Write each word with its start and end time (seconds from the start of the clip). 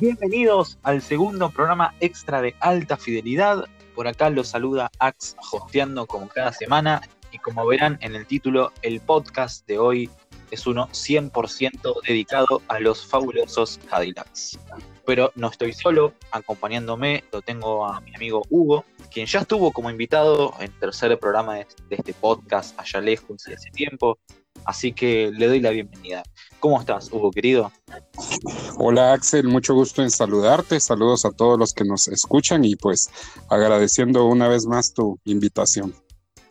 Bienvenidos 0.00 0.78
al 0.82 1.02
segundo 1.02 1.50
programa 1.50 1.94
extra 2.00 2.40
de 2.40 2.54
alta 2.60 2.96
fidelidad. 2.96 3.66
Por 3.94 4.08
acá 4.08 4.30
los 4.30 4.48
saluda 4.48 4.90
Ax 4.98 5.36
hosteando 5.52 6.06
como 6.06 6.26
cada 6.26 6.54
semana 6.54 7.02
y 7.30 7.36
como 7.36 7.66
verán 7.66 7.98
en 8.00 8.14
el 8.14 8.24
título, 8.24 8.72
el 8.80 9.00
podcast 9.00 9.66
de 9.66 9.78
hoy 9.78 10.08
es 10.50 10.66
uno 10.66 10.88
100% 10.88 12.00
dedicado 12.08 12.62
a 12.68 12.80
los 12.80 13.06
fabulosos 13.06 13.78
Cadillacs. 13.90 14.58
Pero 15.04 15.32
no 15.34 15.48
estoy 15.48 15.74
solo, 15.74 16.14
acompañándome 16.30 17.24
lo 17.30 17.42
tengo 17.42 17.84
a 17.84 18.00
mi 18.00 18.14
amigo 18.14 18.42
Hugo, 18.48 18.86
quien 19.12 19.26
ya 19.26 19.40
estuvo 19.40 19.70
como 19.70 19.90
invitado 19.90 20.54
en 20.60 20.72
tercer 20.80 21.18
programa 21.18 21.56
de 21.56 21.66
este 21.90 22.14
podcast 22.14 22.78
allá 22.80 23.02
lejos 23.02 23.46
hace 23.48 23.70
tiempo, 23.70 24.18
así 24.64 24.92
que 24.92 25.30
le 25.32 25.46
doy 25.46 25.60
la 25.60 25.70
bienvenida. 25.70 26.22
¿Cómo 26.60 26.78
estás, 26.78 27.10
Hugo, 27.10 27.30
querido? 27.30 27.72
Hola, 28.76 29.14
Axel, 29.14 29.48
mucho 29.48 29.74
gusto 29.74 30.02
en 30.02 30.10
saludarte. 30.10 30.78
Saludos 30.78 31.24
a 31.24 31.30
todos 31.30 31.58
los 31.58 31.72
que 31.72 31.84
nos 31.84 32.06
escuchan 32.08 32.64
y 32.64 32.76
pues 32.76 33.08
agradeciendo 33.48 34.26
una 34.26 34.48
vez 34.48 34.66
más 34.66 34.92
tu 34.92 35.18
invitación. 35.24 35.94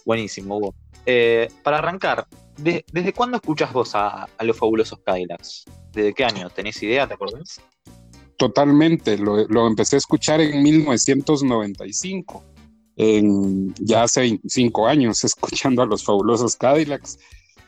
Buenísimo, 0.05 0.57
Hugo. 0.57 0.73
Eh, 1.05 1.49
para 1.63 1.77
arrancar, 1.77 2.27
¿desde 2.57 3.13
cuándo 3.13 3.37
escuchas 3.37 3.71
vos 3.71 3.91
a, 3.93 4.27
los 4.41 4.57
fabulosos 4.57 4.99
Cadillacs? 4.99 5.65
¿Desde 5.91 6.13
qué 6.13 6.25
año? 6.25 6.49
¿Tenés 6.49 6.81
idea? 6.83 7.07
¿Te 7.07 7.13
acordás? 7.13 7.61
Totalmente, 8.37 9.17
lo, 9.17 9.67
empecé 9.67 9.97
a 9.97 9.99
escuchar 9.99 10.39
en 10.39 10.63
1995, 10.63 12.43
en, 12.95 13.73
ya 13.75 14.03
hace 14.03 14.21
25 14.21 14.87
años, 14.87 15.23
escuchando 15.25 15.81
a 15.81 15.85
los 15.85 16.03
fabulosos 16.03 16.55
Cadillacs. 16.55 17.19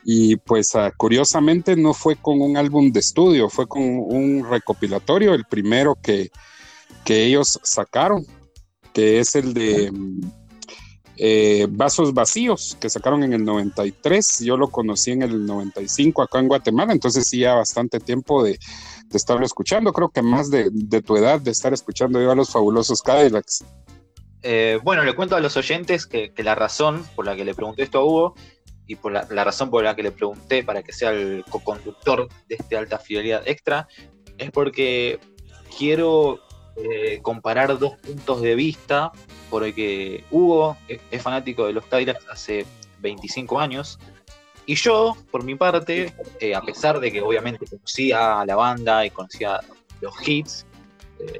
Y 0.04 0.36
pues 0.36 0.74
ah, 0.74 0.92
curiosamente 0.96 1.76
no 1.76 1.94
fue 1.94 2.16
con 2.16 2.40
un 2.40 2.56
álbum 2.56 2.90
de 2.90 3.00
estudio, 3.00 3.48
fue 3.48 3.66
con 3.66 3.82
un 3.82 4.46
recopilatorio, 4.48 5.34
el 5.34 5.44
primero 5.44 5.96
que, 6.02 6.30
que 7.04 7.24
ellos 7.24 7.60
sacaron, 7.62 8.26
que 8.92 9.20
es 9.20 9.36
el 9.36 9.54
de 9.54 9.92
eh, 11.16 11.66
Vasos 11.70 12.14
Vacíos, 12.14 12.76
que 12.80 12.90
sacaron 12.90 13.22
en 13.22 13.32
el 13.32 13.44
93. 13.44 14.40
Yo 14.40 14.56
lo 14.56 14.68
conocí 14.68 15.12
en 15.12 15.22
el 15.22 15.46
95 15.46 16.22
acá 16.22 16.40
en 16.40 16.48
Guatemala, 16.48 16.92
entonces 16.92 17.28
sí 17.28 17.40
ya 17.40 17.54
bastante 17.54 18.00
tiempo 18.00 18.42
de, 18.42 18.52
de 18.52 19.16
estarlo 19.16 19.44
escuchando. 19.44 19.92
Creo 19.92 20.08
que 20.08 20.22
más 20.22 20.50
de, 20.50 20.68
de, 20.72 21.02
tu 21.02 21.16
edad 21.16 21.40
de 21.40 21.50
estar 21.50 21.72
escuchando 21.72 22.20
yo 22.20 22.30
a 22.30 22.34
los 22.34 22.50
fabulosos 22.50 23.02
Cadillacs. 23.02 23.64
Eh, 24.42 24.80
bueno, 24.82 25.04
le 25.04 25.14
cuento 25.14 25.36
a 25.36 25.40
los 25.40 25.56
oyentes 25.56 26.06
que, 26.06 26.32
que, 26.32 26.42
la 26.42 26.56
razón 26.56 27.04
por 27.14 27.24
la 27.24 27.36
que 27.36 27.44
le 27.44 27.54
pregunté 27.54 27.84
esto 27.84 28.00
a 28.00 28.04
Hugo 28.04 28.34
y 28.86 28.96
por 28.96 29.12
la, 29.12 29.44
razón 29.44 29.70
por 29.70 29.84
la 29.84 29.94
que 29.94 30.02
le 30.02 30.12
pregunté 30.12 30.64
para 30.64 30.82
que 30.82 30.92
sea 30.92 31.10
el 31.10 31.44
co-conductor 31.48 32.28
de 32.48 32.56
este 32.56 32.76
alta 32.76 32.98
fidelidad 32.98 33.42
extra, 33.46 33.88
es 34.38 34.50
porque 34.50 35.20
quiero 35.76 36.40
eh, 36.76 37.20
comparar 37.22 37.78
dos 37.78 37.98
puntos 37.98 38.42
de 38.42 38.54
vista, 38.54 39.12
porque 39.50 40.24
Hugo 40.30 40.76
es, 40.88 41.22
fanático 41.22 41.66
de 41.66 41.74
los 41.74 41.86
Cadillacs 41.86 42.26
hace 42.28 42.66
25 43.00 43.60
años, 43.60 43.98
y 44.64 44.76
yo, 44.76 45.16
por 45.30 45.42
mi 45.42 45.54
parte, 45.54 46.14
eh, 46.38 46.54
a 46.54 46.62
pesar 46.62 47.00
de 47.00 47.10
que 47.10 47.20
obviamente 47.20 47.66
conocía 47.66 48.40
a 48.40 48.46
la 48.46 48.54
banda 48.54 49.04
y 49.04 49.10
conocía 49.10 49.60
los 50.00 50.14
hits, 50.26 50.66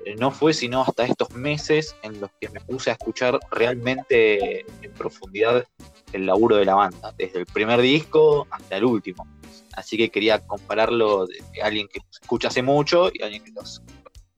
eh, 0.05 0.15
no 0.19 0.31
fue 0.31 0.55
sino 0.55 0.83
hasta 0.83 1.05
estos 1.05 1.31
meses 1.35 1.97
en 2.03 2.21
los 2.21 2.31
que 2.41 2.49
me 2.51 2.61
puse 2.61 2.91
a 2.91 2.95
escuchar 2.95 3.39
realmente 3.51 4.61
en 4.61 4.93
profundidad 4.93 5.65
el 6.13 6.27
laburo 6.27 6.57
de 6.57 6.65
la 6.65 6.75
banda, 6.75 7.15
desde 7.17 7.41
el 7.41 7.47
primer 7.47 7.81
disco 7.81 8.47
hasta 8.51 8.77
el 8.77 8.85
último. 8.85 9.27
Así 9.75 9.97
que 9.97 10.11
quería 10.11 10.39
compararlo 10.39 11.27
de, 11.27 11.43
alguien 11.63 11.89
que 11.89 12.01
escucha 12.11 12.49
hace 12.49 12.63
mucho 12.63 13.11
y 13.13 13.23
alguien 13.23 13.43
que 13.43 13.53
los 13.53 13.83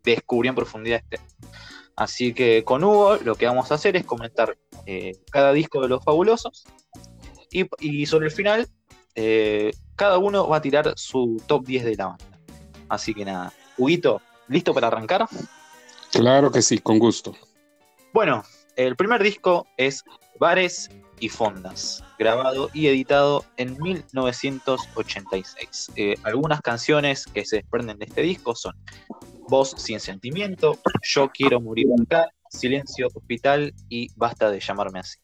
descubrió 0.02 0.50
en 0.50 0.56
profundidad 0.56 1.02
este. 1.10 1.20
Así 1.96 2.32
que 2.32 2.64
con 2.64 2.82
Hugo 2.82 3.16
lo 3.16 3.34
que 3.34 3.46
vamos 3.46 3.70
a 3.70 3.74
hacer 3.74 3.96
es 3.96 4.04
comentar 4.04 4.56
eh, 4.86 5.12
cada 5.30 5.52
disco 5.52 5.80
de 5.80 5.88
los 5.88 6.04
fabulosos 6.04 6.64
y, 7.50 8.06
sobre 8.06 8.26
el 8.26 8.32
final 8.32 8.68
eh, 9.14 9.70
cada 9.94 10.18
uno 10.18 10.48
va 10.48 10.56
a 10.56 10.62
tirar 10.62 10.92
su 10.96 11.40
top 11.46 11.66
10 11.66 11.84
de 11.84 11.94
la 11.96 12.06
banda. 12.06 12.24
Así 12.88 13.14
que 13.14 13.24
nada, 13.24 13.52
Huguito, 13.76 14.20
¿listo 14.48 14.74
para 14.74 14.88
arrancar? 14.88 15.28
Claro 16.10 16.50
que 16.50 16.62
sí, 16.62 16.78
con 16.78 16.98
gusto. 16.98 17.36
Bueno, 18.12 18.42
el 18.76 18.96
primer 18.96 19.22
disco 19.22 19.68
es 19.76 20.02
Bares 20.38 20.90
y 21.20 21.28
Fondas, 21.28 22.02
grabado 22.18 22.70
y 22.72 22.86
editado 22.86 23.44
en 23.56 23.76
1986. 23.80 25.92
Eh, 25.96 26.14
algunas 26.22 26.60
canciones 26.60 27.26
que 27.26 27.44
se 27.44 27.56
desprenden 27.56 27.98
de 27.98 28.06
este 28.06 28.22
disco 28.22 28.54
son 28.54 28.74
Voz 29.48 29.74
sin 29.76 30.00
sentimiento, 30.00 30.78
Yo 31.02 31.28
quiero 31.28 31.60
morir 31.60 31.88
acá, 32.02 32.30
Silencio 32.48 33.08
Hospital 33.14 33.74
y 33.88 34.08
Basta 34.16 34.50
de 34.50 34.60
llamarme 34.60 35.00
así. 35.00 35.18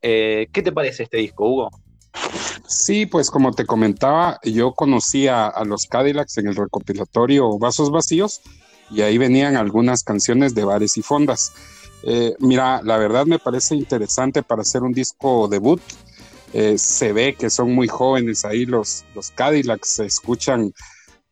Eh, 0.00 0.46
¿Qué 0.52 0.62
te 0.62 0.70
parece 0.70 1.02
este 1.02 1.16
disco, 1.16 1.48
Hugo? 1.48 1.70
Sí, 2.66 3.06
pues 3.06 3.30
como 3.30 3.52
te 3.52 3.66
comentaba, 3.66 4.38
yo 4.42 4.72
conocía 4.72 5.46
a 5.46 5.64
los 5.64 5.86
Cadillacs 5.86 6.38
en 6.38 6.48
el 6.48 6.56
recopilatorio 6.56 7.58
Vasos 7.58 7.90
Vacíos 7.90 8.40
y 8.90 9.02
ahí 9.02 9.18
venían 9.18 9.56
algunas 9.56 10.02
canciones 10.02 10.54
de 10.54 10.64
bares 10.64 10.96
y 10.96 11.02
fondas. 11.02 11.52
Eh, 12.02 12.34
mira, 12.38 12.80
la 12.82 12.96
verdad 12.96 13.26
me 13.26 13.38
parece 13.38 13.74
interesante 13.74 14.42
para 14.42 14.62
hacer 14.62 14.82
un 14.82 14.92
disco 14.92 15.48
debut. 15.48 15.80
Eh, 16.52 16.78
se 16.78 17.12
ve 17.12 17.34
que 17.34 17.50
son 17.50 17.74
muy 17.74 17.88
jóvenes 17.88 18.44
ahí 18.44 18.64
los, 18.64 19.04
los 19.14 19.30
Cadillacs, 19.30 19.88
se 19.88 20.06
escuchan 20.06 20.72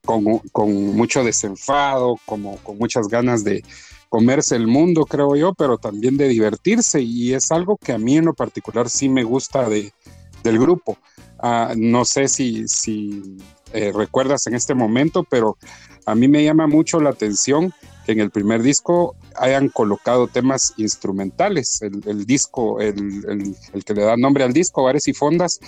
con, 0.06 0.96
mucho 0.96 1.24
desenfado, 1.24 2.18
como 2.24 2.56
con 2.58 2.78
muchas 2.78 3.08
ganas 3.08 3.44
de 3.44 3.64
comerse 4.08 4.56
el 4.56 4.66
mundo, 4.66 5.04
creo 5.04 5.36
yo, 5.36 5.52
pero 5.52 5.78
también 5.78 6.16
de 6.16 6.28
divertirse 6.28 7.02
y 7.02 7.34
es 7.34 7.50
algo 7.50 7.76
que 7.76 7.92
a 7.92 7.98
mí 7.98 8.16
en 8.16 8.26
lo 8.26 8.34
particular 8.34 8.88
sí 8.88 9.08
me 9.08 9.24
gusta 9.24 9.68
de, 9.68 9.92
del 10.42 10.58
grupo. 10.58 10.98
Ah, 11.38 11.74
no 11.76 12.04
sé 12.04 12.28
si, 12.28 12.66
si 12.68 13.38
eh, 13.72 13.92
recuerdas 13.94 14.46
en 14.46 14.54
este 14.54 14.74
momento, 14.74 15.24
pero 15.24 15.58
a 16.06 16.14
mí 16.14 16.28
me 16.28 16.44
llama 16.44 16.66
mucho 16.66 17.00
la 17.00 17.10
atención 17.10 17.74
que 18.06 18.12
en 18.12 18.20
el 18.20 18.30
primer 18.30 18.62
disco 18.62 19.16
hayan 19.34 19.68
colocado 19.68 20.28
temas 20.28 20.72
instrumentales. 20.76 21.82
El, 21.82 22.24
disco, 22.24 22.80
el, 22.80 23.56
que 23.84 23.94
le 23.94 24.02
da 24.02 24.16
nombre 24.16 24.44
al 24.44 24.52
disco, 24.52 24.84
Bares 24.84 25.08
y 25.08 25.12
Fondas 25.12 25.58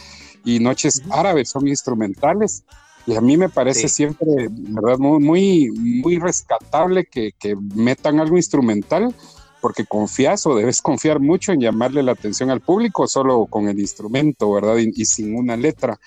y 0.45 0.61
Noches 0.61 1.03
Árabes, 1.11 1.51
son 1.51 1.67
instrumentales. 1.67 2.63
Y 3.07 3.17
a 3.17 3.21
mí 3.21 3.37
me 3.37 3.49
parece 3.49 3.89
siempre, 3.89 4.49
¿verdad? 4.51 4.99
Muy, 4.99 5.71
muy, 5.71 6.19
rescatable 6.19 7.07
que, 7.07 7.33
metan 7.75 8.21
algo 8.21 8.37
instrumental, 8.37 9.15
porque 9.61 9.85
confías 9.85 10.47
o 10.47 10.55
debes 10.55 10.81
confiar 10.81 11.21
mucho 11.21 11.53
en 11.53 11.61
llamarle 11.61 12.03
la 12.03 12.13
atención 12.13 12.51
al 12.51 12.61
público 12.61 13.07
solo 13.07 13.47
con 13.47 13.69
el 13.69 13.79
instrumento, 13.81 14.53
¿verdad? 14.53 14.77
y 14.77 15.05
sin 15.05 15.37
una 15.37 15.57
letra. 15.57 15.99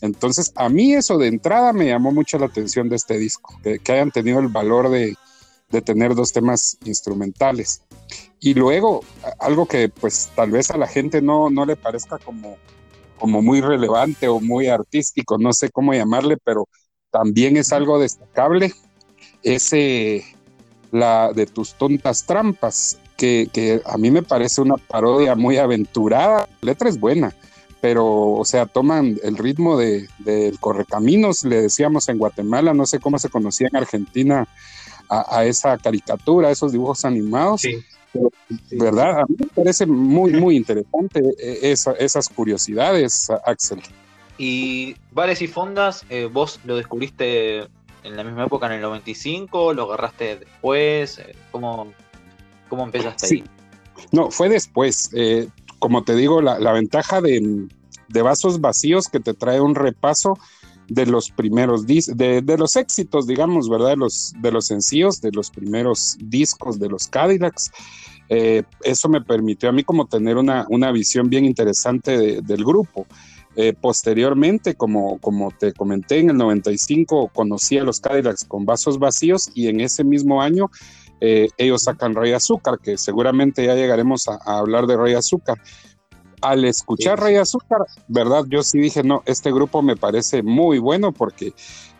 Entonces, 0.00 0.52
a 0.54 0.68
mí 0.68 0.94
eso 0.94 1.18
de 1.18 1.28
entrada 1.28 1.72
me 1.72 1.86
llamó 1.86 2.12
mucho 2.12 2.38
la 2.38 2.46
atención 2.46 2.88
de 2.88 2.96
este 2.96 3.18
disco, 3.18 3.54
que, 3.62 3.80
hayan 3.92 4.10
tenido 4.10 4.40
el 4.40 4.48
valor 4.48 4.88
de, 4.88 5.16
tener 5.84 6.14
dos 6.14 6.32
temas 6.32 6.78
instrumentales. 6.84 7.82
Y 8.40 8.54
luego, 8.54 9.04
algo 9.38 9.66
que 9.66 9.88
pues 9.88 10.30
tal 10.34 10.50
vez 10.50 10.70
a 10.70 10.78
la 10.78 10.88
gente 10.88 11.22
no, 11.22 11.48
no 11.48 11.64
le 11.64 11.76
parezca 11.76 12.18
como, 12.18 12.56
como 13.18 13.40
muy 13.40 13.60
relevante 13.60 14.26
o 14.26 14.40
muy 14.40 14.66
artístico, 14.66 15.38
no 15.38 15.52
sé 15.52 15.70
cómo 15.70 15.94
llamarle, 15.94 16.38
pero 16.42 16.66
también 17.10 17.56
es 17.56 17.72
algo 17.72 18.00
destacable, 18.00 18.72
ese, 19.42 20.24
la 20.92 21.32
de 21.32 21.46
tus 21.46 21.74
tontas 21.74 22.24
trampas, 22.24 22.98
que, 23.16 23.48
que 23.52 23.82
a 23.84 23.98
mí 23.98 24.10
me 24.10 24.22
parece 24.22 24.60
una 24.60 24.76
parodia 24.76 25.34
muy 25.34 25.58
aventurada, 25.58 26.48
la 26.60 26.72
letra 26.72 26.88
es 26.88 26.98
buena, 26.98 27.34
pero, 27.80 28.32
o 28.32 28.44
sea, 28.44 28.66
toman 28.66 29.18
el 29.22 29.36
ritmo 29.36 29.78
del 29.78 30.08
de, 30.18 30.54
correcaminos, 30.60 31.44
le 31.44 31.62
decíamos 31.62 32.08
en 32.08 32.18
Guatemala, 32.18 32.74
no 32.74 32.86
sé 32.86 33.00
cómo 33.00 33.18
se 33.18 33.30
conocía 33.30 33.68
en 33.68 33.76
Argentina 33.76 34.46
a, 35.08 35.44
esa 35.44 35.76
caricatura, 35.76 36.48
a 36.48 36.50
esos 36.52 36.72
dibujos 36.72 37.04
animados. 37.04 37.62
Sí. 37.62 37.82
¿Verdad? 38.70 39.20
A 39.20 39.26
mí 39.26 39.36
me 39.38 39.46
parece 39.46 39.86
muy, 39.86 40.32
muy 40.32 40.56
interesante 40.56 41.20
eh, 41.38 41.74
esas 41.98 42.28
curiosidades, 42.28 43.28
Axel. 43.44 43.80
Y 44.36 44.96
Bares 45.12 45.42
y 45.42 45.48
Fondas, 45.48 46.04
eh, 46.08 46.28
¿vos 46.30 46.60
lo 46.64 46.76
descubriste 46.76 47.68
en 48.04 48.16
la 48.16 48.24
misma 48.24 48.44
época, 48.44 48.66
en 48.66 48.72
el 48.72 48.80
95? 48.80 49.72
¿Lo 49.74 49.84
agarraste 49.84 50.36
después? 50.38 51.18
Eh, 51.18 51.34
¿Cómo, 51.50 51.92
cómo 52.68 52.84
empezaste 52.84 53.26
sí. 53.26 53.34
ahí? 53.36 53.44
No, 54.12 54.30
fue 54.30 54.48
después 54.48 55.10
como 55.80 56.04
te 56.04 56.14
digo, 56.14 56.40
la, 56.40 56.72
ventaja 56.72 57.20
de, 57.20 57.66
vasos 58.22 58.60
vacíos 58.60 59.08
que 59.08 59.18
te 59.18 59.34
trae 59.34 59.60
un 59.60 59.74
repaso 59.74 60.38
de 60.88 61.06
los 61.06 61.30
primeros 61.30 61.86
de, 61.86 62.42
de, 62.42 62.58
los 62.58 62.76
éxitos, 62.76 63.26
digamos, 63.26 63.68
¿verdad? 63.68 63.90
De 63.90 63.96
los, 63.96 64.34
de 64.40 64.52
los 64.52 64.66
sencillos, 64.66 65.20
de 65.20 65.32
los 65.32 65.50
primeros 65.50 66.16
discos 66.20 66.78
de 66.78 66.88
los 66.88 67.08
Cadillacs. 67.08 67.72
Eh, 68.28 68.62
eso 68.82 69.08
me 69.08 69.22
permitió 69.22 69.70
a 69.70 69.72
mí 69.72 69.82
como 69.82 70.06
tener 70.06 70.36
una, 70.36 70.92
visión 70.92 71.30
bien 71.30 71.44
interesante 71.44 72.42
del 72.42 72.64
grupo. 72.64 73.06
Eh, 73.56 73.72
posteriormente, 73.72 74.76
como, 74.76 75.18
como 75.18 75.50
te 75.50 75.72
comenté, 75.72 76.20
en 76.20 76.30
el 76.30 76.36
95 76.36 77.30
conocí 77.34 77.78
a 77.78 77.84
los 77.84 78.00
Cadillacs 78.00 78.44
con 78.44 78.64
vasos 78.64 78.98
vacíos 78.98 79.50
y 79.54 79.66
en 79.66 79.80
ese 79.80 80.04
mismo 80.04 80.40
año 80.40 80.70
eh, 81.20 81.48
ellos 81.58 81.82
sacan 81.82 82.14
Rey 82.14 82.32
Azúcar, 82.32 82.78
que 82.78 82.96
seguramente 82.96 83.66
ya 83.66 83.74
llegaremos 83.74 84.28
a, 84.28 84.38
hablar 84.58 84.86
de 84.86 84.96
Rey 84.96 85.14
Azúcar. 85.14 85.60
Al 86.40 86.64
escuchar 86.64 87.20
Rey 87.20 87.36
Azúcar, 87.36 87.80
¿verdad? 88.08 88.44
Yo 88.48 88.62
sí 88.62 88.78
dije, 88.78 89.02
no, 89.02 89.22
este 89.26 89.52
grupo 89.52 89.82
me 89.82 89.96
parece 89.96 90.42
muy 90.42 90.78
bueno 90.78 91.12
porque 91.12 91.52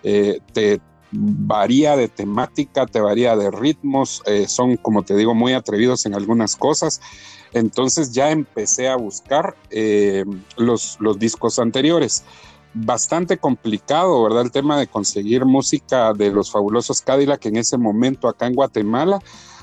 eh, 0.02 0.40
te 0.54 0.80
varía 1.12 1.96
de 1.96 2.08
temática, 2.08 2.86
te 2.86 3.00
varía 3.00 3.36
de 3.36 3.50
ritmos, 3.50 4.22
son, 4.46 4.76
como 4.76 5.02
te 5.02 5.16
digo, 5.16 5.34
muy 5.34 5.52
atrevidos 5.52 6.06
en 6.06 6.14
algunas 6.14 6.56
cosas. 6.56 7.00
Entonces 7.52 8.12
ya 8.12 8.30
empecé 8.30 8.88
a 8.88 8.96
buscar 8.96 9.56
eh, 9.70 10.24
los, 10.56 10.96
los 11.00 11.18
discos 11.18 11.58
anteriores. 11.58 12.24
Bastante 12.72 13.38
complicado, 13.38 14.22
¿verdad? 14.22 14.42
El 14.42 14.52
tema 14.52 14.78
de 14.78 14.86
conseguir 14.86 15.44
música 15.44 16.12
de 16.12 16.30
los 16.30 16.50
fabulosos 16.52 17.02
Cadillac 17.02 17.44
en 17.46 17.56
ese 17.56 17.76
momento 17.76 18.28
acá 18.28 18.46
en 18.46 18.54
Guatemala. 18.54 19.18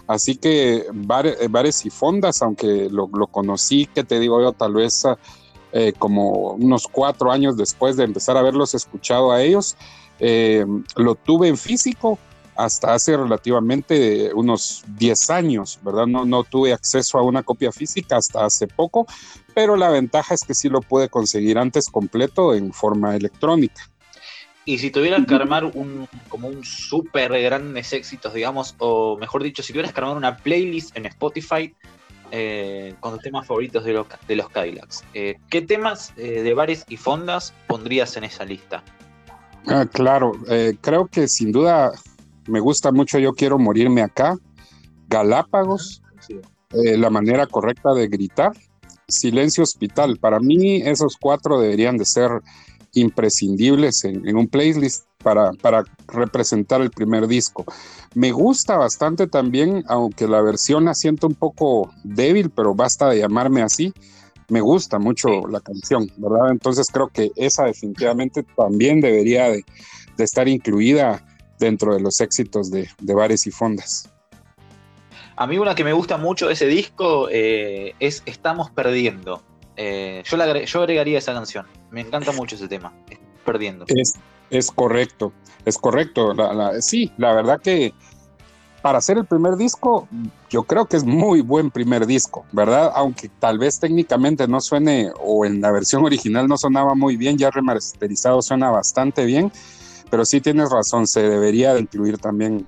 Así 0.07 0.35
que 0.35 0.85
bares, 0.93 1.85
y 1.85 1.89
fondas, 1.89 2.41
aunque 2.41 2.89
lo, 2.89 3.09
conocí, 3.27 3.87
que 3.87 4.03
te 4.03 4.19
digo 4.19 4.41
yo, 4.41 4.53
tal 4.53 4.73
vez 4.73 5.03
eh, 5.73 5.93
como 5.97 6.51
unos 6.53 6.87
cuatro 6.87 7.31
años 7.31 7.57
después 7.57 7.97
de 7.97 8.05
empezar 8.05 8.37
a 8.37 8.39
haberlos 8.39 8.73
escuchado 8.73 9.31
a 9.31 9.41
ellos, 9.41 9.75
eh, 10.19 10.65
lo 10.95 11.15
tuve 11.15 11.47
en 11.47 11.57
físico 11.57 12.19
hasta 12.55 12.93
hace 12.93 13.15
relativamente 13.15 14.33
unos 14.33 14.83
10 14.97 15.29
años, 15.29 15.79
¿verdad? 15.83 16.07
No, 16.07 16.25
no 16.25 16.43
tuve 16.43 16.73
acceso 16.73 17.17
a 17.19 17.21
una 17.21 17.43
copia 17.43 17.71
física 17.71 18.17
hasta 18.17 18.43
hace 18.43 18.67
poco, 18.67 19.05
pero 19.53 19.75
la 19.75 19.89
ventaja 19.89 20.33
es 20.33 20.43
que 20.43 20.53
sí 20.53 20.67
lo 20.67 20.81
pude 20.81 21.07
conseguir 21.07 21.57
antes 21.57 21.89
completo 21.89 22.55
en 22.55 22.73
forma 22.73 23.15
electrónica. 23.15 23.89
Y 24.65 24.79
si 24.79 24.91
tuvieras 24.91 25.25
que 25.25 25.33
armar 25.33 25.63
un, 25.63 26.09
como 26.27 26.49
un 26.49 26.65
súper 26.65 27.31
grandes 27.41 27.93
éxitos, 27.93 28.33
digamos, 28.33 28.75
o 28.79 29.17
mejor 29.17 29.41
dicho, 29.41 29.63
si 29.63 29.71
tuvieras 29.71 29.93
que 29.93 30.01
armar 30.01 30.17
una 30.17 30.35
playlist 30.35 30.97
en 30.97 31.05
Spotify 31.05 31.73
eh, 32.31 32.93
con 32.99 33.13
tus 33.13 33.21
temas 33.21 33.47
favoritos 33.47 33.85
de, 33.85 34.03
de 34.27 34.35
los 34.35 34.49
Cadillacs, 34.49 35.05
eh, 35.13 35.37
¿qué 35.49 35.61
temas 35.61 36.11
eh, 36.17 36.41
de 36.41 36.53
bares 36.53 36.83
y 36.89 36.97
fondas 36.97 37.53
pondrías 37.67 38.17
en 38.17 38.25
esa 38.25 38.43
lista? 38.43 38.83
Ah, 39.67 39.85
claro, 39.85 40.31
creo 40.81 41.07
que 41.07 41.27
sin 41.27 41.51
duda 41.51 41.91
me 42.47 42.59
gusta 42.59 42.91
mucho 42.91 43.19
Yo 43.19 43.33
quiero 43.33 43.59
morirme 43.59 44.01
acá, 44.01 44.37
Galápagos, 45.09 46.01
eh, 46.71 46.97
la 46.97 47.09
manera 47.09 47.47
correcta 47.47 47.93
de 47.93 48.07
gritar, 48.07 48.51
Silencio 49.07 49.63
Hospital. 49.63 50.17
Para 50.19 50.39
mí 50.39 50.81
esos 50.81 51.15
cuatro 51.19 51.61
deberían 51.61 51.97
de 51.97 52.05
ser 52.05 52.29
imprescindibles 52.93 54.03
en, 54.03 54.35
un 54.35 54.47
playlist 54.47 55.05
para, 55.23 55.51
para, 55.53 55.83
representar 56.07 56.81
el 56.81 56.91
primer 56.91 57.27
disco. 57.27 57.65
Me 58.15 58.31
gusta 58.31 58.77
bastante 58.77 59.27
también, 59.27 59.83
aunque 59.87 60.27
la 60.27 60.41
versión 60.41 60.85
la 60.85 60.93
siento 60.93 61.27
un 61.27 61.35
poco 61.35 61.91
débil, 62.03 62.49
pero 62.49 62.75
basta 62.75 63.09
de 63.09 63.19
llamarme 63.19 63.61
así. 63.61 63.93
Me 64.49 64.61
gusta 64.61 64.97
mucho 64.97 65.47
la 65.47 65.59
canción, 65.59 66.09
¿verdad? 66.17 66.51
Entonces 66.51 66.87
creo 66.91 67.09
que 67.09 67.31
esa 67.35 67.65
definitivamente 67.65 68.43
también 68.55 69.01
debería 69.01 69.49
de, 69.49 69.63
de 70.17 70.23
estar 70.23 70.47
incluida 70.47 71.23
dentro 71.59 71.93
de 71.93 72.01
los 72.01 72.19
éxitos 72.19 72.69
de, 72.71 72.87
bares 72.99 73.47
y 73.47 73.51
fondas. 73.51 74.09
A 75.35 75.45
mí 75.45 75.57
una 75.57 75.75
que 75.75 75.83
me 75.83 75.93
gusta 75.93 76.17
mucho 76.17 76.47
de 76.47 76.53
ese 76.53 76.65
disco 76.65 77.29
eh, 77.31 77.93
es 77.99 78.23
Estamos 78.25 78.71
Perdiendo. 78.71 79.43
Eh, 79.75 80.23
yo, 80.25 80.37
la, 80.37 80.63
yo 80.63 80.81
agregaría 80.81 81.19
esa 81.19 81.33
canción. 81.33 81.67
Me 81.91 82.01
encanta 82.01 82.31
mucho 82.31 82.55
ese 82.55 82.67
tema. 82.67 82.91
Perdiendo. 83.45 83.85
Es, 83.87 84.15
es 84.49 84.71
correcto, 84.71 85.31
es 85.65 85.77
correcto. 85.77 86.33
sí, 86.81 87.11
la 87.17 87.33
verdad 87.33 87.61
que 87.61 87.93
para 88.81 88.99
hacer 88.99 89.17
el 89.17 89.25
primer 89.25 89.55
disco, 89.57 90.07
yo 90.49 90.63
creo 90.63 90.85
que 90.85 90.97
es 90.97 91.03
muy 91.03 91.41
buen 91.41 91.71
primer 91.71 92.05
disco, 92.05 92.45
¿verdad? 92.51 92.91
Aunque 92.95 93.29
tal 93.29 93.57
vez 93.57 93.79
técnicamente 93.79 94.47
no 94.47 94.61
suene, 94.61 95.11
o 95.19 95.45
en 95.45 95.61
la 95.61 95.71
versión 95.71 96.05
original 96.05 96.47
no 96.47 96.57
sonaba 96.57 96.95
muy 96.95 97.17
bien, 97.17 97.37
ya 97.37 97.49
remasterizado 97.49 98.41
suena 98.41 98.69
bastante 98.69 99.25
bien 99.25 99.51
pero 100.09 100.25
sí 100.25 100.41
tienes 100.41 100.69
razón, 100.69 101.07
se 101.07 101.21
debería 101.21 101.73
de 101.73 101.81
incluir 101.81 102.17
también. 102.17 102.67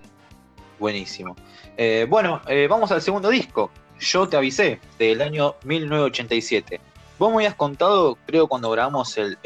Buenísimo. 0.79 1.35
Eh, 1.77 2.05
bueno, 2.09 2.41
eh, 2.47 2.67
vamos 2.69 2.91
al 2.91 3.01
segundo 3.01 3.29
disco. 3.29 3.71
Yo 3.99 4.27
te 4.27 4.37
avisé, 4.37 4.79
del 4.97 5.21
año 5.21 5.55
1987. 5.63 6.79
Vos 7.17 7.29
me 7.29 7.37
habías 7.37 7.55
contado, 7.55 8.17
creo, 8.25 8.47
cuando 8.47 8.69
grabamos 8.71 9.17
el, 9.17 9.37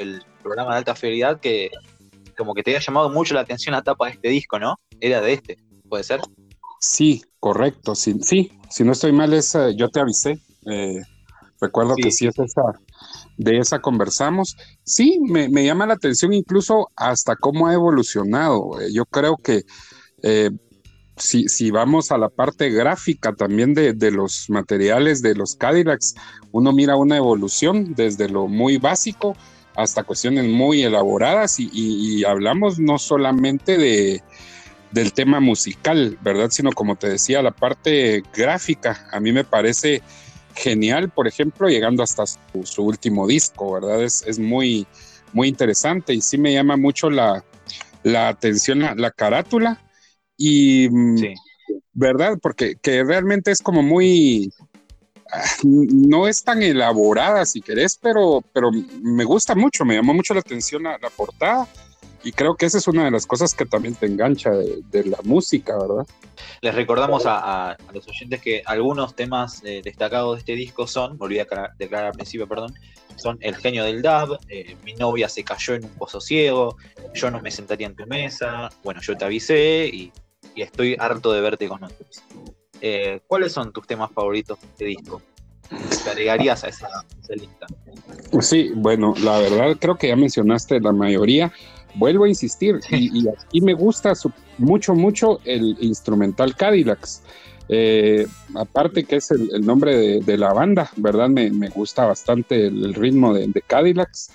programa 0.42 0.74
de 0.74 0.78
alta 0.80 0.96
fidelidad, 0.96 1.40
que 1.40 1.72
como 2.38 2.54
que 2.54 2.64
te 2.64 2.72
había 2.72 2.82
llamado 2.82 3.10
mucho 3.10 3.34
la 3.34 3.42
atención 3.42 3.74
la 3.74 3.82
tapa 3.82 4.08
de 4.08 4.12
este 4.12 4.28
disco, 4.28 4.60
¿no? 4.60 4.78
Era 5.00 5.22
de 5.22 5.34
este, 5.34 5.58
¿puede 5.88 6.04
ser? 6.04 6.20
Sí, 6.86 7.24
correcto. 7.40 7.96
Sí, 7.96 8.18
sí 8.22 8.52
si 8.74 8.84
no 8.84 8.94
estoy 8.94 9.12
mal, 9.12 9.32
es, 9.34 9.56
yo 9.78 9.90
te 9.90 10.00
avisé. 10.00 10.40
Eh, 10.66 11.00
recuerdo 11.62 11.96
que 11.96 12.10
sí 12.10 12.26
es 12.26 12.40
esa, 12.40 12.64
de 13.38 13.60
esa 13.60 13.80
conversamos. 13.80 14.58
Sí, 14.84 15.20
me, 15.22 15.48
llama 15.64 15.86
la 15.86 15.94
atención 15.94 16.34
incluso 16.34 16.90
hasta 16.96 17.36
cómo 17.36 17.68
ha 17.68 17.74
evolucionado. 17.76 18.82
Eh, 18.82 18.92
yo 18.92 19.06
creo 19.06 19.38
que 19.38 19.62
eh, 20.24 20.50
si, 21.18 21.70
vamos 21.70 22.12
a 22.12 22.18
la 22.18 22.30
parte 22.30 22.72
gráfica 22.72 23.34
también 23.34 23.76
de, 23.76 23.94
los 24.10 24.50
materiales 24.50 25.22
de 25.22 25.36
los 25.36 25.56
Cadillacs, 25.56 26.16
uno 26.52 26.74
mira 26.74 26.96
una 26.96 27.18
evolución 27.18 27.94
desde 27.94 28.30
lo 28.30 28.48
muy 28.48 28.78
básico 28.78 29.36
hasta 29.76 30.04
cuestiones 30.04 30.46
muy 30.46 30.82
elaboradas 30.82 31.60
y, 31.60 32.24
hablamos 32.26 32.80
no 32.80 32.98
solamente 32.98 33.78
de, 33.78 34.24
del 34.94 35.12
tema 35.12 35.40
musical, 35.40 36.18
¿verdad? 36.22 36.52
Sino 36.52 36.72
como 36.72 36.96
te 36.96 37.10
decía, 37.10 37.42
la 37.42 37.52
parte 37.52 38.24
gráfica. 38.34 39.08
A 39.12 39.20
mí 39.20 39.32
me 39.32 39.44
parece 39.44 40.02
genial, 40.56 41.10
por 41.10 41.28
ejemplo, 41.28 41.68
llegando 41.68 42.04
hasta 42.04 42.26
su, 42.28 42.84
último 42.84 43.28
disco, 43.28 43.74
¿verdad? 43.74 44.04
Es, 44.04 44.38
muy, 44.38 44.86
muy 45.34 45.48
interesante 45.48 46.14
y 46.14 46.22
sí 46.22 46.38
me 46.38 46.54
llama 46.54 46.78
mucho 46.78 47.10
la, 47.10 47.44
atención 48.28 48.82
la, 48.96 49.12
carátula 49.12 49.82
y, 50.38 50.88
mm, 50.90 51.16
¿verdad? 51.94 52.38
Porque 52.40 52.76
que 52.76 53.04
realmente 53.04 53.50
es 53.50 53.62
como 53.64 53.82
muy, 53.82 54.54
ah, 55.32 55.44
no 55.64 56.28
es 56.28 56.44
tan 56.44 56.62
elaborada 56.62 57.48
si 57.48 57.62
querés, 57.62 57.98
pero, 58.00 58.44
pero 58.54 58.70
me 59.02 59.24
gusta 59.24 59.56
mucho, 59.56 59.86
me 59.86 59.96
llamó 59.96 60.14
mucho 60.14 60.36
la 60.36 60.42
atención 60.42 60.84
la, 60.84 61.00
portada 61.16 61.68
y 62.24 62.32
creo 62.32 62.56
que 62.56 62.66
esa 62.66 62.78
es 62.78 62.88
una 62.88 63.06
de 63.06 63.12
las 63.12 63.26
cosas 63.26 63.54
que 63.54 63.66
también 63.66 63.96
te 63.96 64.06
engancha 64.06 64.52
de 64.52 65.04
la 65.04 65.18
música, 65.24 65.78
¿verdad? 65.78 66.08
Les 66.62 66.74
recordamos 66.74 67.24
a, 67.26 67.76
los 67.94 68.08
oyentes 68.08 68.42
que 68.42 68.64
algunos 68.66 69.16
temas 69.16 69.62
eh, 69.66 69.82
destacados 69.84 70.36
de 70.36 70.40
este 70.40 70.56
disco 70.56 70.88
son, 70.88 71.18
me 71.18 71.26
olvidé 71.26 71.46
de 71.46 71.58
declarar 71.78 72.08
al 72.08 72.14
principio, 72.14 72.48
perdón, 72.48 72.74
son 73.18 73.38
El 73.42 73.56
genio 73.56 73.84
del 73.84 74.02
dab, 74.02 74.40
eh, 74.50 74.76
Mi 74.84 74.94
novia 74.94 75.30
se 75.30 75.44
cayó 75.44 75.76
en 75.76 75.84
un 75.84 75.92
pozo 75.92 76.22
ciego, 76.22 76.78
Yo 77.14 77.30
no 77.30 77.42
me 77.42 77.52
sentaría 77.52 77.88
en 77.88 77.96
tu 77.96 78.08
mesa, 78.08 78.70
bueno, 78.84 79.02
yo 79.02 79.16
te 79.18 79.26
avisé 79.26 79.90
y, 79.94 80.12
estoy 80.56 80.96
harto 81.00 81.32
de 81.32 81.42
verte 81.42 81.68
con 81.68 81.82
nosotros. 81.82 82.24
Eh, 82.80 83.22
¿Cuáles 83.28 83.52
son 83.52 83.74
tus 83.74 83.88
temas 83.88 84.12
favoritos 84.12 84.60
de 84.62 84.68
este 84.68 84.86
disco? 84.86 85.22
¿Te 86.04 86.10
agregarías 86.10 86.64
a 86.64 86.68
esa, 86.68 86.88
lista? 87.30 87.66
Sí, 88.42 88.72
bueno, 88.76 89.14
la 89.24 89.40
verdad 89.40 89.78
creo 89.80 89.96
que 89.98 90.10
ya 90.10 90.16
mencionaste 90.16 90.80
la 90.80 90.92
mayoría 90.92 91.52
vuelvo 91.96 92.26
a 92.26 92.30
insistir, 92.30 92.80
y, 92.92 93.28
aquí 93.28 93.62
me 93.62 93.74
gusta 93.74 94.14
mucho, 94.58 94.96
mucho 94.96 95.40
el 95.46 95.78
instrumental 95.80 96.56
Cadillacs. 96.56 97.22
Eh, 97.70 98.28
aparte 98.56 99.06
que 99.06 99.18
es 99.18 99.32
el, 99.32 99.66
nombre 99.66 100.20
de, 100.20 100.38
la 100.38 100.54
banda, 100.54 100.92
¿verdad? 100.98 101.30
Me, 101.30 101.70
gusta 101.70 102.06
bastante 102.06 102.68
el, 102.68 102.94
ritmo 102.94 103.34
de, 103.34 103.50
Cadillacs, 103.66 104.32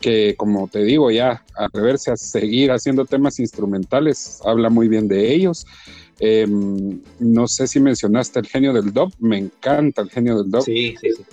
que 0.00 0.34
como 0.36 0.68
te 0.68 0.82
digo, 0.84 1.10
ya 1.10 1.44
atreverse 1.56 2.10
a 2.10 2.16
seguir 2.16 2.72
haciendo 2.72 3.04
temas 3.04 3.38
instrumentales, 3.38 4.40
habla 4.44 4.70
muy 4.70 4.88
bien 4.88 5.08
de 5.08 5.32
ellos. 5.32 5.66
Em, 6.20 7.00
no 7.18 7.48
sé 7.48 7.66
si 7.66 7.80
mencionaste 7.80 8.38
el 8.40 8.46
genio 8.46 8.72
del 8.72 8.92
dub, 8.92 9.12
me 9.18 9.38
encanta 9.38 10.02
el 10.02 10.10
genio 10.10 10.42
del 10.42 10.50
dub. 10.50 10.62
Sí, 10.62 10.94
sí, 11.00 11.10
sí. 11.12 11.24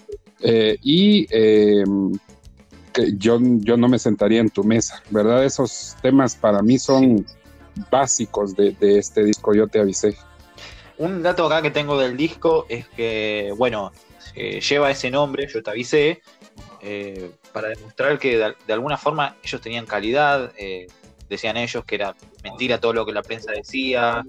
Eh, 0.44 0.78
y 0.82 1.28
em, 1.30 2.14
yo, 3.18 3.40
yo 3.42 3.78
no 3.78 3.88
me 3.88 4.00
sentaría 4.00 4.40
en 4.40 4.50
tu 4.50 4.64
mesa, 4.64 5.02
¿verdad? 5.10 5.46
Esos 5.46 5.96
temas 6.02 6.36
para 6.36 6.62
mí 6.62 6.78
son 6.78 7.26
básicos 7.90 8.56
de, 8.56 8.76
este 8.80 9.24
disco, 9.24 9.54
yo 9.54 9.68
te 9.68 9.80
avisé. 9.80 10.18
Un 10.98 11.24
dato 11.24 11.46
acá 11.46 11.62
que 11.62 11.72
tengo 11.72 12.00
del 12.00 12.16
disco 12.16 12.66
es 12.70 12.88
que, 12.90 13.54
bueno, 13.58 13.92
eh, 14.36 14.62
lleva 14.62 14.92
ese 14.92 15.10
nombre, 15.10 15.48
yo 15.48 15.64
te 15.64 15.72
avisé, 15.72 16.22
eh, 16.82 17.32
para 17.52 17.70
demostrar 17.70 18.20
que 18.20 18.38
de, 18.38 18.74
alguna 18.74 18.98
forma 18.98 19.36
ellos 19.44 19.62
tenían 19.62 19.86
calidad, 19.86 20.52
eh, 20.58 20.88
decían 21.30 21.58
ellos 21.58 21.84
que 21.86 21.96
era 21.96 22.16
mentira 22.44 22.80
todo 22.80 22.94
lo 22.94 23.06
que 23.06 23.14
la 23.14 23.24
prensa 23.24 23.52
decía. 23.52 24.24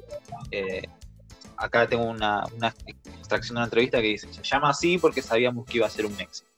acá 1.56 1.86
tengo 1.86 2.04
una, 2.04 2.44
una 2.56 2.74
extracción 2.96 3.54
de 3.54 3.58
una 3.58 3.64
entrevista 3.64 4.00
que 4.00 4.08
dice, 4.08 4.32
se 4.32 4.42
llama 4.42 4.70
así 4.70 4.98
porque 4.98 5.22
sabíamos 5.22 5.66
que 5.66 5.78
iba 5.78 5.86
a 5.86 5.90
ser 5.90 6.06
un 6.06 6.18
éxito. 6.20 6.51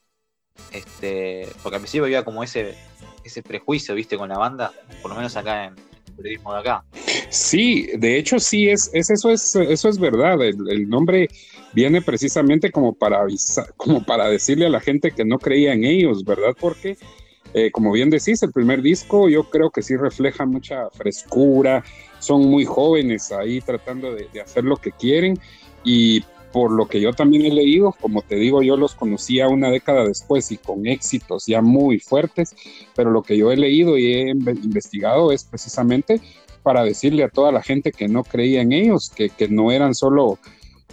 Este, 0.71 1.47
porque 1.63 1.75
al 1.75 1.81
principio 1.81 2.05
había 2.05 2.23
como 2.23 2.43
ese, 2.43 2.75
ese 3.23 3.41
prejuicio, 3.41 3.95
viste, 3.95 4.17
con 4.17 4.29
la 4.29 4.37
banda, 4.37 4.71
por 5.01 5.11
lo 5.11 5.17
menos 5.17 5.35
acá 5.35 5.65
en 5.65 5.73
el 5.73 6.13
periodismo 6.15 6.53
de 6.53 6.59
acá. 6.59 6.83
Sí, 7.29 7.89
de 7.97 8.17
hecho 8.17 8.39
sí, 8.39 8.69
es, 8.69 8.89
es 8.93 9.09
eso, 9.09 9.29
es, 9.29 9.55
eso 9.55 9.89
es 9.89 9.99
verdad. 9.99 10.41
El, 10.41 10.89
nombre 10.89 11.27
viene 11.73 12.01
precisamente 12.01 12.71
como 12.71 12.93
para 12.93 13.21
avisar, 13.21 13.73
como 13.77 14.03
para 14.03 14.29
decirle 14.29 14.65
a 14.65 14.69
la 14.69 14.79
gente 14.79 15.11
que 15.11 15.25
no 15.25 15.39
creía 15.39 15.73
en 15.73 15.83
ellos, 15.83 16.23
¿verdad? 16.23 16.55
Porque, 16.59 16.97
eh, 17.53 17.71
como 17.71 17.91
bien 17.91 18.09
decís, 18.09 18.41
el 18.43 18.51
primer 18.51 18.81
disco 18.81 19.29
yo 19.29 19.49
creo 19.49 19.71
que 19.71 19.81
sí 19.81 19.97
refleja 19.97 20.45
mucha 20.45 20.89
frescura, 20.91 21.83
son 22.19 22.49
muy 22.49 22.65
jóvenes 22.65 23.31
ahí 23.31 23.61
tratando 23.61 24.13
de, 24.13 24.27
de 24.31 24.41
hacer 24.41 24.63
lo 24.63 24.77
que 24.77 24.91
quieren 24.91 25.37
y 25.83 26.23
por 26.55 26.71
lo 26.71 26.87
que 26.87 27.01
yo 27.01 27.11
también 27.11 27.45
he 27.45 27.53
leído, 27.53 27.93
como 27.99 28.21
te 28.21 28.37
digo, 28.37 28.63
yo 28.63 28.77
los 28.77 28.95
conocía 28.95 29.49
una 29.49 29.69
década 29.69 30.05
después 30.05 30.53
y 30.53 30.57
con 30.57 30.87
éxitos 30.87 31.47
ya 31.47 31.61
muy 31.61 31.99
fuertes, 31.99 32.55
pero 32.95 33.11
lo 33.11 33.23
que 33.23 33.37
yo 33.37 33.51
he 33.51 33.57
leído 33.57 33.97
y 33.97 34.13
he 34.13 34.29
investigado 34.29 35.33
es 35.33 35.43
precisamente 35.43 36.21
para 36.63 36.85
decirle 36.85 37.25
a 37.25 37.29
toda 37.29 37.51
la 37.51 37.61
gente 37.61 37.91
que 37.91 38.07
no 38.07 38.23
creía 38.23 38.61
en 38.61 38.71
ellos, 38.71 39.11
que, 39.13 39.27
que 39.27 39.49
no 39.49 39.69
eran 39.69 39.93
solo 39.93 40.39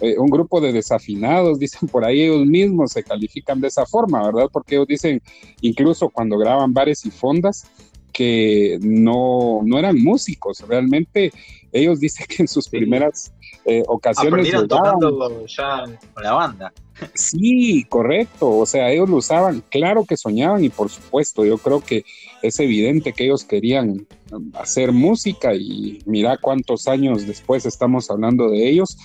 eh, 0.00 0.18
un 0.18 0.30
grupo 0.30 0.60
de 0.60 0.72
desafinados, 0.72 1.58
dicen 1.60 1.88
por 1.88 2.04
ahí 2.04 2.22
ellos 2.22 2.44
mismos 2.44 2.90
se 2.90 3.04
califican 3.04 3.60
de 3.60 3.68
esa 3.68 3.86
forma, 3.86 4.20
¿verdad? 4.26 4.48
Porque 4.52 4.74
ellos 4.74 4.88
dicen, 4.88 5.22
incluso 5.60 6.08
cuando 6.08 6.38
graban 6.38 6.74
bares 6.74 7.06
y 7.06 7.12
fondas, 7.12 7.70
que 8.12 8.78
no, 8.82 9.60
no 9.64 9.78
eran 9.78 9.98
músicos, 9.98 10.60
realmente 10.66 11.32
ellos 11.72 12.00
dicen 12.00 12.26
que 12.28 12.42
en 12.42 12.48
sus 12.48 12.68
primeras 12.68 13.32
eh, 13.64 13.82
ocasiones... 13.86 14.32
Aprendieron 14.32 14.68
tocando 14.68 15.46
ya 15.46 15.84
con 16.12 16.22
la 16.22 16.32
banda. 16.32 16.72
Sí, 17.14 17.84
correcto, 17.88 18.50
o 18.58 18.66
sea, 18.66 18.90
ellos 18.90 19.08
lo 19.08 19.16
usaban, 19.16 19.62
claro 19.70 20.04
que 20.04 20.16
soñaban 20.16 20.62
y 20.62 20.68
por 20.68 20.90
supuesto, 20.90 21.44
yo 21.44 21.58
creo 21.58 21.80
que 21.80 22.04
es 22.42 22.60
evidente 22.60 23.12
que 23.12 23.24
ellos 23.24 23.44
querían 23.44 24.06
um, 24.30 24.50
hacer 24.54 24.92
música 24.92 25.54
y 25.54 26.00
mira 26.06 26.36
cuántos 26.36 26.86
años 26.88 27.26
después 27.26 27.64
estamos 27.66 28.10
hablando 28.10 28.50
de 28.50 28.68
ellos, 28.68 28.96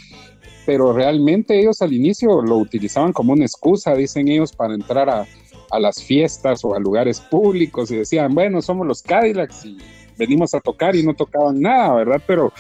pero 0.66 0.92
realmente 0.92 1.60
ellos 1.60 1.82
al 1.82 1.94
inicio 1.94 2.42
lo 2.42 2.58
utilizaban 2.58 3.14
como 3.14 3.34
una 3.34 3.46
excusa, 3.46 3.96
dicen 3.96 4.28
ellos, 4.28 4.52
para 4.52 4.74
entrar 4.74 5.10
a, 5.10 5.26
a 5.72 5.80
las 5.80 6.04
fiestas 6.04 6.64
o 6.64 6.76
a 6.76 6.80
lugares 6.80 7.20
públicos 7.20 7.92
y 7.92 7.98
decían, 7.98 8.34
bueno, 8.34 8.62
somos 8.62 8.88
los 8.88 9.02
Cadillacs 9.02 9.66
y 9.66 9.78
venimos 10.18 10.54
a 10.54 10.60
tocar 10.60 10.96
y 10.96 11.04
no 11.04 11.14
tocaban 11.14 11.62
nada, 11.62 11.94
¿verdad? 11.94 12.22
Pero 12.26 12.52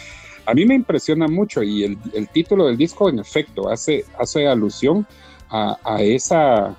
a 0.48 0.54
mí 0.54 0.66
me 0.66 0.76
impresiona 0.76 1.28
mucho 1.28 1.62
y 1.62 1.84
el, 1.84 2.30
título 2.30 2.68
del 2.68 2.78
disco 2.78 3.10
en 3.10 3.20
efecto 3.20 3.70
hace, 3.70 4.06
hace 4.18 4.48
alusión 4.48 5.06
a, 5.50 6.02
esa, 6.02 6.78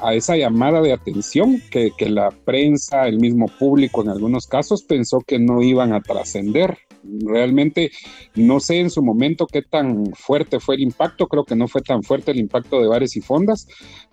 a, 0.00 0.14
esa 0.14 0.36
llamada 0.36 0.80
de 0.80 0.92
atención 0.92 1.60
que, 1.70 1.92
la 2.08 2.30
prensa, 2.30 3.08
el 3.08 3.18
mismo 3.18 3.46
público 3.58 4.02
en 4.02 4.08
algunos 4.08 4.46
casos 4.46 4.84
pensó 4.84 5.20
que 5.20 5.40
no 5.40 5.62
iban 5.62 5.92
a 5.92 6.00
trascender. 6.00 6.78
Realmente 7.24 7.90
no 8.36 8.60
sé 8.60 8.78
en 8.78 8.90
su 8.90 9.02
momento 9.02 9.48
qué 9.48 9.62
tan 9.62 10.06
fuerte 10.14 10.60
fue 10.60 10.76
el 10.76 10.82
impacto, 10.82 11.26
creo 11.26 11.44
que 11.44 11.56
no 11.56 11.66
fue 11.66 11.82
tan 11.82 12.04
fuerte 12.04 12.30
el 12.30 12.38
impacto 12.38 12.80
de 12.80 12.86
bares 12.86 13.16
y 13.16 13.20
fondas, 13.20 13.66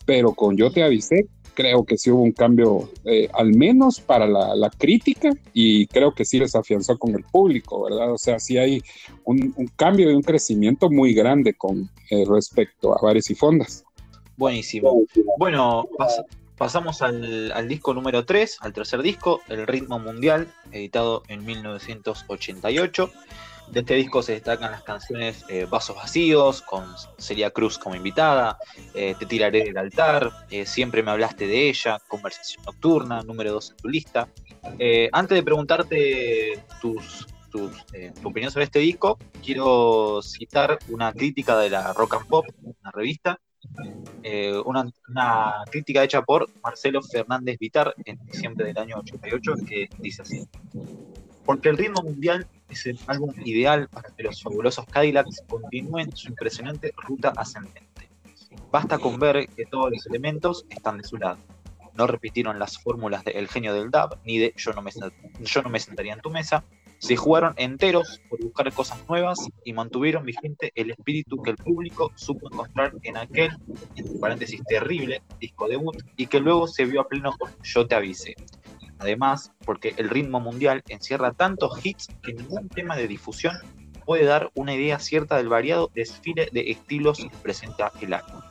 pero 0.05 0.33
con 0.33 0.57
Yo 0.57 0.71
Te 0.71 0.81
Avisé 0.81 1.27
creo 1.59 1.83
que 1.83 1.97
sí 1.97 2.09
hubo 2.09 2.21
un 2.21 2.31
cambio, 2.31 2.89
eh, 3.03 3.27
al 3.33 3.53
menos 3.53 3.99
para 3.99 4.25
la, 4.25 4.69
crítica, 4.77 5.31
y 5.53 5.87
creo 5.87 6.13
que 6.13 6.23
sí 6.23 6.39
les 6.39 6.55
afianzó 6.55 6.97
con 6.97 7.13
el 7.13 7.25
público, 7.25 7.83
¿verdad? 7.83 8.13
O 8.13 8.17
sea, 8.17 8.39
sí 8.39 8.57
hay 8.57 8.81
un, 9.25 9.53
cambio 9.75 10.09
y 10.09 10.13
un 10.13 10.21
crecimiento 10.21 10.89
muy 10.89 11.13
grande 11.13 11.53
con 11.55 11.89
eh, 12.11 12.23
respecto 12.25 12.97
a 12.97 13.01
bares 13.01 13.29
y 13.29 13.35
fondas. 13.35 13.83
Buenísimo. 14.37 15.03
Bueno, 15.37 15.89
pasamos 16.57 17.01
al, 17.01 17.51
al, 17.51 17.67
disco 17.67 17.93
número 17.93 18.23
3, 18.23 18.59
al 18.61 18.71
tercer 18.71 19.01
disco, 19.01 19.41
El 19.49 19.67
Ritmo 19.67 19.99
Mundial, 19.99 20.47
editado 20.71 21.23
en 21.27 21.45
1988. 21.45 23.11
De 23.71 23.81
este 23.81 23.93
disco 23.93 24.23
se 24.23 24.31
destacan 24.33 24.71
las 24.71 24.81
canciones 24.81 25.45
eh, 25.47 25.67
Vasos 25.69 25.95
Vacíos, 25.95 26.63
con 26.63 26.85
Celia 27.19 27.51
Cruz 27.51 27.77
como 27.77 27.95
invitada, 27.95 28.57
eh, 28.95 29.15
Te 29.19 29.27
tiraré 29.27 29.63
del 29.63 29.77
altar, 29.77 30.31
eh, 30.49 30.65
Siempre 30.65 31.03
me 31.03 31.11
hablaste 31.11 31.45
de 31.45 31.69
ella, 31.69 31.99
Conversación 32.07 32.63
Nocturna, 32.65 33.21
número 33.21 33.51
2 33.53 33.71
en 33.71 33.77
tu 33.77 33.87
lista. 33.87 34.27
antes 35.11 35.35
de 35.35 35.43
preguntarte 35.43 36.63
tus, 36.81 37.27
tu 37.51 37.69
opinión 38.23 38.51
sobre 38.51 38.65
este 38.65 38.79
disco, 38.79 39.19
quiero 39.43 40.21
citar 40.23 40.79
una 40.87 41.13
crítica 41.13 41.55
de 41.59 41.69
la 41.69 41.93
Rock 41.93 42.15
and 42.15 42.27
Pop, 42.27 42.45
una 42.63 42.91
revista, 42.91 43.39
una, 44.65 44.89
una, 45.09 45.53
crítica 45.69 46.03
hecha 46.03 46.23
por 46.23 46.49
Marcelo 46.63 47.03
Fernández 47.03 47.57
Vitar 47.59 47.93
en 48.03 48.17
diciembre 48.25 48.65
del 48.65 48.77
año 48.79 48.97
88 48.97 49.53
que 49.67 49.89
dice 49.99 50.23
así. 50.23 50.47
Porque 51.45 51.69
el 51.69 51.77
ritmo 51.77 52.01
mundial 52.03 52.47
es 52.69 52.85
el 52.85 52.99
álbum 53.07 53.33
ideal 53.43 53.87
para 53.89 54.09
que 54.09 54.23
los 54.23 54.41
fabulosos 54.41 54.85
Cadillacs 54.85 55.43
continúen 55.47 56.15
su 56.15 56.29
impresionante 56.29 56.93
ruta 56.97 57.33
ascendente. 57.35 58.09
Basta 58.71 58.99
con 58.99 59.19
ver 59.19 59.47
que 59.47 59.65
todos 59.65 59.91
los 59.91 60.05
elementos 60.07 60.65
están 60.69 60.97
de 60.97 61.03
su 61.03 61.17
lado. 61.17 61.39
No 61.95 62.07
repitieron 62.07 62.59
las 62.59 62.77
fórmulas 62.77 63.23
de 63.25 63.31
El 63.31 63.47
genio 63.47 63.73
del 63.73 63.91
DAB 63.91 64.19
ni 64.23 64.37
de 64.37 64.53
Yo 64.55 64.71
no 64.73 64.81
me, 64.81 65.79
sentaría 65.79 66.13
en 66.13 66.21
tu 66.21 66.29
mesa. 66.29 66.63
Se 66.99 67.15
jugaron 67.15 67.53
enteros 67.57 68.21
por 68.29 68.41
buscar 68.41 68.71
cosas 68.73 68.99
nuevas 69.07 69.39
y 69.63 69.73
mantuvieron 69.73 70.25
vigente 70.25 70.71
el 70.75 70.91
espíritu 70.91 71.41
que 71.41 71.51
el 71.51 71.57
público 71.57 72.11
supo 72.15 72.47
encontrar 72.51 72.93
en 73.03 73.17
aquel, 73.17 73.51
entre 73.95 74.19
paréntesis, 74.19 74.61
terrible 74.67 75.21
disco 75.39 75.67
debut 75.67 75.95
y 76.17 76.27
que 76.27 76.39
luego 76.39 76.67
se 76.67 76.85
vio 76.85 77.01
a 77.01 77.07
pleno 77.07 77.33
con 77.37 77.51
Yo 77.63 77.87
te 77.87 77.95
avise, 77.95 78.35
Además, 78.99 79.51
porque 79.65 79.93
el 79.97 80.09
ritmo 80.09 80.39
mundial 80.39 80.83
encierra 80.87 81.31
tantos 81.33 81.83
hits 81.83 82.07
que 82.21 82.33
ningún 82.33 82.69
tema 82.69 82.95
de 82.95 83.07
difusión 83.07 83.55
puede 84.05 84.25
dar 84.25 84.51
una 84.55 84.73
idea 84.73 84.99
cierta 84.99 85.37
del 85.37 85.49
variado 85.49 85.89
desfile 85.93 86.49
de 86.51 86.71
estilos 86.71 87.19
que 87.19 87.37
presenta 87.41 87.91
el 88.01 88.13
álbum. 88.13 88.41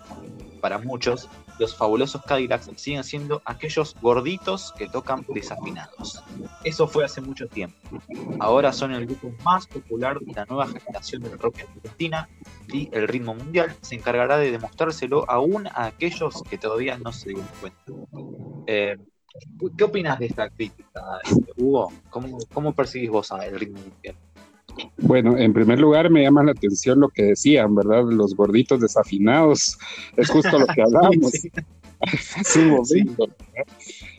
Para 0.60 0.78
muchos, 0.78 1.28
los 1.58 1.76
fabulosos 1.76 2.22
Cadillacs 2.22 2.70
siguen 2.76 3.04
siendo 3.04 3.42
aquellos 3.44 3.96
gorditos 4.00 4.72
que 4.78 4.88
tocan 4.88 5.24
desafinados. 5.28 6.22
Eso 6.64 6.86
fue 6.86 7.04
hace 7.04 7.20
mucho 7.20 7.48
tiempo. 7.48 7.76
Ahora 8.38 8.72
son 8.72 8.92
el 8.92 9.06
grupo 9.06 9.32
más 9.44 9.66
popular 9.66 10.18
de 10.20 10.32
la 10.32 10.44
nueva 10.46 10.68
generación 10.68 11.22
del 11.22 11.38
rock 11.38 11.58
en 11.60 11.66
Argentina 11.76 12.28
y 12.72 12.88
el 12.92 13.08
ritmo 13.08 13.34
mundial 13.34 13.74
se 13.80 13.96
encargará 13.96 14.38
de 14.38 14.52
demostrárselo 14.52 15.28
aún 15.28 15.66
a 15.66 15.86
aquellos 15.86 16.42
que 16.44 16.58
todavía 16.58 16.98
no 16.98 17.12
se 17.12 17.30
dieron 17.30 17.48
cuenta. 17.60 17.92
Eh, 18.66 18.96
¿Qué 19.76 19.84
opinas 19.84 20.18
de 20.18 20.26
esta 20.26 20.48
crítica, 20.50 21.02
Hugo? 21.56 21.92
¿Cómo, 22.10 22.38
cómo 22.52 22.74
percibís 22.74 23.10
vos 23.10 23.32
el 23.42 23.58
ritmo 23.58 23.80
mundial? 23.80 24.16
Bueno, 24.98 25.36
en 25.36 25.52
primer 25.52 25.80
lugar 25.80 26.10
me 26.10 26.22
llama 26.22 26.44
la 26.44 26.52
atención 26.52 27.00
lo 27.00 27.08
que 27.08 27.24
decían, 27.24 27.74
¿verdad? 27.74 28.04
Los 28.04 28.34
gorditos 28.34 28.80
desafinados. 28.80 29.78
Es 30.16 30.30
justo 30.30 30.58
lo 30.58 30.66
que 30.66 30.82
hablábamos. 30.82 31.32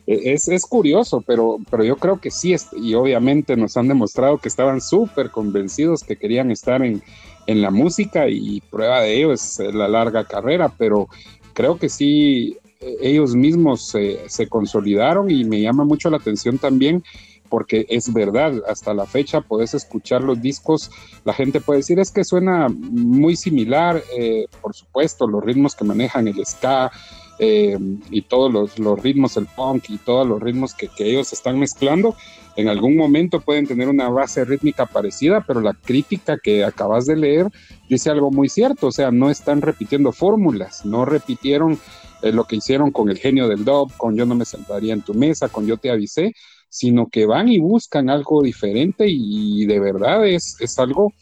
E, 0.05 0.33
es, 0.33 0.49
es, 0.49 0.65
curioso, 0.65 1.23
pero, 1.25 1.59
pero 1.71 1.83
yo 1.85 1.95
creo 1.95 2.19
que 2.19 2.29
sí, 2.29 2.53
y 2.75 2.93
obviamente 2.93 3.55
nos 3.55 3.77
han 3.77 3.87
demostrado 3.87 4.37
que 4.37 4.49
estaban 4.49 4.81
súper 4.81 5.29
convencidos 5.29 6.03
que 6.03 6.17
querían 6.17 6.51
estar 6.51 6.83
en, 6.83 7.01
en 7.47 7.61
la 7.61 7.71
música 7.71 8.27
y 8.27 8.59
prueba 8.69 9.01
de 9.01 9.17
ello 9.17 9.31
es 9.31 9.59
la 9.59 9.87
larga 9.87 10.25
carrera, 10.25 10.73
pero 10.77 11.07
creo 11.53 11.77
que 11.77 11.87
sí 11.87 12.57
ellos 12.79 13.35
mismos 13.35 13.85
se, 13.85 14.47
consolidaron 14.47 15.29
y 15.29 15.43
me 15.43 15.61
llama 15.61 15.83
mucho 15.83 16.09
la 16.09 16.17
atención 16.17 16.57
también 16.57 17.03
porque 17.49 17.87
es 17.89 18.13
verdad, 18.13 18.61
hasta 18.67 18.93
la 18.93 19.07
fecha 19.07 19.41
puedes 19.41 19.73
escuchar 19.73 20.23
los 20.23 20.39
discos, 20.39 20.91
la 21.25 21.33
gente 21.33 21.59
puede 21.59 21.79
decir 21.79 21.99
es 21.99 22.11
que 22.11 22.23
suena 22.23 22.67
muy 22.69 23.35
similar, 23.35 24.03
eh, 24.15 24.45
por 24.61 24.75
supuesto, 24.75 25.27
los 25.27 25.43
ritmos 25.43 25.75
que 25.75 25.83
manejan 25.83 26.27
el 26.27 26.45
ska 26.45 26.91
eh, 27.39 27.75
y 28.11 28.21
todos 28.21 28.77
los, 28.77 29.01
ritmos, 29.01 29.35
el 29.35 29.47
punk 29.47 29.89
y 29.89 29.97
todos 29.97 30.27
los 30.27 30.39
ritmos 30.39 30.75
que, 30.75 30.89
que, 30.89 31.09
ellos 31.09 31.33
están 31.33 31.57
mezclando, 31.57 32.15
en 32.55 32.67
algún 32.67 32.95
momento 32.95 33.41
pueden 33.41 33.65
tener 33.65 33.89
una 33.89 34.09
base 34.09 34.45
rítmica 34.45 34.85
parecida, 34.85 35.43
pero 35.47 35.59
la 35.59 35.73
crítica 35.73 36.37
que 36.37 36.63
acabas 36.63 37.07
de 37.07 37.15
leer 37.15 37.47
dice 37.89 38.11
algo 38.11 38.29
muy 38.29 38.47
cierto, 38.47 38.87
o 38.87 38.91
sea, 38.91 39.09
no 39.09 39.31
están 39.31 39.61
repitiendo 39.61 40.11
fórmulas, 40.11 40.85
no 40.85 41.03
repitieron 41.03 41.79
lo 42.21 42.43
que 42.43 42.57
hicieron 42.57 42.91
con 42.91 43.09
el 43.09 43.17
genio 43.17 43.47
del 43.47 43.63
dub, 43.63 43.91
con 43.97 44.15
yo 44.15 44.25
no 44.25 44.35
me 44.35 44.45
sentaría 44.45 44.93
en 44.93 45.01
tu 45.01 45.13
mesa, 45.13 45.49
con 45.49 45.65
yo 45.65 45.77
te 45.77 45.89
avisé, 45.89 46.33
sino 46.69 47.07
que 47.07 47.25
van 47.25 47.49
y 47.49 47.59
buscan 47.59 48.09
algo 48.09 48.43
diferente 48.43 49.05
y, 49.07 49.65
de 49.65 49.79
verdad 49.79 50.27
es, 50.27 50.55
es 50.59 50.77
algo 50.79 51.13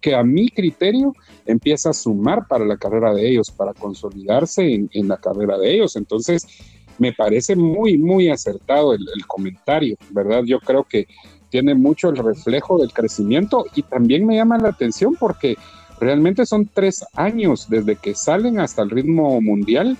que 0.00 0.14
a 0.14 0.22
mi 0.22 0.48
criterio 0.48 1.12
empieza 1.44 1.90
a 1.90 1.94
sumar 1.94 2.46
para 2.46 2.64
la 2.64 2.76
carrera 2.76 3.12
de 3.12 3.28
ellos, 3.28 3.50
para 3.50 3.74
consolidarse 3.74 4.88
en, 4.90 5.08
la 5.08 5.16
carrera 5.16 5.58
de 5.58 5.74
ellos. 5.74 5.96
Entonces, 5.96 6.46
me 6.98 7.12
parece 7.12 7.56
muy, 7.56 7.98
muy 7.98 8.28
acertado 8.28 8.94
el, 8.94 9.00
el, 9.14 9.26
comentario, 9.26 9.96
¿verdad? 10.10 10.42
Yo 10.44 10.60
creo 10.60 10.84
que 10.84 11.06
tiene 11.50 11.74
mucho 11.74 12.10
el 12.10 12.16
reflejo 12.16 12.78
del 12.78 12.92
crecimiento 12.92 13.66
y 13.74 13.82
también 13.82 14.26
me 14.26 14.36
llama 14.36 14.58
la 14.58 14.68
atención 14.68 15.16
porque 15.18 15.56
realmente 16.00 16.46
son 16.46 16.70
tres 16.72 17.04
años 17.14 17.68
desde 17.68 17.96
que 17.96 18.14
salen 18.14 18.60
hasta 18.60 18.82
el 18.82 18.90
ritmo 18.90 19.40
mundial 19.40 19.96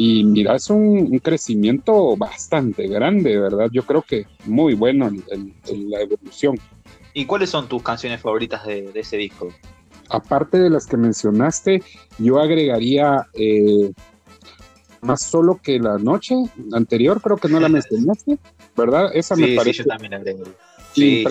Y 0.00 0.22
mira, 0.22 0.54
es 0.54 0.70
un, 0.70 1.18
crecimiento 1.18 2.16
bastante 2.16 2.86
grande, 2.86 3.36
¿verdad? 3.36 3.68
Yo 3.72 3.82
creo 3.82 4.00
que 4.00 4.26
muy 4.46 4.74
bueno 4.74 5.08
en, 5.08 5.54
la 5.90 6.00
evolución. 6.00 6.56
¿Y 7.14 7.26
cuáles 7.26 7.50
son 7.50 7.68
tus 7.68 7.82
canciones 7.82 8.20
favoritas 8.20 8.64
de, 8.64 8.92
ese 8.94 9.16
disco? 9.16 9.48
Aparte 10.08 10.56
de 10.60 10.70
las 10.70 10.86
que 10.86 10.96
mencionaste, 10.96 11.82
yo 12.18 12.38
agregaría 12.38 13.26
eh, 13.34 13.90
más 15.00 15.22
solo 15.22 15.60
que 15.60 15.80
la 15.80 15.98
noche 15.98 16.36
anterior, 16.72 17.20
creo 17.20 17.36
que 17.36 17.48
no 17.48 17.58
la 17.58 17.68
mencionaste, 17.68 18.38
¿verdad? 18.76 19.10
Esa 19.12 19.34
me 19.34 19.56
parece. 19.56 19.82
Sí, 19.82 19.88
yo 19.88 19.96
también 19.96 20.44
Sí, 20.92 21.24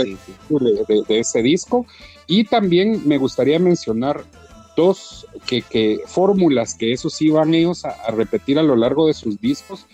de, 0.49 1.03
de, 1.07 1.19
ese 1.19 1.41
disco. 1.41 1.85
Y 2.27 2.43
también 2.43 3.07
me 3.07 3.17
gustaría 3.17 3.59
mencionar 3.59 4.25
dos 4.77 5.27
que, 5.47 5.99
fórmulas 6.05 6.75
que 6.75 6.93
esos 6.93 7.21
iban 7.21 7.53
ellos 7.53 7.83
a, 7.83 8.11
repetir 8.11 8.57
a 8.59 8.63
lo 8.63 8.75
largo 8.77 9.07
de 9.07 9.13
sus 9.13 9.41
discos, 9.41 9.85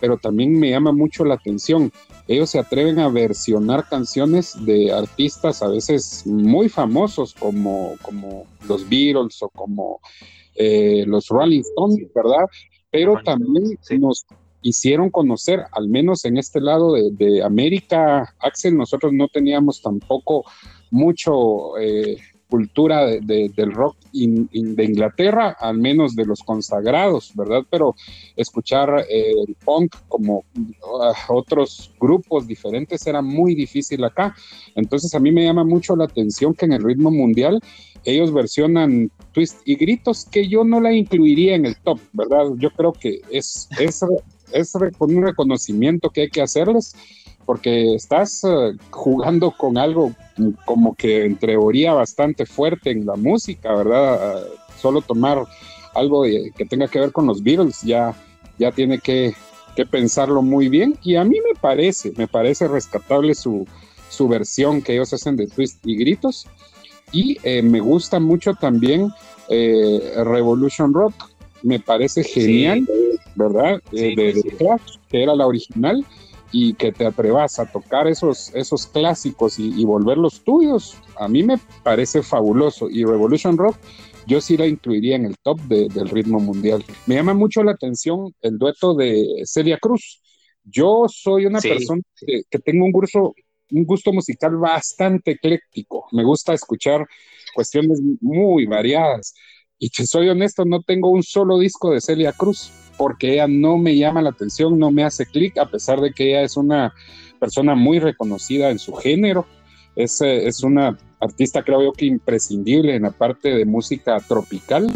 pero 0.00 0.16
también 0.16 0.58
me 0.58 0.70
llama 0.70 0.90
mucho 0.90 1.24
la 1.24 1.34
atención. 1.34 1.92
Ellos 2.26 2.50
se 2.50 2.58
atreven 2.58 2.98
a 2.98 3.08
versionar 3.08 3.88
canciones 3.88 4.56
de 4.64 4.90
artistas 4.90 5.62
a 5.62 5.68
veces 5.68 6.26
muy 6.26 6.68
famosos 6.68 7.34
como, 7.34 7.94
como 8.02 8.46
los 8.66 8.88
Beatles 8.88 9.40
o 9.42 9.48
como 9.50 10.00
eh, 10.56 11.04
los 11.06 11.28
Rolling 11.28 11.60
Stones, 11.60 12.12
¿verdad? 12.14 12.46
Pero 12.90 13.20
también 13.24 13.78
nos 14.00 14.26
hicieron 14.62 15.10
conocer, 15.10 15.64
al 15.72 15.88
menos 15.88 16.24
en 16.24 16.38
este 16.38 16.60
lado 16.60 16.94
de, 16.94 17.42
América, 17.42 18.34
Axel, 18.38 18.76
nosotros 18.76 19.12
no 19.12 19.28
teníamos 19.28 19.82
tampoco 19.82 20.44
mucho 20.90 21.76
eh, 21.78 22.16
cultura 22.52 23.06
del 23.06 23.72
rock 23.72 23.96
de 24.12 24.84
Inglaterra, 24.84 25.56
al 25.58 25.78
menos 25.78 26.14
de 26.14 26.26
los 26.26 26.42
consagrados, 26.42 27.32
¿verdad? 27.34 27.62
Pero 27.70 27.94
escuchar 28.36 29.06
eh, 29.08 29.32
el 29.48 29.54
punk 29.64 29.96
como 30.06 30.44
ah, 31.00 31.14
otros 31.30 31.90
grupos 31.98 32.46
diferentes 32.46 33.06
era 33.06 33.22
muy 33.22 33.54
difícil 33.54 34.04
acá. 34.04 34.36
Entonces 34.74 35.14
a 35.14 35.18
mí 35.18 35.32
me 35.32 35.44
llama 35.44 35.64
mucho 35.64 35.96
la 35.96 36.04
atención 36.04 36.52
que 36.52 36.66
en 36.66 36.74
el 36.74 36.82
ritmo 36.82 37.10
mundial 37.10 37.58
ellos 38.04 38.30
versionan 38.30 39.10
twist 39.32 39.62
y 39.64 39.76
gritos 39.76 40.26
que 40.26 40.46
yo 40.46 40.62
no 40.62 40.78
la 40.78 40.92
incluiría 40.92 41.54
en 41.54 41.64
el 41.64 41.76
top, 41.76 42.00
¿verdad? 42.12 42.48
Yo 42.58 42.70
creo 42.72 42.92
que 42.92 43.22
es, 43.30 43.66
es, 43.78 44.04
es 44.52 44.74
un 44.98 45.22
reconocimiento 45.22 46.10
que 46.10 46.22
hay 46.22 46.28
que 46.28 46.42
hacerles 46.42 46.94
porque 47.44 47.94
estás 47.94 48.44
eh, 48.44 48.72
jugando 48.90 49.50
con 49.50 49.76
algo 49.78 50.12
como 50.64 50.94
que 50.94 51.24
en 51.24 51.36
teoría 51.36 51.92
bastante 51.92 52.46
fuerte 52.46 52.90
en 52.90 53.06
la 53.06 53.16
música, 53.16 53.74
¿verdad? 53.74 54.38
Ah, 54.38 54.42
solo 54.80 55.00
tomar 55.00 55.44
algo 55.94 56.24
que 56.24 56.64
tenga 56.64 56.88
que 56.88 57.00
ver 57.00 57.12
con 57.12 57.26
los 57.26 57.42
Beatles 57.42 57.82
ya, 57.82 58.14
ya 58.58 58.72
tiene 58.72 58.98
que, 58.98 59.34
pensarlo 59.90 60.42
muy 60.42 60.68
bien. 60.68 60.96
Y 61.02 61.16
a 61.16 61.24
mí 61.24 61.38
me 61.40 61.58
parece, 61.58 62.12
me 62.16 62.28
parece 62.28 62.68
rescatable 62.68 63.34
su, 63.34 63.66
versión 64.28 64.82
que 64.82 64.94
ellos 64.94 65.12
hacen 65.12 65.36
de 65.36 65.46
Twist 65.46 65.84
y 65.84 65.96
Gritos. 65.96 66.46
Y 67.10 67.38
eh, 67.42 67.62
me 67.62 67.80
gusta 67.80 68.20
mucho 68.20 68.54
también 68.54 69.10
eh, 69.48 70.12
Revolution 70.24 70.94
Rock, 70.94 71.14
me 71.62 71.78
parece 71.78 72.24
genial, 72.24 72.88
¿verdad? 73.34 73.82
de, 73.90 74.14
de 74.16 74.54
Clash, 74.56 74.96
que 75.10 75.22
era 75.22 75.34
la 75.34 75.46
original 75.46 76.06
y 76.52 76.74
que 76.74 76.92
te 76.92 77.06
atrevas 77.06 77.58
a 77.58 77.66
tocar 77.66 78.06
esos, 78.06 78.54
esos 78.54 78.86
clásicos 78.86 79.58
y, 79.58 79.84
volverlos 79.84 80.44
tuyos, 80.44 80.96
a 81.16 81.26
mí 81.26 81.42
me 81.42 81.58
parece 81.82 82.22
fabuloso. 82.22 82.90
Y 82.90 83.04
Revolution 83.04 83.56
Rock, 83.56 83.76
yo 84.26 84.40
sí 84.40 84.56
la 84.56 84.66
incluiría 84.66 85.16
en 85.16 85.24
el 85.24 85.36
top 85.42 85.58
del 85.62 86.08
ritmo 86.10 86.38
mundial. 86.38 86.84
Me 87.06 87.14
llama 87.14 87.34
mucho 87.34 87.62
la 87.62 87.72
atención 87.72 88.34
el 88.42 88.58
dueto 88.58 88.94
de 88.94 89.42
Celia 89.44 89.78
Cruz. 89.78 90.22
Yo 90.62 91.06
soy 91.08 91.46
una 91.46 91.60
persona 91.60 92.02
que, 92.14 92.42
que, 92.48 92.58
tengo 92.58 92.84
un 92.84 92.92
gusto, 92.92 93.34
un 93.70 93.84
gusto 93.84 94.12
musical 94.12 94.56
bastante 94.56 95.32
ecléctico. 95.32 96.06
Me 96.12 96.22
gusta 96.22 96.52
escuchar 96.52 97.06
cuestiones 97.54 98.00
muy 98.20 98.66
variadas. 98.66 99.34
Y 99.82 99.90
te 99.90 100.06
soy 100.06 100.28
honesto, 100.28 100.64
no 100.64 100.80
tengo 100.80 101.10
un 101.10 101.24
solo 101.24 101.58
disco 101.58 101.90
de 101.90 102.00
Celia 102.00 102.30
Cruz 102.30 102.70
porque 102.96 103.32
ella 103.32 103.48
no 103.48 103.78
me 103.78 103.96
llama 103.96 104.22
la 104.22 104.30
atención, 104.30 104.78
no 104.78 104.92
me 104.92 105.02
hace 105.02 105.26
clic, 105.26 105.58
a 105.58 105.68
pesar 105.68 106.00
de 106.00 106.12
que 106.12 106.28
ella 106.28 106.42
es 106.42 106.56
una 106.56 106.94
persona 107.40 107.74
muy 107.74 107.98
reconocida 107.98 108.70
en 108.70 108.78
su 108.78 108.92
género. 108.92 109.44
Es, 109.96 110.20
eh, 110.20 110.46
es 110.46 110.62
una 110.62 110.96
artista, 111.18 111.64
creo 111.64 111.82
yo, 111.82 111.92
que 111.94 112.06
imprescindible 112.06 112.94
en 112.94 113.02
la 113.02 113.10
parte 113.10 113.48
de 113.56 113.64
música 113.64 114.20
tropical, 114.20 114.86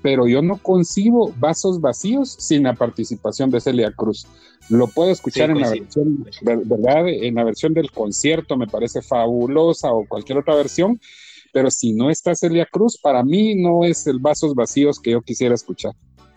pero 0.00 0.28
yo 0.28 0.42
no 0.42 0.58
concibo 0.58 1.34
vasos 1.36 1.80
vacíos 1.80 2.36
sin 2.38 2.62
la 2.62 2.74
participación 2.74 3.50
de 3.50 3.60
Celia 3.60 3.90
Cruz. 3.90 4.28
Lo 4.68 4.86
puedo 4.86 5.10
escuchar 5.10 5.50
en 5.50 5.60
la 5.60 5.70
versión, 5.70 6.24
¿verdad? 6.42 7.08
En 7.08 7.34
la 7.34 7.42
versión 7.42 7.74
del 7.74 7.90
concierto 7.90 8.56
me 8.56 8.68
parece 8.68 9.02
fabulosa 9.02 9.90
o 9.90 10.06
cualquier 10.06 10.38
otra 10.38 10.54
versión, 10.54 11.00
pero 11.52 11.70
si 11.70 11.92
no 11.92 12.10
está 12.10 12.34
Celia 12.34 12.66
Cruz, 12.70 12.98
para 12.98 13.22
mí 13.22 13.54
no 13.54 13.84
es 13.84 14.06
el 14.06 14.18
vasos 14.18 14.54
vacíos 14.54 15.00
que 15.00 15.12
yo 15.12 15.22
quisiera 15.22 15.54
escuchar. 15.54 15.92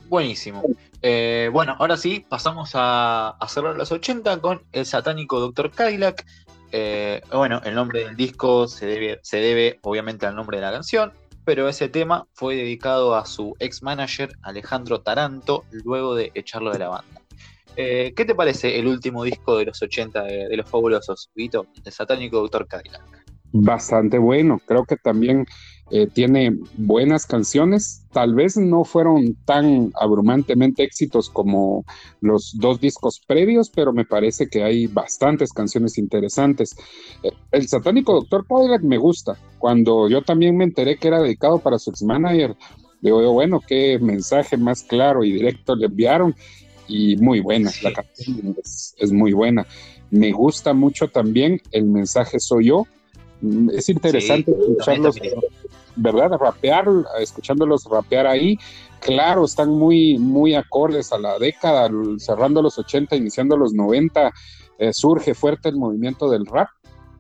Buenísimo. 0.10 0.62
Eh, 1.02 1.50
bueno, 1.52 1.76
ahora 1.80 1.98
sí, 1.98 2.26
pasamos 2.28 2.72
a, 2.76 3.36
cerrar 3.48 3.76
los 3.76 3.92
80 3.92 4.40
con 4.40 4.62
el 4.72 4.86
satánico 4.86 5.40
Dr. 5.40 5.72
Cadillac. 5.72 6.26
Eh, 6.72 7.22
bueno, 7.32 7.62
el 7.64 7.76
nombre 7.76 8.06
del 8.06 8.16
disco 8.16 8.68
se 8.68 8.86
debe, 8.86 9.20
se 9.24 9.38
debe 9.38 9.80
obviamente 9.82 10.26
al 10.26 10.36
nombre 10.36 10.58
de 10.58 10.64
la 10.64 10.72
canción, 10.72 11.14
pero 11.46 11.68
ese 11.68 11.90
tema 11.90 12.28
fue 12.34 12.56
dedicado 12.56 13.16
a 13.16 13.26
su 13.26 13.56
ex 13.60 13.84
manager 13.84 14.38
Alejandro 14.42 15.02
Taranto 15.02 15.66
luego 15.72 16.16
de 16.16 16.32
echarlo 16.36 16.72
de 16.72 16.80
la 16.80 16.90
banda. 16.90 17.22
Eh, 17.76 18.14
¿Qué 18.16 18.26
te 18.26 18.36
parece 18.36 18.78
el 18.78 18.88
último 18.88 19.24
disco 19.24 19.58
de 19.58 19.66
los 19.66 19.82
80 19.82 20.24
de, 20.24 20.58
los 20.58 20.70
fabulosos, 20.70 21.32
Vito? 21.34 21.66
El 21.84 21.92
satánico 21.92 22.40
Dr. 22.40 22.68
Cadillac. 22.68 23.23
Bastante 23.56 24.18
bueno, 24.18 24.60
creo 24.66 24.84
que 24.84 24.98
también 24.98 25.46
eh, 25.92 26.08
tiene 26.08 26.58
buenas 26.76 27.28
canciones, 27.28 28.04
tal 28.12 28.34
vez 28.34 28.58
no 28.58 28.84
fueron 28.84 29.36
tan 29.46 29.92
abrumantemente 29.94 30.82
éxitos 30.82 31.30
como 31.30 31.86
los 32.20 32.58
dos 32.58 32.82
discos 32.82 33.22
previos, 33.28 33.70
pero 33.70 33.94
me 33.94 34.06
parece 34.06 34.48
que 34.48 34.64
hay 34.64 34.88
bastantes 34.88 35.54
canciones 35.54 36.00
interesantes. 36.00 36.76
Eh, 37.22 37.30
el 37.52 37.68
satánico 37.68 38.14
Doctor 38.14 38.48
Cadillac 38.48 38.82
me 38.82 38.98
gusta, 38.98 39.38
cuando 39.60 40.10
yo 40.10 40.24
también 40.24 40.58
me 40.58 40.64
enteré 40.64 40.98
que 40.98 41.10
era 41.10 41.22
dedicado 41.22 41.60
para 41.60 41.78
su 41.78 41.92
ex-manager, 41.92 42.56
digo 43.02 43.32
bueno, 43.34 43.60
qué 43.60 44.00
mensaje 44.00 44.58
más 44.58 44.82
claro 44.82 45.24
y 45.24 45.32
directo 45.32 45.76
le 45.76 45.86
enviaron 45.86 46.34
y 46.88 47.18
muy 47.18 47.40
buena, 47.40 47.70
la 47.84 47.94
canción 47.94 48.56
es 48.98 49.12
muy 49.12 49.34
buena. 49.34 49.68
Me 50.10 50.32
gusta 50.32 50.74
mucho 50.74 51.10
también 51.10 51.62
el 51.72 51.86
mensaje 51.86 52.40
Soy 52.40 52.70
yo, 52.70 52.88
es 53.74 53.90
interesante 53.90 54.52
escucharlos, 54.52 55.20
¿verdad? 55.96 56.32
Rapear, 56.40 56.86
escuchándolos 57.20 57.86
rapear 57.86 58.28
ahí. 58.28 58.58
Claro, 59.00 59.46
están 59.46 59.70
muy, 59.70 60.18
muy 60.18 60.56
acordes 60.56 61.12
a 61.12 61.18
la 61.18 61.38
década, 61.38 61.90
cerrando 62.20 62.62
los 62.62 62.78
80, 62.80 63.16
iniciando 63.16 63.58
los 63.58 63.74
90, 63.74 64.32
eh, 64.80 64.94
surge 64.94 65.34
fuerte 65.34 65.70
el 65.70 65.76
movimiento 65.76 66.30
del 66.30 66.46
rap, 66.46 66.70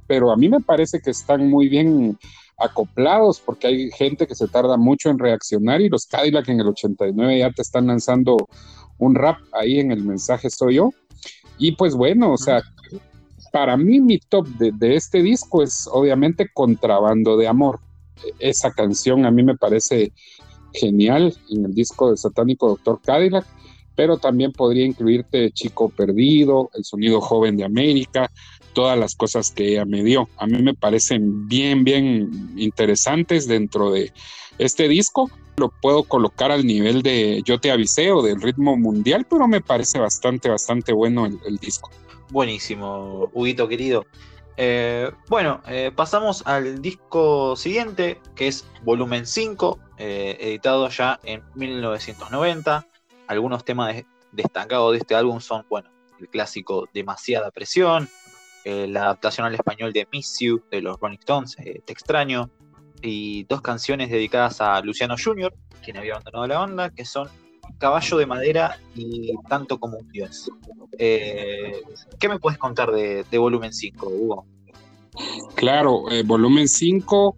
pero 0.07 0.31
a 0.31 0.37
mí 0.37 0.47
me 0.49 0.61
parece 0.61 1.01
que 1.01 1.11
están 1.11 1.49
muy 1.49 1.67
bien 1.67 2.17
acoplados 2.57 3.39
porque 3.39 3.67
hay 3.67 3.91
gente 3.91 4.27
que 4.27 4.35
se 4.35 4.47
tarda 4.47 4.77
mucho 4.77 5.09
en 5.09 5.19
reaccionar 5.19 5.81
y 5.81 5.89
los 5.89 6.05
Cadillac 6.05 6.47
en 6.49 6.61
el 6.61 6.67
89 6.67 7.39
ya 7.39 7.51
te 7.51 7.61
están 7.61 7.87
lanzando 7.87 8.37
un 8.97 9.15
rap 9.15 9.37
ahí 9.51 9.79
en 9.79 9.91
el 9.91 10.03
mensaje 10.03 10.49
soy 10.49 10.75
yo. 10.75 10.91
Y 11.57 11.73
pues 11.73 11.95
bueno, 11.95 12.31
o 12.31 12.37
sea, 12.37 12.61
para 13.53 13.77
mí 13.77 14.01
mi 14.01 14.17
top 14.17 14.47
de, 14.47 14.95
este 14.95 15.21
disco 15.21 15.61
es 15.61 15.87
obviamente 15.91 16.49
Contrabando 16.51 17.37
de 17.37 17.47
Amor. 17.47 17.79
Esa 18.39 18.71
canción 18.71 19.27
a 19.27 19.31
mí 19.31 19.43
me 19.43 19.55
parece 19.55 20.11
genial 20.73 21.37
en 21.51 21.65
el 21.65 21.73
disco 21.75 22.09
de 22.09 22.17
Satánico 22.17 22.67
Doctor 22.69 22.99
Cadillac, 23.05 23.45
pero 23.93 24.17
también 24.17 24.53
podría 24.53 24.87
incluirte 24.87 25.51
Chico 25.51 25.89
Perdido, 25.89 26.71
El 26.73 26.83
Sonido 26.83 27.21
Joven 27.21 27.55
de 27.55 27.63
América, 27.63 28.31
todas 28.73 28.97
las 28.97 29.13
cosas 29.13 29.51
que 29.51 29.73
ella 29.73 29.85
me 29.85 30.03
dio. 30.03 30.27
A 30.37 30.47
mí 30.47 30.59
me 30.63 30.73
parecen 30.73 31.47
bien, 31.47 31.83
bien 31.83 32.55
interesantes 32.57 33.47
dentro 33.47 33.91
de 33.91 34.11
este 34.57 34.87
disco. 34.87 35.29
Lo 35.57 35.69
puedo 35.69 36.03
colocar 36.03 36.51
al 36.51 36.65
nivel 36.65 37.01
de 37.01 37.41
Yo 37.45 37.59
te 37.59 37.71
avisé 37.71 38.11
o 38.11 38.21
del 38.21 38.41
ritmo 38.41 38.75
mundial, 38.75 39.25
pero 39.29 39.47
me 39.47 39.61
parece 39.61 39.99
bastante, 39.99 40.49
bastante 40.49 40.93
bueno 40.93 41.25
el 41.25 41.57
disco. 41.57 41.89
Buenísimo, 42.29 43.29
Huguito 43.33 43.67
querido. 43.67 44.05
Eh, 44.55 45.11
bueno, 45.29 45.61
eh, 45.67 45.91
pasamos 45.95 46.43
al 46.45 46.81
disco 46.81 47.55
siguiente, 47.55 48.21
que 48.35 48.47
es 48.47 48.65
Volumen 48.83 49.25
5, 49.25 49.79
eh, 49.97 50.37
editado 50.39 50.89
ya 50.89 51.19
en 51.23 51.43
1990. 51.55 52.87
Algunos 53.27 53.65
temas 53.65 53.95
destacados 54.31 54.91
de 54.91 54.99
este 54.99 55.15
álbum 55.15 55.39
son, 55.39 55.65
bueno, 55.69 55.89
el 56.19 56.29
clásico 56.29 56.87
Demasiada 56.93 57.51
Presión, 57.51 58.09
la 58.65 59.03
adaptación 59.03 59.45
al 59.45 59.55
español 59.55 59.91
de 59.91 60.07
Miss 60.11 60.37
You 60.39 60.63
de 60.71 60.81
los 60.81 60.97
Rolling 60.99 61.17
Stones, 61.17 61.57
Te 61.57 61.91
extraño, 61.91 62.49
y 63.03 63.43
dos 63.43 63.61
canciones 63.61 64.09
dedicadas 64.09 64.61
a 64.61 64.81
Luciano 64.81 65.15
Jr., 65.21 65.53
quien 65.83 65.97
había 65.97 66.13
abandonado 66.13 66.47
la 66.47 66.59
banda, 66.59 66.89
que 66.89 67.05
son 67.05 67.27
caballo 67.77 68.17
de 68.17 68.25
madera 68.25 68.79
y 68.95 69.31
tanto 69.47 69.79
como 69.79 69.97
un 69.97 70.09
dios. 70.09 70.49
Eh, 70.97 71.81
¿Qué 72.19 72.29
me 72.29 72.39
puedes 72.39 72.57
contar 72.57 72.91
de, 72.91 73.37
volumen 73.37 73.73
5, 73.73 74.07
Hugo? 74.07 74.45
Claro, 75.55 76.09
eh, 76.09 76.23
volumen 76.23 76.67
5, 76.67 77.37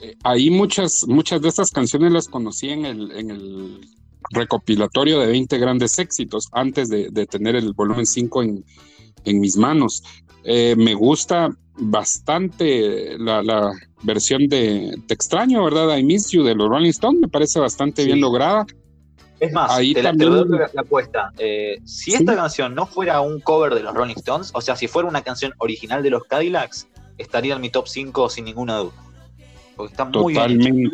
eh, 0.00 0.16
ahí 0.24 0.50
muchas, 0.50 1.06
muchas 1.06 1.42
de 1.42 1.48
estas 1.48 1.70
canciones 1.70 2.12
las 2.12 2.28
conocí 2.28 2.70
en 2.70 2.86
el, 2.86 3.10
en 3.12 3.30
el 3.30 3.80
recopilatorio 4.30 5.18
de 5.20 5.26
20 5.26 5.58
grandes 5.58 5.98
éxitos 5.98 6.48
antes 6.52 6.88
de, 6.88 7.10
tener 7.26 7.56
el 7.56 7.72
volumen 7.72 8.06
5 8.06 8.42
en, 8.42 9.40
mis 9.40 9.56
manos. 9.56 10.02
Me 10.44 10.94
gusta 10.94 11.50
bastante 11.80 13.18
la, 13.18 13.72
versión 14.02 14.48
de 14.48 14.98
Te 15.06 15.14
extraño, 15.14 15.64
¿verdad? 15.64 15.96
I 15.96 16.02
Miss 16.02 16.30
You 16.30 16.42
de 16.42 16.54
los 16.54 16.68
Rolling 16.68 16.90
Stones, 16.90 17.20
me 17.20 17.28
parece 17.28 17.60
bastante 17.60 18.04
bien 18.04 18.20
lograda. 18.20 18.66
Es 19.40 19.52
más, 19.52 19.70
Ahí 19.70 19.94
te, 19.94 20.02
también... 20.02 20.30
la, 20.32 20.44
doy 20.44 20.58
la 20.72 20.80
apuesta. 20.82 21.32
Eh, 21.38 21.78
si 21.84 22.12
esta 22.12 22.34
canción 22.34 22.74
no 22.74 22.86
fuera 22.86 23.20
un 23.22 23.40
cover 23.40 23.74
de 23.74 23.82
los 23.82 23.94
Rolling 23.94 24.14
Stones, 24.16 24.50
o 24.54 24.60
sea, 24.60 24.76
si 24.76 24.86
fuera 24.86 25.08
una 25.08 25.22
canción 25.22 25.52
original 25.58 26.02
de 26.02 26.10
los 26.10 26.24
Cadillacs, 26.24 26.88
estaría 27.16 27.54
en 27.54 27.60
mi 27.60 27.70
top 27.70 27.88
5 27.88 28.28
sin 28.28 28.44
ninguna 28.44 28.78
duda. 28.78 28.92
Porque 29.76 29.92
está 29.92 30.04
muy 30.04 30.34
Totalmente. 30.34 30.72
bien. 30.72 30.92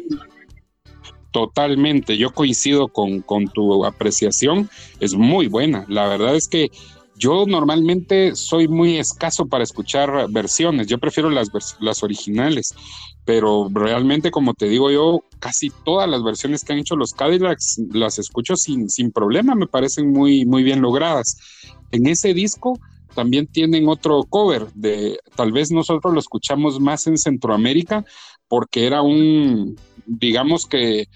Totalmente, 1.33 2.17
yo 2.17 2.31
coincido 2.31 2.89
con, 2.89 3.21
con 3.21 3.47
tu 3.49 3.85
apreciación, 3.85 4.71
es 5.01 5.15
muy 5.15 5.49
buena. 5.49 5.85
La 5.89 6.09
verdad 6.09 6.35
es 6.35 6.49
que 6.49 6.71
yo 7.19 7.47
normalmente 7.47 8.37
soy 8.37 8.69
muy 8.69 8.99
escaso 8.99 9.47
para 9.47 9.65
escuchar 9.65 10.31
versiones, 10.31 10.87
yo 10.87 10.99
prefiero 10.99 11.31
las, 11.31 11.49
las 11.81 12.03
originales, 12.03 12.75
pero 13.25 13.69
realmente 13.73 14.31
como 14.31 14.55
te 14.55 14.69
digo 14.69 14.91
yo, 14.91 15.25
casi 15.39 15.71
todas 15.85 16.09
las 16.09 16.23
versiones 16.23 16.65
que 16.65 16.73
han 16.73 16.79
hecho 16.79 16.97
los 16.97 17.13
Cadillacs 17.13 17.81
las 17.93 18.19
escucho 18.19 18.57
sin, 18.57 18.89
sin 18.91 19.11
problema, 19.11 19.55
me 19.55 19.67
parecen 19.67 20.13
muy, 20.13 20.45
muy 20.45 20.63
bien 20.63 20.81
logradas. 20.81 21.37
En 21.91 22.07
ese 22.07 22.35
disco 22.35 22.79
también 23.15 23.47
tienen 23.47 23.89
otro 23.89 24.25
cover 24.25 24.67
de, 24.75 25.19
tal 25.35 25.53
vez 25.53 25.71
nosotros 25.71 26.13
lo 26.13 26.21
escuchamos 26.21 26.79
más 26.81 27.07
en 27.07 27.17
Centroamérica 27.17 28.05
porque 28.47 28.87
era 28.87 29.03
un, 29.03 29.77
digamos 30.05 30.67
que 30.67 31.09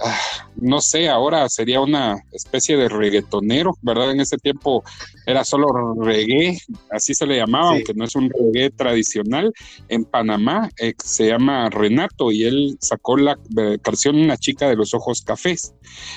Ah, 0.00 0.18
no 0.56 0.80
sé, 0.80 1.08
ahora 1.08 1.48
sería 1.48 1.80
una 1.80 2.24
especie 2.32 2.76
de 2.76 2.88
reggaetonero, 2.88 3.76
¿verdad? 3.82 4.10
En 4.10 4.20
ese 4.20 4.36
tiempo 4.36 4.82
era 5.26 5.44
solo 5.44 5.94
reggae, 5.94 6.58
así 6.90 7.14
se 7.14 7.26
le 7.26 7.36
llamaba, 7.36 7.70
aunque 7.70 7.94
no 7.94 8.04
es 8.04 8.14
un 8.16 8.30
reggae 8.30 8.70
tradicional. 8.70 9.52
En 9.88 10.04
Panamá 10.04 10.70
eh, 10.78 10.94
se 11.02 11.28
llama 11.28 11.68
Renato 11.70 12.32
y 12.32 12.44
él 12.44 12.76
sacó 12.80 13.16
la 13.16 13.38
eh, 13.56 13.78
canción 13.82 14.16
Una 14.16 14.36
chica 14.36 14.68
de 14.68 14.76
los 14.76 14.94
ojos 14.94 15.22
cafés. 15.22 15.74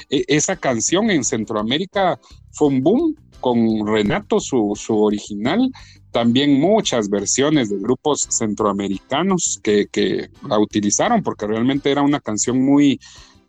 E, 0.10 0.24
esa 0.28 0.56
canción 0.56 1.12
en 1.12 1.24
Centroamérica 1.24 2.20
fue 2.52 2.70
un 2.70 2.82
boom 2.82 3.16
con 3.42 3.86
Renato, 3.86 4.40
su, 4.40 4.74
su 4.76 4.98
original, 4.98 5.72
también 6.12 6.60
muchas 6.60 7.10
versiones 7.10 7.70
de 7.70 7.78
grupos 7.78 8.28
centroamericanos 8.30 9.60
que, 9.62 9.88
que, 9.92 10.30
la 10.48 10.58
utilizaron 10.58 11.22
porque 11.22 11.46
realmente 11.46 11.92
era 11.92 12.02
una 12.02 12.20
canción 12.20 12.64
muy, 12.64 13.00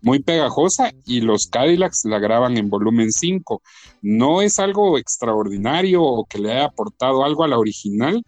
muy 0.07 0.21
pegajosa 0.21 0.93
y 1.05 1.21
los 1.21 1.49
Cadillacs 1.49 2.05
la 2.05 2.21
graban 2.21 2.57
en 2.57 2.71
volumen 2.71 3.11
5. 3.11 3.61
No 4.03 4.41
es 4.41 4.61
algo 4.61 4.99
extraordinario 4.99 6.01
o 6.01 6.25
que 6.27 6.39
le 6.39 6.53
haya 6.53 6.67
aportado 6.67 7.25
algo 7.25 7.43
a 7.43 7.49
la 7.49 7.59
original, 7.59 8.23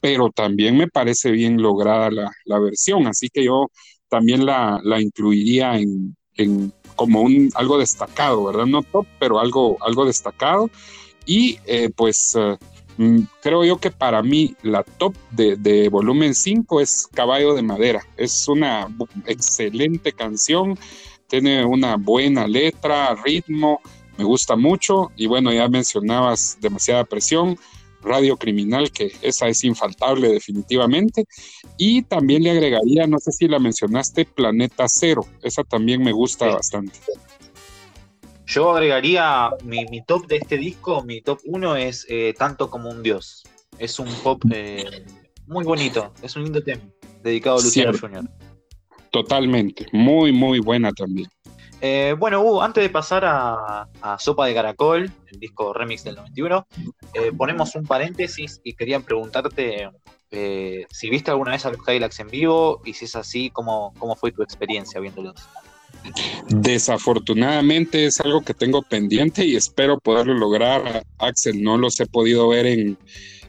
pero 0.00 0.30
también 0.30 0.78
me 0.78 0.88
parece 0.88 1.30
bien 1.30 1.60
lograda 1.60 2.10
la, 2.10 2.58
versión, 2.58 3.06
así 3.06 3.28
que 3.28 3.44
yo 3.44 3.66
también 4.08 4.46
la, 4.46 4.80
incluiría 4.98 5.78
en, 5.78 6.16
como 6.96 7.20
un 7.20 7.50
algo 7.56 7.76
destacado, 7.76 8.44
¿verdad? 8.44 8.64
No 8.64 8.82
top, 8.82 9.06
pero 9.20 9.38
algo, 9.38 9.76
algo 9.82 10.06
destacado. 10.06 10.70
Y 11.26 11.58
eh, 11.66 11.90
pues 11.94 12.38
eh, 12.38 12.56
mm, 12.96 13.20
creo 13.42 13.66
yo 13.66 13.76
que 13.76 13.90
para 13.90 14.22
mí 14.22 14.56
la 14.62 14.82
top 14.82 15.14
de, 15.32 15.56
de 15.56 15.90
volumen 15.90 16.34
5 16.34 16.80
es 16.80 17.06
Caballo 17.12 17.52
de 17.52 17.60
Madera. 17.60 18.02
Es 18.16 18.48
una 18.48 18.88
excelente 19.26 20.12
canción 20.12 20.78
tiene 21.28 21.64
una 21.64 21.96
buena 21.96 22.46
letra, 22.46 23.14
ritmo, 23.24 23.80
me 24.16 24.24
gusta 24.24 24.56
mucho. 24.56 25.12
Y 25.16 25.26
bueno, 25.26 25.52
ya 25.52 25.68
mencionabas 25.68 26.58
demasiada 26.60 27.04
presión, 27.04 27.58
Radio 28.02 28.36
Criminal, 28.36 28.90
que 28.90 29.12
esa 29.22 29.48
es 29.48 29.62
infaltable 29.64 30.28
definitivamente. 30.28 31.24
Y 31.76 32.02
también 32.02 32.42
le 32.42 32.50
agregaría, 32.50 33.06
no 33.06 33.18
sé 33.18 33.32
si 33.32 33.48
la 33.48 33.58
mencionaste, 33.58 34.24
Planeta 34.24 34.86
Cero, 34.88 35.24
esa 35.42 35.64
también 35.64 36.02
me 36.02 36.12
gusta 36.12 36.46
bastante. 36.46 36.98
Yo 38.46 38.70
agregaría 38.70 39.50
mi, 39.62 40.02
top 40.06 40.26
de 40.26 40.36
este 40.36 40.56
disco, 40.56 41.04
mi 41.04 41.20
top 41.20 41.40
1 41.44 41.76
es 41.76 42.06
eh, 42.08 42.34
Tanto 42.36 42.70
como 42.70 42.90
un 42.90 43.02
Dios. 43.02 43.44
Es 43.78 43.98
un 43.98 44.08
pop 44.22 44.42
eh, 44.50 45.04
muy 45.46 45.64
bonito, 45.64 46.12
es 46.22 46.34
un 46.34 46.44
lindo 46.44 46.62
tema, 46.62 46.82
dedicado 47.22 47.58
a 47.58 47.62
Luciano 47.62 47.96
Junior. 47.96 48.24
Totalmente, 49.22 49.86
muy, 49.90 50.30
muy 50.30 50.60
buena 50.60 50.92
también. 50.92 51.28
Eh, 51.80 52.14
bueno, 52.16 52.40
Hugo, 52.40 52.62
antes 52.62 52.84
de 52.84 52.88
pasar 52.88 53.24
a, 53.26 53.88
Sopa 54.20 54.46
de 54.46 54.54
Caracol, 54.54 55.10
el 55.26 55.40
disco 55.40 55.72
remix 55.72 56.04
del 56.04 56.14
91, 56.14 56.68
eh, 57.14 57.32
ponemos 57.36 57.74
un 57.74 57.84
paréntesis 57.84 58.60
y 58.62 58.74
quería 58.74 59.00
preguntarte 59.00 59.90
eh, 60.30 60.86
si 60.92 61.10
viste 61.10 61.32
alguna 61.32 61.50
vez 61.50 61.66
a 61.66 61.70
los 61.70 61.82
Cadillacs 61.82 62.20
en 62.20 62.28
vivo 62.28 62.80
y 62.84 62.92
si 62.92 63.06
es 63.06 63.16
así, 63.16 63.50
¿cómo, 63.50 63.92
cómo 63.98 64.14
fue 64.14 64.30
tu 64.30 64.44
experiencia 64.44 65.00
viéndolos? 65.00 65.34
Desafortunadamente 66.48 68.06
es 68.06 68.20
algo 68.20 68.42
que 68.42 68.54
tengo 68.54 68.82
pendiente 68.82 69.44
y 69.44 69.56
espero 69.56 69.98
poderlo 69.98 70.34
lograr. 70.34 71.04
Axel, 71.18 71.60
no 71.60 71.76
los 71.76 71.98
he 71.98 72.06
podido 72.06 72.46
ver 72.46 72.66
en, 72.66 72.96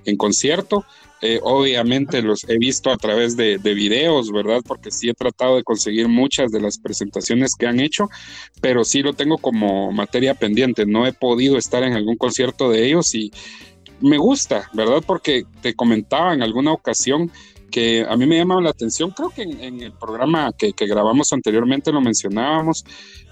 en 0.05 0.17
concierto, 0.17 0.83
eh, 1.21 1.39
obviamente 1.43 2.21
los 2.21 2.47
he 2.47 2.57
visto 2.57 2.91
a 2.91 2.97
través 2.97 3.35
de, 3.35 3.57
videos, 3.57 4.31
¿verdad? 4.31 4.61
Porque 4.65 4.91
sí 4.91 5.09
he 5.09 5.13
tratado 5.13 5.57
de 5.57 5.63
conseguir 5.63 6.07
muchas 6.07 6.51
de 6.51 6.61
las 6.61 6.77
presentaciones 6.77 7.55
que 7.55 7.67
han 7.67 7.79
hecho, 7.79 8.09
pero 8.61 8.83
sí 8.83 9.01
lo 9.01 9.13
tengo 9.13 9.37
como 9.37 9.91
materia 9.91 10.33
pendiente. 10.33 10.85
No 10.85 11.05
he 11.05 11.13
podido 11.13 11.57
estar 11.57 11.83
en 11.83 11.93
algún 11.93 12.17
concierto 12.17 12.69
de 12.69 12.85
ellos 12.85 13.13
y 13.13 13.31
me 14.01 14.17
gusta, 14.17 14.69
¿verdad? 14.73 15.03
Porque 15.05 15.43
te 15.61 15.73
comentaba 15.75 16.33
en 16.33 16.41
alguna 16.41 16.71
ocasión 16.71 17.31
que 17.69 18.05
a 18.07 18.15
mí 18.17 18.25
me 18.25 18.37
llama 18.37 18.59
la 18.61 18.71
atención, 18.71 19.11
creo 19.11 19.29
que 19.29 19.43
en, 19.43 19.81
el 19.81 19.91
programa 19.93 20.51
que, 20.57 20.73
grabamos 20.87 21.31
anteriormente 21.33 21.91
lo 21.91 22.01
mencionábamos, 22.01 22.83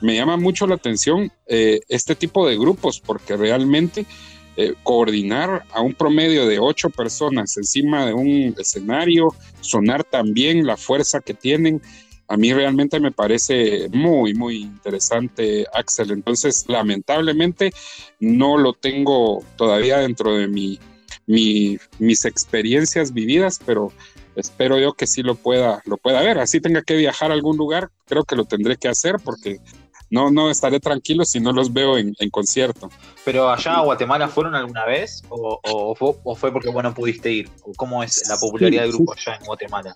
me 0.01 0.15
llama 0.15 0.37
mucho 0.37 0.67
la 0.67 0.75
atención 0.75 1.31
eh, 1.47 1.79
este 1.87 2.15
tipo 2.15 2.47
de 2.47 2.57
grupos, 2.57 2.99
porque 2.99 3.35
realmente 3.35 4.05
eh, 4.59 4.73
coordinar 4.81 5.65
a 5.71 5.81
un 5.81 5.93
promedio 5.93 6.47
de 6.47 6.57
ocho 6.57 6.89
personas 6.89 7.55
encima 7.57 8.07
de 8.07 8.13
un 8.15 8.55
escenario, 8.57 9.27
sonar 9.61 10.03
también 10.03 10.65
la 10.65 10.77
fuerza 10.77 11.21
que 11.21 11.35
tienen. 11.35 11.79
A 12.27 12.37
mí 12.37 12.51
realmente 12.51 12.99
me 12.99 13.11
parece 13.11 13.87
muy, 13.89 14.33
muy 14.33 14.63
interesante, 14.63 15.67
Axel. 15.75 16.09
Entonces, 16.09 16.65
lamentablemente, 16.67 17.71
no 18.19 18.57
lo 18.57 18.73
tengo 18.73 19.43
todavía 19.57 19.99
dentro 19.99 20.35
de 20.35 20.47
mi, 20.47 20.79
mis 21.27 22.25
experiencias 22.25 23.13
vividas, 23.13 23.61
pero 23.63 23.93
espero 24.35 24.79
yo 24.79 24.93
que 24.93 25.05
sí 25.05 25.21
lo 25.21 25.35
pueda, 25.35 25.83
lo 25.85 25.97
pueda 25.97 26.21
ver. 26.21 26.39
Así 26.39 26.59
tenga 26.61 26.81
que 26.81 26.95
viajar 26.95 27.29
a 27.29 27.35
algún 27.35 27.57
lugar, 27.57 27.91
creo 28.07 28.23
que 28.23 28.35
lo 28.35 28.45
tendré 28.45 28.77
que 28.77 28.87
hacer 28.87 29.17
porque 29.23 29.59
no, 30.09 30.31
no 30.31 30.49
estaré 30.49 30.79
tranquilo 30.79 31.25
si 31.25 31.39
no 31.39 31.51
los 31.51 31.71
veo 31.73 31.97
en, 31.97 32.13
concierto. 32.31 32.89
¿Pero 33.25 33.49
allá 33.49 33.77
a 33.77 33.81
Guatemala 33.81 34.27
fueron 34.27 34.55
alguna 34.55 34.85
vez? 34.85 35.23
¿O, 35.29 35.95
fue, 35.95 36.51
porque 36.51 36.69
bueno 36.69 36.93
pudiste 36.93 37.31
ir? 37.31 37.49
¿Cómo 37.75 38.03
es 38.03 38.27
la 38.29 38.37
popularidad 38.37 38.83
del 38.83 38.93
grupo 38.93 39.13
allá 39.13 39.35
en 39.35 39.45
Guatemala? 39.45 39.93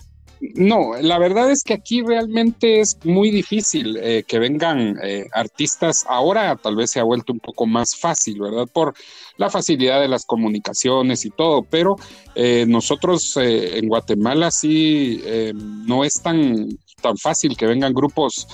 No, 0.55 0.95
la 0.99 1.19
verdad 1.19 1.51
es 1.51 1.63
que 1.63 1.75
aquí 1.75 2.01
realmente 2.01 2.79
es 2.79 2.97
muy 3.03 3.29
difícil 3.29 3.95
eh, 3.97 4.23
que 4.27 4.39
vengan 4.39 4.97
eh, 5.03 5.27
artistas. 5.33 6.03
Ahora 6.09 6.55
tal 6.55 6.75
vez 6.75 6.89
se 6.89 6.99
ha 6.99 7.03
vuelto 7.03 7.31
un 7.31 7.39
poco 7.39 7.67
más 7.67 7.95
fácil, 7.95 8.39
¿verdad? 8.39 8.67
Por 8.67 8.95
la 9.37 9.51
facilidad 9.51 10.01
de 10.01 10.07
las 10.07 10.25
comunicaciones 10.25 11.25
y 11.25 11.29
todo, 11.29 11.61
pero 11.61 11.95
eh, 12.33 12.65
nosotros 12.67 13.37
en 13.37 13.87
Guatemala 13.87 14.49
sí 14.49 15.21
no 15.53 16.03
es 16.03 16.21
tan, 16.21 16.69
tan 17.01 17.17
fácil 17.17 17.55
que 17.55 17.67
vengan 17.67 17.93
grupos 17.93 18.47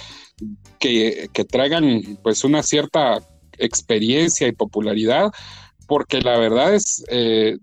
que, 0.80 1.30
traigan 1.50 2.18
pues 2.24 2.44
una 2.44 2.64
cierta 2.64 3.20
experiencia 3.58 4.48
y 4.48 4.52
popularidad, 4.52 5.32
porque 5.88 6.20
la 6.20 6.38
verdad 6.38 6.76
es, 6.76 7.04
eh, 7.10 7.58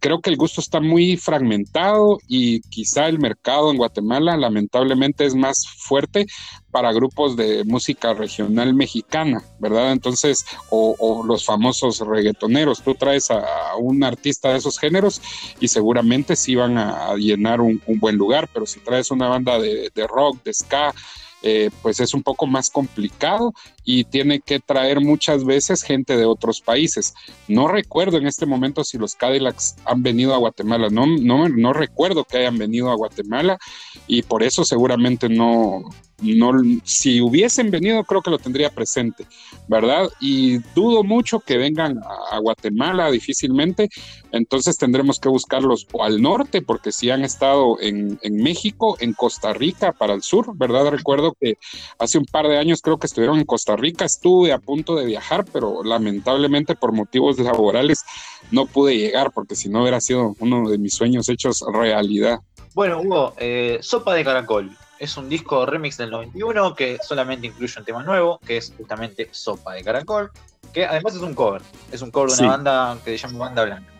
creo 0.00 0.20
que 0.20 0.30
el 0.30 0.36
gusto 0.36 0.62
está 0.62 0.80
muy 0.80 1.18
fragmentado 1.18 2.18
y 2.26 2.62
quizá 2.62 3.08
el 3.08 3.18
mercado 3.18 3.70
en 3.70 3.76
Guatemala 3.76 4.38
lamentablemente 4.38 5.26
es 5.26 5.34
más 5.34 5.68
fuerte 5.68 6.26
para 6.70 6.94
grupos 6.94 7.36
de 7.36 7.62
música 7.64 8.14
regional 8.14 8.72
mexicana, 8.72 9.44
¿verdad? 9.58 9.92
Entonces, 9.92 10.46
o, 10.70 11.22
los 11.26 11.44
famosos 11.44 12.00
reggaetoneros, 12.00 12.82
tú 12.82 12.94
traes 12.94 13.30
a, 13.30 13.44
un 13.78 14.02
artista 14.02 14.50
de 14.50 14.56
esos 14.56 14.78
géneros 14.78 15.20
y 15.60 15.68
seguramente 15.68 16.36
sí 16.36 16.54
van 16.54 16.78
a, 16.78 17.14
llenar 17.16 17.60
un, 17.60 17.82
buen 17.86 18.16
lugar, 18.16 18.48
pero 18.52 18.64
si 18.64 18.80
traes 18.80 19.10
una 19.10 19.28
banda 19.28 19.58
de 19.60 20.06
rock, 20.08 20.42
de 20.42 20.54
ska, 20.54 20.94
eh, 21.42 21.70
pues 21.82 22.00
es 22.00 22.14
un 22.14 22.22
poco 22.22 22.46
más 22.46 22.70
complicado 22.70 23.52
y 23.84 24.04
tiene 24.04 24.40
que 24.40 24.60
traer 24.60 25.00
muchas 25.00 25.44
veces 25.44 25.82
gente 25.82 26.16
de 26.16 26.24
otros 26.24 26.60
países. 26.60 27.14
No 27.48 27.68
recuerdo 27.68 28.18
en 28.18 28.26
este 28.26 28.46
momento 28.46 28.84
si 28.84 28.98
los 28.98 29.14
Cadillacs 29.14 29.76
han 29.84 30.02
venido 30.02 30.34
a 30.34 30.38
Guatemala, 30.38 30.88
no, 30.90 31.06
no, 31.06 31.48
no 31.48 31.72
recuerdo 31.72 32.24
que 32.24 32.38
hayan 32.38 32.58
venido 32.58 32.90
a 32.90 32.96
Guatemala 32.96 33.58
y 34.06 34.22
por 34.22 34.42
eso 34.42 34.64
seguramente 34.64 35.28
no, 35.28 35.82
no, 36.22 36.52
si 36.84 37.20
hubiesen 37.20 37.70
venido, 37.70 38.04
creo 38.04 38.22
que 38.22 38.30
lo 38.30 38.38
tendría 38.38 38.70
presente, 38.70 39.26
¿verdad? 39.66 40.08
Y 40.20 40.58
dudo 40.74 41.02
mucho 41.02 41.40
que 41.40 41.58
vengan 41.58 41.98
a, 42.30 42.38
Guatemala 42.38 43.10
difícilmente, 43.10 43.88
entonces 44.30 44.78
tendremos 44.78 45.18
que 45.18 45.28
buscarlos 45.28 45.86
o 45.92 46.04
al 46.04 46.22
norte, 46.22 46.62
porque 46.62 46.92
si 46.92 47.10
han 47.10 47.24
estado 47.24 47.76
en, 47.80 48.18
México, 48.30 48.96
en 49.00 49.12
Costa 49.12 49.52
Rica, 49.52 49.92
para 49.92 50.14
el 50.14 50.22
sur, 50.22 50.56
¿verdad? 50.56 50.90
Recuerdo 50.90 51.36
que 51.38 51.58
hace 51.98 52.18
un 52.18 52.24
par 52.24 52.48
de 52.48 52.58
años 52.58 52.80
creo 52.82 52.98
que 52.98 53.06
estuvieron 53.06 53.38
en 53.38 53.44
Costa 53.44 53.76
Rica, 53.76 54.04
estuve 54.04 54.52
a 54.52 54.58
punto 54.58 54.96
de 54.96 55.04
viajar, 55.04 55.44
pero 55.52 55.82
lamentablemente 55.84 56.74
por 56.74 56.92
motivos 56.92 57.38
laborales 57.38 58.04
no 58.50 58.66
pude 58.66 58.96
llegar, 58.96 59.32
porque 59.32 59.56
si 59.56 59.68
no 59.68 59.82
hubiera 59.82 60.00
sido 60.00 60.34
uno 60.38 60.68
de 60.68 60.78
mis 60.78 60.94
sueños 60.94 61.28
hechos 61.28 61.64
realidad. 61.72 62.40
Bueno, 62.74 63.00
Hugo, 63.00 63.34
eh, 63.38 63.78
sopa 63.82 64.14
de 64.14 64.24
caracol 64.24 64.76
es 65.02 65.16
un 65.16 65.28
disco 65.28 65.66
remix 65.66 65.96
del 65.96 66.12
91 66.12 66.76
que 66.76 66.96
solamente 67.02 67.48
incluye 67.48 67.76
un 67.76 67.84
tema 67.84 68.04
nuevo, 68.04 68.38
que 68.38 68.58
es 68.58 68.72
justamente 68.78 69.28
Sopa 69.32 69.74
de 69.74 69.82
Caracol, 69.82 70.30
que 70.72 70.86
además 70.86 71.16
es 71.16 71.22
un 71.22 71.34
cover. 71.34 71.60
Es 71.90 72.02
un 72.02 72.12
cover 72.12 72.30
de 72.30 72.44
una 72.44 72.52
banda 72.52 72.98
que 73.04 73.18
se 73.18 73.26
llama 73.26 73.46
Banda 73.46 73.64
Blanca. 73.64 73.92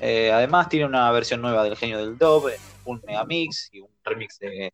Eh, 0.00 0.32
además 0.32 0.68
tiene 0.68 0.86
una 0.86 1.12
versión 1.12 1.42
nueva 1.42 1.62
del 1.62 1.76
Genio 1.76 1.98
del 1.98 2.18
Dove, 2.18 2.56
un 2.84 3.00
megamix 3.06 3.68
y 3.72 3.80
un 3.80 3.88
remix 4.02 4.40
de, 4.40 4.72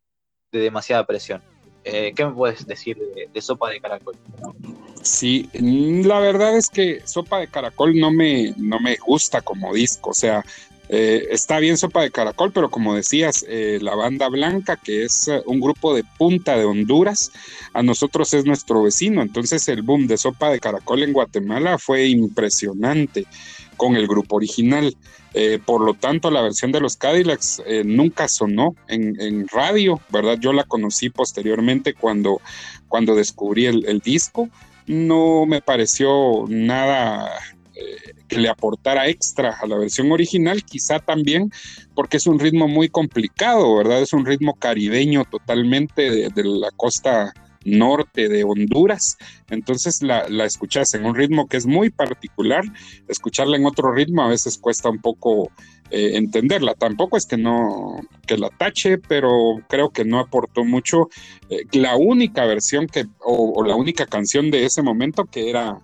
Demasiada 0.51 1.05
Presión. 1.05 1.43
Eh, 1.85 2.15
¿Qué 2.17 2.25
me 2.25 2.33
puedes 2.33 2.67
decir 2.67 2.97
de, 3.31 3.43
Sopa 3.43 3.69
de 3.69 3.79
Caracol? 3.79 4.17
Sí, 5.03 5.51
la 5.53 6.19
verdad 6.19 6.57
es 6.57 6.71
que 6.71 7.07
Sopa 7.07 7.41
de 7.41 7.49
Caracol 7.49 7.95
no 7.95 8.11
me, 8.11 8.55
no 8.57 8.81
me 8.81 8.97
gusta 8.97 9.43
como 9.43 9.75
disco, 9.75 10.11
o 10.11 10.15
sea, 10.15 10.43
eh, 10.89 11.29
está 11.31 11.59
bien 11.61 11.79
Sopa 11.79 12.03
de 12.03 12.11
Caracol, 12.11 12.53
pero 12.53 12.71
como 12.71 12.95
decías, 12.95 13.45
eh, 13.49 13.79
la 13.81 13.95
Banda 13.95 14.29
Blanca, 14.29 14.77
que 14.77 15.05
es 15.05 15.29
eh, 15.29 15.43
un 15.47 15.61
grupo 15.61 15.95
de 15.95 16.05
punta 16.19 16.59
de 16.59 16.65
Honduras, 16.65 17.33
a 17.73 17.83
nosotros 17.83 18.35
es 18.35 18.45
nuestro 18.45 18.83
vecino. 18.83 19.23
Entonces 19.23 19.67
el 19.69 19.83
boom 19.83 20.07
de 20.07 20.19
Sopa 20.19 20.51
de 20.51 20.61
Caracol 20.61 21.03
en 21.03 21.13
Guatemala 21.13 21.79
fue 21.79 22.07
impresionante 22.09 23.27
con 23.77 23.97
el 23.97 24.07
grupo 24.07 24.37
original. 24.37 24.97
por 25.67 25.81
lo 25.81 25.95
tanto, 25.95 26.31
la 26.31 26.43
versión 26.43 26.71
de 26.71 26.79
los 26.79 26.97
Cadillacs 26.97 27.61
nunca 27.85 28.29
sonó 28.29 28.77
en, 28.87 29.49
radio, 29.49 30.01
¿verdad? 30.11 30.39
Yo 30.39 30.53
la 30.53 30.63
conocí 30.63 31.11
posteriormente 31.11 31.93
cuando, 31.93 32.41
cuando 32.87 33.17
descubrí 33.17 33.67
el 33.67 33.99
disco. 33.99 34.49
No 34.87 35.45
me 35.45 35.61
pareció 35.61 36.45
nada 36.47 37.33
le 38.39 38.49
aportara 38.49 39.09
extra 39.09 39.57
a 39.61 39.67
la 39.67 39.77
versión 39.77 40.13
original, 40.13 40.65
quizá 40.65 40.99
también 40.99 41.51
porque 41.95 42.17
es 42.17 42.27
un 42.27 42.39
ritmo 42.39 42.69
muy 42.69 42.89
complicado, 42.89 43.77
¿verdad? 43.77 44.03
Es 44.03 44.13
un 44.13 44.27
ritmo 44.27 44.55
caribeño 44.55 45.25
totalmente 45.25 46.31
de, 46.31 46.45
la 46.45 46.71
costa 46.77 47.33
norte 47.65 48.29
de 48.29 48.45
Honduras, 48.45 49.17
entonces 49.49 50.03
la, 50.03 50.29
la, 50.29 50.45
escuchas 50.45 50.93
en 50.95 51.07
un 51.07 51.15
ritmo 51.15 51.49
que 51.49 51.57
es 51.57 51.67
muy 51.67 51.89
particular, 51.89 52.63
escucharla 53.09 53.57
en 53.57 53.65
otro 53.65 53.91
ritmo 53.93 54.23
a 54.23 54.29
veces 54.29 54.59
cuesta 54.59 54.91
un 54.91 55.01
poco 55.01 55.51
eh, 55.91 56.17
entenderla, 56.17 56.75
tampoco 56.75 57.17
es 57.17 57.27
que 57.27 57.37
no, 57.37 58.01
que 58.27 58.39
la 58.39 58.49
tache, 58.49 58.99
pero 58.99 59.63
creo 59.69 59.91
que 59.91 60.05
no 60.05 60.19
aportó 60.19 60.65
mucho, 60.65 61.09
eh, 61.51 61.67
la 61.73 61.95
única 61.95 62.47
versión 62.47 62.87
que, 62.87 63.05
o, 63.21 63.63
la 63.65 63.77
única 63.77 64.07
canción 64.07 64.51
de 64.51 64.65
ese 64.65 64.83
momento 64.83 65.27
que 65.27 65.51
era 65.51 65.79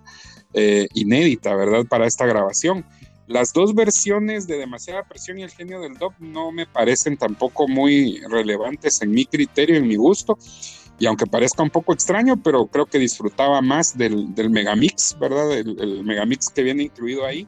eh, 0.53 0.87
inédita, 0.93 1.55
¿verdad? 1.55 1.85
Para 1.85 2.07
esta 2.07 2.25
grabación. 2.25 2.85
Las 3.27 3.53
dos 3.53 3.73
versiones 3.73 4.47
de 4.47 4.57
Demasiada 4.57 5.03
Presión 5.03 5.39
y 5.39 5.43
El 5.43 5.51
Genio 5.51 5.79
del 5.79 5.93
Dog 5.93 6.13
no 6.19 6.51
me 6.51 6.65
parecen 6.65 7.15
tampoco 7.15 7.67
muy 7.67 8.19
relevantes 8.29 9.01
en 9.01 9.11
mi 9.11 9.25
criterio, 9.25 9.77
en 9.77 9.87
mi 9.87 9.95
gusto. 9.95 10.37
Y 10.99 11.05
aunque 11.05 11.25
parezca 11.25 11.63
un 11.63 11.69
poco 11.69 11.93
extraño, 11.93 12.41
pero 12.43 12.67
creo 12.67 12.85
que 12.85 12.99
disfrutaba 12.99 13.61
más 13.61 13.97
del, 13.97 14.27
Megamix, 14.49 15.17
¿verdad? 15.17 15.51
El, 15.53 16.03
Megamix 16.03 16.49
que 16.49 16.61
viene 16.63 16.83
incluido 16.83 17.25
ahí. 17.25 17.47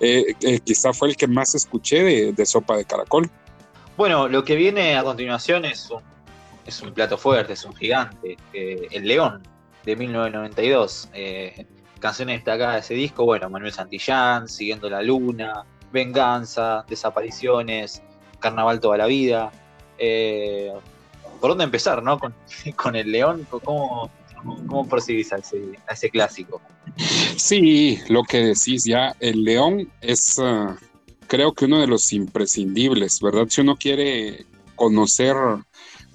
Eh, 0.00 0.34
eh, 0.40 0.58
quizá 0.58 0.92
fue 0.92 1.08
el 1.08 1.16
que 1.16 1.28
más 1.28 1.54
escuché 1.54 2.32
de, 2.32 2.46
Sopa 2.46 2.76
de 2.76 2.84
Caracol. 2.84 3.30
Bueno, 3.96 4.28
lo 4.28 4.44
que 4.44 4.56
viene 4.56 4.96
a 4.96 5.04
continuación 5.04 5.64
es 5.64 5.88
un, 5.90 6.02
es 6.66 6.82
un 6.82 6.92
plato 6.92 7.16
fuerte, 7.16 7.52
es 7.52 7.64
un 7.64 7.74
gigante. 7.74 8.36
el 8.52 9.06
León, 9.06 9.42
de 9.84 9.96
1992 9.96 11.08
canciones 12.00 12.38
destacadas 12.38 12.74
de 12.74 12.80
ese 12.80 12.94
disco, 12.94 13.24
bueno, 13.24 13.48
Manuel 13.48 13.72
Santillán, 13.72 14.48
Siguiendo 14.48 14.90
la 14.90 15.02
Luna, 15.02 15.64
Venganza, 15.92 16.84
Desapariciones, 16.88 18.02
Carnaval 18.40 18.80
toda 18.80 18.96
la 18.96 19.06
vida. 19.06 19.52
Eh, 19.98 20.72
¿Por 21.40 21.50
dónde 21.50 21.64
empezar, 21.64 22.02
no? 22.02 22.18
Con, 22.18 22.34
el 22.96 23.12
León, 23.12 23.46
¿cómo, 23.48 24.10
cómo 24.42 24.88
percibís 24.88 25.32
a 25.32 25.36
ese, 25.36 26.10
clásico? 26.10 26.60
Sí, 27.36 28.00
lo 28.08 28.24
que 28.24 28.38
decís 28.38 28.84
ya, 28.84 29.14
el 29.20 29.44
León 29.44 29.90
es, 30.00 30.38
ah, 30.38 30.76
creo 31.26 31.52
que 31.52 31.66
uno 31.66 31.80
de 31.80 31.86
los 31.86 32.12
imprescindibles, 32.12 33.20
¿verdad? 33.20 33.46
Si 33.48 33.60
uno 33.60 33.76
quiere 33.76 34.46
conocer 34.74 35.36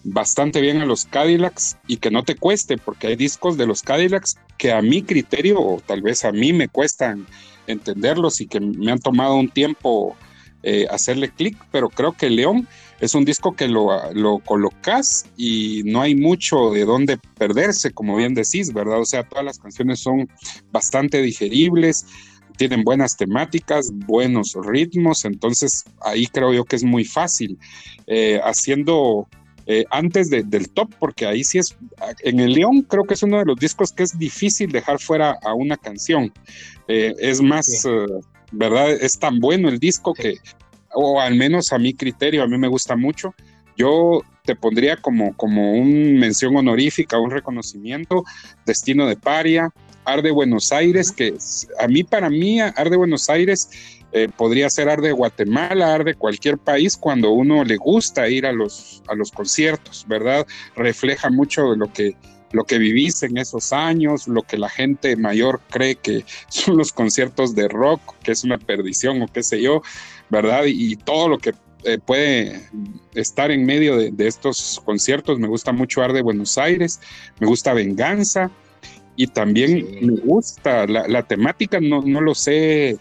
bastante 0.04 0.62
bien 0.62 0.82
a 0.82 0.86
los 0.86 1.06
Cadillacs 1.06 1.78
y 1.88 1.98
que 1.98 2.12
no 2.12 2.24
te 2.24 2.36
cueste, 2.36 2.78
porque 2.78 3.08
hay 3.08 3.15
discos 3.15 3.58
de 3.58 3.65
los 3.65 3.82
Cadillacs 3.82 4.38
que 4.58 4.72
a 4.72 4.82
mi 4.82 5.02
criterio, 5.02 5.60
o 5.60 5.82
tal 5.86 6.02
vez 6.02 6.26
a 6.26 6.32
mí 6.32 6.54
me 6.54 6.68
cuestan 6.68 7.26
entenderlos 7.68 8.41
y 8.41 8.48
que 8.48 8.60
me 8.60 8.91
han 8.91 9.00
tomado 9.00 9.36
un 9.36 9.50
tiempo 9.50 10.15
eh, 10.63 10.88
hacerle 10.89 11.30
clic, 11.30 11.58
pero 11.72 11.89
creo 11.89 12.13
que 12.13 12.30
León 12.30 12.68
es 13.00 13.13
un 13.13 13.26
disco 13.26 13.56
que 13.56 13.68
lo, 13.68 14.12
lo 14.13 14.39
colocas 14.39 15.26
y 15.38 15.84
no 15.86 16.02
hay 16.02 16.15
mucho 16.15 16.72
de 16.72 16.86
dónde 16.86 17.18
perderse, 17.38 17.91
como 17.91 18.15
bien 18.15 18.34
decís, 18.34 18.74
¿verdad? 18.74 19.00
O 19.00 19.06
sea, 19.06 19.24
todas 19.24 19.46
las 19.46 19.60
canciones 19.60 20.00
son 20.00 20.30
bastante 20.72 21.22
digeribles, 21.22 22.06
tienen 22.58 22.84
buenas 22.84 23.18
temáticas, 23.18 23.91
buenos 23.94 24.56
ritmos, 24.56 25.26
entonces 25.26 25.84
ahí 26.02 26.28
creo 26.28 26.54
yo 26.54 26.63
que 26.63 26.78
es 26.78 26.84
muy 26.84 27.04
fácil. 27.04 27.60
Eh, 28.08 28.39
haciendo 28.44 29.28
eh, 29.67 29.86
antes 29.89 30.30
del 30.30 30.69
top, 30.69 30.93
porque 30.99 31.25
ahí 31.25 31.43
sí 31.43 31.58
es, 31.58 31.75
en 32.19 32.39
el 32.39 32.54
León 32.54 32.84
creo 32.84 33.04
que 33.04 33.15
es 33.15 33.23
uno 33.23 33.39
de 33.39 33.45
los 33.45 33.58
discos 33.58 33.91
que 33.91 34.04
es 34.04 34.17
difícil 34.17 34.71
dejar 34.71 34.99
fuera 34.99 35.38
a 35.43 35.54
una 35.54 35.75
canción. 35.75 36.32
Eh, 36.88 37.13
es 37.19 37.41
más, 37.41 37.86
eh, 37.86 38.06
¿verdad? 38.51 38.91
Es 38.91 39.17
tan 39.17 39.39
bueno 39.39 39.67
el 39.67 39.80
disco 39.80 40.13
que, 40.13 40.38
o 40.93 41.19
al 41.19 41.36
menos 41.36 41.73
a 41.73 41.80
mi 41.80 41.93
criterio, 41.93 42.43
a 42.43 42.47
mí 42.47 42.58
me 42.58 42.67
gusta 42.67 42.95
mucho. 42.95 43.34
Yo 43.75 44.21
te 44.45 44.56
pondría 44.56 44.97
como, 44.97 45.36
como 45.36 45.73
un 45.73 46.19
mención 46.19 46.56
honorífica, 46.56 47.17
un 47.17 47.32
reconocimiento, 47.32 48.23
Destino 48.65 49.08
de 49.08 49.17
Paria, 49.17 49.71
Arde 50.06 50.30
Buenos 50.30 50.71
Aires, 50.71 51.12
que 51.12 51.36
a 51.80 51.88
mí, 51.88 52.04
para 52.04 52.30
mí, 52.30 52.62
Arde 52.62 52.95
Buenos 52.95 53.30
Aires 53.30 53.69
eh, 54.17 54.30
podría 54.30 54.69
ser 54.69 54.88
Arde 54.88 55.12
Guatemala, 55.12 55.93
Arde 55.93 56.13
cualquier 56.13 56.58
país, 56.58 56.95
cuando 56.95 57.32
uno 57.32 57.65
le 57.65 57.75
gusta 57.75 58.30
ir 58.30 58.45
a 58.45 58.54
los, 58.54 59.04
a 59.10 59.13
los 59.13 59.30
conciertos, 59.30 60.06
¿verdad? 60.08 60.47
Refleja 60.73 61.30
mucho 61.30 61.71
de 61.71 61.75
lo 61.75 61.91
que, 61.91 62.15
lo 62.54 62.63
que 62.63 62.78
vivís 62.78 63.23
en 63.23 63.38
esos 63.38 63.73
años, 63.73 64.30
lo 64.30 64.43
que 64.43 64.58
la 64.58 64.69
gente 64.69 65.17
mayor 65.17 65.60
cree 65.69 65.95
que 65.95 66.23
son 66.47 66.78
los 66.78 66.93
conciertos 66.93 67.56
de 67.56 67.67
rock, 67.67 67.99
que 68.23 68.32
es 68.32 68.45
una 68.45 68.58
perdición 68.58 69.21
o 69.21 69.28
qué 69.28 69.43
sé 69.43 69.62
yo, 69.62 69.82
¿verdad? 70.30 70.63
Y, 70.65 70.95
todo 70.95 71.28
lo 71.28 71.38
que 71.38 71.54
eh, 71.84 71.97
puede 71.97 72.69
estar 73.15 73.51
en 73.51 73.65
medio 73.65 73.97
de, 73.97 74.28
estos 74.28 74.82
conciertos. 74.86 75.39
Me 75.39 75.49
gusta 75.49 75.73
mucho 75.73 76.01
Arde 76.01 76.21
Buenos 76.21 76.58
Aires, 76.58 77.01
me 77.41 77.47
gusta 77.47 77.73
Venganza, 77.73 78.49
y 79.17 79.28
también 79.28 79.86
me 80.01 80.21
gusta 80.21 80.88
la, 80.88 81.23
temática, 81.23 81.82
no, 81.82 82.01
no, 82.01 82.21
lo 82.21 82.34
sé 82.34 82.97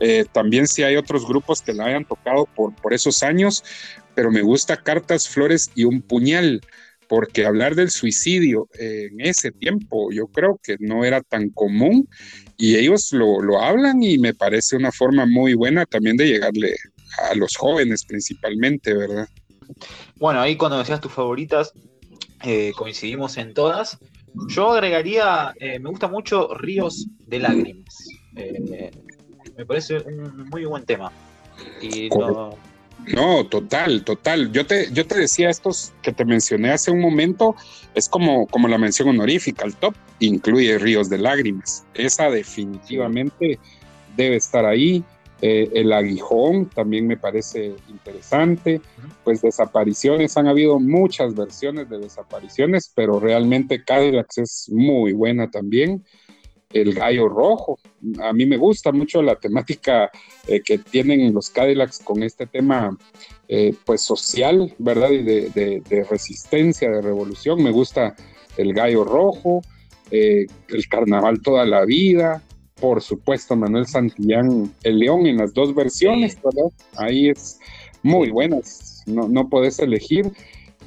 eh, 0.00 0.24
también 0.32 0.66
si 0.66 0.82
hay 0.82 0.96
otros 0.96 1.26
grupos 1.26 1.62
que 1.62 1.72
la 1.72 1.86
hayan 1.86 2.04
tocado 2.04 2.46
por, 2.54 2.74
por 2.74 2.94
esos 2.94 3.22
años, 3.22 3.64
pero 4.14 4.30
me 4.30 4.42
gusta 4.42 4.82
Cartas, 4.82 5.28
Flores 5.28 5.70
y 5.74 5.84
un 5.84 6.02
puñal, 6.02 6.60
porque 7.08 7.46
hablar 7.46 7.76
del 7.76 7.90
suicidio 7.90 8.68
en 8.74 9.20
ese 9.20 9.52
tiempo 9.52 10.10
yo 10.10 10.26
creo 10.26 10.58
que 10.60 10.76
no 10.80 11.04
era 11.04 11.20
tan 11.20 11.50
común 11.50 12.08
y 12.56 12.74
ellos 12.74 13.12
lo, 13.12 13.40
lo 13.40 13.62
hablan 13.62 14.02
y 14.02 14.18
me 14.18 14.34
parece 14.34 14.74
una 14.74 14.90
forma 14.90 15.24
muy 15.24 15.54
buena 15.54 15.86
también 15.86 16.16
de 16.16 16.26
llegarle 16.26 16.74
a 17.30 17.34
los 17.34 17.56
jóvenes 17.56 18.04
principalmente, 18.04 18.92
¿verdad? 18.94 19.28
Bueno, 20.16 20.40
ahí 20.40 20.56
cuando 20.56 20.78
decías 20.78 21.00
tus 21.00 21.12
favoritas, 21.12 21.72
eh, 22.44 22.72
coincidimos 22.76 23.36
en 23.36 23.54
todas. 23.54 23.98
Yo 24.48 24.72
agregaría, 24.72 25.52
eh, 25.58 25.78
me 25.78 25.90
gusta 25.90 26.08
mucho 26.08 26.54
Ríos 26.54 27.06
de 27.26 27.38
Lágrimas. 27.38 28.08
Eh, 28.36 28.90
me 29.56 29.64
parece 29.64 29.98
un 29.98 30.48
muy 30.48 30.64
buen 30.64 30.84
tema. 30.84 31.10
Y 31.80 32.08
No, 33.14 33.46
total, 33.46 34.04
total. 34.04 34.52
Yo 34.52 34.66
te, 34.66 34.92
yo 34.92 35.06
te 35.06 35.18
decía 35.18 35.50
estos 35.50 35.92
que 36.02 36.12
te 36.12 36.24
mencioné 36.24 36.72
hace 36.72 36.90
un 36.90 37.00
momento, 37.00 37.54
es 37.94 38.08
como, 38.08 38.46
como 38.46 38.68
la 38.68 38.78
mención 38.78 39.08
honorífica, 39.08 39.64
el 39.64 39.74
top 39.74 39.94
incluye 40.20 40.78
Ríos 40.78 41.08
de 41.08 41.18
Lágrimas. 41.18 41.84
Esa 41.94 42.30
definitivamente 42.30 43.58
debe 44.16 44.36
estar 44.36 44.64
ahí. 44.64 45.04
Eh, 45.42 45.68
el 45.74 45.92
aguijón 45.92 46.66
también 46.70 47.06
me 47.06 47.18
parece 47.18 47.74
interesante. 47.88 48.80
Pues 49.24 49.42
desapariciones, 49.42 50.36
han 50.36 50.46
habido 50.46 50.78
muchas 50.80 51.34
versiones 51.34 51.90
de 51.90 51.98
desapariciones, 51.98 52.90
pero 52.94 53.20
realmente 53.20 53.84
Cadillacs 53.84 54.38
es 54.38 54.70
muy 54.70 55.12
buena 55.12 55.50
también. 55.50 56.04
El 56.72 56.94
gallo 56.94 57.28
rojo, 57.28 57.78
a 58.22 58.32
mí 58.32 58.44
me 58.44 58.56
gusta 58.56 58.92
mucho 58.92 59.22
la 59.22 59.36
temática 59.36 60.10
eh, 60.46 60.60
que 60.60 60.78
tienen 60.78 61.32
los 61.32 61.50
Cadillacs 61.50 62.00
con 62.00 62.22
este 62.22 62.46
tema 62.46 62.96
eh, 63.48 63.74
pues 63.84 64.00
social, 64.00 64.74
¿verdad? 64.78 65.10
Y 65.10 65.22
de, 65.22 66.06
resistencia, 66.10 66.90
de 66.90 67.02
revolución. 67.02 67.62
Me 67.62 67.70
gusta 67.70 68.14
el 68.56 68.74
gallo 68.74 69.04
rojo, 69.04 69.62
el 70.10 70.88
carnaval 70.88 71.40
toda 71.42 71.64
la 71.64 71.84
vida, 71.84 72.42
por 72.80 73.00
supuesto, 73.00 73.56
Manuel 73.56 73.86
Santillán, 73.86 74.70
El 74.82 74.98
León 74.98 75.26
en 75.26 75.38
las 75.38 75.54
dos 75.54 75.74
versiones, 75.74 76.36
¿verdad? 76.42 76.70
Ahí 76.96 77.30
es 77.30 77.58
muy 78.02 78.30
buenas, 78.30 79.02
no, 79.06 79.28
no 79.28 79.48
podés 79.48 79.78
elegir. 79.78 80.30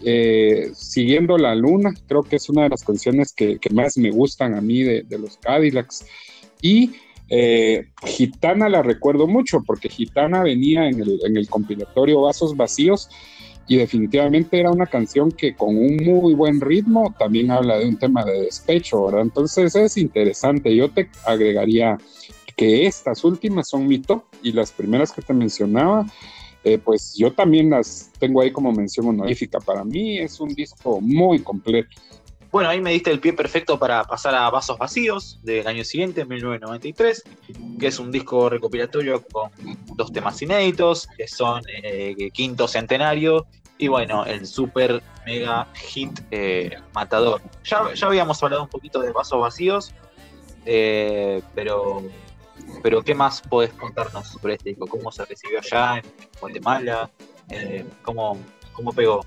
Eh, 0.04 0.72
Siguiendo 0.74 1.38
la 1.38 1.56
Luna, 1.56 1.94
creo 2.08 2.24
que 2.24 2.38
es 2.38 2.50
una 2.50 2.64
de 2.64 2.70
las 2.70 2.84
canciones 2.84 3.34
que, 3.34 3.60
más 3.72 3.98
me 3.98 4.12
gustan 4.12 4.56
a 4.56 4.62
mí 4.62 4.84
de, 4.84 5.06
los 5.18 5.38
Cadillacs. 5.38 6.06
Y 6.62 6.92
eh, 7.30 7.90
Gitana 8.06 8.70
la 8.70 8.82
recuerdo 8.82 9.28
mucho, 9.28 9.64
porque 9.66 9.90
Gitana 9.90 10.44
venía 10.44 10.88
en 10.88 11.02
el, 11.02 11.20
en 11.26 11.38
el 11.38 11.48
compilatorio 11.50 12.22
Vasos 12.22 12.56
Vacíos 12.56 13.10
y 13.70 13.78
definitivamente 13.78 14.60
era 14.60 14.72
una 14.72 14.88
canción 14.88 15.32
que 15.32 15.54
con 15.54 15.78
un 15.78 15.98
muy 15.98 16.34
buen 16.34 16.60
ritmo 16.60 17.14
también 17.20 17.52
habla 17.52 17.78
de 17.78 17.88
un 17.88 17.98
tema 17.98 18.26
de 18.26 18.42
despecho, 18.42 19.06
¿verdad? 19.06 19.22
Entonces 19.22 19.76
es 19.76 19.96
interesante. 19.96 20.76
Yo 20.76 20.90
te 20.90 21.08
agregaría 21.24 22.00
que 22.56 22.88
estas 22.88 23.24
últimas 23.24 23.70
son 23.70 23.88
mi 23.88 24.00
top 24.00 24.24
y 24.42 24.54
las 24.54 24.72
primeras 24.72 25.12
que 25.12 25.22
te 25.22 25.34
mencionaba, 25.34 26.08
eh, 26.64 26.78
pues 26.78 27.16
yo 27.18 27.32
también 27.32 27.70
las 27.70 28.12
tengo 28.20 28.42
ahí 28.42 28.52
como 28.52 28.72
mención 28.72 29.08
honorífica. 29.08 29.60
Para 29.60 29.84
mí 29.84 30.20
es 30.20 30.40
un 30.40 30.50
disco 30.50 31.00
muy 31.02 31.40
completo. 31.40 31.90
Bueno, 32.52 32.70
ahí 32.70 32.82
me 32.82 32.92
diste 32.92 33.12
el 33.12 33.20
pie 33.20 33.34
perfecto 33.34 33.78
para 33.78 34.04
pasar 34.06 34.34
a 34.34 34.50
Vasos 34.50 34.78
Vacíos 34.80 35.40
del 35.44 35.68
año 35.68 35.84
siguiente, 35.84 36.26
1993, 36.26 37.24
que 37.80 37.88
es 37.88 38.00
un 38.00 38.12
disco 38.12 38.50
recopilatorio 38.50 39.24
con 39.32 39.52
dos 39.96 40.12
temas 40.12 40.42
inéditos, 40.42 41.08
que 41.16 41.28
son 41.28 41.62
eh, 41.84 42.32
Quinto 42.34 42.68
Centenario 42.68 43.46
y 43.78 43.88
bueno, 43.88 44.26
el 44.26 44.48
super 44.48 45.02
mega 45.28 45.68
hit 45.74 46.20
eh, 46.32 46.76
Matador. 46.94 47.42
Ya, 47.64 47.94
ya 47.94 48.08
habíamos 48.08 48.42
hablado 48.44 48.64
un 48.64 48.70
poquito 48.70 49.00
de 49.00 49.12
Vasos 49.12 49.40
Vacíos, 49.40 49.94
eh, 50.66 51.42
pero, 51.54 52.04
pero 52.82 53.02
¿qué 53.02 53.14
más 53.14 53.42
podés 53.42 53.72
contarnos 53.74 54.28
sobre 54.28 54.56
este 54.56 54.70
disco? 54.70 54.88
¿Cómo 54.88 55.12
se 55.12 55.26
recibió 55.26 55.60
allá 55.60 55.98
en 55.98 56.04
Guatemala? 56.40 57.10
¿cómo, 58.04 58.38
¿Cómo 58.74 58.94
pegó? 58.94 59.22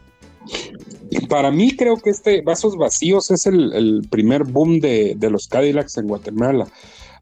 Para 1.29 1.51
mí 1.51 1.77
creo 1.77 1.97
que 1.97 2.11
este 2.11 2.43
Vasos 2.43 2.77
Vacíos 2.77 3.31
es 3.31 3.47
el, 3.47 4.07
primer 4.11 4.45
boom 4.45 4.81
de, 4.81 5.17
los 5.31 5.49
Cadillacs 5.49 5.99
en 5.99 6.09
Guatemala. 6.09 6.67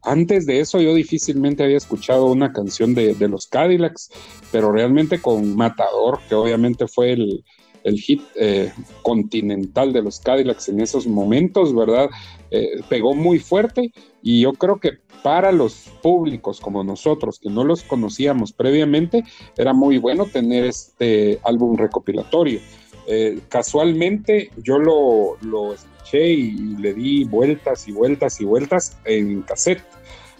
Antes 0.03 0.45
de 0.45 0.59
eso 0.59 0.81
yo 0.81 0.95
difícilmente 0.95 1.63
había 1.63 1.77
escuchado 1.77 2.25
una 2.25 2.51
canción 2.51 2.95
de, 2.95 3.15
los 3.27 3.47
Cadillacs, 3.47 4.09
pero 4.51 4.71
realmente 4.71 5.21
con 5.21 5.55
Matador, 5.55 6.19
que 6.27 6.35
obviamente 6.35 6.87
fue 6.87 7.13
el, 7.13 7.43
hit 7.83 8.21
eh, 8.35 8.71
continental 9.01 9.93
de 9.93 10.01
los 10.01 10.19
Cadillacs 10.19 10.69
en 10.69 10.81
esos 10.81 11.07
momentos, 11.07 11.73
¿verdad? 11.75 12.09
Eh, 12.51 12.81
pegó 12.89 13.13
muy 13.13 13.39
fuerte 13.39 13.91
y 14.21 14.41
yo 14.41 14.53
creo 14.53 14.79
que 14.79 14.91
para 15.23 15.51
los 15.51 15.89
públicos 16.01 16.59
como 16.59 16.83
nosotros, 16.83 17.39
que 17.39 17.49
no 17.49 17.63
los 17.63 17.83
conocíamos 17.83 18.53
previamente, 18.53 19.23
era 19.57 19.73
muy 19.73 19.97
bueno 19.97 20.25
tener 20.25 20.65
este 20.65 21.39
álbum 21.43 21.77
recopilatorio. 21.77 22.59
Eh, 23.07 23.39
casualmente 23.49 24.51
yo 24.57 24.77
lo, 24.79 25.73
escuché 25.73 26.29
y, 26.29 26.51
le 26.77 26.93
di 26.93 27.23
vueltas 27.23 27.87
y 27.87 27.91
vueltas 27.91 28.39
y 28.41 28.45
vueltas 28.45 28.97
en 29.05 29.41
cassette, 29.41 29.83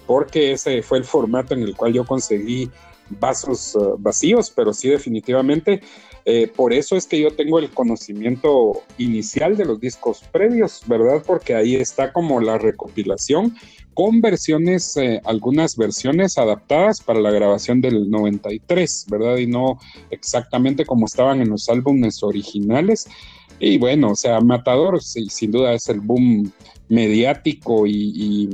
porque 0.05 0.53
ese 0.53 0.81
fue 0.81 0.99
el 0.99 1.05
formato 1.05 1.53
en 1.53 1.63
el 1.63 1.75
cual 1.75 1.93
yo 1.93 2.05
conseguí 2.05 2.69
vasos 3.19 3.77
vacíos, 3.99 4.51
pero 4.55 4.73
sí 4.73 4.89
definitivamente 4.89 5.81
eh, 6.25 6.47
por 6.55 6.73
eso 6.73 6.95
es 6.95 7.07
que 7.07 7.19
yo 7.19 7.31
tengo 7.31 7.59
el 7.59 7.69
conocimiento 7.69 8.83
inicial 8.97 9.57
de 9.57 9.65
los 9.65 9.79
discos 9.79 10.21
previos, 10.31 10.81
¿verdad? 10.85 11.23
Porque 11.25 11.55
ahí 11.55 11.75
está 11.75 12.13
como 12.13 12.39
la 12.39 12.57
recopilación 12.57 13.55
con 13.93 14.21
versiones, 14.21 14.95
eh, 14.97 15.21
algunas 15.25 15.75
versiones 15.75 16.37
adaptadas 16.37 17.01
para 17.01 17.19
la 17.19 17.31
grabación 17.31 17.81
del 17.81 18.09
93, 18.09 19.07
¿verdad? 19.09 19.37
Y 19.37 19.47
no 19.47 19.79
exactamente 20.11 20.85
como 20.85 21.07
estaban 21.07 21.41
en 21.41 21.49
los 21.49 21.67
álbumes 21.69 22.23
originales. 22.23 23.07
Y 23.59 23.77
bueno, 23.77 24.11
o 24.11 24.15
sea, 24.15 24.39
Matador 24.41 25.01
sin 25.01 25.51
duda 25.51 25.73
es 25.73 25.89
el 25.89 25.99
boom 25.99 26.51
mediático 26.87 27.85
y, 27.85 28.49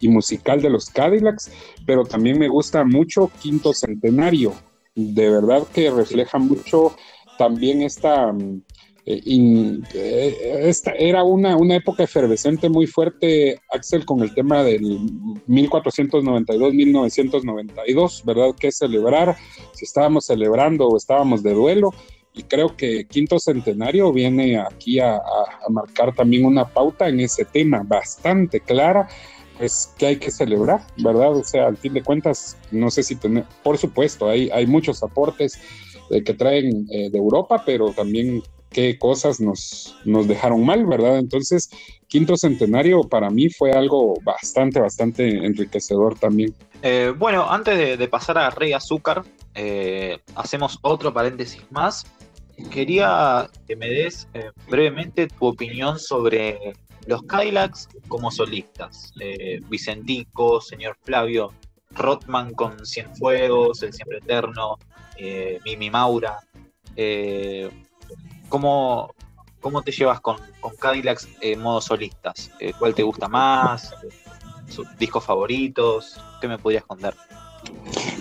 y 0.00 0.08
musical 0.08 0.60
de 0.60 0.70
los 0.70 0.90
Cadillacs, 0.90 1.50
pero 1.86 2.04
también 2.04 2.38
me 2.38 2.48
gusta 2.48 2.84
mucho 2.84 3.30
Quinto 3.40 3.72
Centenario. 3.72 4.52
De 4.94 5.30
verdad 5.30 5.66
que 5.72 5.90
refleja 5.90 6.38
mucho 6.38 6.94
también 7.38 7.82
esta 7.82 8.32
eh, 9.04 9.20
eh, 9.94 10.68
esta 10.68 10.92
era 10.92 11.24
una, 11.24 11.56
una, 11.56 11.74
época 11.74 12.04
efervescente 12.04 12.68
muy 12.68 12.86
fuerte, 12.86 13.60
Axel, 13.72 14.04
con 14.04 14.22
el 14.22 14.32
tema 14.32 14.62
del 14.62 14.82
1492-1992, 15.48 18.24
¿verdad? 18.24 18.54
¿Qué 18.58 18.70
celebrar? 18.70 19.36
Si 19.72 19.86
estábamos 19.86 20.26
celebrando 20.26 20.86
o 20.86 20.96
estábamos 20.96 21.42
de 21.42 21.52
duelo. 21.52 21.92
Y 22.34 22.44
creo 22.44 22.76
que 22.76 23.04
Quinto 23.04 23.40
Centenario 23.40 24.10
viene 24.12 24.58
aquí 24.58 25.00
a, 25.00 25.20
marcar 25.68 26.14
también 26.14 26.46
una 26.46 26.66
pauta 26.66 27.08
en 27.08 27.18
ese 27.20 27.44
tema 27.44 27.82
bastante 27.84 28.60
clara, 28.60 29.06
pues 29.62 29.94
que 29.96 30.06
hay 30.06 30.16
que 30.16 30.32
celebrar, 30.32 30.84
¿verdad? 30.96 31.36
O 31.36 31.44
sea, 31.44 31.68
al 31.68 31.76
fin 31.76 31.94
de 31.94 32.02
cuentas, 32.02 32.56
no 32.72 32.90
sé 32.90 33.04
si 33.04 33.14
tener, 33.14 33.44
por 33.62 33.78
supuesto, 33.78 34.28
hay, 34.28 34.50
hay 34.50 34.66
muchos 34.66 35.02
aportes 35.02 35.56
eh, 36.10 36.24
que 36.24 36.34
traen 36.34 36.86
de 36.86 37.16
Europa, 37.16 37.62
pero 37.64 37.92
también 37.92 38.42
qué 38.72 38.98
cosas 38.98 39.40
nos, 39.40 39.94
nos 40.04 40.26
dejaron 40.26 40.64
mal, 40.64 40.84
¿verdad? 40.86 41.18
Entonces, 41.18 41.70
quinto 42.08 42.36
centenario 42.36 43.02
para 43.02 43.30
mí 43.30 43.48
fue 43.50 43.72
algo 43.72 44.14
bastante, 44.22 44.80
bastante 44.80 45.28
enriquecedor 45.28 46.18
también. 46.18 46.54
Eh, 46.82 47.12
bueno, 47.16 47.50
antes 47.50 47.98
de, 47.98 48.08
pasar 48.08 48.38
a 48.38 48.50
Rey 48.50 48.72
Azúcar, 48.72 49.22
eh, 49.54 50.18
hacemos 50.34 50.78
otro 50.82 51.12
paréntesis 51.12 51.62
más. 51.70 52.04
Quería 52.70 53.48
que 53.66 53.76
me 53.76 53.88
des 53.88 54.28
eh, 54.34 54.50
brevemente 54.68 55.26
tu 55.26 55.46
opinión 55.46 55.98
sobre 55.98 56.74
los 57.06 57.22
Kylax 57.24 57.88
como 58.08 58.30
solistas. 58.30 59.12
Vicentico, 59.68 60.60
señor 60.60 60.96
Flavio, 61.02 61.52
Rotman 61.90 62.54
con 62.54 62.84
Cienfuegos, 62.86 63.82
El 63.82 63.92
Siempre 63.92 64.18
Eterno, 64.18 64.78
Mimi 65.64 65.90
Maura. 65.90 66.38
¿Cómo, 68.52 69.14
cómo 69.62 69.80
te 69.80 69.92
llevas 69.92 70.20
con, 70.20 70.36
con 70.60 70.76
Cadillacs 70.76 71.26
en 71.40 71.60
modo 71.60 71.80
solistas? 71.80 72.50
Eh, 72.60 72.74
¿Cuál 72.78 72.94
te 72.94 73.02
gusta 73.02 73.28
más? 73.28 73.94
¿Sus 74.68 74.86
discos 74.98 75.24
favoritos? 75.24 76.20
¿Qué 76.38 76.48
me 76.48 76.58
podrías 76.58 76.84
contar? 76.84 77.14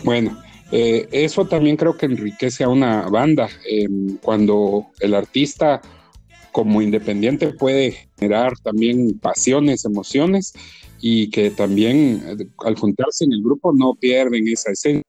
Bueno, 0.05 0.41
eh, 0.71 1.09
eso 1.11 1.45
también 1.45 1.75
creo 1.75 1.97
que 1.97 2.05
enriquece 2.05 2.63
a 2.63 2.69
una 2.69 3.09
banda. 3.09 3.49
Em, 3.67 4.17
cuando 4.19 4.85
el 5.01 5.13
artista 5.13 5.81
como 6.51 6.81
independiente 6.81 7.53
puede 7.53 8.09
generar 8.19 8.53
también 8.63 9.17
pasiones, 9.19 9.85
emociones 9.85 10.53
y 10.99 11.29
que 11.29 11.49
también 11.49 12.21
eh, 12.25 12.47
al 12.65 12.75
juntarse 12.75 13.25
en 13.25 13.33
el 13.33 13.41
grupo 13.41 13.73
no 13.73 13.95
pierden 13.95 14.47
esa 14.47 14.71
esencia. 14.71 15.03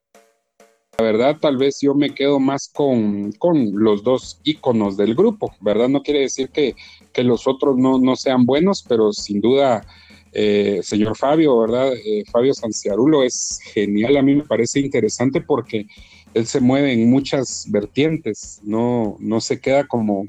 La 0.99 1.05
verdad, 1.05 1.39
tal 1.41 1.57
vez 1.57 1.79
yo 1.81 1.95
me 1.95 2.15
quedo 2.15 2.39
más 2.39 2.69
con, 2.69 3.33
los 3.75 4.05
dos 4.05 4.41
íconos 4.45 4.97
del 4.97 5.15
grupo, 5.15 5.53
¿verdad? 5.61 5.89
No 5.89 6.03
quiere 6.03 6.21
decir 6.21 6.51
que, 6.51 6.75
los 7.23 7.47
otros 7.47 7.77
no, 7.77 8.17
sean 8.17 8.47
buenos, 8.47 8.85
pero 8.87 9.13
sin 9.13 9.41
duda, 9.41 9.85
eh, 10.33 10.81
señor 10.83 11.17
Fabio, 11.17 11.59
¿verdad? 11.59 11.93
Eh, 11.95 12.25
Fabio 12.31 12.55
Sanciarulo 12.55 13.23
es 13.23 13.59
genial, 13.73 14.17
a 14.17 14.23
mí 14.23 14.35
me 14.35 14.45
parece 14.45 14.81
interesante 14.81 15.41
porque 15.41 15.87
él 16.35 16.47
se 16.47 16.61
mueve 16.61 16.93
en 16.93 17.11
muchas 17.11 17.67
vertientes, 17.71 18.61
no, 18.63 19.17
no 19.19 19.41
se 19.41 19.61
queda 19.61 19.87
como 19.87 20.27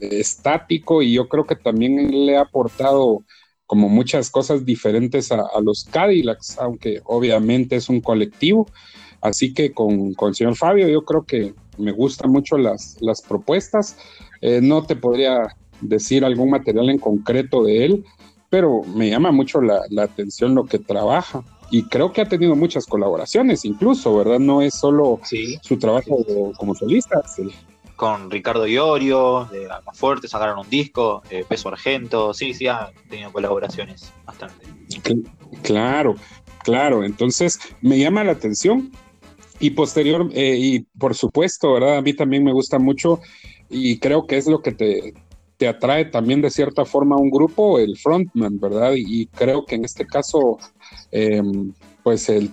estático 0.00 1.02
y 1.02 1.12
yo 1.12 1.28
creo 1.28 1.46
que 1.46 1.56
también 1.56 2.26
le 2.26 2.36
ha 2.36 2.42
aportado 2.42 3.24
como 3.66 3.88
muchas 3.88 4.30
cosas 4.30 4.64
diferentes 4.64 5.32
a, 5.32 5.40
a 5.40 5.60
los 5.60 5.84
Cadillacs, 5.84 6.58
aunque 6.58 7.00
obviamente 7.04 7.76
es 7.76 7.88
un 7.88 8.00
colectivo 8.00 8.66
Así 9.20 9.52
que 9.52 9.72
con, 9.72 10.14
con 10.14 10.30
el 10.30 10.34
señor 10.34 10.56
Fabio 10.56 10.88
yo 10.88 11.04
creo 11.04 11.24
que 11.24 11.54
me 11.78 11.92
gustan 11.92 12.30
mucho 12.30 12.56
las, 12.56 12.96
las 13.00 13.22
propuestas. 13.22 13.96
Eh, 14.40 14.60
no 14.62 14.84
te 14.84 14.96
podría 14.96 15.56
decir 15.80 16.24
algún 16.24 16.50
material 16.50 16.90
en 16.90 16.98
concreto 16.98 17.64
de 17.64 17.84
él, 17.84 18.04
pero 18.50 18.82
me 18.82 19.10
llama 19.10 19.32
mucho 19.32 19.60
la, 19.60 19.82
atención 20.00 20.54
lo 20.54 20.66
que 20.66 20.78
trabaja. 20.78 21.42
Y 21.72 21.82
creo 21.88 22.12
que 22.12 22.20
ha 22.20 22.28
tenido 22.28 22.54
muchas 22.54 22.86
colaboraciones, 22.86 23.64
incluso, 23.64 24.16
¿verdad? 24.16 24.38
No 24.38 24.62
es 24.62 24.74
solo 24.74 25.20
su 25.62 25.76
trabajo 25.78 26.24
como 26.56 26.76
solista. 26.76 27.24
Con 27.96 28.30
Ricardo 28.30 28.66
Iorio, 28.66 29.48
de 29.50 29.68
Más 29.68 29.98
Fuerte, 29.98 30.28
sacaron 30.28 30.58
un 30.58 30.68
disco, 30.68 31.22
eh, 31.30 31.44
Peso 31.48 31.68
Argento, 31.68 32.34
sí, 32.34 32.52
sí, 32.52 32.66
ha 32.66 32.92
tenido 33.08 33.32
colaboraciones 33.32 34.12
bastante. 34.24 34.66
Claro, 35.62 36.14
claro, 36.62 37.04
entonces 37.04 37.58
me 37.80 37.98
llama 37.98 38.22
la 38.22 38.32
atención 38.32 38.92
y 39.58 39.70
posterior, 39.70 40.28
eh, 40.34 40.56
y 40.58 40.80
por 40.98 41.14
supuesto, 41.14 41.72
¿verdad? 41.72 41.96
A 41.96 42.02
mí 42.02 42.12
también 42.12 42.44
me 42.44 42.52
gusta 42.52 42.78
mucho 42.78 43.20
y 43.70 43.98
creo 43.98 44.26
que 44.26 44.36
es 44.36 44.46
lo 44.46 44.60
que 44.60 44.72
te, 44.72 45.14
te 45.56 45.68
atrae 45.68 46.06
también 46.06 46.42
de 46.42 46.50
cierta 46.50 46.84
forma 46.84 47.16
a 47.16 47.18
un 47.18 47.30
grupo, 47.30 47.78
el 47.78 47.96
frontman, 47.96 48.58
¿verdad? 48.60 48.92
Y, 48.96 49.26
creo 49.26 49.64
que 49.64 49.76
en 49.76 49.84
este 49.84 50.06
caso, 50.06 50.58
em, 51.10 51.72
pues 52.02 52.28
el, 52.28 52.52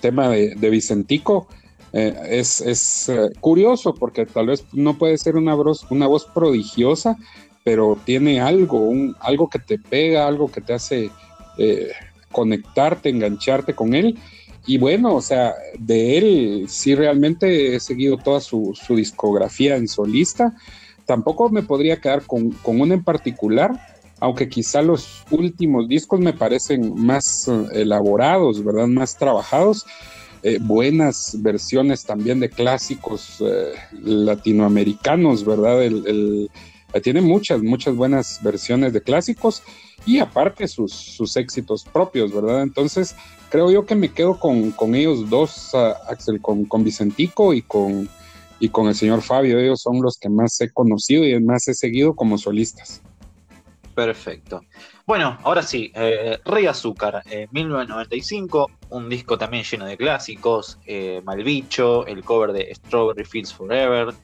tema 0.00 0.28
de, 0.28 0.70
Vicentico 0.70 1.46
eh, 1.92 2.14
es, 2.30 2.60
es 2.60 3.08
eh, 3.08 3.30
curioso 3.40 3.94
porque 3.94 4.26
tal 4.26 4.46
vez 4.46 4.64
no 4.72 4.98
puede 4.98 5.18
ser 5.18 5.36
una 5.36 5.54
voz, 5.54 5.86
una 5.90 6.06
voz 6.06 6.26
prodigiosa, 6.26 7.16
pero 7.64 7.98
tiene 8.04 8.40
algo, 8.40 8.78
un, 8.78 9.16
algo 9.20 9.48
que 9.48 9.58
te 9.58 9.78
pega, 9.78 10.26
algo 10.26 10.50
que 10.50 10.60
te 10.60 10.74
hace 10.74 11.10
conectarte, 12.32 13.10
engancharte 13.10 13.74
con 13.74 13.94
él 13.94 14.18
y 14.66 14.78
bueno, 14.78 15.14
o 15.14 15.20
sea, 15.20 15.54
de 15.78 16.18
él 16.18 16.66
sí 16.68 16.94
realmente 16.94 17.74
he 17.74 17.80
seguido 17.80 18.16
toda 18.16 18.40
su, 18.40 18.74
discografía 18.90 19.76
en 19.76 19.88
solista. 19.88 20.54
Tampoco 21.04 21.50
me 21.50 21.62
podría 21.62 22.00
quedar 22.00 22.22
con, 22.22 22.50
con 22.50 22.80
una 22.80 22.94
en 22.94 23.02
particular, 23.02 23.72
aunque 24.20 24.48
quizá 24.48 24.80
los 24.82 25.24
últimos 25.32 25.88
discos 25.88 26.20
me 26.20 26.32
parecen 26.32 26.94
más 26.94 27.48
eh, 27.48 27.66
elaborados, 27.72 28.64
¿verdad? 28.64 28.86
Más 28.86 29.16
trabajados. 29.16 29.84
Eh, 30.44 30.58
buenas 30.60 31.36
versiones 31.40 32.04
también 32.04 32.40
de 32.40 32.50
clásicos 32.50 33.40
eh, 33.40 33.74
latinoamericanos, 34.02 35.44
¿verdad? 35.44 35.84
El, 35.84 36.50
tiene 37.02 37.20
muchas, 37.20 37.62
muchas 37.62 37.94
buenas 37.94 38.40
versiones 38.42 38.92
de 38.92 39.00
clásicos 39.02 39.62
y 40.04 40.18
aparte 40.18 40.66
sus, 40.66 40.92
sus 40.92 41.36
éxitos 41.36 41.84
propios, 41.84 42.34
¿verdad? 42.34 42.62
Entonces, 42.62 43.14
creo 43.50 43.70
yo 43.70 43.86
que 43.86 43.94
me 43.94 44.12
quedo 44.12 44.38
con, 44.40 44.94
ellos 44.94 45.30
dos, 45.30 45.74
Axel, 46.08 46.40
con, 46.40 46.64
con, 46.64 46.82
Vicentico 46.82 47.54
y 47.54 47.62
con, 47.62 48.08
y 48.58 48.68
con 48.68 48.88
el 48.88 48.96
señor 48.96 49.22
Fabio. 49.22 49.60
Ellos 49.60 49.80
son 49.80 50.02
los 50.02 50.18
que 50.18 50.28
más 50.28 50.60
he 50.60 50.70
conocido 50.70 51.24
y 51.24 51.40
más 51.40 51.68
he 51.68 51.74
seguido 51.74 52.16
como 52.16 52.36
solistas. 52.36 53.00
Perfecto. 53.94 54.60
Bueno, 55.12 55.36
ahora 55.42 55.62
sí, 55.62 55.92
eh, 55.94 56.38
Rey 56.42 56.64
Azúcar, 56.64 57.22
1995, 57.50 58.70
un 58.88 59.10
disco 59.10 59.36
también 59.36 59.62
lleno 59.62 59.84
de 59.84 59.98
clásicos, 59.98 60.78
eh, 60.86 61.20
Malbicho, 61.22 62.06
el 62.06 62.24
cover 62.24 62.52
de 62.54 62.74
Strawberry 62.74 63.26
Fields 63.26 63.52
Forever, 63.52 64.14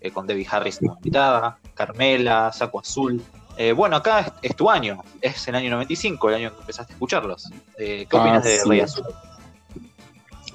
eh, 0.00 0.10
con 0.10 0.26
Debbie 0.26 0.46
Harris 0.50 0.78
como 0.78 0.94
invitada, 0.94 1.58
Carmela, 1.74 2.50
Saco 2.50 2.80
Azul, 2.80 3.22
eh, 3.58 3.72
bueno, 3.72 3.96
acá 3.96 4.36
es, 4.40 4.56
tu 4.56 4.70
año, 4.70 5.04
es 5.20 5.46
el 5.48 5.54
año 5.56 5.68
95, 5.68 6.30
el 6.30 6.34
año 6.36 6.54
que 6.54 6.60
empezaste 6.60 6.92
a 6.92 6.94
escucharlos. 6.94 7.50
Eh, 7.76 8.06
¿Qué 8.08 8.16
opinas 8.16 8.42
de 8.42 8.64
Rey 8.64 8.80
Azul? 8.80 9.04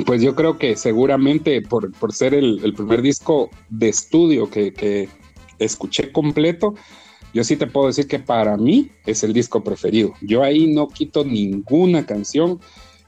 Pues 0.08 0.24
yo 0.24 0.34
creo 0.34 0.58
que 0.58 0.76
seguramente 0.76 1.62
por, 1.62 1.92
ser 2.12 2.34
el, 2.34 2.74
primer 2.76 3.04
disco 3.04 3.52
de 3.70 3.90
estudio 3.90 4.50
que, 4.50 5.08
escuché 5.60 6.12
completo, 6.12 6.74
yo 7.34 7.44
sí 7.44 7.58
te 7.58 7.68
puedo 7.68 7.88
decir 7.88 8.08
que 8.08 8.20
para 8.20 8.58
mí 8.58 8.92
es 9.06 9.24
el 9.24 9.34
disco 9.34 9.64
preferido. 9.64 10.14
Yo 10.22 10.44
ahí 10.44 10.72
no 10.74 10.88
quito 10.88 11.24
ninguna 11.26 12.06
canción. 12.06 12.60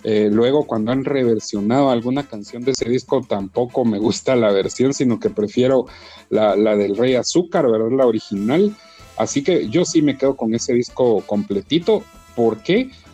Eh, 0.03 0.29
luego 0.31 0.67
cuando 0.67 0.91
han 0.91 1.05
reversionado 1.05 1.89
alguna 1.89 2.27
canción 2.27 2.63
de 2.63 2.71
ese 2.71 2.87
disco 2.87 3.25
tampoco 3.27 3.85
me 3.85 3.97
gusta 3.97 4.35
la 4.35 4.51
versión, 4.51 4.93
sino 4.93 5.19
que 5.19 5.31
prefiero 5.31 5.87
la, 6.29 6.55
la 6.55 6.75
del 6.75 6.95
Rey 6.95 7.15
Azúcar, 7.15 7.69
¿verdad? 7.69 7.91
La 7.91 8.05
original. 8.05 8.75
Así 9.17 9.43
que 9.43 9.69
yo 9.69 9.85
sí 9.85 10.01
me 10.01 10.17
quedo 10.17 10.35
con 10.35 10.53
ese 10.53 10.73
disco 10.73 11.21
completito. 11.21 12.03
¿Por 12.35 12.57
qué? 12.63 12.89
Porque 12.89 13.04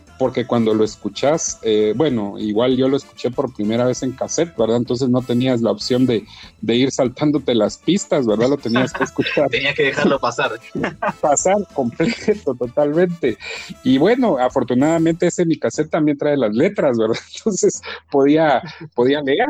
cuando 0.47 0.74
lo 0.76 0.84
escuchas, 0.84 1.59
eh, 1.63 1.93
bueno, 1.95 2.36
igual 2.38 2.78
yo 2.78 2.88
lo 2.88 2.97
escuché 2.97 3.32
por 3.32 3.53
primera 3.53 3.86
vez 3.86 4.03
en 4.03 4.11
cassette, 4.11 4.55
¿verdad? 4.55 4.78
Entonces 4.78 5.09
no 5.09 5.22
tenías 5.24 5.61
la 5.61 5.72
opción 5.72 6.05
de, 6.05 6.24
ir 6.61 6.91
saltándote 6.91 7.55
las 7.55 7.78
pistas, 7.78 8.28
¿verdad? 8.28 8.49
Lo 8.49 8.57
tenías 8.57 8.93
que 8.93 9.03
escuchar. 9.03 9.47
tenías 9.51 9.76
que 9.76 9.86
dejarlo 9.86 10.19
pasar. 10.19 10.51
pasar 11.22 11.57
completo, 11.74 12.53
totalmente. 12.53 13.38
Y 13.84 13.97
bueno, 13.97 14.38
afortunadamente 14.38 15.28
ese 15.28 15.45
mi 15.45 15.57
cassette 15.57 15.89
también 15.89 16.17
trae 16.17 16.38
las 16.38 16.53
letras, 16.53 16.97
¿verdad? 16.97 17.17
Entonces 17.38 17.82
podía, 18.11 18.61
podía 18.93 19.22
leer, 19.22 19.47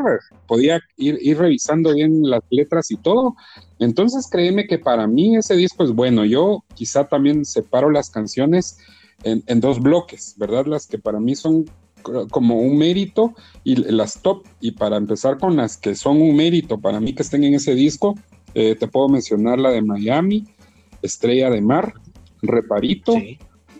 podía 0.47 0.79
ir, 0.95 1.17
ir 1.21 1.37
revisando 1.37 1.93
bien 1.93 2.29
las 2.29 2.43
letras 2.49 2.91
y 2.91 2.95
todo. 2.95 3.35
Entonces 3.79 4.27
créeme 4.31 4.67
que 4.67 4.79
para 4.79 5.05
mí 5.05 5.35
ese 5.35 5.55
disco 5.55 5.83
es 5.83 5.91
bueno. 5.91 6.23
Yo 6.23 6.63
quizá 6.75 7.03
también 7.03 7.43
separo 7.43 7.89
las 7.89 8.09
canciones 8.09 8.77
en, 9.23 9.59
dos 9.59 9.81
bloques, 9.81 10.35
¿verdad? 10.37 10.65
Las 10.65 10.87
que 10.87 10.97
para 10.97 11.19
mí 11.19 11.35
son 11.35 11.65
como 12.31 12.59
un 12.59 12.77
mérito 12.77 13.33
y 13.63 13.75
las 13.75 14.21
top. 14.21 14.45
Y 14.59 14.71
para 14.71 14.97
empezar 14.97 15.37
con 15.37 15.55
las 15.55 15.77
que 15.77 15.95
son 15.95 16.21
un 16.21 16.35
mérito 16.35 16.79
para 16.79 16.99
mí 16.99 17.13
que 17.13 17.23
estén 17.23 17.43
en 17.43 17.53
ese 17.53 17.75
disco, 17.75 18.15
eh, 18.53 18.75
te 18.75 18.87
puedo 18.87 19.07
mencionar 19.09 19.59
la 19.59 19.69
de 19.69 19.81
Miami, 19.81 20.45
Estrella 21.01 21.49
de 21.49 21.61
Mar, 21.61 21.93
Reparito, 22.41 23.13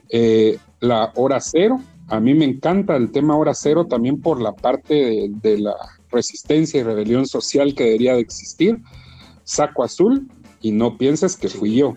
eh, 0.10 0.58
la 0.80 1.12
Hora 1.16 1.40
Cero. 1.40 1.80
A 2.08 2.20
mí 2.20 2.34
me 2.34 2.46
encanta 2.46 2.96
el 2.96 3.12
tema 3.12 3.38
Hora 3.38 3.54
Cero 3.54 3.86
también 3.86 4.22
por 4.22 4.42
la 4.42 4.54
parte 4.54 5.30
de 5.30 5.60
la 5.60 5.76
resistencia 6.12 6.80
y 6.80 6.84
rebelión 6.84 7.26
social 7.26 7.74
que 7.74 7.86
debería 7.86 8.14
de 8.14 8.22
existir 8.22 8.78
saco 9.44 9.84
azul 9.84 10.30
y 10.62 10.72
no 10.72 10.98
pienses 10.98 11.36
que 11.36 11.50
fui 11.50 11.76
yo, 11.76 11.96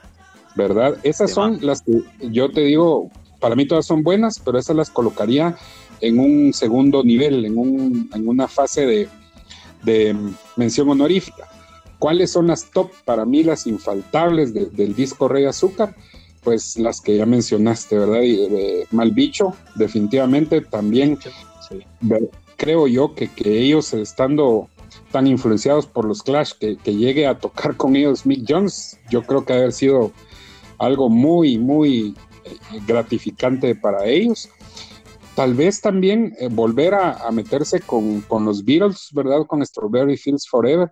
¿verdad? 0.56 0.98
Esas 1.02 1.30
son 1.32 1.58
las 1.60 1.82
que 1.82 2.02
yo 2.30 2.50
te 2.50 2.62
digo, 2.62 3.10
para 3.44 3.56
mí 3.56 3.66
todas 3.66 3.84
son 3.84 4.02
buenas, 4.02 4.38
pero 4.38 4.58
esas 4.58 4.74
las 4.74 4.88
colocaría 4.88 5.54
en 6.00 6.18
un 6.18 6.54
segundo 6.54 7.04
nivel, 7.04 7.44
en, 7.44 7.58
un, 7.58 8.08
en 8.14 8.26
una 8.26 8.48
fase 8.48 9.06
de, 9.82 10.16
mención 10.56 10.88
honorífica. 10.88 11.46
¿Cuáles 11.98 12.30
son 12.30 12.46
las 12.46 12.70
top 12.70 12.90
para 13.04 13.26
mí, 13.26 13.42
las 13.42 13.66
infaltables 13.66 14.54
del 14.54 14.94
disco 14.94 15.28
Rey 15.28 15.44
Azúcar? 15.44 15.94
Pues 16.42 16.78
las 16.78 17.02
que 17.02 17.18
ya 17.18 17.26
mencionaste, 17.26 17.98
¿verdad? 17.98 18.22
Y 18.22 18.48
de 18.48 18.86
Malbicho, 18.92 19.54
definitivamente 19.74 20.62
también. 20.62 21.18
Creo 22.56 22.86
yo 22.86 23.14
que, 23.14 23.28
que 23.28 23.58
ellos 23.58 23.92
estando 23.92 24.70
tan 25.12 25.26
influenciados 25.26 25.84
por 25.84 26.06
los 26.06 26.22
Clash 26.22 26.52
que, 26.58 26.76
llegue 26.86 27.26
a 27.26 27.38
tocar 27.38 27.76
con 27.76 27.94
ellos 27.94 28.24
Mick 28.24 28.46
Jones, 28.48 28.98
yo 29.10 29.22
creo 29.22 29.44
que 29.44 29.52
haber 29.52 29.72
sido 29.74 30.12
algo 30.78 31.10
muy, 31.10 31.58
muy 31.58 32.14
eh, 32.16 32.33
gratificante 32.86 33.74
para 33.74 34.06
ellos. 34.06 34.48
Tal 35.34 35.54
vez 35.54 35.80
también 35.80 36.34
eh, 36.38 36.48
volver 36.50 36.94
a, 36.94 37.30
meterse 37.32 37.80
con, 37.80 38.24
los 38.44 38.64
Beatles, 38.64 39.08
¿verdad? 39.12 39.46
Con 39.46 39.64
Strawberry 39.64 40.16
Fields 40.16 40.48
Forever 40.48 40.90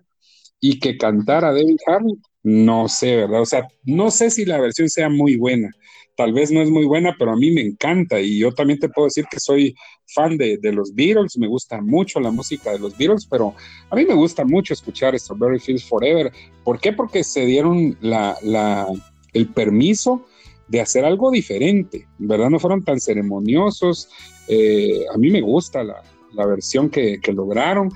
y 0.60 0.78
que 0.78 0.96
cantara 0.96 1.52
David 1.52 1.76
Harry, 1.86 2.18
no 2.42 2.88
sé, 2.88 3.16
¿verdad? 3.16 3.42
O 3.42 3.46
sea, 3.46 3.68
no 3.84 4.10
sé 4.10 4.30
si 4.30 4.44
la 4.44 4.60
versión 4.60 4.88
sea 4.88 5.08
muy 5.08 5.36
buena, 5.36 5.70
tal 6.16 6.32
vez 6.32 6.50
no 6.50 6.60
es 6.60 6.70
muy 6.70 6.84
buena, 6.84 7.14
pero 7.18 7.32
a 7.32 7.36
mí 7.36 7.50
me 7.50 7.62
encanta 7.62 8.20
y 8.20 8.38
yo 8.38 8.52
también 8.52 8.78
te 8.78 8.88
puedo 8.88 9.06
decir 9.06 9.26
que 9.30 9.40
soy 9.40 9.74
fan 10.06 10.36
de, 10.36 10.58
los 10.72 10.94
Beatles, 10.94 11.38
me 11.38 11.48
gusta 11.48 11.80
mucho 11.80 12.20
la 12.20 12.30
música 12.30 12.72
de 12.72 12.78
los 12.78 12.96
Beatles, 12.96 13.26
pero 13.26 13.54
a 13.90 13.96
mí 13.96 14.04
me 14.04 14.14
gusta 14.14 14.44
mucho 14.44 14.74
escuchar 14.74 15.18
Strawberry 15.18 15.58
Fields 15.58 15.84
Forever. 15.84 16.32
¿Por 16.64 16.80
qué? 16.80 16.92
Porque 16.92 17.24
se 17.24 17.46
dieron 17.46 17.96
la, 18.00 18.86
el 19.32 19.48
permiso 19.48 20.26
de 20.68 20.80
hacer 20.80 21.04
algo 21.04 21.30
diferente, 21.30 22.06
¿verdad? 22.18 22.50
No 22.50 22.58
fueron 22.58 22.82
tan 22.82 23.00
ceremoniosos. 23.00 24.08
Eh, 24.48 25.04
a 25.12 25.18
mí 25.18 25.30
me 25.30 25.40
gusta 25.40 25.84
la, 25.84 26.02
versión 26.46 26.88
que, 26.90 27.20
lograron. 27.32 27.90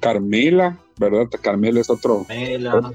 Carmela, 0.00 0.78
¿verdad? 0.98 1.28
Carmela 1.42 1.80
es 1.80 1.90
otro, 1.90 2.24
Carmela. 2.26 2.92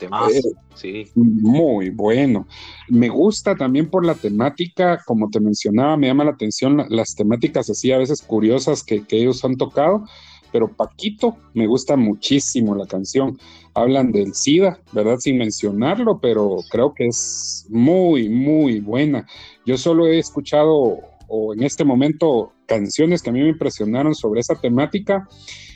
Eh, 0.00 0.40
sí. 0.74 1.04
Muy 1.14 1.90
bueno. 1.90 2.46
Me 2.88 3.08
gusta 3.08 3.54
también 3.54 3.88
por 3.88 4.04
la 4.04 4.14
temática, 4.14 5.00
como 5.06 5.30
te 5.30 5.40
mencionaba, 5.40 5.96
me 5.96 6.08
llama 6.08 6.24
la 6.24 6.32
atención 6.32 6.84
las 6.88 7.14
temáticas 7.14 7.70
así 7.70 7.92
a 7.92 7.98
veces 7.98 8.22
curiosas 8.22 8.82
que, 8.82 9.04
ellos 9.10 9.44
han 9.44 9.56
tocado, 9.56 10.04
pero 10.52 10.68
Paquito 10.76 11.36
me 11.54 11.66
gusta 11.66 11.96
muchísimo 11.96 12.74
la 12.74 12.86
canción. 12.86 13.38
Hablan 13.74 14.12
del 14.12 14.34
SIDA, 14.34 14.78
¿verdad? 14.92 15.18
Sin 15.18 15.38
mencionarlo, 15.38 16.20
pero 16.20 16.58
creo 16.70 16.92
que 16.94 17.06
es 17.06 17.66
muy, 17.70 18.28
muy 18.28 18.80
buena. 18.80 19.26
Yo 19.64 19.78
solo 19.78 20.06
he 20.06 20.18
escuchado 20.18 20.98
o 21.28 21.54
en 21.54 21.62
este 21.62 21.84
momento 21.84 22.52
canciones 22.66 23.22
que 23.22 23.30
a 23.30 23.32
mí 23.32 23.40
me 23.40 23.48
impresionaron 23.48 24.14
sobre 24.14 24.40
esa 24.40 24.54
temática, 24.54 25.26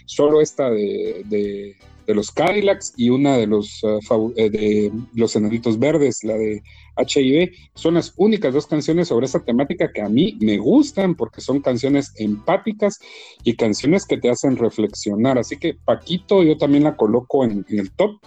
solo 0.05 0.41
esta 0.43 0.69
de 0.71 1.23
de 1.25 1.77
los 2.15 2.31
Cadillacs 2.31 2.93
y 2.97 3.11
una 3.11 3.37
de 3.37 3.47
los, 3.47 3.83
uh, 3.83 4.33
de 4.35 4.93
los 5.15 5.37
Enanitos 5.37 5.79
Verdes, 5.79 6.23
la 6.23 6.35
de 6.35 6.63
HIV. 6.97 7.51
Son 7.75 7.95
las 7.95 8.13
únicas 8.17 8.55
dos 8.55 8.67
canciones 8.67 9.09
sobre 9.09 9.27
esta 9.27 9.45
temática 9.45 9.93
que 9.93 10.03
a 10.03 10.09
mí 10.09 10.37
me 10.41 10.59
gustan 10.59 11.15
porque 11.15 11.41
son 11.41 11.61
canciones 11.61 12.13
empáticas 12.17 12.99
y 13.45 13.55
canciones 13.55 14.07
que 14.07 14.19
te 14.19 14.31
hacen 14.31 14.57
reflexionar. 14.57 15.39
Así 15.39 15.57
que 15.59 15.75
Paquito 15.75 16.43
yo 16.43 16.57
también 16.57 16.85
la 16.85 16.97
coloco 16.97 17.45
en, 17.45 17.65
el 17.69 17.91
top 17.93 18.21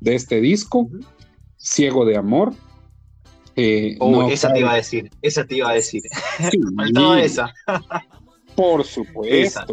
de 0.00 0.14
este 0.14 0.40
disco, 0.40 0.88
Ciego 1.56 2.04
de 2.04 2.16
Amor. 2.16 2.52
Eh, 3.54 3.96
esa 4.30 4.52
te 4.52 4.60
iba 4.60 4.72
a 4.72 4.76
decir, 4.76 5.10
esa 5.22 5.46
te 5.46 5.56
iba 5.56 5.70
a 5.70 5.74
decir. 5.74 6.02
Faltaba 6.76 7.22
esa. 7.22 7.54
Por 8.54 8.84
supuesto. 8.84 9.34
Esa 9.34 9.66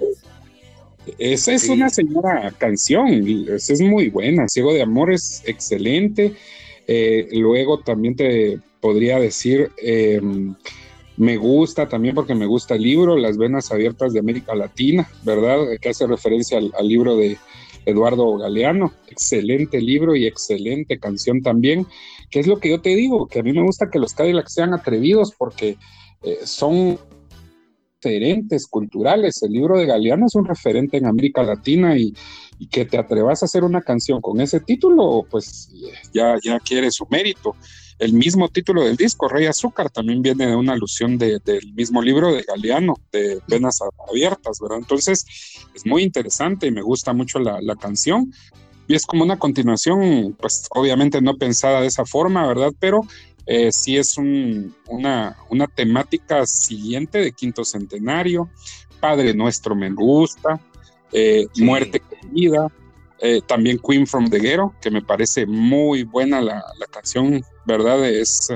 es 1.18 1.70
una 1.70 1.90
señora 1.90 2.54
canción, 2.58 3.10
esa 3.50 3.74
es 3.74 3.82
muy 3.82 4.10
buena. 4.10 4.48
Ciego 4.48 4.74
de 4.74 4.82
Amor 4.82 5.12
es 5.12 5.44
excelente. 5.46 6.34
Eh, 6.88 7.30
luego 7.34 7.80
también 7.80 8.16
te 8.16 8.60
podría 8.80 9.20
decir, 9.20 9.72
em, 9.82 10.56
me 11.16 11.38
gusta 11.38 11.88
también 11.88 12.16
porque 12.16 12.36
me 12.36 12.46
gusta 12.46 12.76
el 12.76 12.82
libro, 12.82 13.18
Las 13.18 13.38
Venas 13.38 13.72
Abiertas 13.72 14.14
de 14.14 14.20
América 14.20 14.56
Latina, 14.56 15.10
¿verdad? 15.24 15.60
Que 15.80 15.90
hace 15.90 16.08
referencia 16.08 16.58
al, 16.58 16.88
libro 16.88 17.16
de 17.16 17.38
Eduardo 17.86 18.38
Galeano. 18.38 18.92
Excelente 19.10 19.80
libro 19.80 20.16
y 20.16 20.26
excelente 20.26 21.00
canción 21.00 21.42
también, 21.42 21.86
que 22.30 22.40
es 22.40 22.48
lo 22.48 22.60
que 22.60 22.70
yo 22.70 22.82
te 22.82 22.96
digo, 22.96 23.28
que 23.28 23.40
a 23.40 23.44
mí 23.44 23.54
me 23.54 23.64
gusta 23.64 23.90
que 23.92 24.00
los 24.00 24.14
Cadillacs 24.14 24.54
sean 24.54 24.74
atrevidos 24.74 25.34
porque 25.38 25.78
eh, 26.24 26.40
son 26.44 26.98
referentes 28.04 28.68
culturales. 28.68 29.42
El 29.44 29.52
libro 29.52 29.78
de 29.78 29.86
Galeano 29.86 30.26
es 30.26 30.36
un 30.36 30.46
referente 30.46 30.98
en 30.98 31.06
América 31.06 31.44
Latina 31.44 31.98
y, 31.98 32.14
que 32.72 32.86
te 32.86 32.98
atrevas 32.98 33.42
a 33.42 33.46
hacer 33.46 33.66
una 33.66 33.82
canción 33.82 34.22
con 34.22 34.40
ese 34.40 34.62
título, 34.62 35.26
pues 35.30 35.70
ya, 36.14 36.38
ya 36.42 36.62
quiere 36.62 36.92
su 36.92 37.06
mérito. 37.10 37.58
El 38.00 38.14
mismo 38.14 38.48
título 38.48 38.86
del 38.86 38.96
disco, 38.96 39.28
Rey 39.28 39.48
Azúcar, 39.48 39.90
también 39.90 40.22
viene 40.22 40.48
de 40.48 40.56
una 40.56 40.72
alusión 40.72 41.18
del 41.18 41.42
mismo 41.76 42.02
libro 42.02 42.34
de 42.34 42.44
Galeano, 42.44 42.96
de 43.12 43.42
Venas 43.50 43.80
Abiertas, 44.10 44.60
¿verdad? 44.62 44.78
Entonces, 44.78 45.26
es 45.76 45.86
muy 45.86 46.04
interesante 46.04 46.68
y 46.68 46.72
me 46.72 46.82
gusta 46.82 47.12
mucho 47.12 47.38
la, 47.40 47.60
la 47.62 47.76
canción. 47.76 48.32
Y 48.88 48.96
es 48.96 49.06
como 49.06 49.24
una 49.24 49.38
continuación, 49.38 50.36
pues 50.40 50.68
obviamente 50.72 51.22
no 51.22 51.36
pensada 51.36 51.82
de 51.82 51.88
esa 51.88 52.06
forma, 52.06 52.48
¿verdad? 52.48 52.72
Pero 52.80 53.02
eh, 53.46 53.72
sí 53.72 53.98
es 53.98 54.18
una, 54.18 55.36
temática 55.76 56.46
siguiente 56.46 57.20
de 57.20 57.32
quinto 57.32 57.64
centenario. 57.64 58.50
Padre 59.00 59.34
Nuestro 59.34 59.76
me 59.76 59.90
gusta. 59.92 60.60
Eh, 61.12 61.48
Muerte 61.58 62.00
querida. 62.00 62.72
Eh, 63.20 63.42
también 63.46 63.80
Queen 63.80 64.06
from 64.06 64.30
the 64.30 64.40
Ghetto, 64.40 64.74
que 64.82 64.92
me 64.92 65.02
parece 65.02 65.46
muy 65.46 66.04
buena 66.04 66.42
la, 66.42 66.64
la 66.78 66.86
canción, 66.88 67.42
¿verdad? 67.66 68.06
Es 68.06 68.50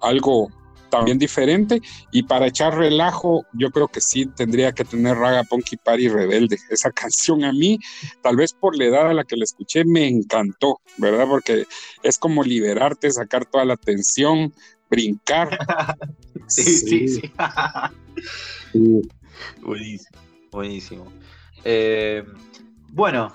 algo 0.00 0.48
también 0.92 1.18
diferente. 1.18 1.80
Y 2.10 2.22
para 2.22 2.46
echar 2.46 2.76
relajo, 2.76 3.46
yo 3.54 3.70
creo 3.70 3.88
que 3.88 4.02
sí 4.02 4.26
tendría 4.26 4.72
que 4.72 4.84
tener 4.84 5.16
Raga 5.16 5.42
Punky 5.44 5.78
Party 5.78 6.08
Rebelde. 6.08 6.58
Esa 6.70 6.90
canción 6.90 7.42
a 7.44 7.52
mí, 7.52 7.78
tal 8.20 8.36
vez 8.36 8.52
por 8.52 8.76
la 8.76 8.84
edad 8.84 9.10
a 9.10 9.14
la 9.14 9.24
que 9.24 9.38
la 9.38 9.44
escuché, 9.44 9.84
me 9.86 10.06
encantó, 10.06 10.80
¿verdad? 10.98 11.26
Porque 11.26 11.64
es 12.02 12.18
como 12.18 12.44
liberarte, 12.44 13.10
sacar 13.10 13.46
toda 13.46 13.64
la 13.64 13.78
tensión, 13.78 14.52
brincar. 14.90 15.58
sí, 16.46 16.62
sí, 16.62 17.08
sí. 17.12 17.32
Buenísimo, 19.62 20.18
buenísimo. 20.50 21.12
Eh, 21.64 22.22
bueno, 22.90 23.32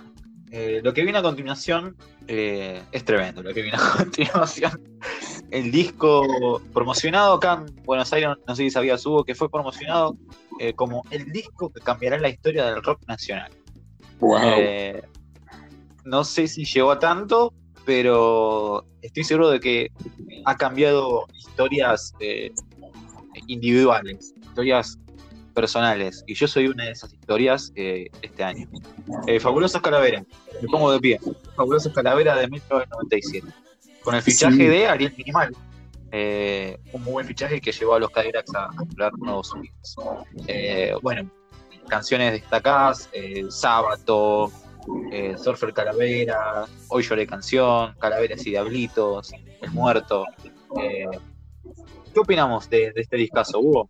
eh, 0.52 0.82
lo 0.84 0.94
que 0.94 1.02
viene 1.02 1.18
a 1.18 1.24
continuación 1.24 1.98
eh, 2.28 2.84
es 2.92 3.04
tremendo. 3.04 3.42
Lo 3.42 3.52
que 3.52 3.64
viene 3.64 3.78
a 3.78 3.98
continuación 3.98 4.97
el 5.52 5.72
disco 5.72 6.62
promocionado 6.74 7.36
acá 7.36 7.64
en 7.66 7.84
Buenos 7.84 8.12
Aires, 8.14 8.30
no 8.48 8.56
sé 8.56 8.64
si 8.64 8.70
sabías, 8.70 9.06
Hugo, 9.06 9.24
que 9.24 9.36
fue 9.36 9.50
promocionado 9.50 10.18
eh, 10.60 10.74
como 10.74 11.04
el 11.12 11.32
disco 11.32 11.72
que 11.72 11.80
cambiará 11.82 12.20
la 12.20 12.30
historia 12.30 12.66
del 12.66 12.84
rock 12.84 13.02
nacional. 13.08 13.52
Eh, 14.44 15.02
no 16.04 16.24
sé 16.24 16.48
si 16.48 16.66
llegó 16.66 16.92
a 16.92 17.00
tanto, 17.00 17.54
pero 17.86 18.86
estoy 19.02 19.24
seguro 19.24 19.50
de 19.50 19.60
que 19.60 19.92
ha 20.46 20.58
cambiado 20.58 21.26
historias 21.34 22.14
eh, 22.20 22.52
individuales, 23.48 24.34
historias 24.42 24.98
personales, 25.54 26.24
y 26.28 26.36
yo 26.36 26.48
soy 26.48 26.68
una 26.68 26.86
de 26.86 26.92
esas 26.92 27.14
historias 27.14 27.72
este 27.76 28.44
año. 28.44 28.68
Fabulosos 29.40 29.82
Calaveras, 29.82 30.24
me 30.62 30.68
pongo 30.68 30.92
de 30.92 31.00
pie. 31.00 31.20
Fabulosos 31.56 31.94
Calaveras 31.94 32.40
de 32.40 32.48
1997 32.48 33.67
con 34.08 34.16
el 34.16 34.22
fichaje 34.22 34.70
de 34.70 34.88
Ariel 34.88 35.14
Minimal. 35.18 35.54
Eh, 36.14 36.80
un 36.94 37.04
muy 37.04 37.12
buen 37.12 37.28
fichaje 37.28 37.60
que 37.60 37.74
llevó 37.74 37.96
a 37.96 38.00
los 38.00 38.10
Cadillacs 38.10 38.56
a, 38.56 38.68
a 38.68 39.12
nuevos 39.18 39.50
sonidos. 39.50 39.98
Eh, 40.48 40.94
bueno, 41.02 41.30
canciones 41.90 42.32
destacadas, 42.32 43.10
eh, 43.12 43.44
Sábato, 43.50 44.50
Surfer 45.44 45.74
Calavera, 45.74 46.68
Hoy 46.88 47.04
lloré 47.04 47.28
canción, 47.28 47.96
Calaveras 48.00 48.48
y 48.48 48.52
Diablitos, 48.52 49.34
El 49.62 49.72
Muerto. 49.72 50.24
¿Qué 50.74 52.18
opinamos 52.18 52.70
de, 52.70 52.94
de 52.94 53.02
este 53.02 53.18
discazo, 53.18 53.60
Hugo? 53.60 53.90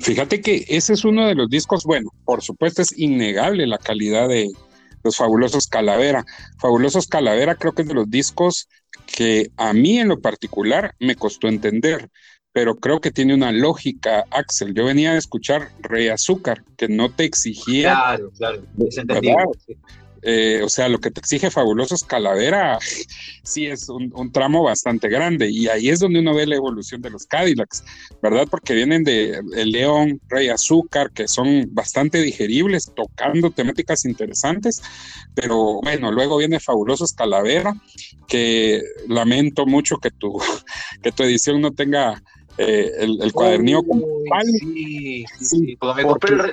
Fíjate 0.00 0.40
que 0.40 0.64
ese 0.66 0.94
es 0.94 1.04
uno 1.04 1.28
de 1.28 1.36
los 1.36 1.48
discos, 1.48 1.84
bueno, 1.84 2.10
por 2.24 2.42
supuesto 2.42 2.82
es 2.82 2.98
innegable 2.98 3.68
la 3.68 3.78
calidad 3.78 4.26
de 4.26 4.48
los 5.04 5.16
fabulosos 5.16 5.68
Calavera. 5.68 6.24
Fabulosos 6.58 7.06
Calavera 7.06 7.54
creo 7.54 7.72
que 7.72 7.82
es 7.82 7.88
de 7.88 7.94
los 7.94 8.10
discos 8.10 8.68
que 9.12 9.50
a 9.56 9.72
mí 9.72 9.98
en 9.98 10.08
lo 10.08 10.20
particular 10.20 10.94
me 10.98 11.16
costó 11.16 11.48
entender, 11.48 12.08
pero 12.52 12.76
creo 12.76 13.00
que 13.00 13.10
tiene 13.10 13.34
una 13.34 13.52
lógica, 13.52 14.24
Axel. 14.30 14.74
Yo 14.74 14.84
venía 14.84 15.12
a 15.12 15.18
escuchar 15.18 15.70
Rey 15.80 16.08
Azúcar, 16.08 16.64
que 16.76 16.88
no 16.88 17.10
te 17.10 17.24
exigía. 17.24 17.92
Claro, 17.92 18.30
claro, 18.36 18.62
entendible. 18.78 19.34
Eh, 20.22 20.60
o 20.62 20.68
sea, 20.68 20.88
lo 20.88 20.98
que 20.98 21.10
te 21.10 21.20
exige 21.20 21.50
Fabulosos 21.50 22.04
Calavera, 22.04 22.78
sí 23.42 23.66
es 23.66 23.88
un, 23.88 24.32
tramo 24.32 24.62
bastante 24.62 25.08
grande. 25.08 25.50
Y 25.50 25.68
ahí 25.68 25.88
es 25.88 26.00
donde 26.00 26.20
uno 26.20 26.34
ve 26.34 26.46
la 26.46 26.56
evolución 26.56 27.00
de 27.00 27.10
los 27.10 27.26
Cadillacs, 27.26 27.84
¿verdad? 28.22 28.46
Porque 28.50 28.74
vienen 28.74 29.04
de 29.04 29.40
El 29.56 29.70
León, 29.70 30.20
Rey 30.28 30.48
Azúcar, 30.48 31.10
que 31.12 31.26
son 31.28 31.68
bastante 31.72 32.20
digeribles, 32.20 32.92
tocando 32.94 33.50
temáticas 33.50 34.04
interesantes. 34.04 34.82
Pero 35.34 35.80
bueno, 35.82 36.12
luego 36.12 36.36
viene 36.36 36.60
Fabulosos 36.60 37.12
Calavera, 37.12 37.74
que 38.30 38.80
lamento 39.08 39.66
mucho 39.66 39.98
que 39.98 40.10
tu, 40.10 40.40
que 41.02 41.12
tu 41.12 41.24
edición 41.24 41.60
no 41.60 41.72
tenga 41.72 42.22
eh, 42.56 42.90
el, 42.98 43.20
el, 43.22 43.32
cuadernillo 43.32 43.82
sí, 44.58 45.24
sí, 45.40 45.78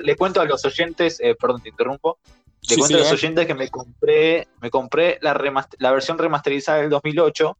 le 0.02 0.16
cuento 0.16 0.40
a 0.40 0.44
los 0.44 0.64
oyentes, 0.64 1.20
eh, 1.20 1.34
perdón, 1.40 1.62
te 1.62 1.68
interrumpo, 1.70 2.18
te 2.66 2.76
cuento 2.76 2.96
a 2.96 3.00
los 3.00 3.12
oyentes 3.12 3.46
que 3.46 3.54
me 3.54 3.68
compré, 3.68 4.48
me 4.60 4.70
compré 4.70 5.18
la, 5.22 5.64
la 5.78 5.92
versión 5.92 6.18
remasterizada 6.18 6.80
del 6.80 6.90
2008 6.90 7.56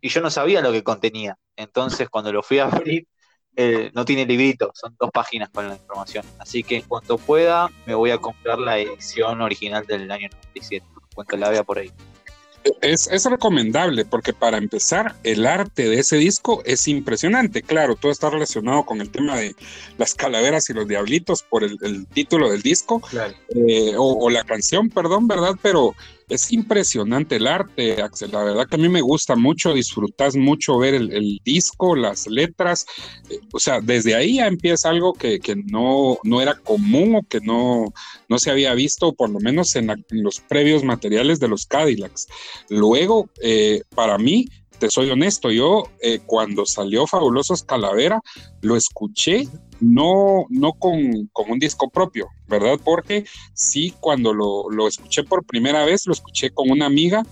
y 0.00 0.08
yo 0.08 0.20
no 0.20 0.30
sabía 0.30 0.60
lo 0.60 0.72
que 0.72 0.82
contenía. 0.82 1.36
Entonces, 1.56 2.08
cuando 2.08 2.32
lo 2.32 2.42
fui 2.42 2.60
a 2.60 2.66
abrir, 2.66 3.06
eh, 3.56 3.90
no 3.92 4.04
tiene 4.04 4.24
librito, 4.24 4.70
son 4.74 4.96
dos 4.98 5.10
páginas 5.10 5.50
con 5.50 5.68
la 5.68 5.74
información. 5.74 6.24
Así 6.38 6.62
que 6.62 6.76
en 6.76 6.82
cuanto 6.82 7.18
pueda, 7.18 7.68
me 7.86 7.94
voy 7.94 8.12
a 8.12 8.18
comprar 8.18 8.58
la 8.60 8.78
edición 8.78 9.40
original 9.40 9.84
del 9.84 10.10
año 10.10 10.28
97, 10.30 10.86
cuando 11.14 11.36
la 11.36 11.50
vea 11.50 11.64
por 11.64 11.78
ahí. 11.78 11.90
Es, 12.80 13.24
recomendable 13.24 14.04
porque 14.04 14.32
para 14.32 14.58
empezar, 14.58 15.14
el 15.24 15.46
arte 15.46 15.88
de 15.88 16.00
ese 16.00 16.16
disco 16.16 16.62
es 16.64 16.86
impresionante. 16.88 17.62
Claro, 17.62 17.96
todo 17.96 18.12
está 18.12 18.30
relacionado 18.30 18.84
con 18.84 19.00
el 19.00 19.10
tema 19.10 19.36
de 19.36 19.54
las 19.96 20.14
calaveras 20.14 20.68
y 20.70 20.74
los 20.74 20.86
diablitos 20.86 21.42
por 21.42 21.64
el, 21.64 22.06
título 22.06 22.50
del 22.50 22.62
disco 22.62 23.02
eh, 23.54 23.94
o, 23.96 24.30
la 24.30 24.44
canción, 24.44 24.90
perdón, 24.90 25.28
¿verdad? 25.28 25.54
Pero 25.62 25.94
es 26.28 26.52
impresionante 26.52 27.36
el 27.36 27.46
arte, 27.46 28.02
Axel. 28.02 28.32
La 28.32 28.42
verdad 28.42 28.66
que 28.68 28.76
a 28.76 28.78
mí 28.78 28.88
me 28.88 29.00
gusta 29.00 29.36
mucho, 29.36 29.72
disfrutas 29.72 30.36
mucho 30.36 30.78
ver 30.78 30.94
el, 30.94 31.40
disco, 31.44 31.96
las 31.96 32.26
letras. 32.26 32.86
Eh, 33.30 33.40
o 33.52 33.58
sea, 33.58 33.80
desde 33.80 34.14
ahí 34.14 34.36
ya 34.36 34.46
empieza 34.46 34.90
algo 34.90 35.14
que, 35.14 35.40
no, 35.66 36.18
no, 36.24 36.40
era 36.40 36.54
común 36.54 37.16
o 37.16 37.22
que 37.22 37.40
no, 37.40 37.92
no 38.28 38.38
se 38.38 38.50
había 38.50 38.74
visto, 38.74 39.12
por 39.14 39.30
lo 39.30 39.40
menos 39.40 39.74
en, 39.76 39.88
los 40.10 40.40
previos 40.40 40.84
materiales 40.84 41.40
de 41.40 41.48
los 41.48 41.66
Cadillacs. 41.66 42.26
Luego, 42.68 43.30
eh, 43.42 43.82
para 43.94 44.18
mí, 44.18 44.46
te 44.78 44.90
soy 44.90 45.10
honesto, 45.10 45.50
yo 45.50 45.84
eh, 46.00 46.20
cuando 46.24 46.64
salió 46.66 47.06
Fabulosos 47.06 47.64
Calavera, 47.64 48.20
lo 48.60 48.76
escuché 48.76 49.48
no, 49.80 50.46
no 50.48 50.72
con, 50.72 51.30
un 51.48 51.58
disco 51.58 51.90
propio, 51.90 52.28
¿verdad? 52.46 52.78
Porque 52.82 53.24
sí, 53.54 53.94
cuando 54.00 54.32
lo, 54.32 54.88
escuché 54.88 55.24
por 55.24 55.44
primera 55.44 55.84
vez, 55.84 56.06
lo 56.06 56.12
escuché 56.12 56.50
con 56.50 56.70
una 56.70 56.86
amiga 56.86 57.22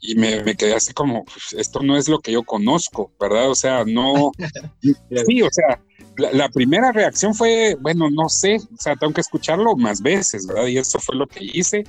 y 0.00 0.14
me, 0.14 0.42
quedé 0.56 0.74
así 0.74 0.92
como, 0.92 1.24
pues, 1.24 1.54
esto 1.58 1.80
no 1.82 1.96
es 1.96 2.08
lo 2.08 2.20
que 2.20 2.32
yo 2.32 2.42
conozco, 2.42 3.12
¿verdad? 3.18 3.50
O 3.50 3.54
sea, 3.54 3.84
no, 3.84 4.32
sí, 5.26 5.42
o 5.42 5.48
sea, 5.50 5.80
la, 6.16 6.32
la, 6.32 6.48
primera 6.48 6.92
reacción 6.92 7.34
fue, 7.34 7.76
bueno, 7.80 8.08
no 8.10 8.28
sé, 8.28 8.56
o 8.56 8.80
sea, 8.80 8.96
tengo 8.96 9.12
que 9.12 9.20
escucharlo 9.20 9.76
más 9.76 10.00
veces, 10.00 10.46
¿verdad? 10.46 10.66
Y 10.66 10.78
eso 10.78 10.98
fue 11.00 11.16
lo 11.16 11.26
que 11.26 11.44
hice 11.44 11.84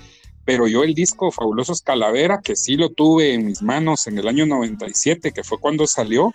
pero 0.49 0.67
yo 0.67 0.83
el 0.83 0.95
disco 0.95 1.29
Fabulosos 1.29 1.83
Calavera, 1.83 2.41
que 2.43 2.55
sí 2.55 2.75
lo 2.75 2.89
tuve 2.89 3.35
en 3.35 3.45
mis 3.45 3.61
manos 3.61 4.07
en 4.07 4.17
el 4.17 4.27
año 4.27 4.47
97, 4.47 5.31
que 5.31 5.43
fue 5.43 5.59
cuando 5.59 5.85
salió, 5.85 6.33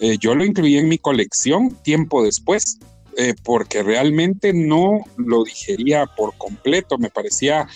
eh, 0.00 0.16
yo 0.18 0.34
lo 0.34 0.44
incluí 0.44 0.78
en 0.78 0.88
mi 0.88 0.98
colección 0.98 1.70
tiempo 1.84 2.24
después, 2.24 2.80
eh, 3.16 3.34
porque 3.42 3.82
realmente 3.82 4.52
no 4.52 5.00
lo 5.16 5.44
digería 5.44 6.06
por 6.06 6.36
completo, 6.36 6.98
me 6.98 7.10
parecía 7.10 7.68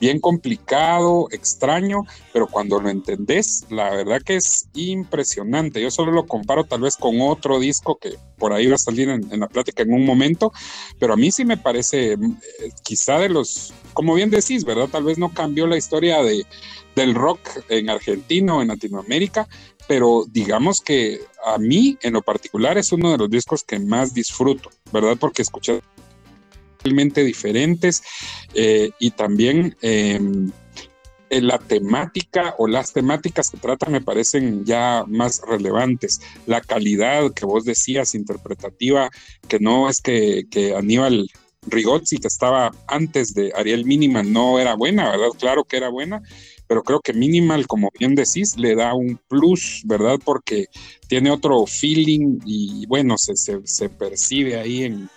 bien 0.00 0.20
complicado, 0.20 1.28
extraño, 1.30 2.02
pero 2.32 2.46
cuando 2.46 2.80
lo 2.80 2.90
entendés, 2.90 3.64
la 3.70 3.90
verdad 3.90 4.20
que 4.22 4.36
es 4.36 4.68
impresionante. 4.74 5.80
Yo 5.80 5.90
solo 5.90 6.12
lo 6.12 6.26
comparo 6.26 6.64
tal 6.64 6.82
vez 6.82 6.96
con 6.96 7.20
otro 7.20 7.58
disco 7.58 7.96
que 7.96 8.14
por 8.36 8.52
ahí 8.52 8.66
va 8.66 8.74
a 8.74 8.78
salir 8.78 9.08
en, 9.08 9.28
la 9.40 9.48
plática 9.48 9.82
en 9.82 9.92
un 9.92 10.04
momento, 10.04 10.52
pero 10.98 11.14
a 11.14 11.16
mí 11.16 11.30
sí 11.30 11.44
me 11.44 11.56
parece 11.56 12.14
eh, 12.14 12.18
quizá 12.82 13.18
de 13.18 13.28
los, 13.28 13.72
como 13.92 14.14
bien 14.14 14.30
decís, 14.30 14.64
¿verdad? 14.64 14.88
Tal 14.88 15.04
vez 15.04 15.16
no 15.16 15.32
cambió 15.32 15.66
la 15.66 15.76
historia 15.76 16.22
de, 16.22 16.44
del 16.94 17.14
rock 17.14 17.40
en 17.68 17.90
Argentina 17.90 18.56
o 18.56 18.62
en 18.62 18.68
Latinoamérica, 18.68 19.48
pero 19.86 20.24
digamos 20.28 20.80
que 20.80 21.20
a 21.44 21.58
mí 21.58 21.98
en 22.02 22.14
lo 22.14 22.22
particular 22.22 22.78
es 22.78 22.92
uno 22.92 23.10
de 23.12 23.18
los 23.18 23.30
discos 23.30 23.64
que 23.64 23.78
más 23.78 24.14
disfruto, 24.14 24.70
¿verdad? 24.92 25.16
Porque 25.18 25.42
escuché 25.42 25.80
diferentes 26.84 28.02
eh, 28.54 28.90
y 28.98 29.10
también 29.12 29.76
em, 29.80 30.50
la 31.30 31.58
temática 31.58 32.54
o 32.58 32.68
las 32.68 32.92
temáticas 32.92 33.50
que 33.50 33.56
trata 33.56 33.90
me 33.90 34.00
parecen 34.00 34.64
ya 34.64 35.04
más 35.08 35.40
relevantes. 35.46 36.20
La 36.46 36.60
calidad 36.60 37.32
que 37.32 37.46
vos 37.46 37.64
decías, 37.64 38.14
interpretativa, 38.14 39.10
que 39.48 39.58
no 39.58 39.88
es 39.88 40.00
que, 40.00 40.44
que 40.50 40.74
Aníbal 40.74 41.28
Rigozzi, 41.66 42.18
que 42.18 42.28
estaba 42.28 42.72
antes 42.86 43.34
de 43.34 43.52
Ariel 43.56 43.84
Minimal, 43.84 44.32
no 44.32 44.58
era 44.58 44.74
buena, 44.74 45.10
¿verdad? 45.10 45.28
Claro 45.38 45.64
que 45.64 45.78
era 45.78 45.88
buena, 45.88 46.22
pero 46.66 46.82
creo 46.82 47.00
que 47.00 47.12
Minimal, 47.12 47.66
como 47.66 47.90
bien 47.98 48.14
decís, 48.14 48.56
le 48.56 48.74
da 48.74 48.94
un 48.94 49.20
plus, 49.28 49.82
¿verdad? 49.84 50.18
Porque 50.24 50.66
tiene 51.08 51.30
otro 51.30 51.66
feeling 51.66 52.40
y 52.44 52.86
bueno, 52.86 53.16
se, 53.18 53.34
se, 53.36 53.88
percibe 53.88 54.58
ahí 54.58 54.84
en, 54.84 55.08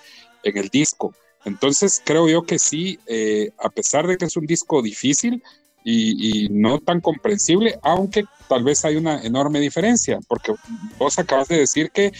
en 0.44 0.58
el 0.58 0.70
disco. 0.70 1.14
Entonces 1.46 2.02
creo 2.04 2.28
yo 2.28 2.44
que 2.44 2.60
sí, 2.60 3.00
eh, 3.08 3.52
a 3.60 3.70
pesar 3.70 4.06
de 4.06 4.18
que 4.18 4.26
es 4.26 4.36
un 4.36 4.46
disco 4.46 4.82
difícil 4.82 5.42
y, 5.90 6.50
no 6.50 6.80
tan 6.80 7.00
comprensible, 7.00 7.80
aunque 7.82 8.26
tal 8.50 8.66
vez 8.66 8.84
hay 8.84 8.98
una 8.98 9.22
enorme 9.24 9.62
diferencia, 9.62 10.20
porque 10.28 10.54
vos 10.98 11.18
acabas 11.18 11.48
de 11.48 11.60
decir 11.60 11.92
que 11.92 12.12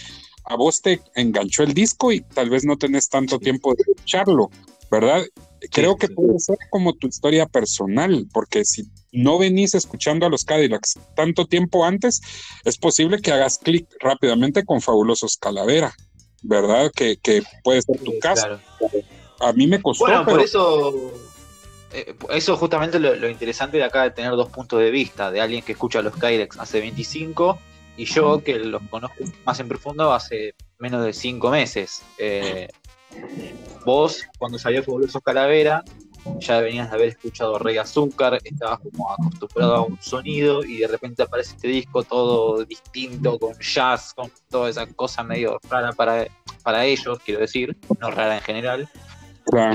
a 0.44 0.56
vos 0.56 0.80
te 0.80 1.02
enganchó 1.14 1.64
el 1.64 1.74
disco 1.74 2.10
y 2.10 2.22
tal 2.22 2.48
vez 2.48 2.64
no 2.64 2.78
tenés 2.78 3.10
tanto 3.10 3.38
tiempo 3.38 3.74
de 3.74 3.82
escucharlo, 3.86 4.50
¿verdad? 4.90 5.22
Creo 5.70 5.96
que 5.96 6.08
puede 6.08 6.38
ser 6.38 6.56
como 6.70 6.94
tu 6.94 7.08
historia 7.08 7.46
personal, 7.46 8.26
porque 8.32 8.64
si 8.64 8.84
no 9.12 9.38
venís 9.38 9.74
escuchando 9.74 10.26
a 10.26 10.28
los 10.28 10.44
Cadillacs 10.44 10.98
tanto 11.16 11.46
tiempo 11.46 11.84
antes, 11.84 12.20
es 12.64 12.78
posible 12.78 13.20
que 13.20 13.32
hagas 13.32 13.58
clic 13.58 13.86
rápidamente 14.00 14.64
con 14.64 14.80
Fabulosos 14.80 15.36
Calavera, 15.36 15.92
¿verdad? 16.42 16.90
Que, 16.94 17.18
puede 17.64 17.82
ser 17.82 17.98
tu 18.00 18.18
caso 18.20 18.58
a 19.40 19.52
mí 19.52 19.66
me 19.66 19.80
costó. 19.80 20.04
Bueno, 20.04 20.24
por 20.24 20.40
eso. 20.40 21.12
Eh, 21.92 22.14
eso 22.30 22.56
justamente 22.56 22.98
lo, 22.98 23.28
interesante 23.28 23.78
de 23.78 23.84
acá 23.84 24.02
de 24.02 24.10
tener 24.10 24.32
dos 24.32 24.50
puntos 24.50 24.78
de 24.78 24.90
vista, 24.90 25.30
de 25.30 25.40
alguien 25.40 25.62
que 25.62 25.72
escucha 25.72 26.00
a 26.00 26.02
los 26.02 26.14
Kyrex 26.16 26.58
hace 26.58 26.80
25 26.80 27.58
y 27.96 28.04
yo 28.04 28.44
que 28.44 28.58
los 28.58 28.82
conozco 28.90 29.24
más 29.46 29.58
en 29.58 29.68
profundo 29.68 30.12
hace 30.12 30.54
menos 30.78 31.04
de 31.04 31.14
5 31.14 31.50
meses. 31.50 32.02
Eh, 32.18 32.68
vos, 33.84 34.22
cuando 34.38 34.58
salió 34.58 34.82
Fabuloso 34.82 35.20
Calavera, 35.20 35.84
ya 36.38 36.60
venías 36.60 36.90
de 36.90 36.96
haber 36.96 37.08
escuchado 37.08 37.58
Rey 37.58 37.78
Azúcar, 37.78 38.38
estabas 38.44 38.80
como 38.80 39.10
acostumbrado 39.12 39.74
a 39.76 39.82
un 39.82 40.00
sonido 40.00 40.62
y 40.64 40.78
de 40.78 40.86
repente 40.86 41.22
aparece 41.22 41.54
este 41.54 41.68
disco 41.68 42.02
todo 42.02 42.64
distinto, 42.64 43.38
con 43.38 43.54
jazz, 43.58 44.12
con 44.14 44.30
toda 44.50 44.68
esa 44.68 44.86
cosa 44.86 45.22
medio 45.22 45.58
rara 45.70 45.92
para, 45.92 46.26
para 46.62 46.84
ellos, 46.84 47.18
quiero 47.24 47.40
decir, 47.40 47.76
no 48.00 48.10
rara 48.10 48.36
en 48.36 48.42
general. 48.42 48.88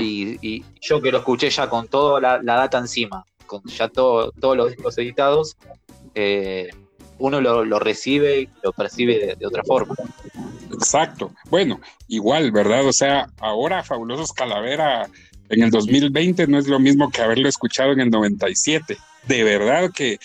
Y, 0.00 0.64
yo 0.80 1.00
que 1.00 1.10
lo 1.10 1.18
escuché 1.18 1.50
ya 1.50 1.68
con 1.68 1.88
toda 1.88 2.20
la, 2.20 2.40
data 2.42 2.78
encima, 2.78 3.24
con 3.46 3.62
ya 3.64 3.88
todo, 3.88 4.30
todos 4.32 4.56
los 4.56 4.70
discos 4.70 4.96
editados, 4.98 5.56
eh, 6.14 6.68
uno 7.18 7.40
lo, 7.40 7.78
recibe 7.78 8.42
y 8.42 8.48
lo 8.62 8.72
percibe 8.72 9.34
de, 9.36 9.46
otra 9.46 9.62
forma. 9.64 9.94
Exacto. 10.84 11.32
Bueno, 11.50 11.80
igual, 12.08 12.52
¿verdad? 12.52 12.86
O 12.86 12.92
sea, 12.92 13.28
ahora 13.38 13.82
Fabulosos 13.82 14.32
Calavera 14.32 15.08
en 15.48 15.62
el 15.62 15.70
2020 15.70 16.46
no 16.46 16.58
es 16.58 16.66
lo 16.66 16.78
mismo 16.78 17.10
que 17.10 17.22
haberlo 17.22 17.48
escuchado 17.48 17.92
en 17.92 18.00
el 18.00 18.10
97 18.10 18.96
de 19.26 19.44
verdad 19.44 19.90
que... 19.90 20.18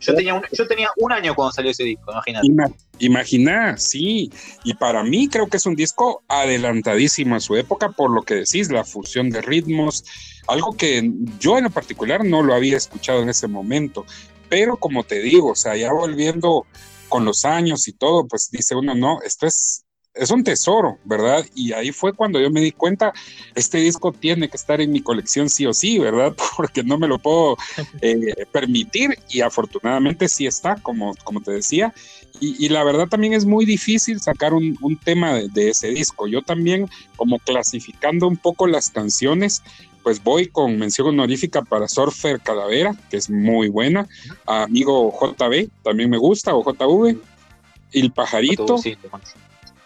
yo, 0.00 0.14
tenía 0.14 0.34
un, 0.34 0.42
yo 0.52 0.66
tenía 0.66 0.88
un 0.96 1.12
año 1.12 1.34
cuando 1.34 1.52
salió 1.52 1.70
ese 1.70 1.84
disco, 1.84 2.10
imagínate. 2.12 2.74
Imagina, 2.98 3.76
sí. 3.78 4.30
Y 4.64 4.74
para 4.74 5.02
mí 5.02 5.28
creo 5.28 5.48
que 5.48 5.56
es 5.56 5.66
un 5.66 5.76
disco 5.76 6.22
adelantadísimo 6.28 7.36
a 7.36 7.40
su 7.40 7.56
época 7.56 7.90
por 7.90 8.10
lo 8.10 8.22
que 8.22 8.34
decís, 8.34 8.70
la 8.70 8.84
fusión 8.84 9.30
de 9.30 9.40
ritmos, 9.40 10.04
algo 10.48 10.76
que 10.76 11.10
yo 11.38 11.58
en 11.58 11.64
lo 11.64 11.70
particular 11.70 12.24
no 12.24 12.42
lo 12.42 12.54
había 12.54 12.76
escuchado 12.76 13.22
en 13.22 13.28
ese 13.28 13.46
momento. 13.46 14.04
Pero 14.48 14.76
como 14.76 15.04
te 15.04 15.20
digo, 15.20 15.52
o 15.52 15.56
sea, 15.56 15.76
ya 15.76 15.92
volviendo 15.92 16.66
con 17.08 17.24
los 17.24 17.44
años 17.44 17.88
y 17.88 17.92
todo, 17.92 18.26
pues 18.26 18.50
dice 18.50 18.74
uno, 18.74 18.94
no, 18.94 19.20
esto 19.22 19.46
es 19.46 19.84
es 20.14 20.30
un 20.30 20.42
tesoro, 20.42 20.98
¿verdad? 21.04 21.44
Y 21.54 21.72
ahí 21.72 21.92
fue 21.92 22.12
cuando 22.12 22.40
yo 22.40 22.50
me 22.50 22.60
di 22.60 22.72
cuenta, 22.72 23.12
este 23.54 23.78
disco 23.78 24.12
tiene 24.12 24.48
que 24.48 24.56
estar 24.56 24.80
en 24.80 24.90
mi 24.90 25.00
colección 25.00 25.48
sí 25.48 25.66
o 25.66 25.72
sí, 25.72 25.98
¿verdad? 25.98 26.34
Porque 26.56 26.82
no 26.82 26.98
me 26.98 27.06
lo 27.06 27.18
puedo 27.18 27.56
eh, 28.00 28.34
permitir 28.52 29.16
y 29.28 29.40
afortunadamente 29.40 30.28
sí 30.28 30.46
está, 30.46 30.76
como, 30.76 31.14
como 31.24 31.40
te 31.40 31.52
decía. 31.52 31.94
Y, 32.42 32.70
la 32.70 32.84
verdad 32.84 33.06
también 33.06 33.34
es 33.34 33.44
muy 33.44 33.66
difícil 33.66 34.20
sacar 34.20 34.54
un, 34.54 34.98
tema 35.04 35.34
de, 35.34 35.68
ese 35.68 35.88
disco. 35.88 36.26
Yo 36.26 36.40
también, 36.40 36.88
como 37.16 37.38
clasificando 37.38 38.26
un 38.26 38.38
poco 38.38 38.66
las 38.66 38.88
canciones, 38.88 39.62
pues 40.02 40.22
voy 40.22 40.46
con 40.46 40.78
mención 40.78 41.08
honorífica 41.08 41.60
para 41.60 41.86
Surfer 41.86 42.40
Calavera, 42.40 42.94
que 43.10 43.18
es 43.18 43.28
muy 43.28 43.68
buena. 43.68 44.08
amigo 44.46 45.12
JB, 45.12 45.68
también 45.82 46.08
me 46.08 46.16
gusta, 46.16 46.54
o 46.54 46.64
JV. 46.64 47.18
El 47.92 48.12
Pajarito. 48.12 48.78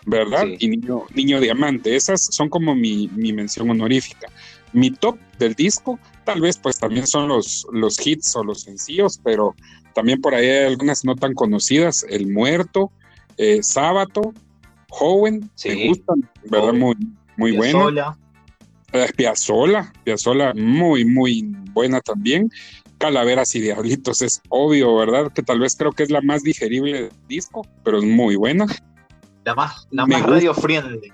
¿Verdad? 0.07 0.47
Y 0.59 0.69
niño, 0.69 1.03
niño 1.15 1.41
Diamante. 1.41 1.97
Esas 1.97 2.25
son 2.31 2.49
como 2.49 2.75
mi, 2.75 3.09
mención 3.09 3.71
honorífica. 3.71 4.29
Mi 4.73 4.91
top 4.91 5.19
del 5.39 5.55
disco, 5.55 5.99
tal 6.25 6.41
vez 6.41 6.59
pues 6.59 6.79
también 6.79 7.07
son 7.07 7.29
los, 7.29 7.67
los 7.73 8.05
hits 8.05 8.35
o 8.37 8.43
los 8.43 8.63
sencillos, 8.63 9.21
pero 9.23 9.55
también 9.95 10.21
por 10.21 10.35
ahí 10.35 10.47
hay 10.47 10.67
algunas 10.67 11.05
no 11.05 11.15
tan 11.15 11.35
conocidas. 11.35 12.05
El 12.09 12.33
Muerto, 12.33 12.91
eh, 13.37 13.63
Sábato, 13.63 14.35
Joven, 14.91 15.51
me 15.65 15.89
gustan, 15.89 16.31
¿verdad? 16.51 16.73
Muy, 16.73 16.97
muy 17.37 17.57
buena. 17.57 18.17
Eh, 18.93 19.09
Piazzola, 19.17 19.93
Piazzola, 20.05 20.55
muy, 20.55 21.05
muy 21.05 21.43
buena 21.73 22.01
también. 22.01 22.49
Calaveras 22.99 23.55
y 23.57 23.61
Diablitos 23.61 24.23
es 24.23 24.41
obvio, 24.49 24.95
¿verdad? 24.97 25.33
Que 25.33 25.43
tal 25.43 25.59
vez 25.59 25.75
creo 25.77 25.93
que 25.93 26.05
es 26.05 26.11
la 26.11 26.21
más 26.21 26.43
digerible 26.43 27.03
del 27.03 27.13
disco, 27.29 27.67
pero 27.83 27.99
es 27.99 28.05
muy 28.05 28.37
buena. 28.37 28.67
La 29.45 29.55
más, 29.55 29.87
la 29.91 30.07
más 30.07 30.23
radio 30.23 30.55
friendly. 30.55 31.13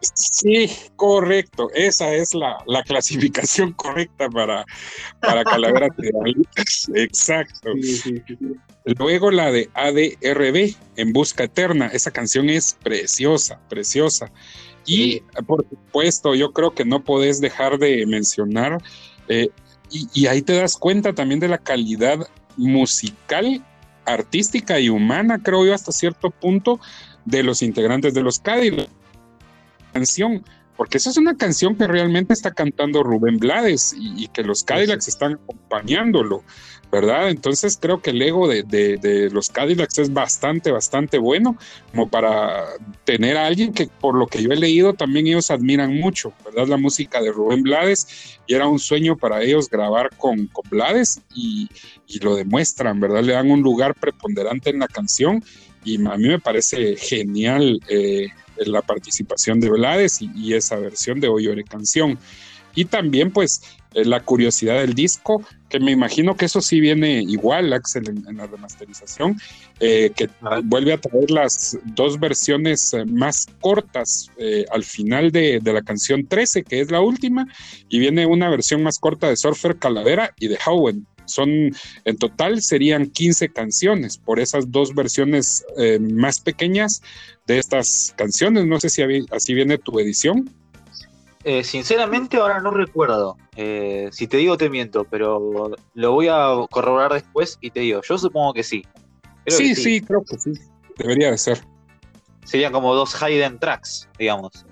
Sí, 0.00 0.68
correcto. 0.96 1.68
Esa 1.74 2.12
es 2.12 2.34
la, 2.34 2.56
clasificación 2.84 3.72
correcta 3.76 4.28
para, 4.28 4.64
para 5.20 5.44
Calaveras 5.44 5.90
Exacto. 6.94 7.70
Luego 8.98 9.30
la 9.30 9.52
de 9.52 9.70
ADRB, 9.74 10.74
En 10.96 11.12
Busca 11.12 11.44
Eterna. 11.44 11.86
Esa 11.86 12.10
canción 12.10 12.50
es 12.50 12.76
preciosa, 12.82 13.60
preciosa. 13.68 14.32
Y 14.84 15.20
por 15.46 15.64
supuesto, 15.68 16.34
yo 16.34 16.52
creo 16.52 16.74
que 16.74 16.84
no 16.84 17.04
podés 17.04 17.40
dejar 17.40 17.78
de 17.78 18.04
mencionar, 18.06 18.82
eh, 19.28 19.48
y, 19.90 20.08
y, 20.12 20.26
ahí 20.26 20.42
te 20.42 20.54
das 20.54 20.76
cuenta 20.76 21.12
también 21.12 21.38
de 21.38 21.46
la 21.46 21.58
calidad 21.58 22.26
musical, 22.56 23.62
artística 24.06 24.80
y 24.80 24.88
humana, 24.88 25.38
creo 25.40 25.64
yo, 25.64 25.74
hasta 25.74 25.92
cierto 25.92 26.30
punto, 26.30 26.80
de 27.24 27.42
los 27.42 27.62
integrantes 27.62 28.14
de 28.14 28.22
los 28.22 28.38
Cadillacs. 28.38 28.90
Canción, 29.92 30.42
porque 30.76 30.98
esa 30.98 31.10
es 31.10 31.16
una 31.16 31.36
canción 31.36 31.76
que 31.76 31.86
realmente 31.86 32.32
está 32.32 32.50
cantando 32.50 33.02
Rubén 33.02 33.38
Blades 33.38 33.94
y, 33.96 34.26
que 34.28 34.42
los 34.42 34.64
Cadillacs 34.64 35.06
están 35.06 35.34
acompañándolo, 35.34 36.42
¿verdad? 36.90 37.28
Entonces 37.28 37.78
creo 37.80 38.00
que 38.00 38.10
el 38.10 38.22
ego 38.22 38.48
de, 38.48 39.28
los 39.30 39.50
Cadillacs 39.50 39.98
es 39.98 40.12
bastante, 40.12 40.72
bastante 40.72 41.18
bueno, 41.18 41.58
como 41.90 42.08
para 42.08 42.64
tener 43.04 43.36
a 43.36 43.46
alguien 43.46 43.74
que 43.74 43.86
por 43.86 44.14
lo 44.14 44.26
que 44.26 44.42
yo 44.42 44.50
he 44.50 44.56
leído 44.56 44.94
también 44.94 45.26
ellos 45.26 45.50
admiran 45.50 45.94
mucho, 45.94 46.32
¿verdad? 46.44 46.66
La 46.66 46.78
música 46.78 47.20
de 47.20 47.32
Rubén 47.32 47.62
Blades 47.62 48.38
y 48.46 48.54
era 48.54 48.66
un 48.66 48.78
sueño 48.78 49.16
para 49.16 49.42
ellos 49.42 49.68
grabar 49.68 50.10
con, 50.16 50.46
con 50.46 50.64
Blades 50.70 51.20
y, 51.34 51.68
y 52.06 52.18
lo 52.20 52.34
demuestran, 52.34 52.98
¿verdad? 52.98 53.22
Le 53.22 53.34
dan 53.34 53.50
un 53.50 53.60
lugar 53.60 53.94
preponderante 53.94 54.70
en 54.70 54.78
la 54.78 54.88
canción 54.88 55.44
y 55.84 55.96
a 56.06 56.16
mí 56.16 56.28
me 56.28 56.38
parece 56.38 56.96
genial 56.96 57.80
eh, 57.88 58.28
la 58.66 58.82
participación 58.82 59.60
de 59.60 59.70
Blades 59.70 60.20
y, 60.20 60.54
esa 60.54 60.76
versión 60.76 61.20
de 61.20 61.28
Hoy 61.28 61.64
Canción. 61.64 62.18
y 62.74 62.84
también 62.84 63.30
pues 63.30 63.62
eh, 63.94 64.04
la 64.04 64.20
curiosidad 64.20 64.80
del 64.80 64.94
disco, 64.94 65.44
que 65.68 65.80
me 65.80 65.90
imagino 65.90 66.36
que 66.36 66.46
eso 66.46 66.60
sí 66.60 66.80
viene 66.80 67.22
igual, 67.22 67.72
Axel, 67.72 68.08
en, 68.08 68.36
la 68.36 68.46
remasterización, 68.46 69.38
eh, 69.80 70.12
que 70.14 70.28
vuelve 70.64 70.92
a 70.92 70.98
traer 70.98 71.30
las 71.30 71.78
dos 71.84 72.18
versiones 72.18 72.94
más 73.06 73.46
cortas 73.60 74.30
al 74.70 74.84
final 74.84 75.30
de, 75.32 75.60
de, 75.62 75.72
la 75.72 75.82
canción 75.82 76.26
13, 76.26 76.62
que 76.62 76.80
es 76.80 76.90
la 76.90 77.00
última, 77.00 77.46
y 77.88 77.98
viene 77.98 78.26
una 78.26 78.48
versión 78.48 78.82
más 78.82 78.98
corta 78.98 79.28
de 79.28 79.36
Surfer 79.36 79.76
Calavera 79.76 80.32
y 80.38 80.48
de 80.48 80.58
Howen. 80.66 81.06
Son, 81.32 81.50
en 82.04 82.16
total 82.18 82.62
serían 82.62 83.06
15 83.10 83.48
canciones 83.48 84.18
por 84.18 84.40
esas 84.40 84.70
dos 84.70 84.94
versiones 84.94 85.64
más 86.00 86.40
pequeñas 86.40 87.02
de 87.46 87.58
estas 87.58 88.14
canciones. 88.16 88.66
No 88.66 88.78
sé 88.80 88.88
si 88.88 89.02
así 89.30 89.54
viene 89.54 89.78
tu 89.78 89.98
edición. 89.98 90.50
Eh, 91.44 91.64
sinceramente 91.64 92.36
ahora 92.36 92.60
no 92.60 92.70
recuerdo. 92.70 93.36
Eh, 93.56 94.08
si 94.12 94.26
te 94.26 94.36
digo 94.36 94.56
te 94.56 94.70
miento, 94.70 95.04
pero 95.04 95.72
lo 95.94 96.12
voy 96.12 96.28
a 96.28 96.54
corroborar 96.70 97.12
después 97.12 97.58
y 97.60 97.70
te 97.70 97.80
digo, 97.80 98.00
yo 98.02 98.16
supongo 98.16 98.54
que 98.54 98.62
sí. 98.62 98.84
sí, 99.46 99.74
sí, 99.74 100.00
creo 100.00 100.22
que 100.24 100.38
sí. 100.38 100.52
Debería 100.98 101.30
de 101.30 101.38
ser. 101.38 101.60
Serían 102.44 102.72
como 102.72 102.94
dos 102.94 103.14
hidden 103.14 103.58
tracks, 103.58 104.08
digamos. 104.18 104.66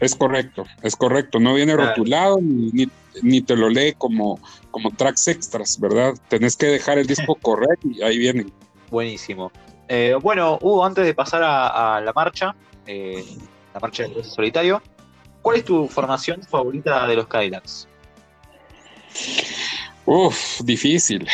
Es, 0.00 0.14
correcto, 0.14 0.64
es 0.82 0.96
correcto. 0.96 1.38
No 1.38 1.54
viene 1.54 1.76
rotulado 1.76 2.38
ni, 2.40 3.40
te 3.42 3.56
lo 3.56 3.68
lee 3.68 3.94
como, 3.96 4.40
como 4.70 4.90
tracks 4.90 5.28
extras, 5.28 5.78
¿verdad? 5.78 6.14
Tenés 6.28 6.56
que 6.56 6.66
dejar 6.66 6.98
el 6.98 7.06
disco 7.06 7.34
correr 7.42 7.78
y 7.84 8.02
ahí 8.02 8.18
vienen. 8.18 8.52
Buenísimo. 8.90 9.52
Eh, 9.88 10.16
bueno, 10.20 10.58
Hugo, 10.60 10.84
antes 10.84 11.04
de 11.04 11.14
pasar 11.14 11.42
a, 11.44 12.00
la 12.00 12.12
marcha, 12.12 12.54
la 12.86 13.80
marcha 13.80 14.04
del 14.04 14.24
solitario, 14.24 14.82
¿Cuál 15.42 15.56
es 15.56 15.64
tu 15.64 15.88
formación 15.88 16.42
favorita 16.42 17.06
de 17.06 17.16
los 17.16 17.26
Cadillacs? 17.26 17.88
Uf, 20.04 20.60
difícil. 20.62 21.26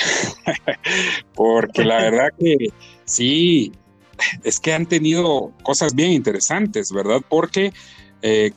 Porque 1.34 1.84
la 1.84 1.96
verdad 1.96 2.28
que 2.38 2.68
sí, 3.04 3.72
es 4.44 4.60
que 4.60 4.72
han 4.72 4.86
tenido 4.86 5.52
cosas 5.62 5.94
bien 5.94 6.12
interesantes, 6.12 6.92
¿verdad? 6.92 7.20
Porque 7.28 7.72
eh, 8.22 8.52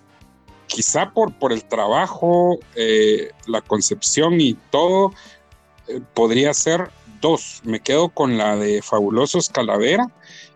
quizá 0.68 1.12
por, 1.12 1.34
por 1.34 1.52
el 1.52 1.64
trabajo, 1.64 2.60
eh, 2.76 3.32
la 3.48 3.62
concepción 3.62 4.40
y 4.40 4.54
todo, 4.72 5.14
eh, 5.88 6.02
podría 6.14 6.54
ser 6.54 6.90
dos. 7.22 7.62
Me 7.64 7.80
quedo 7.80 8.10
con 8.10 8.38
la 8.38 8.56
de 8.56 8.82
Fabulosos 8.82 9.50
Calavera 9.50 10.08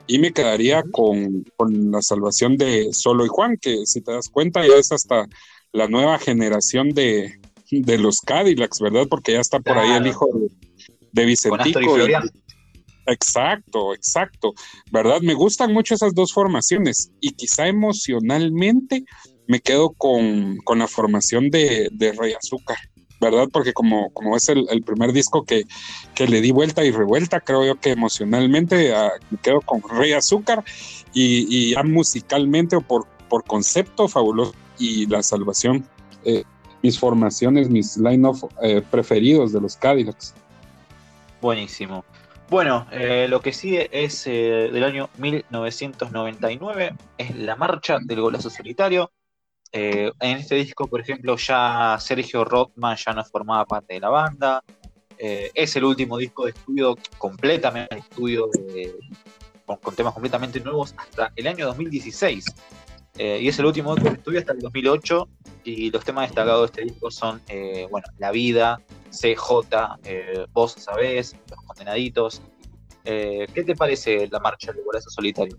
y 0.07 0.19
me 0.19 0.31
quedaría 0.31 0.83
con, 0.91 1.45
la 1.57 2.01
salvación 2.01 2.57
de 2.57 2.93
Solo 2.93 3.25
y 3.25 3.29
Juan, 3.29 3.57
que 3.57 3.85
si 3.85 4.01
te 4.01 4.11
das 4.11 4.29
cuenta 4.29 4.65
ya 4.65 4.75
es 4.75 4.91
hasta 4.91 5.27
la 5.71 5.87
nueva 5.87 6.19
generación 6.19 6.89
de, 6.89 7.39
los 7.71 8.21
Cadillacs, 8.21 8.79
¿verdad? 8.79 9.07
Porque 9.09 9.33
ya 9.33 9.39
está 9.39 9.59
por 9.59 9.77
ahí 9.77 9.91
el 9.93 10.07
hijo 10.07 10.27
de, 10.33 10.49
de 11.11 11.25
Vicentico. 11.25 11.97
Exacto, 13.07 13.93
exacto. 13.93 14.53
¿Verdad? 14.91 15.21
Me 15.21 15.33
gustan 15.33 15.73
mucho 15.73 15.95
esas 15.95 16.13
dos 16.13 16.33
formaciones 16.33 17.11
y 17.19 17.31
quizá 17.31 17.67
emocionalmente 17.67 19.05
me 19.47 19.59
quedo 19.59 19.91
con, 19.91 20.57
la 20.75 20.87
formación 20.87 21.49
de, 21.49 21.89
de 21.91 22.11
Rey 22.13 22.33
Azúcar. 22.33 22.77
¿verdad? 23.23 23.47
Porque 23.51 23.73
como, 23.73 24.11
como 24.11 24.35
es 24.35 24.49
el, 24.49 24.83
primer 24.83 25.13
disco 25.13 25.45
que, 25.45 25.65
le 26.27 26.41
di 26.41 26.51
vuelta 26.51 26.83
y 26.83 26.91
revuelta, 26.91 27.39
creo 27.39 27.65
yo 27.65 27.79
que 27.79 27.91
emocionalmente 27.91 28.93
ah, 28.93 29.11
me 29.31 29.37
quedo 29.37 29.61
con 29.61 29.81
Rey 29.81 30.11
Azúcar 30.11 30.63
y, 31.13 31.71
ya 31.71 31.83
musicalmente 31.83 32.75
o 32.75 32.81
por, 32.81 33.07
por 33.29 33.43
concepto 33.45 34.07
fabuloso 34.07 34.53
y 34.77 35.07
La 35.07 35.23
Salvación, 35.23 35.87
eh, 36.25 36.43
mis 36.81 36.99
formaciones, 36.99 37.69
mis 37.69 37.97
line-off 37.97 38.43
eh, 38.61 38.81
preferidos 38.91 39.53
de 39.53 39.61
los 39.61 39.77
Cadillacs. 39.77 40.33
Buenísimo. 41.41 42.03
Bueno, 42.53 42.85
eh, 42.91 43.25
lo 43.27 43.41
que 43.41 43.51
sigue 43.51 43.89
es 43.91 44.25
del 44.25 44.83
año 44.83 45.09
1999, 45.17 46.93
es 47.17 47.35
La 47.35 47.55
Marcha 47.55 47.97
del 47.99 48.21
Golazo 48.21 48.51
Solitario, 48.51 49.11
eh, 49.75 50.11
en 50.19 50.37
este 50.37 50.53
disco, 50.53 50.85
por 50.85 51.01
ejemplo, 51.01 51.35
ya 51.35 51.97
Sergio 51.99 52.45
Rothman 52.45 52.95
ya 52.95 53.11
no 53.13 53.25
formaba 53.25 53.65
parte 53.65 53.95
de 53.95 54.01
la 54.01 54.09
banda. 54.09 54.63
Eh, 55.17 55.49
es 55.55 55.75
el 55.75 55.83
último 55.83 56.19
disco 56.19 56.45
de 56.45 56.51
estudio 56.51 56.95
completamente 57.17 57.97
estudio 57.97 58.49
con, 59.65 59.95
temas 59.95 60.13
completamente 60.13 60.59
nuevos 60.59 60.93
hasta 60.95 61.33
el 61.35 61.47
año 61.47 61.65
2016. 61.65 62.45
Eh, 63.17 63.39
y 63.41 63.47
es 63.47 63.57
el 63.57 63.65
último 63.65 63.95
disco 63.95 64.11
de 64.11 64.17
estudio 64.17 64.39
hasta 64.41 64.53
el 64.53 64.59
2008. 64.59 65.27
Y 65.63 65.89
los 65.89 66.05
temas 66.05 66.29
destacados 66.29 66.71
de 66.71 66.81
este 66.81 66.93
disco 66.93 67.09
son, 67.09 67.41
bueno, 67.89 68.05
La 68.19 68.29
Vida, 68.29 68.79
CJ, 69.13 70.49
Vos 70.51 70.73
Sabés, 70.73 71.35
Los 71.49 71.61
Condenaditos. 71.65 72.41
¿Qué 73.03 73.63
te 73.65 73.75
parece 73.75 74.27
la 74.27 74.39
marcha 74.39 74.71
del 74.71 74.83
Golazo 74.83 75.09
Solitario? 75.09 75.57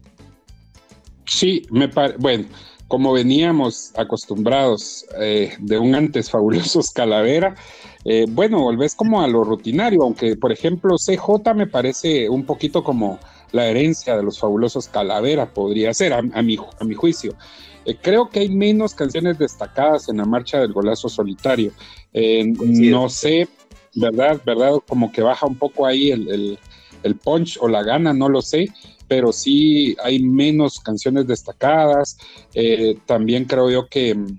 Sí, 1.26 1.62
me 1.70 1.88
parece. 1.88 2.18
Bueno 2.18 2.46
como 2.88 3.12
veníamos 3.12 3.92
acostumbrados 3.96 5.06
eh, 5.18 5.54
de 5.58 5.78
un 5.78 5.94
antes 5.94 6.30
fabulosos 6.30 6.90
Calavera, 6.90 7.54
eh, 8.04 8.26
bueno, 8.28 8.60
volvés 8.60 8.94
como 8.94 9.22
a 9.22 9.28
lo 9.28 9.42
rutinario, 9.44 10.02
aunque 10.02 10.36
por 10.36 10.52
ejemplo 10.52 10.96
CJ 10.96 11.54
me 11.54 11.66
parece 11.66 12.28
un 12.28 12.44
poquito 12.44 12.84
como 12.84 13.18
la 13.52 13.66
herencia 13.66 14.16
de 14.16 14.22
los 14.22 14.38
fabulosos 14.38 14.88
Calavera, 14.88 15.52
podría 15.52 15.94
ser, 15.94 16.12
a, 16.12 16.22
mi, 16.22 16.56
a 16.78 16.84
mi 16.84 16.94
juicio. 16.94 17.34
Eh, 17.86 17.96
creo 18.00 18.28
que 18.28 18.40
hay 18.40 18.48
menos 18.48 18.94
canciones 18.94 19.38
destacadas 19.38 20.08
en 20.08 20.18
la 20.18 20.24
marcha 20.24 20.60
del 20.60 20.72
golazo 20.72 21.08
solitario. 21.08 21.72
No 22.14 23.08
sé, 23.08 23.48
¿verdad? 23.94 24.40
¿Verdad? 24.44 24.74
Como 24.86 25.10
que 25.12 25.22
baja 25.22 25.46
un 25.46 25.56
poco 25.56 25.86
ahí 25.86 26.10
el, 26.10 26.58
el 27.02 27.16
punch 27.16 27.58
o 27.60 27.68
la 27.68 27.82
gana, 27.82 28.12
no 28.12 28.28
lo 28.28 28.40
sé 28.40 28.68
pero 29.08 29.32
sí 29.32 29.96
hay 30.02 30.22
menos 30.22 30.80
canciones 30.80 31.26
destacadas. 31.26 32.18
Eh, 32.54 32.98
también 33.06 33.44
creo 33.44 33.70
yo 33.70 33.88
que 33.88 34.14
mm, 34.14 34.38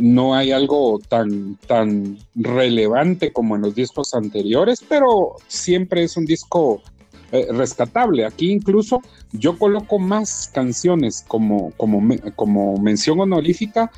no 0.00 0.34
hay 0.34 0.52
algo 0.52 0.98
tan, 1.08 1.56
tan 1.66 2.18
relevante 2.34 3.32
como 3.32 3.56
en 3.56 3.62
los 3.62 3.74
discos 3.74 4.14
anteriores, 4.14 4.84
pero 4.88 5.36
siempre 5.46 6.04
es 6.04 6.16
un 6.16 6.24
disco 6.24 6.82
eh, 7.30 7.46
rescatable. 7.50 8.24
Aquí 8.24 8.50
incluso 8.50 9.00
yo 9.32 9.58
coloco 9.58 9.98
más 9.98 10.50
canciones 10.52 11.24
como, 11.26 11.72
como, 11.76 12.02
como 12.36 12.76
mención 12.78 13.20
honorífica 13.20 13.90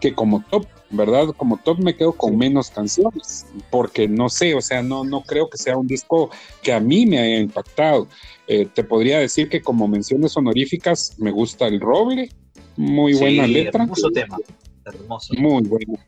que 0.00 0.14
como 0.14 0.42
top, 0.50 0.66
¿verdad? 0.92 1.28
Como 1.36 1.56
top 1.56 1.78
me 1.78 1.96
quedo 1.96 2.12
con 2.12 2.36
menos 2.36 2.70
canciones, 2.70 3.46
porque 3.70 4.06
no 4.06 4.28
sé, 4.28 4.54
o 4.54 4.60
sea, 4.60 4.82
no, 4.82 5.04
no 5.04 5.22
creo 5.22 5.48
que 5.48 5.58
sea 5.58 5.76
un 5.76 5.86
disco 5.86 6.30
que 6.62 6.72
a 6.72 6.80
mí 6.80 7.06
me 7.06 7.18
haya 7.18 7.38
impactado. 7.38 8.06
Eh, 8.46 8.68
te 8.72 8.84
podría 8.84 9.18
decir 9.18 9.48
que 9.48 9.62
como 9.62 9.88
menciones 9.88 10.36
honoríficas 10.36 11.18
me 11.18 11.30
gusta 11.30 11.66
El 11.66 11.80
Roble, 11.80 12.30
muy 12.76 13.14
buena 13.14 13.46
letra. 13.46 13.84
Hermoso 13.84 14.10
tema, 14.10 14.36
hermoso. 14.84 15.34
Muy 15.38 15.62
bueno. 15.64 15.98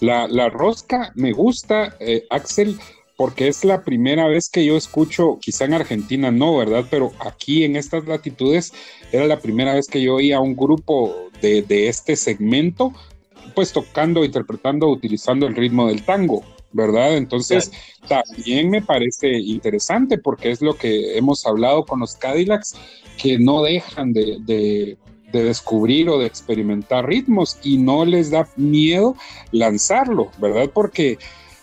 La, 0.00 0.28
la 0.28 0.50
Rosca 0.50 1.12
me 1.14 1.32
gusta, 1.32 1.96
eh, 2.00 2.26
Axel, 2.28 2.78
porque 3.16 3.48
es 3.48 3.64
la 3.64 3.82
primera 3.82 4.28
vez 4.28 4.50
que 4.50 4.64
yo 4.64 4.76
escucho, 4.76 5.38
quizá 5.40 5.64
en 5.64 5.72
Argentina 5.72 6.30
no, 6.30 6.56
¿verdad? 6.56 6.84
Pero 6.90 7.12
aquí 7.20 7.64
en 7.64 7.76
estas 7.76 8.06
latitudes 8.06 8.74
era 9.10 9.26
la 9.26 9.40
primera 9.40 9.72
vez 9.74 9.86
que 9.86 10.02
yo 10.02 10.16
oía 10.16 10.40
un 10.40 10.54
grupo 10.54 11.30
de, 11.40 11.62
de 11.62 11.88
este 11.88 12.16
segmento 12.16 12.92
pues 13.54 13.72
tocando, 13.72 14.24
interpretando, 14.24 14.88
utilizando 14.88 15.46
el 15.46 15.54
ritmo 15.54 15.88
del 15.88 16.02
tango, 16.02 16.44
¿verdad? 16.72 17.16
Entonces, 17.16 17.70
también 18.06 18.70
me 18.70 18.82
parece 18.82 19.38
interesante 19.38 20.18
porque 20.18 20.50
es 20.50 20.60
lo 20.60 20.76
que 20.76 21.16
hemos 21.16 21.46
hablado 21.46 21.84
con 21.84 22.00
los 22.00 22.16
Cadillacs, 22.16 22.74
que 23.16 23.38
no 23.38 23.62
dejan 23.62 24.12
de, 24.12 24.96
descubrir 25.32 26.08
o 26.08 26.18
de 26.18 26.26
experimentar 26.26 27.06
ritmos 27.06 27.58
y 27.62 27.76
no 27.76 28.06
les 28.06 28.30
da 28.30 28.48
miedo 28.56 29.16
lanzarlo, 29.52 30.30
¿verdad? 30.38 30.70
Porque 30.72 31.18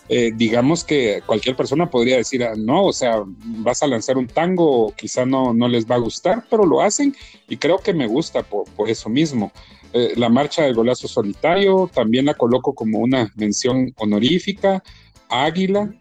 eh, 0.08 0.32
digamos 0.34 0.84
que 0.84 1.22
cualquier 1.26 1.56
persona 1.56 1.90
podría 1.90 2.18
decir, 2.18 2.44
ah, 2.44 2.54
no, 2.56 2.84
o 2.84 2.92
sea, 2.92 3.24
vas 3.26 3.82
a 3.82 3.88
lanzar 3.88 4.16
un 4.16 4.28
tango, 4.28 4.92
quizá 4.96 5.26
no, 5.26 5.52
no 5.54 5.66
les 5.66 5.90
va 5.90 5.96
a 5.96 5.98
gustar, 5.98 6.44
pero 6.48 6.66
lo 6.66 6.82
hacen 6.82 7.16
y 7.48 7.56
creo 7.56 7.78
que 7.78 7.94
me 7.94 8.06
gusta 8.06 8.42
por, 8.42 8.64
por 8.76 8.88
eso 8.88 9.08
mismo. 9.08 9.50
Eh, 9.96 10.14
la 10.16 10.28
marcha 10.28 10.64
del 10.64 10.74
golazo 10.74 11.06
solitario, 11.06 11.88
también 11.94 12.26
la 12.26 12.34
coloco 12.34 12.74
como 12.74 12.98
una 12.98 13.32
mención 13.36 13.94
honorífica, 13.96 14.82
Águila, 15.28 15.94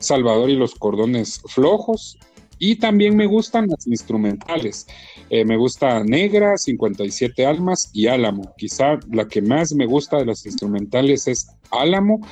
Salvador 0.00 0.50
y 0.50 0.56
los 0.56 0.74
cordones 0.74 1.40
flojos, 1.46 2.18
y 2.58 2.76
también 2.76 3.16
me 3.16 3.26
gustan 3.26 3.68
las 3.68 3.86
instrumentales. 3.86 4.88
Eh, 5.30 5.44
me 5.44 5.56
gusta 5.56 6.02
Negra, 6.02 6.56
57 6.56 7.46
Almas 7.46 7.90
y 7.92 8.08
Álamo. 8.08 8.52
Quizá 8.56 8.98
la 9.12 9.28
que 9.28 9.42
más 9.42 9.72
me 9.74 9.86
gusta 9.86 10.16
de 10.18 10.26
las 10.26 10.44
instrumentales 10.44 11.28
es 11.28 11.48
Álamo, 11.70 12.26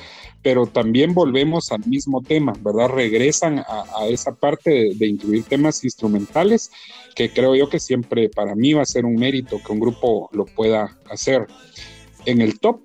pero 0.45 0.67
también 0.67 1.15
volvemos 1.15 1.71
al 1.71 1.83
mismo 1.87 2.21
tema, 2.21 2.53
¿verdad? 2.61 2.89
Regresan 2.89 3.65
a, 3.67 4.05
esa 4.07 4.35
parte 4.35 4.91
de, 4.93 5.07
incluir 5.07 5.43
temas 5.45 5.83
instrumentales, 5.83 6.69
que 7.15 7.33
creo 7.33 7.55
yo 7.55 7.67
que 7.67 7.79
siempre 7.79 8.29
para 8.29 8.53
mí 8.53 8.71
va 8.73 8.83
a 8.83 8.85
ser 8.85 9.05
un 9.05 9.15
mérito 9.15 9.59
que 9.65 9.71
un 9.71 9.79
grupo 9.79 10.29
lo 10.33 10.45
pueda 10.45 10.99
hacer. 11.09 11.47
En 12.27 12.41
el 12.41 12.59
top 12.59 12.79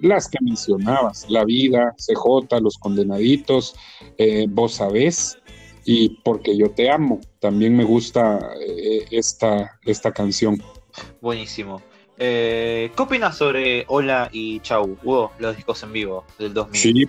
las 0.00 0.28
que 0.28 0.38
mencionabas, 0.40 1.30
La 1.30 1.44
Vida, 1.44 1.94
CJ, 1.98 2.60
Los 2.60 2.78
Condenaditos, 2.78 3.76
eh, 4.18 4.46
Vos 4.48 4.74
Sabés 4.74 5.38
y 5.84 6.20
Porque 6.24 6.58
Yo 6.58 6.72
Te 6.72 6.90
Amo. 6.90 7.20
También 7.38 7.76
me 7.76 7.84
gusta 7.84 8.40
eh, 8.60 9.06
esta, 9.12 9.78
esta 9.84 10.10
canción. 10.10 10.60
Buenísimo. 11.20 11.80
Eh, 12.18 12.92
¿Qué 12.96 13.02
opinas 13.02 13.36
sobre 13.36 13.84
Hola 13.88 14.28
y 14.32 14.60
Chau, 14.60 14.96
Hugo, 15.02 15.32
los 15.38 15.56
discos 15.56 15.82
en 15.82 15.92
vivo 15.92 16.24
del 16.38 16.54
2000? 16.54 16.80
Sí, 16.80 17.04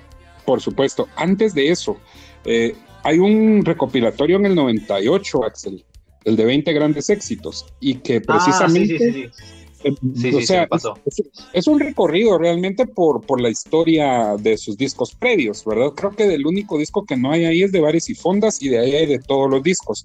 por 0.46 0.62
supuesto. 0.62 1.08
Antes 1.16 1.54
de 1.54 1.70
eso, 1.70 1.98
eh, 2.44 2.76
hay 3.04 3.20
un 3.20 3.64
recopilatorio 3.64 4.38
en 4.38 4.48
el 4.48 4.56
98, 4.56 5.44
Axel, 5.44 5.86
el 6.24 6.36
de 6.36 6.46
20 6.46 6.74
grandes 6.74 7.10
éxitos, 7.10 7.66
y 7.80 7.96
que 7.96 8.22
precisamente... 8.22 8.96
Ah, 8.96 9.00
sí, 9.00 9.92
sí, 10.14 10.32
sí, 10.32 10.36
o 10.36 10.42
sea, 10.42 10.68
es, 11.54 11.68
un 11.68 11.80
recorrido 11.80 12.40
realmente 12.40 12.88
por, 12.88 13.24
por 13.24 13.40
la 13.40 13.50
historia 13.50 14.36
de 14.40 14.58
sus 14.58 14.76
discos 14.76 15.14
previos, 15.14 15.64
¿verdad? 15.64 15.92
Creo 15.96 16.10
que 16.10 16.26
del 16.26 16.48
único 16.48 16.80
disco 16.80 17.06
que 17.06 17.16
no 17.16 17.32
hay 17.32 17.46
ahí 17.46 17.62
es 17.62 17.72
de 17.72 17.82
Bares 17.82 18.10
y 18.10 18.16
Fondas 18.16 18.60
y 18.64 18.70
de 18.70 18.80
ahí 18.80 18.96
hay 18.96 19.06
de 19.06 19.20
todos 19.20 19.48
los 19.48 19.62
discos, 19.62 20.04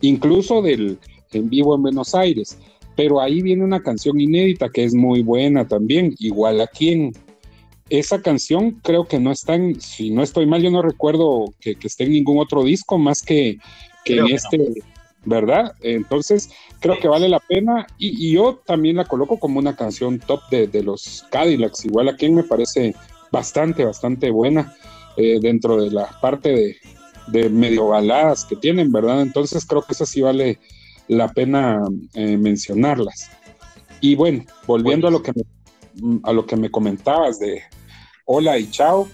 incluso 0.00 0.62
del 0.62 0.98
en 1.32 1.48
vivo 1.48 1.76
en 1.76 1.82
Buenos 1.82 2.16
Aires 2.16 2.58
pero 3.00 3.18
ahí 3.18 3.40
viene 3.40 3.64
una 3.64 3.82
canción 3.82 4.20
inédita 4.20 4.68
que 4.68 4.84
es 4.84 4.92
muy 4.92 5.22
buena 5.22 5.66
también, 5.66 6.14
igual 6.18 6.60
aquí 6.60 6.90
en 6.90 7.12
esa 7.88 8.20
canción 8.20 8.72
creo 8.82 9.06
que 9.06 9.18
no 9.18 9.32
está 9.32 9.54
en, 9.54 9.80
si 9.80 10.10
no 10.10 10.22
estoy 10.22 10.44
mal, 10.44 10.60
yo 10.60 10.70
no 10.70 10.82
recuerdo 10.82 11.46
que, 11.60 11.78
esté 11.82 12.04
en 12.04 12.12
ningún 12.12 12.38
otro 12.38 12.62
disco 12.62 12.98
más 12.98 13.22
que, 13.22 13.56
en 14.04 14.26
este, 14.26 14.82
¿verdad? 15.24 15.72
Entonces 15.80 16.50
creo 16.78 16.98
que 17.00 17.08
vale 17.08 17.30
la 17.30 17.40
pena 17.40 17.86
y, 17.96 18.32
yo 18.32 18.60
también 18.66 18.96
la 18.96 19.06
coloco 19.06 19.38
como 19.38 19.58
una 19.58 19.74
canción 19.74 20.18
top 20.18 20.42
de, 20.50 20.82
los 20.82 21.24
Cadillacs, 21.30 21.86
igual 21.86 22.10
aquí 22.10 22.28
me 22.28 22.44
parece 22.44 22.94
bastante, 23.32 23.82
bastante 23.82 24.30
buena 24.30 24.74
eh, 25.16 25.38
dentro 25.40 25.82
de 25.82 25.90
la 25.90 26.20
parte 26.20 26.50
de, 26.50 26.76
de 27.28 27.48
medio 27.48 27.86
baladas 27.86 28.44
que 28.44 28.56
tienen, 28.56 28.92
¿verdad? 28.92 29.22
Entonces 29.22 29.64
creo 29.64 29.80
que 29.80 29.94
esa 29.94 30.04
sí 30.04 30.20
vale 30.20 30.58
la 31.10 31.28
pena 31.28 31.82
eh, 32.14 32.36
mencionarlas. 32.36 33.30
Y 34.00 34.14
bueno, 34.14 34.44
volviendo 34.66 35.08
a 35.08 35.10
lo, 35.10 35.22
que 35.22 35.32
me, 35.32 36.20
a 36.22 36.32
lo 36.32 36.46
que 36.46 36.56
me 36.56 36.70
comentabas 36.70 37.40
de 37.40 37.62
hola 38.24 38.58
y 38.58 38.70
chao, 38.70 39.08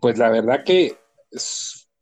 pues 0.00 0.16
la 0.16 0.30
verdad 0.30 0.62
que 0.64 0.96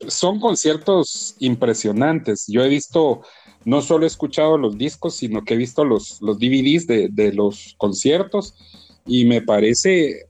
son 0.07 0.39
conciertos 0.39 1.35
impresionantes. 1.39 2.45
Yo 2.47 2.63
he 2.63 2.69
visto, 2.69 3.23
no 3.65 3.81
solo 3.81 4.05
he 4.05 4.07
escuchado 4.07 4.59
los 4.59 4.77
discos, 4.77 5.17
sino 5.17 5.45
que 5.45 5.55
he 5.55 5.57
visto 5.57 5.83
los, 5.83 6.21
los 6.21 6.39
DVDs 6.39 6.87
de, 6.87 7.09
de 7.11 7.33
los 7.33 7.75
conciertos 7.79 8.55
y 9.07 9.25
me 9.25 9.41
parece 9.41 10.27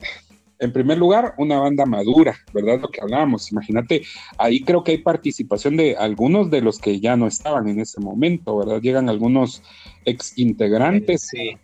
en 0.61 0.73
primer 0.73 0.99
lugar, 0.99 1.35
una 1.39 1.59
banda 1.59 1.87
madura, 1.87 2.37
¿verdad? 2.53 2.81
Lo 2.81 2.89
que 2.89 3.01
hablábamos. 3.01 3.51
Imagínate, 3.51 4.03
ahí 4.37 4.61
creo 4.61 4.85
que 4.85 4.93
hay 4.93 4.99
participación 4.99 5.77
de 5.77 5.97
algunos 5.97 6.51
de 6.51 6.61
los 6.61 6.79
que 6.79 7.01
ya 7.01 7.17
no 7.17 7.27
estaban 7.27 7.67
en 7.67 7.81
ese 7.81 7.99
momento, 7.99 8.59
¿verdad? 8.59 8.81
Llegan 8.83 9.09
algunos 9.09 9.63
ex 10.05 10.37
integrantes. 10.37 11.29
Sí, 11.31 11.57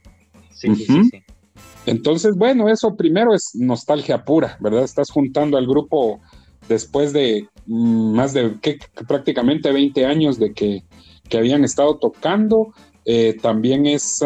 sí, 0.51 0.75
sí, 0.75 1.11
Entonces, 1.85 2.35
bueno, 2.37 2.71
eso 2.71 2.97
primero 2.97 3.35
es 3.35 3.51
nostalgia 3.55 4.25
pura, 4.25 4.57
¿verdad? 4.61 4.85
Estás 4.85 5.11
juntando 5.11 5.59
al 5.59 5.67
grupo 5.67 6.21
después 6.67 7.13
de 7.13 7.49
mm, 7.67 8.15
más 8.15 8.33
de 8.33 8.57
prácticamente 9.07 9.73
20 9.73 10.07
años 10.07 10.39
de 10.39 10.55
que, 10.55 10.85
que 11.29 11.37
habían 11.37 11.65
estado 11.65 11.99
tocando 11.99 12.73
eh, 13.09 13.37
también 13.41 13.87
es 13.87 14.21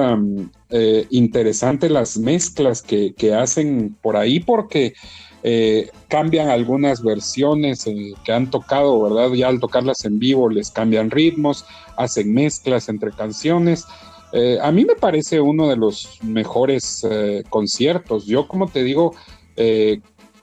eh, 0.70 1.06
interesante 1.10 1.90
las 1.90 2.16
mezclas 2.16 2.80
que, 2.80 3.34
hacen 3.34 3.94
por 4.00 4.16
ahí 4.16 4.40
porque 4.40 4.94
eh, 5.42 5.90
cambian 6.08 6.48
algunas 6.48 7.02
versiones 7.02 7.84
que 8.24 8.32
han 8.32 8.48
tocado, 8.50 9.02
¿verdad? 9.02 9.34
Ya 9.34 9.48
al 9.48 9.60
tocarlas 9.60 10.06
en 10.06 10.18
vivo 10.18 10.48
les 10.48 10.70
cambian 10.70 11.10
ritmos, 11.10 11.66
hacen 11.98 12.32
mezclas 12.32 12.88
entre 12.88 13.12
canciones. 13.12 13.84
a 14.62 14.72
mí 14.72 14.86
me 14.86 14.94
parece 14.94 15.40
uno 15.40 15.68
de 15.68 15.76
los 15.76 16.18
mejores 16.22 17.06
conciertos. 17.50 18.24
Yo, 18.24 18.48
como 18.48 18.66
te 18.66 18.82
digo, 18.82 19.14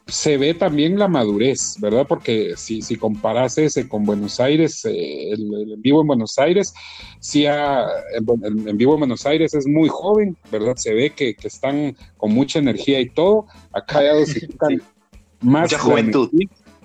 se 0.08 0.38
ve 0.38 0.54
también 0.54 0.98
la 0.98 1.08
madurez, 1.08 1.78
¿verdad? 1.80 2.06
Porque 2.08 2.54
si, 2.56 2.82
si 2.82 2.96
comparas 2.96 3.58
ese 3.58 3.88
con 3.88 4.06
Buenos 4.06 4.40
Aires, 4.40 4.86
eh, 4.86 5.32
el, 5.32 5.74
en 5.74 5.82
vivo 5.82 6.02
en 6.02 6.08
Buenos 6.08 6.38
Aires, 6.38 6.74
sí 7.20 7.46
en, 7.46 8.78
vivo 8.78 8.94
en 8.94 9.00
Buenos 9.00 9.26
Aires 9.26 9.54
es 9.54 9.68
muy 9.68 9.90
joven, 9.90 10.38
¿verdad? 10.52 10.76
Se 10.78 10.94
ve 10.94 11.12
que, 11.12 11.36
están 11.44 11.96
con 12.18 12.34
mucha 12.34 12.60
energía 12.60 13.00
y 13.00 13.10
todo. 13.10 13.48
Acá 13.74 14.04
ya 14.04 14.14
dosifican 14.14 14.82
más. 15.42 15.72
Mucha 15.72 15.80
juventud. 15.80 16.30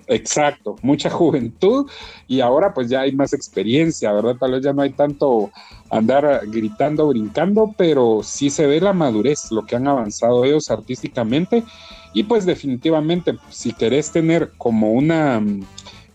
Exacto, 0.07 0.75
mucha 0.81 1.09
juventud 1.09 1.89
y 2.27 2.41
ahora 2.41 2.73
pues 2.73 2.89
ya 2.89 3.01
hay 3.01 3.13
más 3.13 3.31
experiencia, 3.31 4.11
¿verdad? 4.11 4.35
Tal 4.37 4.51
vez 4.51 4.61
ya 4.61 4.73
no 4.73 4.81
hay 4.81 4.89
tanto 4.89 5.49
andar 5.89 6.41
gritando, 6.47 7.07
brincando, 7.07 7.73
pero 7.77 8.19
sí 8.21 8.49
se 8.49 8.67
ve 8.67 8.81
la 8.81 8.91
madurez, 8.91 9.49
lo 9.51 9.65
que 9.65 9.77
han 9.77 9.87
avanzado 9.87 10.43
ellos 10.43 10.69
artísticamente 10.69 11.63
y 12.13 12.23
pues 12.23 12.45
definitivamente, 12.45 13.37
si 13.49 13.73
querés 13.73 14.11
tener 14.11 14.51
como 14.57 14.91
una 14.91 15.39
mm, 15.39 15.65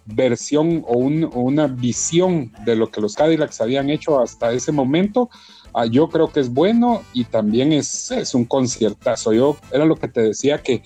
versión 0.07 0.85
o, 0.87 0.97
una 0.97 1.67
visión 1.67 2.53
de 2.65 2.77
lo 2.77 2.91
que 2.91 3.01
los 3.01 3.15
Cadillacs 3.15 3.61
habían 3.61 3.91
hecho 3.91 4.21
hasta 4.21 4.53
ese 4.53 4.73
momento, 4.73 5.29
ah, 5.75 5.87
yo 5.87 6.09
creo 6.09 6.33
que 6.33 6.41
es 6.41 6.53
bueno 6.53 7.03
y 7.13 7.25
también 7.25 7.73
es, 7.73 8.11
es 8.13 8.35
un 8.35 8.45
conciertazo. 8.45 9.33
Yo 9.33 9.57
era 9.73 9.85
lo 9.85 9.97
que 9.97 10.09
te 10.09 10.23
decía 10.23 10.63
que 10.63 10.83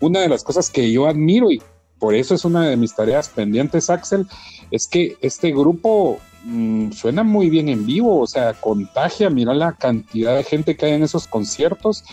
una 0.00 0.20
de 0.20 0.28
las 0.28 0.42
cosas 0.42 0.68
que 0.68 0.90
yo 0.90 1.06
admiro 1.06 1.50
y 1.50 1.62
por 1.98 2.14
eso 2.14 2.34
es 2.34 2.44
una 2.44 2.68
de 2.68 2.76
mis 2.76 2.94
tareas 2.94 3.28
pendientes, 3.28 3.88
Axel, 3.88 4.26
es 4.70 4.86
que 4.86 5.16
este 5.22 5.52
grupo 5.52 6.18
mm, 6.44 6.90
suena 6.90 7.22
muy 7.22 7.48
bien 7.48 7.68
en 7.68 7.86
vivo, 7.86 8.20
o 8.20 8.26
sea, 8.26 8.52
contagia, 8.54 9.30
mira 9.30 9.54
la 9.54 9.72
cantidad 9.72 10.36
de 10.36 10.44
gente 10.44 10.76
que 10.76 10.86
hay 10.86 10.92
en 10.92 11.04
esos 11.04 11.26
conciertos 11.26 12.04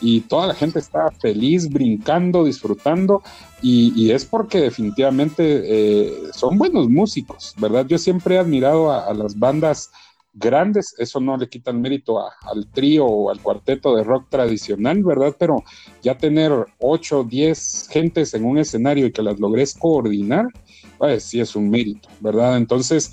y 0.00 0.22
toda 0.22 0.46
la 0.46 0.54
gente 0.54 0.78
está 0.78 1.10
feliz, 1.10 1.68
brincando, 1.68 2.44
disfrutando, 2.44 3.22
y, 3.62 4.10
es 4.10 4.24
porque 4.24 4.60
definitivamente 4.60 5.62
eh, 5.64 6.12
son 6.32 6.56
buenos 6.56 6.88
músicos, 6.88 7.54
¿verdad? 7.58 7.86
Yo 7.86 7.98
siempre 7.98 8.36
he 8.36 8.38
admirado 8.38 8.90
a, 8.90 9.12
las 9.12 9.38
bandas 9.38 9.90
grandes, 10.32 10.94
eso 10.98 11.20
no 11.20 11.36
le 11.36 11.48
quita 11.48 11.70
el 11.70 11.78
mérito 11.78 12.18
al 12.20 12.70
trío 12.72 13.04
o 13.04 13.30
al 13.30 13.40
cuarteto 13.40 13.94
de 13.96 14.04
rock 14.04 14.30
tradicional, 14.30 15.02
¿verdad? 15.02 15.36
Pero 15.38 15.62
ya 16.02 16.16
tener 16.16 16.52
8, 16.78 17.24
10 17.24 17.88
gentes 17.90 18.32
en 18.32 18.44
un 18.46 18.56
escenario 18.56 19.06
y 19.06 19.12
que 19.12 19.22
las 19.22 19.38
logres 19.38 19.74
coordinar, 19.74 20.46
pues 20.96 21.24
sí 21.24 21.40
es 21.40 21.54
un 21.54 21.68
mérito, 21.68 22.08
¿verdad? 22.20 22.56
Entonces, 22.56 23.12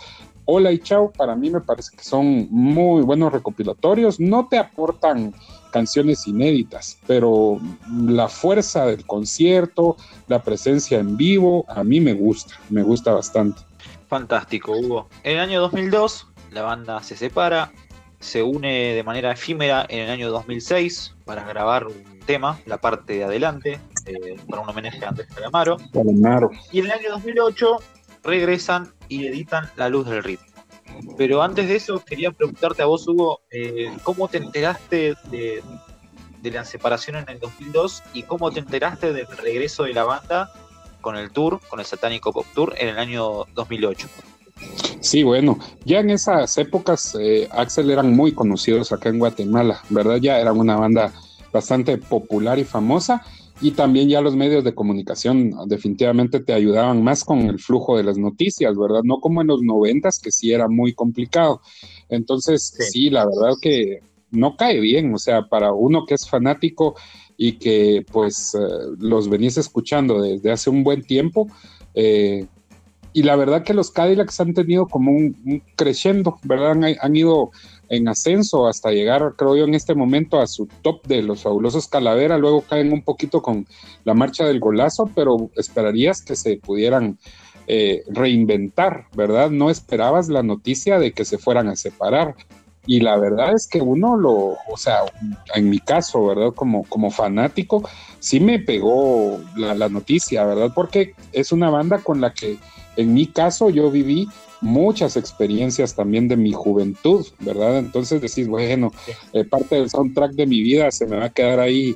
Hola 0.49 0.71
y 0.71 0.79
Chao, 0.79 1.11
para 1.11 1.35
mí 1.35 1.49
me 1.49 1.59
parece 1.59 1.97
que 1.97 2.05
son 2.05 2.47
muy 2.49 3.01
buenos 3.01 3.33
recopilatorios, 3.33 4.17
no 4.17 4.47
te 4.47 4.57
aportan 4.57 5.33
canciones 5.71 6.27
inéditas, 6.27 6.99
pero 7.07 7.59
la 8.05 8.27
fuerza 8.27 8.85
del 8.85 9.05
concierto, 9.05 9.97
la 10.27 10.41
presencia 10.43 10.99
en 10.99 11.17
vivo, 11.17 11.65
a 11.67 11.83
mí 11.83 11.99
me 11.99 12.13
gusta, 12.13 12.55
me 12.69 12.83
gusta 12.83 13.13
bastante. 13.13 13.61
Fantástico, 14.07 14.71
Hugo. 14.71 15.09
En 15.23 15.33
el 15.33 15.39
año 15.39 15.61
2002, 15.61 16.27
la 16.51 16.61
banda 16.61 17.03
se 17.03 17.17
separa, 17.17 17.71
se 18.19 18.41
une 18.41 18.93
de 18.93 19.03
manera 19.03 19.31
efímera 19.31 19.85
en 19.89 19.99
el 19.99 20.09
año 20.09 20.31
2006 20.31 21.15
para 21.25 21.43
grabar 21.43 21.87
un 21.87 22.19
tema, 22.25 22.59
la 22.65 22.79
parte 22.79 23.13
de 23.13 23.23
adelante, 23.23 23.79
eh, 24.05 24.37
para 24.49 24.61
un 24.61 24.69
homenaje 24.69 25.03
a 25.03 25.09
Andrés 25.09 25.27
Calamaro. 25.33 25.77
Y 26.71 26.79
en 26.79 26.85
el 26.85 26.91
año 26.91 27.11
2008 27.11 27.77
regresan 28.23 28.93
y 29.07 29.27
editan 29.27 29.69
La 29.75 29.89
Luz 29.89 30.07
del 30.07 30.23
Ritmo. 30.23 30.56
Pero 31.17 31.41
antes 31.41 31.67
de 31.67 31.75
eso, 31.75 32.03
quería 32.03 32.31
preguntarte 32.31 32.81
a 32.81 32.85
vos, 32.85 33.07
Hugo, 33.07 33.41
eh, 33.51 33.91
¿cómo 34.03 34.27
te 34.27 34.37
enteraste 34.37 35.15
de, 35.31 35.63
la 36.43 36.63
separación 36.63 37.17
en 37.17 37.27
el 37.27 37.39
2002 37.39 38.03
y 38.13 38.23
cómo 38.23 38.51
te 38.51 38.59
enteraste 38.59 39.11
del 39.11 39.27
regreso 39.27 39.83
de 39.83 39.93
la 39.93 40.05
banda 40.05 40.49
con 41.01 41.17
el 41.17 41.31
tour, 41.31 41.59
con 41.67 41.79
el 41.79 41.85
Satánico 41.85 42.31
Pop 42.31 42.45
Tour, 42.53 42.73
en 42.77 42.89
el 42.89 42.99
año 42.99 43.45
2008? 43.53 44.07
Sí, 45.01 45.23
bueno, 45.23 45.59
ya 45.85 45.99
en 45.99 46.09
esas 46.09 46.57
épocas 46.57 47.15
eh, 47.19 47.47
Axel 47.51 47.91
eran 47.91 48.15
muy 48.15 48.31
conocidos 48.31 48.91
acá 48.91 49.09
en 49.09 49.19
Guatemala, 49.19 49.81
¿verdad? 49.89 50.17
Ya 50.17 50.39
eran 50.39 50.57
una 50.57 50.77
banda 50.77 51.11
bastante 51.51 51.97
popular 51.97 52.59
y 52.59 52.63
famosa 52.63 53.23
y 53.59 53.71
también 53.71 54.07
ya 54.07 54.21
los 54.21 54.35
medios 54.35 54.63
de 54.63 54.75
comunicación 54.75 55.51
definitivamente 55.65 56.39
te 56.39 56.53
ayudaban 56.53 57.03
más 57.03 57.23
con 57.23 57.41
el 57.41 57.59
flujo 57.59 57.97
de 57.97 58.03
las 58.03 58.17
noticias, 58.17 58.77
¿verdad? 58.77 59.01
No 59.03 59.19
como 59.19 59.41
en 59.41 59.47
los 59.47 59.61
noventas, 59.63 60.19
que 60.19 60.31
sí 60.31 60.51
era 60.51 60.67
muy 60.67 60.93
complicado. 60.93 61.61
Entonces, 62.09 62.75
sí. 62.91 63.09
la 63.09 63.25
verdad 63.25 63.55
que 63.59 64.01
no 64.29 64.55
cae 64.55 64.79
bien, 64.79 65.13
o 65.13 65.17
sea, 65.17 65.47
para 65.47 65.73
uno 65.73 66.05
que 66.05 66.13
es 66.13 66.29
fanático 66.29 66.95
y 67.35 67.53
que 67.53 68.05
pues 68.11 68.53
eh, 68.55 68.59
los 68.99 69.29
venís 69.29 69.57
escuchando 69.57 70.21
desde 70.21 70.51
hace 70.51 70.69
un 70.69 70.83
buen 70.83 71.01
tiempo, 71.01 71.47
eh, 71.95 72.45
y 73.13 73.23
la 73.23 73.35
verdad 73.35 73.63
que 73.63 73.73
los 73.73 73.89
Cadillacs 73.89 74.39
han 74.41 74.53
tenido 74.53 74.85
como 74.85 75.11
un, 75.11 75.63
creciendo, 75.75 76.37
¿verdad? 76.43 76.71
Han, 76.73 76.83
han, 77.01 77.15
ido 77.15 77.49
en 77.89 78.07
ascenso 78.07 78.67
hasta 78.67 78.91
llegar, 78.91 79.33
creo 79.37 79.55
yo, 79.55 79.65
en 79.65 79.73
este 79.73 79.95
momento 79.95 80.39
a 80.39 80.47
su 80.47 80.67
top 80.81 81.05
de 81.07 81.21
los 81.21 81.43
fabulosos 81.43 81.87
Calavera, 81.87 82.37
luego 82.37 82.61
caen 82.61 82.91
un 82.91 83.01
poquito 83.01 83.41
con 83.41 83.67
la 84.03 84.13
marcha 84.13 84.45
del 84.45 84.59
golazo, 84.59 85.09
pero 85.15 85.49
esperarías 85.55 86.21
que 86.21 86.35
se 86.35 86.57
pudieran 86.57 87.17
eh, 87.67 88.03
reinventar, 88.07 89.07
¿verdad? 89.15 89.49
No 89.49 89.69
esperabas 89.69 90.29
la 90.29 90.43
noticia 90.43 90.99
de 90.99 91.11
que 91.11 91.25
se 91.25 91.37
fueran 91.37 91.67
a 91.67 91.75
separar. 91.75 92.35
Y 92.85 93.01
la 93.01 93.17
verdad 93.17 93.53
es 93.53 93.67
que 93.67 93.81
uno 93.81 94.15
lo, 94.15 94.33
o 94.33 94.77
sea, 94.77 94.99
en 95.53 95.69
mi 95.69 95.79
caso, 95.79 96.25
¿verdad? 96.25 96.53
Como, 96.53 96.83
como 96.85 97.11
fanático, 97.11 97.87
sí 98.19 98.39
me 98.39 98.59
pegó 98.59 99.37
la, 99.57 99.75
la 99.75 99.89
noticia, 99.89 100.45
¿verdad? 100.45 100.71
Porque 100.73 101.13
es 101.33 101.51
una 101.51 101.69
banda 101.69 101.99
con 101.99 102.21
la 102.21 102.31
que, 102.31 102.57
en 102.97 103.13
mi 103.13 103.27
caso, 103.27 103.69
yo 103.69 103.89
viví 103.89 104.27
muchas 104.61 105.15
experiencias 105.17 105.95
también 105.95 106.27
de 106.27 106.35
mi 106.35 106.51
juventud, 106.51 107.25
¿verdad? 107.39 107.77
Entonces 107.77 108.21
decís, 108.21 108.47
bueno, 108.47 108.91
eh, 109.33 109.43
parte 109.43 109.75
del 109.75 109.89
soundtrack 109.89 110.31
de 110.33 110.47
mi 110.47 110.61
vida 110.61 110.91
se 110.91 111.05
me 111.05 111.17
va 111.17 111.25
a 111.25 111.29
quedar 111.29 111.59
ahí 111.59 111.95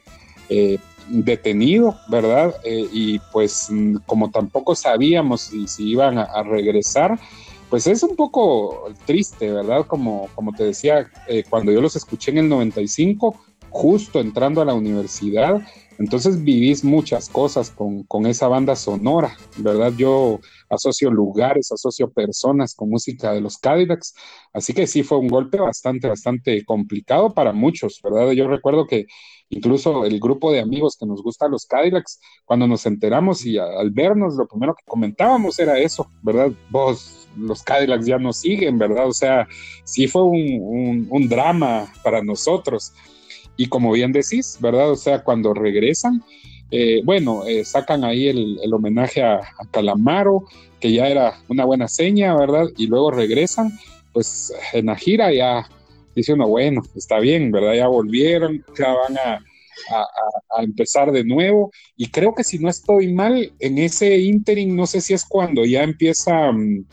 eh, 0.49 0.77
detenido, 1.09 1.97
¿verdad? 2.09 2.55
Eh, 2.63 2.87
y 2.91 3.19
pues 3.31 3.67
mm, 3.69 3.97
como 4.05 4.29
tampoco 4.29 4.75
sabíamos 4.75 5.41
si, 5.41 5.67
si 5.67 5.89
iban 5.89 6.19
a, 6.19 6.43
regresar, 6.43 7.19
pues 7.69 7.87
es 7.87 8.03
un 8.03 8.15
poco 8.15 8.91
triste, 9.05 9.51
¿verdad? 9.51 9.87
Como, 9.87 10.29
como 10.35 10.53
te 10.53 10.65
decía, 10.65 11.09
cuando 11.49 11.71
yo 11.71 11.81
los 11.81 11.95
escuché 11.95 12.31
en 12.31 12.39
el 12.39 12.49
95, 12.49 13.35
justo 13.69 14.19
entrando 14.19 14.61
a 14.61 14.65
la 14.65 14.73
universidad, 14.73 15.61
entonces 15.97 16.43
vivís 16.43 16.83
muchas 16.83 17.29
cosas 17.29 17.69
con, 17.69 18.03
con, 18.03 18.25
esa 18.25 18.47
banda 18.47 18.75
sonora, 18.75 19.37
¿verdad? 19.57 19.93
Yo 19.95 20.39
asocio 20.69 21.11
lugares, 21.11 21.71
asocio 21.71 22.09
personas 22.11 22.73
con 22.73 22.89
música 22.89 23.33
de 23.33 23.41
los 23.41 23.57
Cadillacs, 23.57 24.15
así 24.53 24.73
que 24.73 24.87
sí 24.87 25.03
fue 25.03 25.17
un 25.17 25.27
golpe 25.27 25.59
bastante, 25.59 26.07
bastante 26.07 26.63
complicado 26.65 27.33
para 27.33 27.53
muchos, 27.53 27.99
¿verdad? 28.03 28.31
Yo 28.31 28.47
recuerdo 28.47 28.87
que 28.87 29.05
incluso 29.49 30.05
el 30.05 30.19
grupo 30.19 30.51
de 30.51 30.61
amigos 30.61 30.97
que 30.97 31.05
nos 31.05 31.21
gusta 31.21 31.47
los 31.47 31.65
Cadillacs, 31.65 32.19
cuando 32.45 32.67
nos 32.67 32.85
enteramos 32.85 33.45
y 33.45 33.57
al 33.57 33.91
vernos, 33.91 34.35
lo 34.35 34.47
primero 34.47 34.73
que 34.73 34.85
comentábamos 34.85 35.59
era 35.59 35.77
eso, 35.77 36.09
¿verdad? 36.21 36.51
Vos, 36.69 37.27
los 37.37 37.61
Cadillacs 37.63 38.05
ya 38.05 38.17
no 38.17 38.33
siguen, 38.33 38.77
¿verdad? 38.77 39.07
O 39.07 39.13
sea, 39.13 39.47
sí 39.83 40.07
fue 40.07 40.23
un 40.23 41.27
drama 41.29 41.91
para 42.03 42.23
nosotros. 42.23 42.93
Y 43.61 43.67
como 43.67 43.91
bien 43.91 44.11
decís, 44.11 44.57
¿verdad? 44.59 44.89
O 44.89 44.95
sea, 44.95 45.23
cuando 45.23 45.53
regresan, 45.53 46.23
eh, 46.71 47.01
bueno, 47.05 47.45
eh, 47.45 47.63
sacan 47.63 48.03
ahí 48.03 48.27
el, 48.27 48.73
homenaje 48.73 49.21
a, 49.21 49.39
Calamaro, 49.69 50.45
que 50.79 50.91
ya 50.91 51.07
era 51.07 51.37
una 51.47 51.63
buena 51.65 51.87
seña, 51.87 52.35
¿verdad? 52.35 52.65
Y 52.75 52.87
luego 52.87 53.11
regresan, 53.11 53.69
pues 54.13 54.51
en 54.73 54.87
la 54.87 54.95
gira 54.95 55.31
ya 55.31 55.69
dice 56.15 56.33
uno, 56.33 56.47
bueno, 56.47 56.81
está 56.95 57.19
bien, 57.19 57.51
¿verdad? 57.51 57.75
Ya 57.75 57.87
volvieron, 57.87 58.65
ya 58.75 58.95
van 58.95 59.17
a, 59.19 60.63
empezar 60.63 61.11
de 61.11 61.23
nuevo. 61.23 61.69
Y 61.95 62.07
creo 62.07 62.33
que 62.33 62.43
si 62.43 62.57
no 62.57 62.67
estoy 62.67 63.13
mal, 63.13 63.53
en 63.59 63.77
ese 63.77 64.17
interim, 64.17 64.75
no 64.75 64.87
sé 64.87 65.01
si 65.01 65.13
es 65.13 65.23
cuando 65.23 65.65
ya 65.65 65.83
empieza... 65.83 66.51
Mm, 66.51 66.83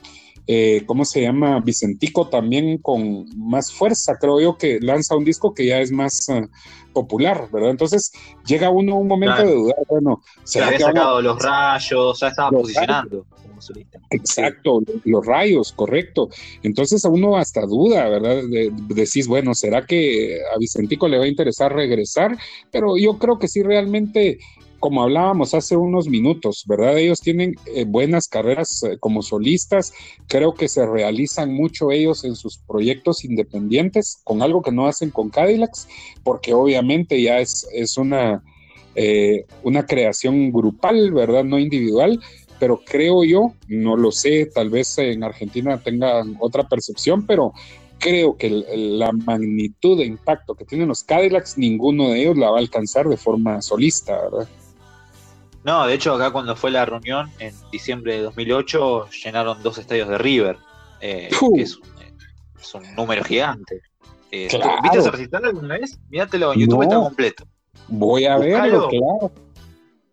eh, 0.51 0.83
¿cómo 0.87 1.05
se 1.05 1.21
llama? 1.21 1.61
Vicentico 1.61 2.29
también 2.29 2.79
con 2.79 3.27
más 3.37 3.71
fuerza, 3.71 4.17
creo 4.19 4.41
yo 4.41 4.57
que 4.57 4.81
lanza 4.81 5.15
un 5.15 5.25
disco 5.25 5.53
que 5.53 5.67
ya 5.67 5.79
es 5.81 5.93
más 5.93 6.27
eh, 6.31 6.49
popular, 6.95 7.51
¿verdad? 7.53 7.69
Entonces 7.69 8.11
llega 8.47 8.71
uno 8.71 8.97
un 8.97 9.09
momento 9.09 9.43
de 9.43 9.53
dudar, 9.53 9.77
bueno, 9.91 10.23
se 10.45 10.63
había 10.63 10.79
sacado 10.79 11.21
los 11.21 11.39
rayos, 11.43 12.19
ya 12.19 12.29
estaba 12.29 12.51
posicionando. 12.51 13.27
Como 13.43 13.61
solista. 13.61 14.01
Exacto, 14.09 14.81
los 15.05 15.27
rayos, 15.27 15.71
correcto. 15.73 16.31
Entonces 16.63 17.05
a 17.05 17.11
uno 17.11 17.37
hasta 17.37 17.67
duda, 17.67 18.09
¿verdad? 18.09 18.43
decís, 18.89 19.29
bueno, 19.29 19.55
¿será 19.55 19.85
que 19.85 20.41
a 20.55 20.57
Vicentico 20.59 21.09
le 21.09 21.19
va 21.19 21.25
a 21.25 21.29
interesar 21.29 21.75
regresar? 21.75 22.39
Pero 22.71 22.97
yo 22.97 23.19
creo 23.19 23.39
que 23.39 23.49
sí, 23.49 23.63
realmente 23.63 24.39
como 24.79 25.03
hablábamos 25.03 25.55
hace 25.55 25.76
unos 25.76 26.09
minutos, 26.09 26.64
¿verdad? 26.66 26.99
Ellos 26.99 27.20
tienen 27.20 27.57
eh, 27.66 27.85
buenas 27.87 28.29
carreras 28.29 28.83
eh, 28.83 28.97
como 28.99 29.22
solistas, 29.22 29.93
creo 30.26 30.55
que 30.55 30.68
se 30.68 30.87
realizan 30.87 31.53
mucho 31.53 31.91
ellos 31.91 32.24
en 32.24 32.37
sus 32.37 32.59
proyectos 32.59 33.24
independientes, 33.24 34.20
con 34.24 34.43
algo 34.43 34.62
que 34.62 34.72
no 34.72 34.87
hacen 34.87 35.11
con 35.11 35.31
Cadillacs, 35.31 35.89
porque 36.22 36.55
obviamente 36.55 37.20
ya 37.20 37.39
es, 37.39 37.68
es 37.72 37.97
una, 37.97 38.43
eh, 38.95 39.45
una 39.62 39.87
creación 39.87 40.53
grupal, 40.53 41.12
¿verdad? 41.12 41.45
No 41.45 41.59
individual, 41.59 42.20
pero 42.59 42.81
creo 42.85 43.24
yo, 43.24 43.53
no 43.68 43.97
lo 43.97 44.12
sé, 44.12 44.47
tal 44.47 44.70
vez 44.70 44.99
en 44.99 45.22
Argentina 45.24 45.79
tengan 45.83 46.37
otra 46.41 46.68
percepción, 46.68 47.26
pero 47.26 47.53
creo 47.99 48.37
que 48.37 48.49
la 48.51 49.12
magnitud 49.12 49.99
de 49.99 50.07
impacto 50.07 50.55
que 50.55 50.64
tienen 50.64 50.89
los 50.89 51.03
Cadillacs, 51.03 51.59
ninguno 51.59 52.11
de 52.11 52.20
ellos 52.20 52.37
la 52.37 52.51
va 52.51 52.59
a 52.59 52.61
alcanzar 52.61 53.09
de 53.09 53.16
forma 53.16 53.61
solista, 53.61 54.20
¿verdad? 54.22 54.49
No, 55.65 55.87
de 55.87 55.95
hecho 55.95 56.15
acá 56.15 56.31
cuando 56.31 56.55
fue 56.57 56.71
la 56.71 56.85
reunión 56.85 57.31
en 57.39 57.55
diciembre 57.71 58.17
de 58.17 58.23
2008 58.23 59.09
llenaron 59.25 59.63
dos 59.63 59.79
estadios 59.79 60.09
de 60.09 60.19
River, 60.19 60.57
eh, 61.01 61.29
que 61.31 61.63
es 61.63 62.75
un, 62.75 62.95
número 62.95 63.25
gigante. 63.25 63.83
Eh, 64.31 64.49
¿Viste 64.83 64.99
ese 64.99 65.11
recital 65.11 65.45
alguna 65.45 65.79
vez? 65.79 65.99
Míratelo 66.09 66.53
en 66.53 66.61
YouTube, 66.61 66.83
está 66.83 66.97
completo. 66.97 67.45
Voy 67.89 68.27
a 68.27 68.37
verlo, 68.37 68.89
claro. 68.89 69.33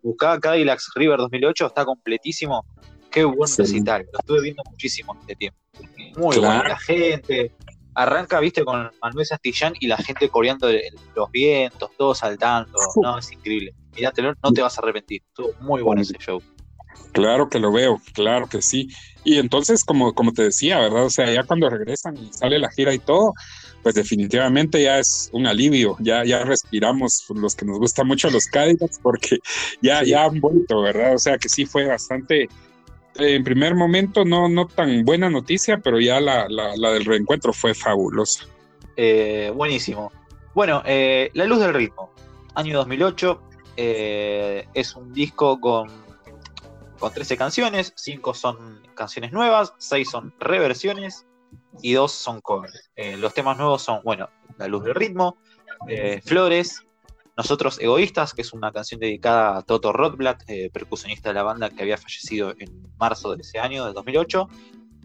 Buscá 0.02 0.38
Cadillacs 0.38 0.92
River 0.94 1.18
2008, 1.18 1.66
está 1.66 1.84
completísimo. 1.84 2.64
Qué 3.10 3.24
buen 3.24 3.50
recital, 3.56 4.06
lo 4.12 4.18
estuve 4.18 4.42
viendo 4.42 4.62
muchísimo 4.70 5.16
este 5.20 5.36
tiempo. 5.36 5.58
Muy 6.16 6.38
bueno, 6.38 6.62
la 6.64 6.78
gente, 6.78 7.52
arranca, 7.96 8.38
viste, 8.40 8.64
con 8.64 8.90
Manuel 9.02 9.26
Sastillán 9.26 9.72
y 9.80 9.88
la 9.88 9.96
gente 9.96 10.28
coreando 10.28 10.68
los 11.14 11.30
vientos, 11.32 11.90
todos 11.96 12.18
saltando. 12.18 12.78
No, 13.02 13.18
es 13.18 13.32
increíble. 13.32 13.74
Míratelo, 13.94 14.34
no 14.42 14.52
te 14.52 14.62
vas 14.62 14.78
a 14.78 14.82
arrepentir. 14.82 15.22
Estuvo 15.26 15.52
muy 15.60 15.82
bueno 15.82 16.02
ese 16.02 16.16
show. 16.18 16.40
Claro 17.12 17.48
que 17.48 17.58
lo 17.58 17.72
veo, 17.72 18.00
claro 18.12 18.46
que 18.46 18.60
sí. 18.60 18.88
Y 19.24 19.38
entonces, 19.38 19.84
como, 19.84 20.14
como 20.14 20.32
te 20.32 20.44
decía, 20.44 20.78
¿verdad? 20.78 21.06
O 21.06 21.10
sea, 21.10 21.32
ya 21.32 21.44
cuando 21.44 21.68
regresan 21.70 22.16
y 22.16 22.30
sale 22.32 22.58
la 22.58 22.70
gira 22.70 22.92
y 22.92 22.98
todo, 22.98 23.32
pues 23.82 23.94
definitivamente 23.94 24.82
ya 24.82 24.98
es 24.98 25.30
un 25.32 25.46
alivio, 25.46 25.96
ya, 26.00 26.24
ya 26.24 26.44
respiramos 26.44 27.24
los 27.34 27.54
que 27.54 27.64
nos 27.64 27.78
gustan 27.78 28.06
mucho 28.06 28.28
los 28.30 28.46
Cadillacs, 28.46 28.98
porque 29.02 29.38
ya, 29.80 30.02
ya 30.04 30.24
han 30.24 30.40
vuelto, 30.40 30.82
¿verdad? 30.82 31.14
O 31.14 31.18
sea 31.18 31.38
que 31.38 31.48
sí 31.48 31.64
fue 31.64 31.86
bastante, 31.86 32.48
en 33.18 33.44
primer 33.44 33.74
momento 33.74 34.24
no, 34.24 34.48
no 34.48 34.66
tan 34.66 35.04
buena 35.04 35.30
noticia, 35.30 35.78
pero 35.78 36.00
ya 36.00 36.20
la, 36.20 36.46
del 36.48 37.04
reencuentro 37.04 37.52
fue 37.52 37.74
fabulosa. 37.74 38.46
Eh, 38.96 39.52
buenísimo. 39.54 40.12
Bueno, 40.54 40.82
eh, 40.86 41.30
La 41.34 41.44
Luz 41.44 41.60
del 41.60 41.74
Ritmo, 41.74 42.12
año 42.54 42.78
2008, 42.78 43.42
eh, 43.76 44.66
es 44.72 44.96
un 44.96 45.12
disco 45.12 45.60
con, 45.60 45.90
con 46.98 47.12
13 47.12 47.36
canciones, 47.36 47.92
5 47.96 48.34
son 48.34 48.82
canciones 48.94 49.32
nuevas, 49.32 49.74
6 49.78 50.10
son 50.10 50.34
reversiones 50.40 51.26
y 51.82 51.92
2 51.92 52.10
son 52.10 52.40
covers. 52.40 52.90
los 53.18 53.34
temas 53.34 53.58
nuevos 53.58 53.82
son, 53.82 54.00
bueno, 54.02 54.30
La 54.58 54.66
Luz 54.66 54.84
del 54.84 54.94
Ritmo, 54.94 55.36
Flores, 56.24 56.85
nosotros 57.36 57.78
Egoístas, 57.80 58.32
que 58.32 58.42
es 58.42 58.52
una 58.52 58.72
canción 58.72 58.98
dedicada 58.98 59.58
a 59.58 59.62
Toto 59.62 59.92
Rothblatt, 59.92 60.42
eh, 60.48 60.70
percusionista 60.72 61.28
de 61.28 61.34
la 61.34 61.42
banda 61.42 61.68
que 61.68 61.82
había 61.82 61.98
fallecido 61.98 62.54
en 62.58 62.82
marzo 62.98 63.36
de 63.36 63.42
ese 63.42 63.58
año, 63.58 63.84
del 63.84 63.94
2008. 63.94 64.48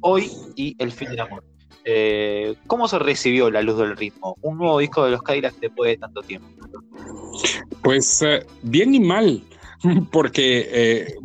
Hoy 0.01 0.31
y 0.55 0.75
El 0.79 0.91
fin 0.91 1.09
del 1.09 1.19
amor. 1.19 1.43
Eh, 1.83 2.55
¿Cómo 2.67 2.87
se 2.87 2.99
recibió 2.99 3.51
La 3.51 3.61
Luz 3.61 3.77
del 3.77 3.97
Ritmo? 3.97 4.37
Un 4.41 4.57
nuevo 4.59 4.79
disco 4.79 5.03
de 5.03 5.11
los 5.11 5.21
Cadillacs 5.21 5.59
después 5.59 5.91
de 5.91 5.97
tanto 5.97 6.21
tiempo. 6.21 6.47
Pues 7.83 8.21
eh, 8.21 8.45
bien 8.61 8.95
y 8.95 9.01
mal, 9.01 9.43
porque 10.11 11.17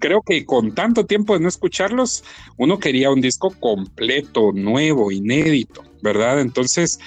creo 0.00 0.22
que 0.22 0.44
con 0.44 0.74
tanto 0.74 1.06
tiempo 1.06 1.34
de 1.34 1.40
no 1.40 1.48
escucharlos, 1.48 2.24
uno 2.56 2.78
quería 2.78 3.10
un 3.10 3.20
disco 3.20 3.54
completo, 3.60 4.50
nuevo, 4.52 5.12
inédito, 5.12 5.84
¿verdad? 6.02 6.40
Entonces, 6.40 6.98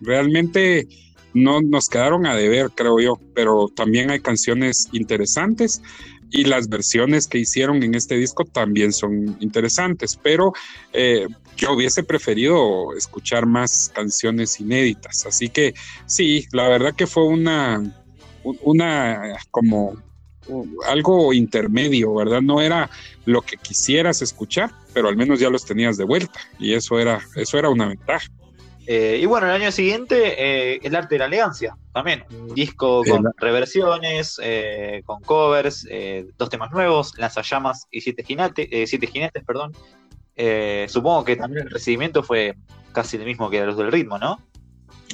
realmente 0.00 0.86
no 1.34 1.60
nos 1.60 1.88
quedaron 1.88 2.26
a 2.26 2.34
deber, 2.34 2.70
creo 2.74 3.00
yo, 3.00 3.18
pero 3.34 3.68
también 3.74 4.10
hay 4.10 4.20
canciones 4.20 4.88
interesantes 4.92 5.82
y 6.30 6.44
las 6.44 6.68
versiones 6.68 7.26
que 7.26 7.38
hicieron 7.38 7.82
en 7.82 7.94
este 7.94 8.16
disco 8.16 8.44
también 8.44 8.92
son 8.92 9.36
interesantes, 9.40 10.18
pero 10.22 10.52
eh, 10.92 11.26
yo 11.56 11.72
hubiese 11.72 12.02
preferido 12.02 12.96
escuchar 12.96 13.46
más 13.46 13.90
canciones 13.94 14.60
inéditas, 14.60 15.26
así 15.26 15.48
que 15.48 15.74
sí, 16.06 16.46
la 16.52 16.68
verdad 16.68 16.94
que 16.94 17.06
fue 17.06 17.26
una, 17.26 17.82
una 18.62 19.36
como 19.50 19.96
algo 20.86 21.32
intermedio, 21.32 22.14
¿verdad? 22.14 22.40
No 22.40 22.60
era 22.60 22.90
lo 23.24 23.42
que 23.42 23.56
quisieras 23.56 24.22
escuchar, 24.22 24.70
pero 24.92 25.08
al 25.08 25.16
menos 25.16 25.38
ya 25.38 25.50
los 25.50 25.64
tenías 25.64 25.96
de 25.96 26.04
vuelta 26.04 26.40
y 26.58 26.74
eso 26.74 26.98
era, 26.98 27.20
eso 27.36 27.58
era 27.58 27.70
una 27.70 27.88
ventaja. 27.88 28.26
Eh, 28.92 29.20
y 29.22 29.26
bueno, 29.26 29.46
el 29.46 29.52
año 29.52 29.70
siguiente, 29.70 30.74
eh, 30.74 30.80
El 30.82 30.96
arte 30.96 31.14
de 31.14 31.20
la 31.20 31.26
elegancia, 31.26 31.76
también. 31.92 32.24
Un 32.32 32.52
disco 32.56 33.04
con 33.08 33.24
reversiones, 33.36 34.40
eh, 34.42 35.02
con 35.06 35.22
covers, 35.22 35.86
dos 36.36 36.50
temas 36.50 36.72
nuevos, 36.72 37.16
Lanzallamas 37.16 37.86
y 37.92 38.00
Siete 38.00 38.24
Jinetes, 38.24 38.90
siete 38.90 39.06
jinetes 39.06 39.44
perdón. 39.44 39.72
supongo 40.88 41.24
que 41.24 41.36
también 41.36 41.68
el 41.68 41.70
recibimiento 41.70 42.24
fue 42.24 42.56
casi 42.90 43.16
lo 43.16 43.24
mismo 43.26 43.48
que 43.48 43.60
la 43.60 43.66
luz 43.66 43.76
del 43.76 43.92
ritmo, 43.92 44.18
¿no? 44.18 44.40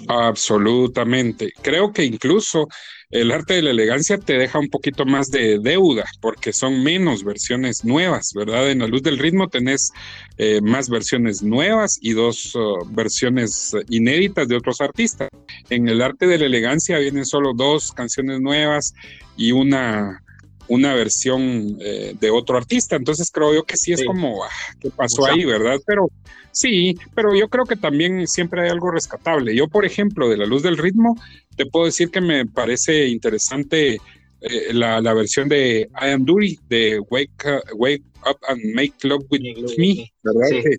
Absolutamente. 0.09 1.53
Creo 1.63 1.93
que 1.93 2.05
incluso 2.05 2.69
el 3.11 3.31
arte 3.31 3.55
de 3.55 3.63
la 3.63 3.71
elegancia 3.71 4.19
te 4.19 4.37
deja 4.37 4.59
un 4.59 4.69
poquito 4.69 5.05
más 5.07 5.31
de 5.31 5.59
deuda 5.61 6.05
porque 6.21 6.53
son 6.53 6.83
menos 6.83 7.23
versiones 7.23 7.85
nuevas, 7.85 8.33
¿verdad? 8.35 8.71
En 8.71 8.81
la 8.81 8.89
luz 8.89 9.03
del 9.03 9.19
ritmo 9.19 9.49
tenés 9.49 9.93
eh, 10.39 10.61
más 10.61 10.89
versiones 10.89 11.43
nuevas 11.43 11.99
y 12.01 12.13
dos 12.13 12.55
uh, 12.57 12.85
versiones 12.91 13.77
inéditas 13.89 14.49
de 14.49 14.57
otros 14.57 14.81
artistas. 14.81 15.29
En 15.71 15.89
el 15.89 16.03
arte 16.03 16.27
de 16.27 16.39
la 16.39 16.47
elegancia 16.47 16.99
vienen 16.99 17.25
solo 17.25 17.53
dos 17.55 17.93
canciones 17.93 18.41
nuevas 18.41 18.93
y 19.37 19.53
una 19.53 20.23
una 20.69 20.95
versión 20.95 21.77
eh, 21.81 22.15
de 22.19 22.31
otro 22.31 22.57
artista. 22.57 22.97
Entonces 22.97 23.31
creo 23.31 23.55
yo 23.55 23.65
que 23.65 23.77
sí 23.77 23.93
es 23.93 24.05
como, 24.05 24.45
ah, 24.45 24.49
¿qué 24.81 24.91
pasó 24.91 25.27
ahí, 25.27 25.45
verdad? 25.45 25.79
Pero 25.87 26.11
sí, 26.53 26.97
pero 27.15 27.35
yo 27.35 27.49
creo 27.49 27.65
que 27.65 27.77
también 27.77 28.27
siempre 28.27 28.63
hay 28.63 28.71
algo 28.71 28.91
rescatable. 28.91 29.55
Yo, 29.55 29.69
por 29.69 29.85
ejemplo, 29.85 30.29
de 30.29 30.37
La 30.37 30.47
Luz 30.47 30.63
del 30.63 30.79
Ritmo, 30.79 31.17
te 31.57 31.67
puedo 31.67 31.87
decir 31.87 32.11
que 32.11 32.21
me 32.21 32.47
parece 32.47 33.07
interesante 33.09 34.01
eh, 34.41 34.73
la, 34.73 35.01
versión 35.15 35.49
de 35.49 35.89
I 35.93 36.11
Am 36.11 36.25
Duty, 36.25 36.59
de 36.69 37.01
Wake, 37.11 37.61
Wake 37.75 38.05
Up 38.29 38.39
and 38.49 38.75
Make 38.75 38.95
Love 39.03 39.25
With 39.31 39.77
Me, 39.79 40.13
¿verdad? 40.23 40.71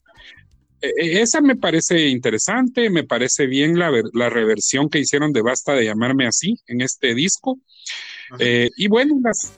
Eh, 0.79 1.21
esa 1.21 1.41
me 1.41 1.55
parece 1.55 2.07
interesante, 2.07 2.91
me 2.91 3.03
parece 3.03 3.47
bien 3.47 3.79
la, 3.79 3.91
la 4.13 4.29
reversión 4.29 4.89
que 4.89 4.99
hicieron 4.99 5.33
de 5.33 5.41
Basta 5.41 5.73
de 5.73 5.85
llamarme 5.85 6.27
así 6.27 6.59
en 6.67 6.81
este 6.81 7.15
disco. 7.15 7.59
y 8.39 8.87
bueno, 8.87 9.19
las, 9.23 9.53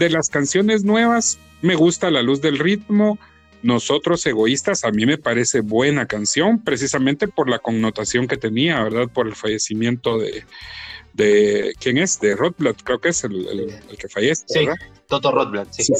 de 0.00 0.08
las 0.08 0.30
canciones 0.30 0.82
nuevas, 0.82 1.38
me 1.60 1.74
gusta 1.74 2.10
La 2.10 2.22
Luz 2.22 2.40
del 2.40 2.58
Ritmo. 2.58 3.18
Nosotros 3.62 4.24
egoístas, 4.24 4.82
a 4.84 4.90
mí 4.90 5.04
me 5.04 5.18
parece 5.18 5.60
buena 5.60 6.06
canción, 6.06 6.64
precisamente 6.64 7.28
por 7.28 7.50
la 7.50 7.58
connotación 7.58 8.26
que 8.26 8.38
tenía, 8.38 8.82
¿verdad? 8.82 9.08
Por 9.12 9.26
el 9.28 9.34
fallecimiento 9.36 10.18
de, 10.18 10.46
de 11.14 11.74
¿quién 11.80 11.98
es? 11.98 12.20
De 12.20 12.36
Rotblat, 12.36 12.82
creo 12.82 13.00
que 13.00 13.10
es 13.10 13.24
el, 13.24 13.46
que 13.98 14.08
fallece. 14.08 14.44
Sí, 14.48 14.66
Toto 15.06 15.32
Rotblat, 15.32 15.72
sí. 15.72 15.82
sí, 15.82 15.92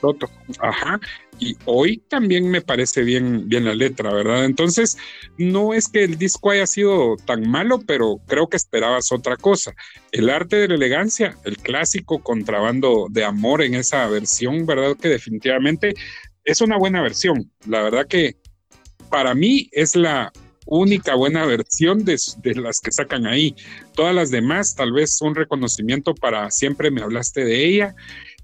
Toto, 0.00 0.30
ajá. 0.60 1.00
Y 1.38 1.56
hoy 1.64 1.98
también 2.08 2.48
me 2.48 2.62
parece 2.62 3.02
bien, 3.02 3.48
bien 3.48 3.64
la 3.64 3.74
letra, 3.74 4.12
¿verdad? 4.12 4.44
Entonces, 4.44 4.96
no 5.36 5.74
es 5.74 5.88
que 5.88 6.04
el 6.04 6.16
disco 6.16 6.50
haya 6.50 6.66
sido 6.66 7.16
tan 7.24 7.50
malo, 7.50 7.80
pero 7.84 8.20
creo 8.26 8.48
que 8.48 8.56
esperabas 8.56 9.10
otra 9.10 9.36
cosa. 9.36 9.74
El 10.12 10.30
arte 10.30 10.56
de 10.56 10.68
la 10.68 10.74
elegancia, 10.76 11.36
el 11.44 11.56
clásico 11.56 12.22
contrabando 12.22 13.08
de 13.10 13.24
amor 13.24 13.62
en 13.62 13.74
esa 13.74 14.06
versión, 14.06 14.64
¿verdad? 14.66 14.96
Que 14.96 15.08
definitivamente 15.08 15.94
es 16.44 16.60
una 16.60 16.78
buena 16.78 17.02
versión. 17.02 17.50
La 17.66 17.82
verdad 17.82 18.06
que 18.06 18.36
para 19.10 19.34
mí 19.34 19.68
es 19.72 19.96
la 19.96 20.32
única 20.66 21.14
buena 21.14 21.44
versión 21.46 22.04
de, 22.04 22.18
las 22.56 22.80
que 22.80 22.92
sacan 22.92 23.26
ahí. 23.26 23.54
Todas 23.94 24.14
las 24.14 24.30
demás, 24.30 24.74
tal 24.74 24.92
vez 24.92 25.20
un 25.20 25.34
reconocimiento 25.34 26.14
para 26.14 26.50
siempre 26.50 26.90
me 26.90 27.02
hablaste 27.02 27.44
de 27.44 27.66
ella, 27.66 27.94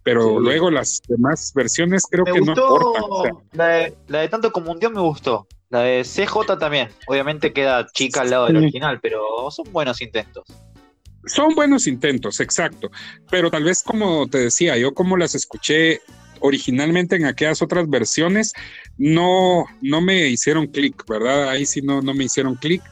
pero 0.03 0.41
luego 0.41 0.71
las 0.71 1.01
demás 1.09 1.53
versiones 1.55 2.05
creo 2.11 2.25
que 2.25 2.41
no 2.41 2.53
importan. 2.53 3.37
la, 3.53 4.21
de, 4.21 4.29
tanto 4.29 4.53
como 4.53 4.73
un 4.73 4.79
dios 4.79 4.93
me 4.93 5.01
gustó. 5.01 5.47
La 5.69 5.83
de 5.83 6.03
CJ 6.03 6.59
también. 6.59 6.89
Obviamente 7.07 7.53
queda 7.53 7.87
chica 7.93 8.23
al 8.23 8.31
lado 8.31 8.47
del 8.47 8.57
original, 8.57 8.99
pero 9.01 9.51
son 9.51 9.73
buenos 9.73 10.01
intentos. 10.01 10.45
Son 11.27 11.55
buenos 11.55 11.87
intentos, 11.87 12.41
exacto. 12.41 12.91
Pero 13.31 13.51
tal 13.51 13.65
vez 13.65 13.83
como 13.83 14.27
te 14.27 14.39
decía, 14.39 14.77
yo 14.79 14.95
como 14.95 15.17
las 15.17 15.35
escuché 15.35 16.01
originalmente 16.41 17.17
en 17.17 17.27
aquellas 17.27 17.63
otras 17.63 17.89
versiones 17.89 18.53
no, 19.01 19.65
no 19.81 20.03
me 20.03 20.29
hicieron 20.29 20.67
clic, 20.67 21.05
¿verdad? 21.09 21.49
Ahí 21.49 21.65
sí 21.65 21.81
no, 21.81 22.03
no 22.03 22.13
me 22.13 22.25
hicieron 22.25 22.55
clic. 22.55 22.83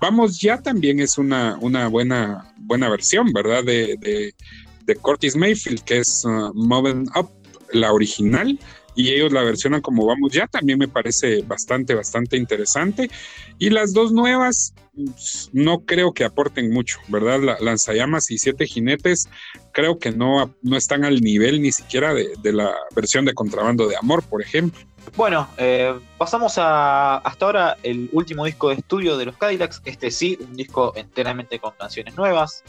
Vamos, 0.00 0.40
ya 0.40 0.62
también 0.62 1.00
es 1.00 1.18
una, 1.18 1.58
una 1.60 1.88
buena, 1.88 2.54
buena 2.56 2.88
versión, 2.88 3.32
¿verdad? 3.32 3.64
De, 3.64 3.96
de, 4.00 4.94
Curtis 5.02 5.34
Mayfield, 5.34 5.82
que 5.82 5.98
es 5.98 6.24
uh, 6.24 6.52
Moving 6.54 7.08
Up, 7.16 7.32
la 7.72 7.92
original, 7.92 8.56
y 8.94 9.10
ellos 9.10 9.32
la 9.32 9.42
versionan 9.42 9.80
como 9.80 10.06
Vamos 10.06 10.32
Ya, 10.32 10.46
también 10.46 10.78
me 10.78 10.86
parece 10.86 11.42
bastante, 11.42 11.96
bastante 11.96 12.36
interesante. 12.36 13.10
Y 13.58 13.70
las 13.70 13.92
dos 13.92 14.12
nuevas, 14.12 14.72
pues, 14.94 15.50
no 15.52 15.80
creo 15.84 16.12
que 16.12 16.24
aporten 16.24 16.70
mucho, 16.70 17.00
¿verdad? 17.08 17.40
La, 17.40 17.58
Lanzallamas 17.60 18.30
y 18.30 18.38
Siete 18.38 18.66
Jinetes 18.66 19.28
creo 19.72 19.98
que 19.98 20.12
no, 20.12 20.54
no 20.62 20.76
están 20.76 21.04
al 21.04 21.20
nivel 21.20 21.60
ni 21.60 21.72
siquiera 21.72 22.14
de, 22.14 22.52
la 22.52 22.72
versión 22.94 23.24
de 23.24 23.34
Contrabando 23.34 23.88
de 23.88 23.96
Amor, 23.96 24.22
por 24.22 24.40
ejemplo. 24.40 24.80
Bueno, 25.14 25.48
eh, 25.56 25.98
pasamos 26.18 26.58
a 26.58 27.18
hasta 27.18 27.46
ahora 27.46 27.76
el 27.82 28.08
último 28.12 28.44
disco 28.44 28.68
de 28.68 28.76
estudio 28.76 29.16
de 29.16 29.26
los 29.26 29.36
Cadillacs. 29.36 29.80
Este 29.84 30.10
sí, 30.10 30.36
un 30.40 30.54
disco 30.54 30.92
enteramente 30.96 31.58
con 31.58 31.72
canciones 31.78 32.16
nuevas. 32.16 32.64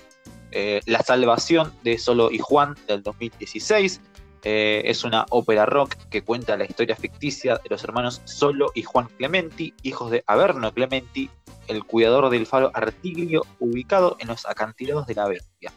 Eh, 0.51 0.81
la 0.85 1.01
Salvación 1.01 1.73
de 1.83 1.97
Solo 1.97 2.31
y 2.31 2.39
Juan 2.39 2.75
del 2.87 3.03
2016. 3.03 4.01
Eh, 4.43 4.83
es 4.85 5.03
una 5.03 5.25
ópera 5.29 5.65
rock 5.65 5.95
que 6.09 6.21
cuenta 6.21 6.55
la 6.55 6.63
historia 6.63 6.95
ficticia 6.95 7.55
de 7.55 7.69
los 7.69 7.83
hermanos 7.83 8.21
Solo 8.23 8.71
y 8.75 8.83
Juan 8.83 9.07
Clementi, 9.17 9.73
hijos 9.81 10.11
de 10.11 10.23
Averno 10.25 10.71
Clementi, 10.73 11.29
el 11.67 11.83
cuidador 11.83 12.29
del 12.29 12.45
faro 12.45 12.71
Artiglio, 12.73 13.45
ubicado 13.59 14.15
en 14.19 14.29
los 14.29 14.45
acantilados 14.45 15.05
de 15.07 15.15
la 15.15 15.27
Bestia. 15.27 15.73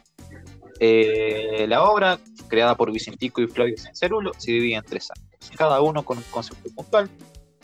La 1.67 1.83
obra, 1.83 2.17
creada 2.47 2.75
por 2.75 2.91
Vicentico 2.91 3.41
y 3.41 3.47
Flavio 3.47 3.77
Cencerulo, 3.77 4.31
se 4.37 4.51
divide 4.51 4.75
en 4.75 4.83
tres 4.83 5.11
actos, 5.11 5.30
cada 5.57 5.81
uno 5.81 6.03
con 6.03 6.17
un 6.17 6.23
concepto 6.31 6.69
puntual. 6.75 7.09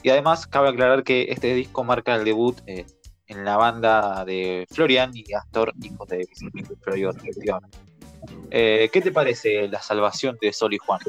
Y 0.04 0.10
además, 0.10 0.48
cabe 0.48 0.70
aclarar 0.70 1.04
que 1.04 1.28
este 1.30 1.54
disco 1.54 1.84
marca 1.84 2.16
el 2.16 2.24
debut 2.24 2.58
eh, 2.68 2.86
en 3.28 3.44
la 3.44 3.58
banda 3.58 4.24
de 4.26 4.66
Florian 4.72 5.12
y 5.14 5.34
Astor, 5.34 5.74
hijos 5.82 6.08
de 6.08 6.18
Vicentico 6.18 6.74
y 6.74 6.76
Flavio, 6.78 7.12
respectivamente. 7.12 7.78
Eh, 8.52 8.90
¿Qué 8.92 9.02
te 9.02 9.12
parece 9.12 9.68
la 9.68 9.82
salvación 9.82 10.38
de 10.42 10.54
Sol 10.54 10.74
y 10.74 10.78
Juan? 10.78 11.00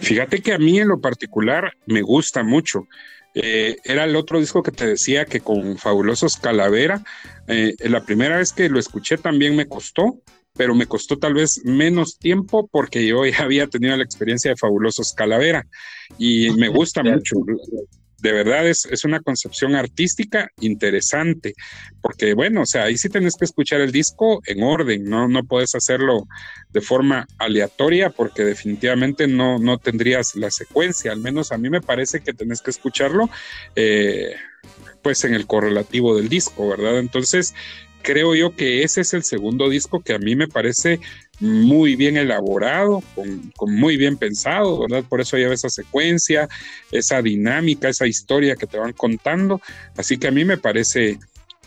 Fíjate 0.00 0.42
que 0.42 0.52
a 0.52 0.58
mí 0.58 0.78
en 0.78 0.88
lo 0.88 1.00
particular 1.00 1.72
me 1.86 2.02
gusta 2.02 2.42
mucho. 2.42 2.86
Eh, 3.34 3.76
era 3.84 4.04
el 4.04 4.16
otro 4.16 4.40
disco 4.40 4.62
que 4.62 4.72
te 4.72 4.86
decía 4.86 5.24
que 5.24 5.40
con 5.40 5.78
Fabulosos 5.78 6.36
Calavera, 6.36 7.02
eh, 7.46 7.74
la 7.80 8.04
primera 8.04 8.38
vez 8.38 8.52
que 8.52 8.68
lo 8.68 8.80
escuché 8.80 9.18
también 9.18 9.54
me 9.54 9.68
costó, 9.68 10.18
pero 10.54 10.74
me 10.74 10.86
costó 10.86 11.16
tal 11.16 11.34
vez 11.34 11.60
menos 11.64 12.18
tiempo 12.18 12.68
porque 12.70 13.06
yo 13.06 13.24
ya 13.26 13.42
había 13.42 13.66
tenido 13.66 13.96
la 13.96 14.04
experiencia 14.04 14.50
de 14.50 14.56
Fabulosos 14.56 15.12
Calavera. 15.14 15.66
Y 16.18 16.50
me 16.50 16.68
gusta 16.68 17.02
mucho. 17.02 17.36
De 18.18 18.32
verdad 18.32 18.68
es, 18.68 18.86
una 19.04 19.20
concepción 19.20 19.74
artística 19.74 20.50
interesante, 20.60 21.54
porque 22.02 22.34
bueno, 22.34 22.62
o 22.62 22.66
sea, 22.66 22.84
ahí 22.84 22.98
sí 22.98 23.08
tenés 23.08 23.34
que 23.34 23.46
escuchar 23.46 23.80
el 23.80 23.92
disco 23.92 24.42
en 24.44 24.62
orden, 24.62 25.04
no, 25.04 25.26
no 25.26 25.42
puedes 25.44 25.74
hacerlo 25.74 26.26
de 26.68 26.82
forma 26.82 27.26
aleatoria 27.38 28.10
porque 28.10 28.44
definitivamente 28.44 29.26
no, 29.26 29.58
no 29.58 29.78
tendrías 29.78 30.34
la 30.36 30.50
secuencia, 30.50 31.12
al 31.12 31.20
menos 31.20 31.50
a 31.50 31.56
mí 31.56 31.70
me 31.70 31.80
parece 31.80 32.20
que 32.20 32.34
tenés 32.34 32.60
que 32.60 32.70
escucharlo 32.70 33.30
eh, 33.74 34.34
pues 35.02 35.24
en 35.24 35.32
el 35.32 35.46
correlativo 35.46 36.14
del 36.14 36.28
disco, 36.28 36.68
¿verdad? 36.68 36.98
Entonces, 36.98 37.54
creo 38.02 38.34
yo 38.34 38.54
que 38.54 38.82
ese 38.82 39.02
es 39.02 39.14
el 39.14 39.22
segundo 39.22 39.68
disco 39.68 40.00
que 40.00 40.14
a 40.14 40.18
mí 40.18 40.36
me 40.36 40.48
parece 40.48 41.00
muy 41.40 41.96
bien 41.96 42.16
elaborado, 42.16 43.02
con, 43.14 43.74
muy 43.74 43.96
bien 43.96 44.16
pensado, 44.16 44.80
¿verdad? 44.80 45.04
Por 45.08 45.20
eso 45.20 45.36
lleva 45.36 45.54
esa 45.54 45.70
secuencia, 45.70 46.48
esa 46.92 47.22
dinámica, 47.22 47.88
esa 47.88 48.06
historia 48.06 48.56
que 48.56 48.66
te 48.66 48.78
van 48.78 48.92
contando. 48.92 49.60
Así 49.96 50.18
que 50.18 50.28
a 50.28 50.32
mí 50.32 50.44
me 50.44 50.58
parece 50.58 51.18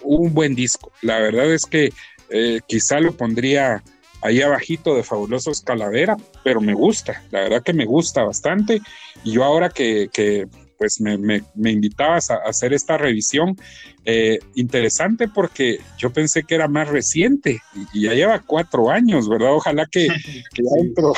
un 0.04 0.34
buen 0.34 0.54
disco. 0.54 0.92
La 1.02 1.20
verdad 1.20 1.52
es 1.52 1.66
que 1.66 1.92
eh, 2.30 2.62
quizá 2.68 3.00
lo 3.00 3.14
pondría 3.14 3.84
ahí 4.22 4.42
abajito 4.42 4.96
de 4.96 5.04
Fabulosos 5.04 5.62
Calavera, 5.62 6.18
pero 6.44 6.62
me 6.62 6.74
gusta, 6.74 7.24
la 7.32 7.42
verdad 7.42 7.64
que 7.64 7.74
me 7.74 7.86
gusta 7.86 8.24
bastante. 8.24 8.82
Y 9.24 9.34
yo 9.34 9.44
ahora 9.44 9.70
que, 9.70 10.10
que 10.14 10.48
pues 10.84 11.00
me, 11.00 11.18
me, 11.18 11.72
invitabas 11.72 12.30
a, 12.30 12.36
hacer 12.46 12.74
esta 12.74 12.98
revisión 12.98 13.56
eh, 14.04 14.40
interesante 14.54 15.30
porque 15.30 15.80
yo 15.98 16.12
pensé 16.12 16.44
que 16.44 16.56
era 16.56 16.68
más 16.68 16.90
reciente 16.90 17.62
y, 17.94 18.02
ya 18.02 18.14
lleva 18.14 18.42
cuatro 18.46 18.90
años, 18.92 19.30
¿verdad? 19.30 19.54
Ojalá 19.54 19.86
que, 19.90 20.10
dentro... 20.76 21.14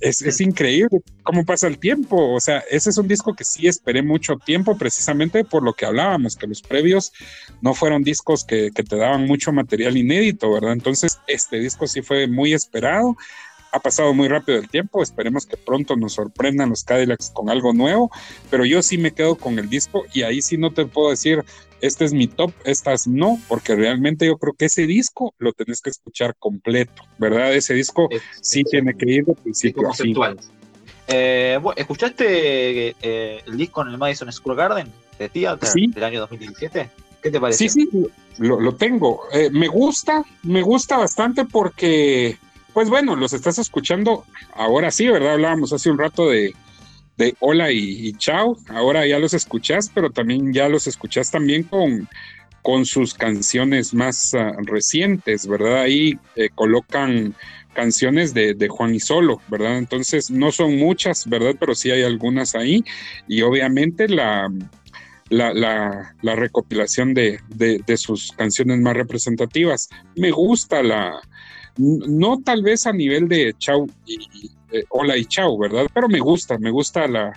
Es, 0.00 0.22
es, 0.22 0.40
increíble 0.40 1.00
cómo 1.22 1.44
pasa 1.44 1.66
el 1.66 1.76
tiempo. 1.78 2.32
O 2.32 2.40
sea, 2.40 2.60
ese 2.70 2.88
es 2.88 2.96
un 2.96 3.08
disco 3.08 3.34
que 3.34 3.44
sí 3.44 3.66
esperé 3.66 4.00
mucho 4.00 4.36
tiempo, 4.36 4.78
precisamente 4.78 5.44
por 5.44 5.62
lo 5.62 5.74
que 5.74 5.84
hablábamos, 5.84 6.36
que 6.36 6.46
los 6.46 6.62
previos 6.62 7.12
no 7.60 7.74
fueron 7.74 8.02
discos 8.02 8.42
que, 8.42 8.70
que, 8.74 8.84
te 8.84 8.96
daban 8.96 9.26
mucho 9.26 9.52
material 9.52 9.98
inédito, 9.98 10.50
¿verdad? 10.50 10.72
Entonces, 10.72 11.18
este 11.26 11.58
disco 11.58 11.86
sí 11.86 12.00
fue 12.00 12.26
muy 12.26 12.54
esperado 12.54 13.16
ha 13.72 13.80
pasado 13.80 14.14
muy 14.14 14.28
rápido 14.28 14.58
el 14.58 14.68
tiempo, 14.68 15.02
esperemos 15.02 15.46
que 15.46 15.56
pronto 15.56 15.96
nos 15.96 16.14
sorprendan 16.14 16.70
los 16.70 16.84
Cadillacs 16.84 17.30
con 17.30 17.50
algo 17.50 17.72
nuevo, 17.72 18.10
pero 18.50 18.64
yo 18.64 18.82
sí 18.82 18.98
me 18.98 19.12
quedo 19.12 19.36
con 19.36 19.58
el 19.58 19.68
disco 19.68 20.04
y 20.12 20.22
ahí 20.22 20.42
sí 20.42 20.56
no 20.56 20.72
te 20.72 20.86
puedo 20.86 21.10
decir, 21.10 21.44
este 21.80 22.04
es 22.04 22.12
mi 22.12 22.26
top, 22.26 22.52
estas 22.64 23.06
no, 23.06 23.38
porque 23.48 23.76
realmente 23.76 24.26
yo 24.26 24.36
creo 24.38 24.54
que 24.54 24.66
ese 24.66 24.86
disco 24.86 25.34
lo 25.38 25.52
tenés 25.52 25.80
que 25.80 25.90
escuchar 25.90 26.34
completo, 26.38 27.02
¿verdad? 27.18 27.54
Ese 27.54 27.74
disco 27.74 28.08
sí 28.40 28.64
tiene 28.64 28.94
que 28.94 29.10
ir 29.10 29.24
de 29.24 29.34
principio 29.34 29.92
fin. 29.92 30.16
Eh, 31.10 31.58
¿Escuchaste 31.76 32.94
eh, 33.00 33.42
el 33.46 33.56
disco 33.56 33.82
en 33.82 33.88
el 33.88 33.98
Madison 33.98 34.30
Square 34.30 34.58
Garden? 34.58 34.92
de 35.18 35.28
Theater 35.28 35.68
del 35.68 36.04
año 36.04 36.20
2017. 36.20 36.90
¿Qué 37.22 37.30
te 37.30 37.40
parece? 37.40 37.68
Sí, 37.68 37.88
sí, 37.90 38.08
lo, 38.38 38.74
tengo. 38.76 39.22
Eh, 39.32 39.50
me 39.50 39.66
gusta, 39.66 40.24
me 40.44 40.62
gusta 40.62 40.96
bastante 40.96 41.44
porque, 41.44 42.38
pues 42.78 42.90
bueno, 42.90 43.16
los 43.16 43.32
estás 43.32 43.58
escuchando 43.58 44.24
ahora 44.54 44.92
sí, 44.92 45.08
¿verdad? 45.08 45.32
Hablábamos 45.32 45.72
hace 45.72 45.90
un 45.90 45.98
rato 45.98 46.30
de, 46.30 46.54
de 47.16 47.34
hola 47.40 47.72
y, 47.72 48.12
chao. 48.12 48.56
Ahora 48.68 49.04
ya 49.04 49.18
los 49.18 49.34
escuchás, 49.34 49.90
pero 49.92 50.10
también 50.10 50.52
ya 50.52 50.68
los 50.68 50.86
escuchás 50.86 51.32
también 51.32 51.64
con, 51.64 52.08
con 52.62 52.86
sus 52.86 53.14
canciones 53.14 53.94
más 53.94 54.32
ah, 54.34 54.52
recientes, 54.62 55.48
¿verdad? 55.48 55.80
Ahí 55.80 56.20
eh, 56.36 56.50
colocan 56.54 57.34
canciones 57.74 58.32
de, 58.32 58.68
Juan 58.68 58.94
y 58.94 59.00
Solo, 59.00 59.42
¿verdad? 59.48 59.76
Entonces 59.76 60.30
no 60.30 60.52
son 60.52 60.76
muchas, 60.78 61.28
¿verdad? 61.28 61.56
Pero 61.58 61.74
sí 61.74 61.90
hay 61.90 62.04
algunas 62.04 62.54
ahí 62.54 62.84
y 63.26 63.42
obviamente 63.42 64.06
la, 64.08 64.48
la, 65.30 66.14
recopilación 66.22 67.12
de, 67.12 67.40
sus 67.96 68.30
canciones 68.30 68.78
más 68.78 68.96
representativas. 68.96 69.88
Me 70.14 70.30
gusta 70.30 70.80
la, 70.80 71.20
no 71.76 72.40
tal 72.42 72.62
vez 72.62 72.86
a 72.86 72.92
nivel 72.92 73.28
de 73.28 73.54
Chau 73.58 73.86
y, 74.06 74.50
Hola 74.90 75.16
y 75.16 75.24
Chau, 75.24 75.58
¿verdad? 75.58 75.86
Pero 75.94 76.08
me 76.08 76.20
gusta, 76.20 76.58
me 76.58 76.70
gusta 76.70 77.06
la, 77.08 77.32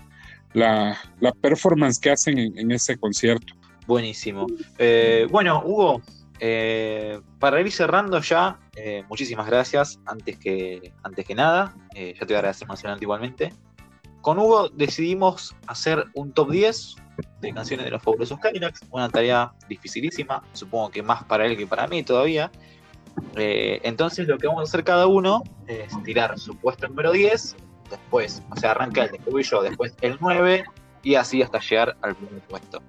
la, 0.53 1.31
performance 1.41 1.99
que 1.99 2.11
hacen 2.11 2.37
en, 2.37 2.71
ese 2.71 2.97
concierto. 2.97 3.53
Buenísimo. 3.87 4.47
Eh, 4.77 5.27
bueno, 5.29 5.63
Hugo, 5.65 6.01
eh, 6.43 7.21
para 7.37 7.61
ir 7.61 7.71
cerrando 7.71 8.19
ya, 8.19 8.59
eh, 8.75 9.03
muchísimas 9.07 9.45
gracias. 9.45 9.99
Antes 10.07 10.39
que, 10.39 10.91
antes 11.03 11.23
que 11.23 11.35
nada, 11.35 11.75
eh, 11.93 12.15
ya 12.15 12.21
te 12.21 12.25
voy 12.25 12.35
a 12.35 12.37
agradecer 12.39 12.67
más 12.67 12.79
adelante 12.79 13.05
igualmente. 13.05 13.53
Con 14.21 14.39
Hugo 14.39 14.69
decidimos 14.69 15.55
hacer 15.67 16.03
un 16.15 16.33
top 16.33 16.49
10 16.49 16.95
de 17.41 17.53
canciones 17.53 17.85
de 17.85 17.91
los 17.91 18.01
fabulosos 18.01 18.39
Cadillacs. 18.39 18.81
Una 18.89 19.07
tarea 19.07 19.53
dificilísima, 19.69 20.43
supongo 20.53 20.89
que 20.89 21.03
más 21.03 21.23
para 21.25 21.45
él 21.45 21.55
que 21.55 21.67
para 21.67 21.87
mí 21.87 22.01
todavía. 22.01 22.51
Entonces 23.35 24.27
lo 24.27 24.38
que 24.38 24.47
vamos 24.47 24.61
a 24.61 24.63
hacer 24.63 24.83
cada 24.83 25.07
uno 25.07 25.43
es 25.67 25.91
tirar 26.03 26.38
su 26.38 26.55
puesto 26.55 26.88
número 26.88 27.11
10, 27.11 27.55
después, 27.89 28.41
o 28.49 28.55
sea, 28.55 28.71
arranca 28.71 29.03
el 29.03 29.11
de 29.11 29.43
yo, 29.43 29.61
después 29.61 29.93
el 30.01 30.17
9 30.19 30.63
y 31.03 31.15
así 31.15 31.41
hasta 31.41 31.59
llegar 31.59 31.95
al 32.01 32.15
primer 32.15 32.41
puesto. 32.41 32.81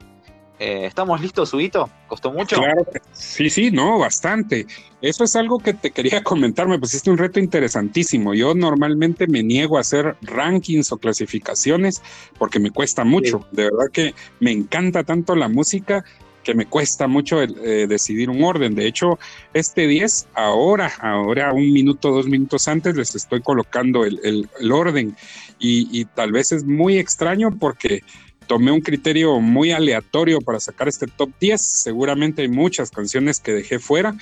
Eh, 0.58 0.86
¿Estamos 0.86 1.20
listos, 1.20 1.52
Huguito? 1.52 1.90
¿Costó 2.06 2.30
mucho? 2.30 2.54
Claro, 2.54 2.86
sí, 3.10 3.50
sí, 3.50 3.72
no, 3.72 3.98
bastante. 3.98 4.66
Eso 5.00 5.24
es 5.24 5.34
algo 5.34 5.58
que 5.58 5.74
te 5.74 5.90
quería 5.90 6.22
comentar, 6.22 6.68
me 6.68 6.78
pusiste 6.78 7.10
un 7.10 7.18
reto 7.18 7.40
interesantísimo. 7.40 8.32
Yo 8.32 8.54
normalmente 8.54 9.26
me 9.26 9.42
niego 9.42 9.76
a 9.76 9.80
hacer 9.80 10.16
rankings 10.22 10.92
o 10.92 10.98
clasificaciones 10.98 12.00
porque 12.38 12.60
me 12.60 12.70
cuesta 12.70 13.02
mucho. 13.02 13.44
De 13.50 13.64
verdad 13.64 13.90
que 13.92 14.14
me 14.38 14.52
encanta 14.52 15.02
tanto 15.02 15.34
la 15.34 15.48
música 15.48 16.04
que 16.42 16.54
me 16.54 16.66
cuesta 16.66 17.06
mucho 17.06 17.42
eh, 17.42 17.86
decidir 17.86 18.30
un 18.30 18.42
orden. 18.42 18.74
De 18.74 18.86
hecho, 18.86 19.18
este 19.54 19.86
10, 19.86 20.28
ahora, 20.34 20.92
ahora 21.00 21.52
un 21.52 21.72
minuto, 21.72 22.10
dos 22.10 22.26
minutos 22.26 22.68
antes, 22.68 22.96
les 22.96 23.14
estoy 23.14 23.40
colocando 23.40 24.04
el, 24.04 24.48
orden. 24.70 25.16
y, 25.58 26.04
tal 26.06 26.32
vez 26.32 26.52
es 26.52 26.64
muy 26.64 26.98
extraño 26.98 27.50
porque 27.58 28.02
tomé 28.46 28.70
un 28.70 28.80
criterio 28.80 29.40
muy 29.40 29.72
aleatorio 29.72 30.40
para 30.40 30.60
sacar 30.60 30.88
este 30.88 31.06
top 31.06 31.30
10. 31.40 31.60
Seguramente 31.60 32.42
hay 32.42 32.48
muchas 32.48 32.90
canciones 32.90 33.40
que 33.40 33.52
dejé 33.52 33.78
fuera, 33.78 34.14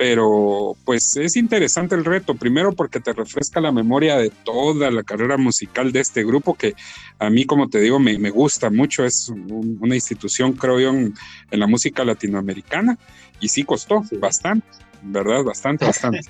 pero 0.00 0.78
pues 0.86 1.14
es 1.18 1.36
interesante 1.36 1.94
el 1.94 2.06
reto. 2.06 2.34
Primero 2.34 2.72
porque 2.72 3.00
te 3.00 3.12
refresca 3.12 3.60
la 3.60 3.70
memoria 3.70 4.16
de 4.16 4.30
toda 4.30 4.90
la 4.90 5.02
carrera 5.02 5.36
musical 5.36 5.92
de 5.92 6.00
este 6.00 6.24
grupo 6.24 6.54
que 6.54 6.72
a 7.18 7.28
mí, 7.28 7.44
como 7.44 7.68
te 7.68 7.80
digo, 7.80 7.98
me, 8.00 8.30
gusta 8.30 8.70
mucho. 8.70 9.04
Es 9.04 9.28
una 9.28 9.94
institución, 9.94 10.54
creo 10.54 10.80
yo, 10.80 10.88
en, 10.88 11.12
la 11.50 11.66
música 11.66 12.02
latinoamericana 12.02 12.96
y 13.40 13.48
sí 13.48 13.62
costó 13.64 14.02
bastante, 14.12 14.66
¿verdad? 15.02 15.44
Bastante, 15.44 15.84
bastante. 15.84 16.20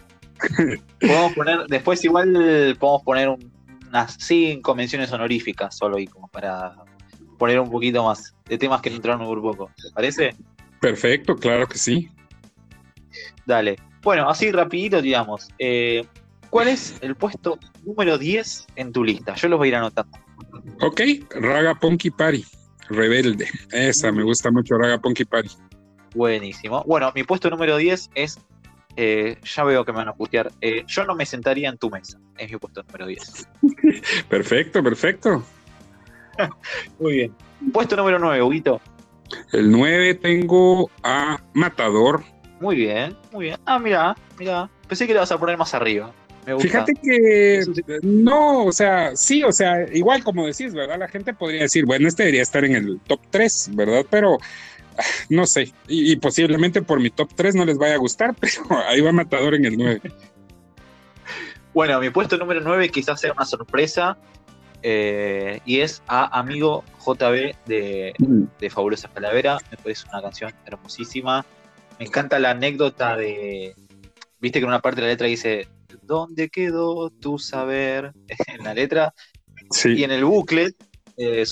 podemos 1.00 1.32
poner, 1.34 1.58
después 1.68 2.04
igual 2.04 2.76
podemos 2.76 3.02
poner 3.04 3.28
unas 3.88 4.16
cinco 4.18 4.74
menciones 4.74 5.12
honoríficas 5.12 5.76
solo 5.76 5.98
ahí 5.98 6.08
como 6.08 6.26
para 6.26 6.74
poner 7.38 7.60
un 7.60 7.70
poquito 7.70 8.02
más 8.02 8.34
de 8.46 8.58
temas 8.58 8.80
que 8.80 8.92
entraron 8.92 9.24
un 9.24 9.40
poco. 9.40 9.70
¿Te 9.80 9.92
parece? 9.94 10.34
Perfecto, 10.80 11.36
claro 11.36 11.68
que 11.68 11.78
sí. 11.78 12.10
Dale. 13.50 13.76
Bueno, 14.02 14.30
así 14.30 14.52
rapidito, 14.52 15.02
digamos. 15.02 15.48
Eh, 15.58 16.06
¿Cuál 16.50 16.68
es 16.68 16.96
el 17.00 17.16
puesto 17.16 17.58
número 17.84 18.16
10 18.16 18.68
en 18.76 18.92
tu 18.92 19.02
lista? 19.02 19.34
Yo 19.34 19.48
los 19.48 19.58
voy 19.58 19.66
a 19.66 19.70
ir 19.70 19.74
anotando. 19.74 20.16
Ok, 20.82 21.00
Raga 21.34 21.74
Punky 21.74 22.12
Party, 22.12 22.44
Rebelde. 22.90 23.48
Esa, 23.72 24.12
me 24.12 24.22
gusta 24.22 24.52
mucho 24.52 24.78
Raga 24.78 24.98
Punky 24.98 25.24
Party. 25.24 25.50
Buenísimo. 26.14 26.84
Bueno, 26.86 27.10
mi 27.12 27.24
puesto 27.24 27.50
número 27.50 27.76
10 27.76 28.10
es, 28.14 28.38
eh, 28.94 29.36
ya 29.42 29.64
veo 29.64 29.84
que 29.84 29.90
me 29.90 29.98
van 29.98 30.08
a 30.08 30.14
putear, 30.14 30.52
eh, 30.60 30.84
yo 30.86 31.04
no 31.04 31.16
me 31.16 31.26
sentaría 31.26 31.70
en 31.70 31.76
tu 31.76 31.90
mesa. 31.90 32.20
Es 32.38 32.52
mi 32.52 32.56
puesto 32.56 32.84
número 32.84 33.06
10. 33.06 33.48
perfecto, 34.28 34.80
perfecto. 34.80 35.42
Muy 37.00 37.14
bien. 37.14 37.34
Puesto 37.72 37.96
número 37.96 38.20
9, 38.20 38.42
Huguito. 38.44 38.80
El 39.52 39.72
9 39.72 40.14
tengo 40.14 40.88
a 41.02 41.42
Matador. 41.52 42.22
Muy 42.60 42.76
bien, 42.76 43.16
muy 43.32 43.46
bien. 43.46 43.56
Ah, 43.64 43.78
mira, 43.78 44.14
mira. 44.38 44.70
Pensé 44.86 45.06
que 45.06 45.14
le 45.14 45.20
vas 45.20 45.32
a 45.32 45.38
poner 45.38 45.56
más 45.56 45.72
arriba. 45.74 46.12
Fíjate 46.58 46.94
que 46.94 47.62
no, 48.02 48.64
o 48.64 48.72
sea, 48.72 49.14
sí, 49.14 49.44
o 49.44 49.52
sea, 49.52 49.86
igual 49.92 50.24
como 50.24 50.46
decís, 50.46 50.72
¿verdad? 50.74 50.98
La 50.98 51.08
gente 51.08 51.34
podría 51.34 51.62
decir, 51.62 51.84
bueno, 51.84 52.08
este 52.08 52.24
debería 52.24 52.42
estar 52.42 52.64
en 52.64 52.74
el 52.74 53.00
top 53.06 53.20
3, 53.30 53.70
¿verdad? 53.74 54.04
Pero 54.10 54.38
no 55.28 55.46
sé, 55.46 55.72
y, 55.86 56.16
posiblemente 56.16 56.82
por 56.82 56.98
mi 57.00 57.10
top 57.10 57.30
3 57.34 57.54
no 57.54 57.64
les 57.64 57.78
vaya 57.78 57.94
a 57.94 57.98
gustar, 57.98 58.34
pero 58.40 58.62
ahí 58.88 59.00
va 59.00 59.12
Matador 59.12 59.54
en 59.54 59.64
el 59.64 59.76
9. 59.76 60.00
Bueno, 61.72 62.00
mi 62.00 62.10
puesto 62.10 62.36
número 62.36 62.60
9 62.60 62.88
quizás 62.88 63.20
sea 63.20 63.32
una 63.32 63.44
sorpresa, 63.44 64.18
eh, 64.82 65.60
y 65.64 65.78
es 65.82 66.02
a 66.08 66.36
Amigo 66.36 66.82
JB 67.06 67.54
de, 67.66 68.12
mm. 68.18 68.42
de 68.58 68.70
Fabulosa 68.70 69.08
Calavera. 69.08 69.58
Me 69.70 69.76
parece 69.76 70.04
una 70.12 70.20
canción 70.20 70.52
hermosísima. 70.66 71.46
Me 72.00 72.06
encanta 72.06 72.38
la 72.38 72.52
anécdota 72.52 73.14
de. 73.14 73.74
Viste 74.40 74.58
que 74.58 74.64
en 74.64 74.70
una 74.70 74.80
parte 74.80 75.02
de 75.02 75.06
la 75.06 75.12
letra 75.12 75.26
dice: 75.26 75.68
¿Dónde 76.02 76.48
quedó 76.48 77.10
tu 77.10 77.38
saber? 77.38 78.12
en 78.46 78.64
la 78.64 78.72
letra. 78.72 79.12
Y 79.84 80.02
en 80.02 80.10
el 80.10 80.24
bucle, 80.24 80.72
eh, 81.18 81.44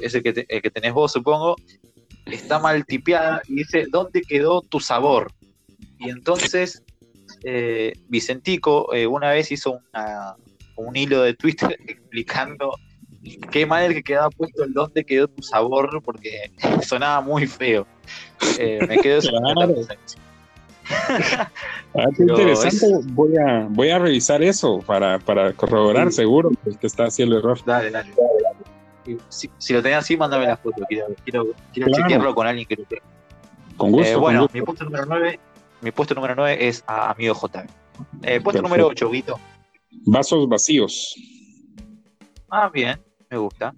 ese 0.00 0.22
que, 0.22 0.32
que 0.46 0.70
tenés 0.70 0.92
vos, 0.94 1.12
supongo, 1.12 1.56
está 2.26 2.60
mal 2.60 2.86
tipeada 2.86 3.42
y 3.48 3.56
dice: 3.56 3.86
¿Dónde 3.90 4.22
quedó 4.22 4.62
tu 4.62 4.78
sabor? 4.78 5.32
Y 5.98 6.10
entonces 6.10 6.84
eh, 7.42 7.92
Vicentico 8.06 8.90
una 9.10 9.32
vez 9.32 9.50
hizo 9.50 9.80
una, 9.92 10.36
un 10.76 10.94
hilo 10.94 11.22
de 11.22 11.34
Twitter 11.34 11.76
explicando 11.88 12.76
qué 13.36 13.66
mal 13.66 13.92
que 13.92 14.02
quedaba 14.02 14.30
puesto 14.30 14.64
el 14.64 14.72
dónde 14.72 15.04
quedó 15.04 15.28
tu 15.28 15.42
sabor, 15.42 16.02
porque 16.02 16.50
sonaba 16.82 17.20
muy 17.20 17.46
feo. 17.46 17.86
Eh, 18.58 18.78
me 18.88 18.98
quedo 18.98 19.20
claro. 19.28 19.74
ah, 21.94 22.08
qué 22.16 22.22
interesante. 22.22 22.86
Voy, 23.12 23.36
a, 23.36 23.66
voy 23.68 23.90
a 23.90 23.98
revisar 23.98 24.42
eso 24.42 24.80
para, 24.80 25.18
para 25.18 25.52
corroborar 25.52 26.12
seguro 26.12 26.50
que 26.80 26.86
está 26.86 27.04
haciendo 27.04 27.36
el 27.36 27.42
error. 27.42 27.58
Dale, 27.64 27.90
dale. 27.90 28.12
Si, 29.28 29.72
lo 29.72 29.82
tenés 29.82 29.98
así, 29.98 30.16
mándame 30.16 30.46
la 30.46 30.56
foto. 30.56 30.84
Quiero, 30.88 31.06
quiero, 31.24 31.46
quiero 31.72 31.90
chequearlo 31.92 32.34
con 32.34 32.46
alguien 32.46 32.66
que 32.66 32.76
lo 32.76 32.84
tenga. 32.84 33.02
Con 33.76 33.92
gusto. 33.92 34.08
Eh, 34.08 34.16
bueno, 34.16 34.48
Mi, 34.52 34.62
puesto 34.62 34.84
número 34.84 35.06
9, 35.06 35.40
mi 35.80 35.90
puesto 35.92 36.14
número 36.14 36.34
9 36.34 36.68
es 36.68 36.84
a 36.86 37.10
Amigo 37.10 37.34
JB. 37.34 37.66
Eh, 38.22 38.40
puesto 38.40 38.62
número 38.62 38.88
8, 38.88 39.08
Vito. 39.08 39.40
Vasos 40.04 40.48
vacíos. 40.48 41.14
Ah, 42.50 42.70
bien, 42.72 43.00
me 43.30 43.36
gusta. 43.38 43.74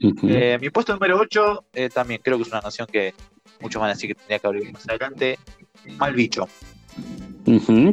Eh, 0.00 0.58
mi 0.60 0.70
puesto 0.70 0.92
número 0.92 1.18
8 1.18 1.64
eh, 1.72 1.88
también 1.88 2.20
creo 2.22 2.36
que 2.36 2.42
es 2.42 2.48
una 2.48 2.60
canción 2.60 2.86
que 2.86 3.14
muchos 3.60 3.80
van 3.80 3.90
a 3.90 3.94
decir 3.94 4.08
que 4.08 4.14
tendría 4.14 4.38
que 4.38 4.46
abrir 4.46 4.72
más 4.72 4.88
adelante. 4.88 5.38
Mal 5.96 6.14
bicho. 6.14 6.48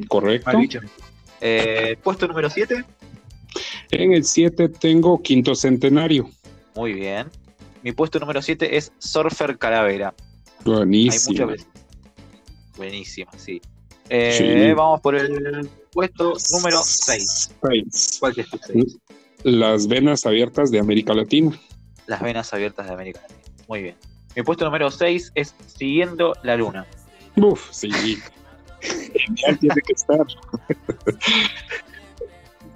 correcto. 0.08 0.52
Mal 0.52 0.62
bicho. 0.62 0.80
Eh, 1.40 1.98
puesto 2.04 2.28
número 2.28 2.50
7. 2.50 2.84
En 3.92 4.14
el 4.14 4.24
7 4.24 4.70
tengo 4.70 5.22
Quinto 5.22 5.56
Centenario. 5.56 6.30
Muy 6.76 6.94
bien. 6.94 7.30
Mi 7.84 7.92
puesto 7.92 8.20
número 8.20 8.42
7 8.42 8.76
es 8.78 8.92
Surfer 8.98 9.58
Calavera. 9.58 10.14
Buenísimo. 10.66 11.54
Buenísima, 12.78 13.32
sí. 13.38 13.62
Vamos 14.76 15.02
por 15.02 15.16
el 15.16 15.70
puesto 15.92 16.34
número 16.52 16.82
6. 16.82 17.52
¿Cuál 18.20 18.34
es 18.38 18.50
tu 18.50 18.58
6? 18.58 18.98
Las 19.44 19.88
venas 19.88 20.26
abiertas 20.26 20.72
de 20.72 20.80
América 20.80 21.14
Latina. 21.14 21.52
Las 22.07 22.22
venas 22.22 22.53
abiertas 22.53 22.88
de 22.88 22.94
América 22.94 23.22
Latina. 23.22 23.41
Muy 23.68 23.82
bien. 23.82 23.95
Mi 24.36 24.44
puesto 24.44 24.65
número 24.65 24.90
6 24.90 25.32
es 25.36 25.56
Siguiendo 25.68 26.34
la 26.44 26.57
Luna. 26.57 26.86
Uf, 27.36 27.70
sí. 27.72 27.91
Genial 28.82 29.60
tiene 29.60 29.82
que 29.82 29.94
estar. 29.94 30.26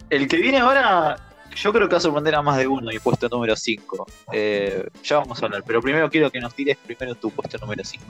El 0.09 0.27
que 0.27 0.37
viene 0.37 0.57
ahora, 0.59 1.17
yo 1.55 1.73
creo 1.73 1.87
que 1.87 1.93
va 1.93 1.97
a 1.97 2.01
sorprender 2.01 2.35
a 2.35 2.41
más 2.41 2.57
de 2.57 2.67
uno 2.67 2.89
mi 2.91 2.99
puesto 2.99 3.27
número 3.29 3.55
5. 3.55 4.07
Eh, 4.31 4.87
ya 5.03 5.17
vamos 5.17 5.41
a 5.41 5.45
hablar, 5.45 5.63
pero 5.65 5.81
primero 5.81 6.09
quiero 6.09 6.31
que 6.31 6.39
nos 6.39 6.53
tires 6.53 6.77
primero 6.85 7.15
tu 7.15 7.29
puesto 7.31 7.57
número 7.57 7.83
5. 7.83 8.05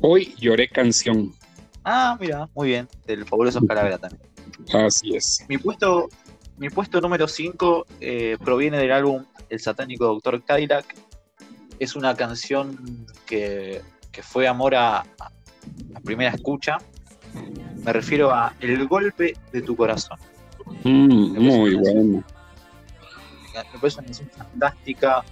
Hoy 0.00 0.34
lloré 0.38 0.68
canción. 0.68 1.34
Ah, 1.84 2.16
mira, 2.20 2.48
muy 2.54 2.68
bien, 2.68 2.88
del 3.06 3.24
fabuloso 3.24 3.60
Calavera 3.66 3.98
también. 3.98 4.22
Así 4.72 5.14
es. 5.14 5.44
Mi 5.48 5.58
puesto, 5.58 6.08
mi 6.58 6.70
puesto 6.70 7.00
número 7.00 7.28
5 7.28 7.86
eh, 8.00 8.36
proviene 8.42 8.78
del 8.78 8.92
álbum 8.92 9.24
El 9.48 9.60
satánico 9.60 10.06
Doctor 10.06 10.42
Cadillac. 10.44 10.94
Es 11.78 11.94
una 11.94 12.14
canción 12.16 13.06
que, 13.26 13.82
que 14.10 14.22
fue 14.22 14.48
amor 14.48 14.74
a, 14.74 14.98
a 14.98 16.00
primera 16.04 16.30
escucha. 16.30 16.78
Me 17.84 17.92
refiero 17.92 18.32
a 18.32 18.54
El 18.60 18.86
golpe 18.88 19.36
de 19.52 19.62
tu 19.62 19.76
corazón. 19.76 20.18
Mm, 20.84 21.38
muy 21.40 21.74
bueno. 21.74 22.24
Me 23.72 23.78
parece 23.80 23.98
una 23.98 24.06
canción 24.06 24.30
fantástica. 24.30 25.24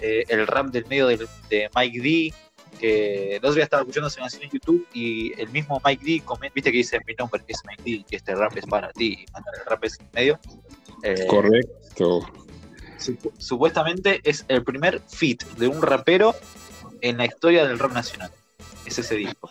Eh, 0.00 0.24
el 0.28 0.46
rap 0.46 0.66
del 0.66 0.86
medio 0.86 1.06
de, 1.06 1.28
de 1.48 1.70
Mike 1.76 2.00
D. 2.00 2.34
Que 2.80 3.32
el 3.36 3.38
otro 3.38 3.54
día 3.54 3.64
estaba 3.64 3.82
escuchando 3.82 4.08
esa 4.08 4.20
canción 4.20 4.42
en 4.42 4.50
YouTube 4.50 4.86
y 4.92 5.32
el 5.40 5.48
mismo 5.50 5.80
Mike 5.84 6.04
D, 6.04 6.22
comenta, 6.24 6.52
viste 6.54 6.72
que 6.72 6.78
dice 6.78 6.98
mi 7.06 7.14
nombre 7.14 7.42
es 7.46 7.58
Mike 7.68 7.82
D, 7.84 8.04
que 8.08 8.16
este 8.16 8.34
rap 8.34 8.56
es 8.56 8.66
para 8.66 8.90
ti 8.92 9.18
y 9.20 9.32
manda 9.32 9.50
el 9.58 9.64
rap 9.70 9.84
es 9.84 9.98
en 10.00 10.06
medio. 10.12 10.40
Eh, 11.02 11.26
Correcto. 11.28 12.20
supu- 12.98 13.32
supuestamente 13.38 14.20
es 14.24 14.44
el 14.48 14.64
primer 14.64 15.00
feat 15.08 15.44
de 15.58 15.68
un 15.68 15.80
rapero 15.82 16.34
en 17.00 17.18
la 17.18 17.26
historia 17.26 17.66
del 17.66 17.78
rap 17.78 17.92
nacional. 17.92 18.30
Es 18.84 18.98
ese 18.98 19.14
disco. 19.16 19.48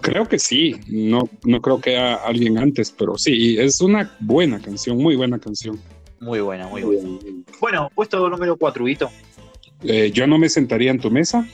Creo 0.00 0.26
que 0.26 0.38
sí, 0.38 0.76
no, 0.88 1.28
no 1.44 1.60
creo 1.60 1.80
que 1.80 1.90
haya 1.96 2.14
alguien 2.16 2.56
antes, 2.58 2.90
pero 2.90 3.18
sí, 3.18 3.58
es 3.58 3.80
una 3.80 4.16
buena 4.20 4.60
canción, 4.60 4.96
muy 4.96 5.16
buena 5.16 5.38
canción. 5.38 5.80
Muy 6.20 6.40
buena, 6.40 6.68
muy 6.68 6.82
buena. 6.82 7.08
Bueno, 7.60 7.90
puesto 7.94 8.28
número 8.30 8.56
4, 8.56 8.84
Guito. 8.84 9.10
Eh, 9.82 10.10
yo 10.12 10.26
no 10.26 10.38
me 10.38 10.48
sentaría 10.48 10.90
en 10.90 11.00
tu 11.00 11.10
mesa. 11.10 11.46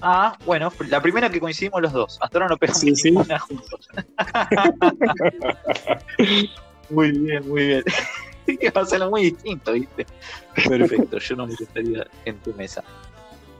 Ah, 0.00 0.36
bueno, 0.46 0.72
la 0.88 1.02
primera 1.02 1.30
que 1.30 1.40
coincidimos 1.40 1.82
los 1.82 1.92
dos. 1.92 2.18
Hasta 2.20 2.38
ahora 2.38 2.48
no 2.48 2.56
pegamos 2.56 2.80
Sí, 2.80 2.94
sí. 2.94 3.10
ninguna 3.10 3.38
juntos. 3.38 3.88
muy 6.90 7.12
bien, 7.12 7.48
muy 7.48 7.66
bien. 7.66 7.84
que 8.60 8.70
va 8.70 8.82
a 8.82 8.86
ser 8.86 9.08
muy 9.08 9.22
distinto, 9.22 9.72
¿viste? 9.72 10.06
Perfecto, 10.68 11.18
yo 11.18 11.36
no 11.36 11.46
me 11.46 11.54
sentaría 11.54 12.06
en 12.24 12.36
tu 12.38 12.52
mesa. 12.54 12.82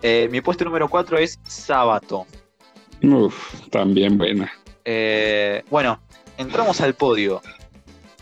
Eh, 0.03 0.29
mi 0.31 0.41
puesto 0.41 0.65
número 0.65 0.89
4 0.89 1.19
es 1.19 1.39
Sábato. 1.45 2.27
Uf, 3.03 3.69
también 3.71 4.17
buena. 4.17 4.51
Eh, 4.85 5.63
bueno, 5.71 6.01
entramos 6.37 6.81
al 6.81 6.95
podio. 6.95 7.43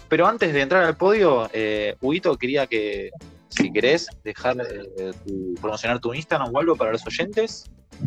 Pero 0.08 0.26
antes 0.26 0.52
de 0.52 0.60
entrar 0.60 0.84
al 0.84 0.96
podio, 0.96 1.48
eh, 1.52 1.96
Huguito, 2.00 2.36
quería 2.36 2.66
que, 2.66 3.10
si 3.56 3.72
querés, 3.72 4.06
dejar 4.24 4.56
eh, 4.60 5.12
tu- 5.26 5.54
promocionar 5.60 5.98
tu 6.00 6.12
Instagram 6.14 6.54
o 6.54 6.58
algo 6.58 6.76
para 6.76 6.92
los 6.92 7.06
oyentes. 7.06 7.64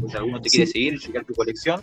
Si 0.10 0.16
alguno 0.18 0.42
te 0.42 0.50
quiere 0.50 0.66
Sí. 0.68 0.72
seguir 0.74 0.94
y 0.94 1.00
checar 1.00 1.26
tu 1.26 1.34
colección. 1.34 1.82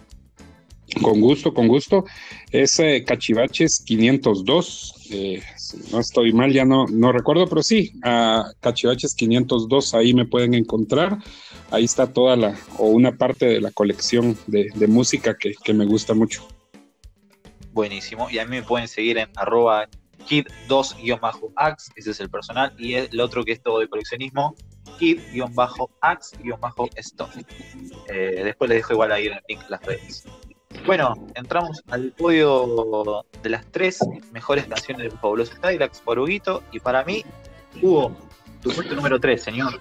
Con 1.03 1.21
gusto, 1.21 1.53
con 1.53 1.67
gusto. 1.67 2.05
Es 2.53 2.79
eh, 2.79 3.03
Cachivaches 3.05 3.83
502. 3.85 5.09
eh, 5.11 5.43
si 5.57 5.79
no 5.93 5.99
estoy 6.01 6.33
mal, 6.33 6.53
ya 6.53 6.65
no, 6.65 6.87
no 6.87 7.11
recuerdo, 7.13 7.47
pero 7.49 7.63
sí, 7.63 7.93
a 8.05 8.45
Cachivaches 8.61 9.15
502 9.15 9.95
ahí 9.95 10.15
me 10.15 10.27
pueden 10.27 10.55
encontrar. 10.55 11.19
Ahí 11.73 11.85
está 11.85 12.13
toda 12.13 12.37
la, 12.37 12.57
o 12.79 12.87
una 12.89 13.17
parte 13.17 13.47
de 13.47 13.61
la 13.61 13.73
colección 13.73 14.37
de, 14.47 14.69
de 14.75 14.87
música 14.87 15.37
que, 15.37 15.55
que 15.65 15.75
me 15.75 15.85
gusta 15.87 16.15
mucho. 16.15 16.47
Buenísimo. 17.73 18.31
Y 18.31 18.39
a 18.39 18.45
mí 18.45 18.57
me 18.57 18.63
pueden 18.63 18.89
seguir 18.89 19.19
en 19.19 19.29
arroba 19.37 19.89
kid2-ax, 20.27 21.93
ese 21.97 22.11
es 22.11 22.21
el 22.21 22.29
personal, 22.31 22.75
y 22.79 22.95
el 22.95 23.21
otro 23.21 23.45
que 23.45 23.53
es 23.53 23.63
todo 23.63 23.79
de 23.81 23.89
coleccionismo, 23.89 24.55
kid-ax-stock. 24.99 25.31
Eh, 28.09 28.43
después 28.45 28.69
les 28.69 28.79
dejo 28.79 28.95
igual 28.95 29.13
ahí 29.13 29.27
en 29.27 29.35
el 29.35 29.41
link 29.49 29.61
las 29.69 29.83
redes. 29.85 30.25
Bueno, 30.85 31.15
entramos 31.35 31.83
al 31.89 32.13
podio 32.13 33.25
de 33.43 33.49
las 33.51 33.65
tres 33.71 34.01
mejores 34.33 34.67
canciones 34.67 35.05
de 35.05 35.11
los 35.11 35.21
fabulosos 35.21 35.59
Cadillacs 35.59 36.01
por 36.01 36.19
Huguito, 36.19 36.63
y 36.73 36.81
para 36.81 37.05
mí, 37.05 37.25
Hugo, 37.81 38.17
tu 38.63 38.71
puesto 38.71 38.95
número 38.95 39.19
3, 39.19 39.43
señor. 39.43 39.79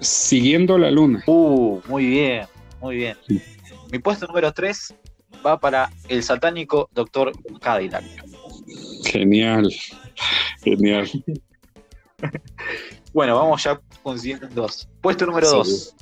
Siguiendo 0.00 0.78
la 0.78 0.90
luna. 0.90 1.22
Uh, 1.26 1.80
muy 1.88 2.06
bien, 2.06 2.46
muy 2.80 2.96
bien. 2.96 3.16
Sí. 3.26 3.42
Mi 3.90 3.98
puesto 3.98 4.26
número 4.26 4.52
3 4.52 4.94
va 5.44 5.58
para 5.58 5.90
el 6.08 6.22
satánico 6.22 6.88
Doctor 6.92 7.32
Cadillac. 7.60 8.04
Genial, 9.10 9.72
genial. 10.62 11.08
Bueno, 13.12 13.36
vamos 13.36 13.62
ya 13.64 13.80
consiguiendo 14.02 14.46
en 14.46 14.54
dos. 14.54 14.88
Puesto 15.00 15.26
número 15.26 15.46
Sí. 15.46 15.56
2. 15.56 15.94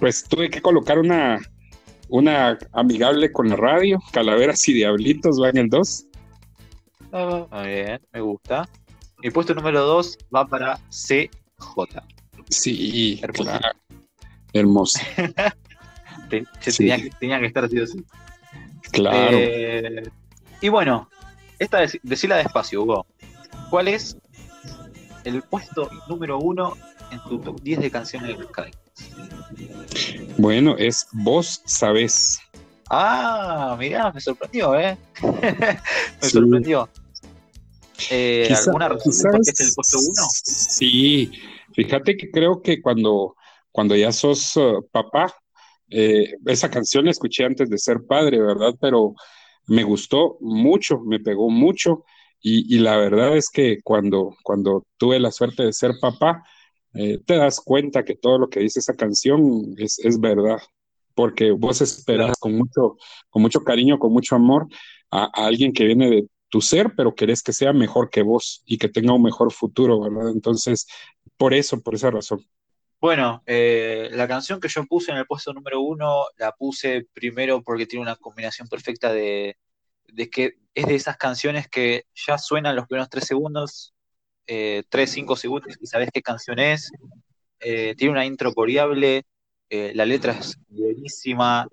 Pues 0.00 0.24
tuve 0.24 0.48
que 0.50 0.60
colocar 0.60 0.98
una, 0.98 1.38
una 2.08 2.58
amigable 2.72 3.32
con 3.32 3.48
la 3.48 3.56
radio. 3.56 3.98
Calaveras 4.12 4.66
y 4.68 4.74
Diablitos 4.74 5.40
va 5.40 5.50
en 5.50 5.58
el 5.58 5.68
2. 5.68 6.06
muy 7.12 7.66
bien, 7.68 8.00
me 8.12 8.20
gusta. 8.20 8.68
Mi 9.22 9.30
puesto 9.30 9.54
número 9.54 9.82
2 9.84 10.18
va 10.34 10.46
para 10.46 10.78
CJ. 10.90 11.30
Sí, 12.50 13.18
Hermoso. 13.22 13.42
claro. 13.44 13.78
Hermoso, 14.52 14.98
Sí. 16.60 16.76
tenía, 16.78 16.96
que, 16.96 17.10
tenía 17.20 17.38
que 17.40 17.46
estar 17.46 17.64
así. 17.64 17.78
así. 17.80 18.02
claro. 18.90 19.36
Eh, 19.38 20.02
y 20.60 20.68
bueno, 20.68 21.08
esta 21.58 21.82
dec- 21.82 22.00
decila 22.02 22.36
despacio, 22.36 22.82
Hugo. 22.82 23.06
¿Cuál 23.70 23.88
es 23.88 24.16
el 25.24 25.42
puesto 25.42 25.90
número 26.08 26.38
1 26.38 26.76
en 27.10 27.20
tu 27.24 27.38
top 27.40 27.60
10 27.62 27.80
de 27.80 27.90
canciones 27.90 28.38
de 28.38 28.44
Sky? 28.44 28.70
Bueno, 30.38 30.76
es 30.78 31.06
Vos 31.12 31.62
Sabés. 31.64 32.38
Ah, 32.90 33.76
mirá, 33.78 34.12
me 34.12 34.20
sorprendió, 34.20 34.78
¿eh? 34.78 34.96
me 35.22 35.78
Sí. 36.20 36.30
sorprendió. 36.30 36.88
Eh, 38.10 38.54
¿Alguna 38.66 38.88
razón 38.90 39.12
de 39.12 39.22
por 39.22 39.32
qué 39.32 39.38
quizás- 39.38 39.60
es 39.60 39.68
el 39.68 39.74
puesto 39.74 39.98
1? 39.98 40.22
Sí, 40.44 41.32
fíjate 41.74 42.16
que 42.16 42.30
creo 42.30 42.60
que 42.62 42.80
cuando, 42.80 43.34
cuando 43.72 43.96
ya 43.96 44.12
sos 44.12 44.54
uh, 44.56 44.86
papá, 44.92 45.34
eh, 45.88 46.34
esa 46.46 46.70
canción 46.70 47.06
la 47.06 47.10
escuché 47.12 47.44
antes 47.44 47.68
de 47.70 47.78
ser 47.78 47.98
padre, 48.06 48.40
¿verdad? 48.40 48.74
Pero 48.80 49.14
me 49.66 49.84
gustó 49.84 50.36
mucho, 50.40 51.00
me 51.00 51.20
pegó 51.20 51.50
mucho 51.50 52.04
y, 52.40 52.74
y 52.74 52.78
la 52.78 52.96
verdad 52.96 53.36
es 53.36 53.50
que 53.50 53.80
cuando, 53.82 54.36
cuando 54.42 54.86
tuve 54.96 55.18
la 55.20 55.32
suerte 55.32 55.64
de 55.64 55.72
ser 55.72 55.92
papá, 56.00 56.44
eh, 56.94 57.18
te 57.24 57.36
das 57.36 57.60
cuenta 57.60 58.04
que 58.04 58.14
todo 58.14 58.38
lo 58.38 58.48
que 58.48 58.60
dice 58.60 58.80
esa 58.80 58.94
canción 58.94 59.74
es, 59.78 59.98
es 59.98 60.18
verdad, 60.20 60.58
porque 61.14 61.50
vos 61.50 61.80
esperas 61.80 62.36
con 62.38 62.56
mucho, 62.56 62.96
con 63.30 63.42
mucho 63.42 63.60
cariño, 63.60 63.98
con 63.98 64.12
mucho 64.12 64.36
amor 64.36 64.66
a, 65.10 65.24
a 65.24 65.46
alguien 65.46 65.72
que 65.72 65.84
viene 65.84 66.08
de 66.10 66.28
tu 66.48 66.60
ser, 66.60 66.94
pero 66.96 67.14
querés 67.14 67.42
que 67.42 67.52
sea 67.52 67.72
mejor 67.72 68.10
que 68.10 68.22
vos 68.22 68.62
y 68.66 68.78
que 68.78 68.88
tenga 68.88 69.12
un 69.12 69.22
mejor 69.22 69.52
futuro, 69.52 70.00
¿verdad? 70.00 70.30
Entonces, 70.32 70.86
por 71.36 71.52
eso, 71.54 71.80
por 71.82 71.94
esa 71.94 72.10
razón. 72.10 72.40
Bueno, 72.98 73.42
eh, 73.46 74.08
la 74.12 74.26
canción 74.26 74.58
que 74.58 74.68
yo 74.68 74.84
puse 74.86 75.12
en 75.12 75.18
el 75.18 75.26
puesto 75.26 75.52
número 75.52 75.80
uno 75.80 76.24
la 76.38 76.52
puse 76.52 77.06
primero 77.12 77.62
porque 77.62 77.86
tiene 77.86 78.02
una 78.02 78.16
combinación 78.16 78.68
perfecta 78.68 79.12
de, 79.12 79.58
de 80.08 80.30
que 80.30 80.54
es 80.74 80.86
de 80.86 80.94
esas 80.94 81.16
canciones 81.18 81.68
que 81.68 82.04
ya 82.14 82.38
suenan 82.38 82.74
los 82.74 82.86
primeros 82.86 83.10
tres 83.10 83.26
segundos, 83.26 83.94
eh, 84.46 84.82
tres, 84.88 85.10
cinco 85.10 85.36
segundos 85.36 85.76
y 85.80 85.86
sabes 85.86 86.08
qué 86.12 86.22
canción 86.22 86.58
es. 86.58 86.90
Eh, 87.60 87.94
tiene 87.96 88.12
una 88.12 88.24
intro 88.24 88.52
coreable, 88.52 89.24
la 89.68 90.04
letra 90.06 90.32
es 90.32 90.56
buenísima, 90.68 91.66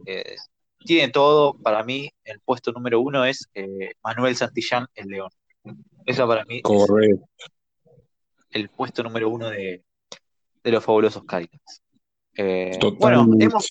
tiene 0.79 1.09
todo. 1.09 1.53
Para 1.53 1.83
mí, 1.83 2.09
el 2.23 2.39
puesto 2.41 2.71
número 2.71 2.99
uno 2.99 3.23
es 3.23 3.47
Manuel 4.03 4.35
Santillán, 4.35 4.87
El 4.95 5.07
León. 5.07 5.29
Eso 6.05 6.27
para 6.27 6.43
mí 6.45 6.57
es 6.57 6.63
Correcto. 6.63 7.25
el 8.51 8.69
puesto 8.69 9.03
número 9.03 9.29
uno 9.29 9.49
de, 9.49 9.83
de 10.63 10.71
los 10.71 10.83
fabulosos 10.83 11.23
Cadillacs. 11.25 11.81
Eh, 12.37 12.79
bueno, 12.99 13.27
hemos. 13.39 13.69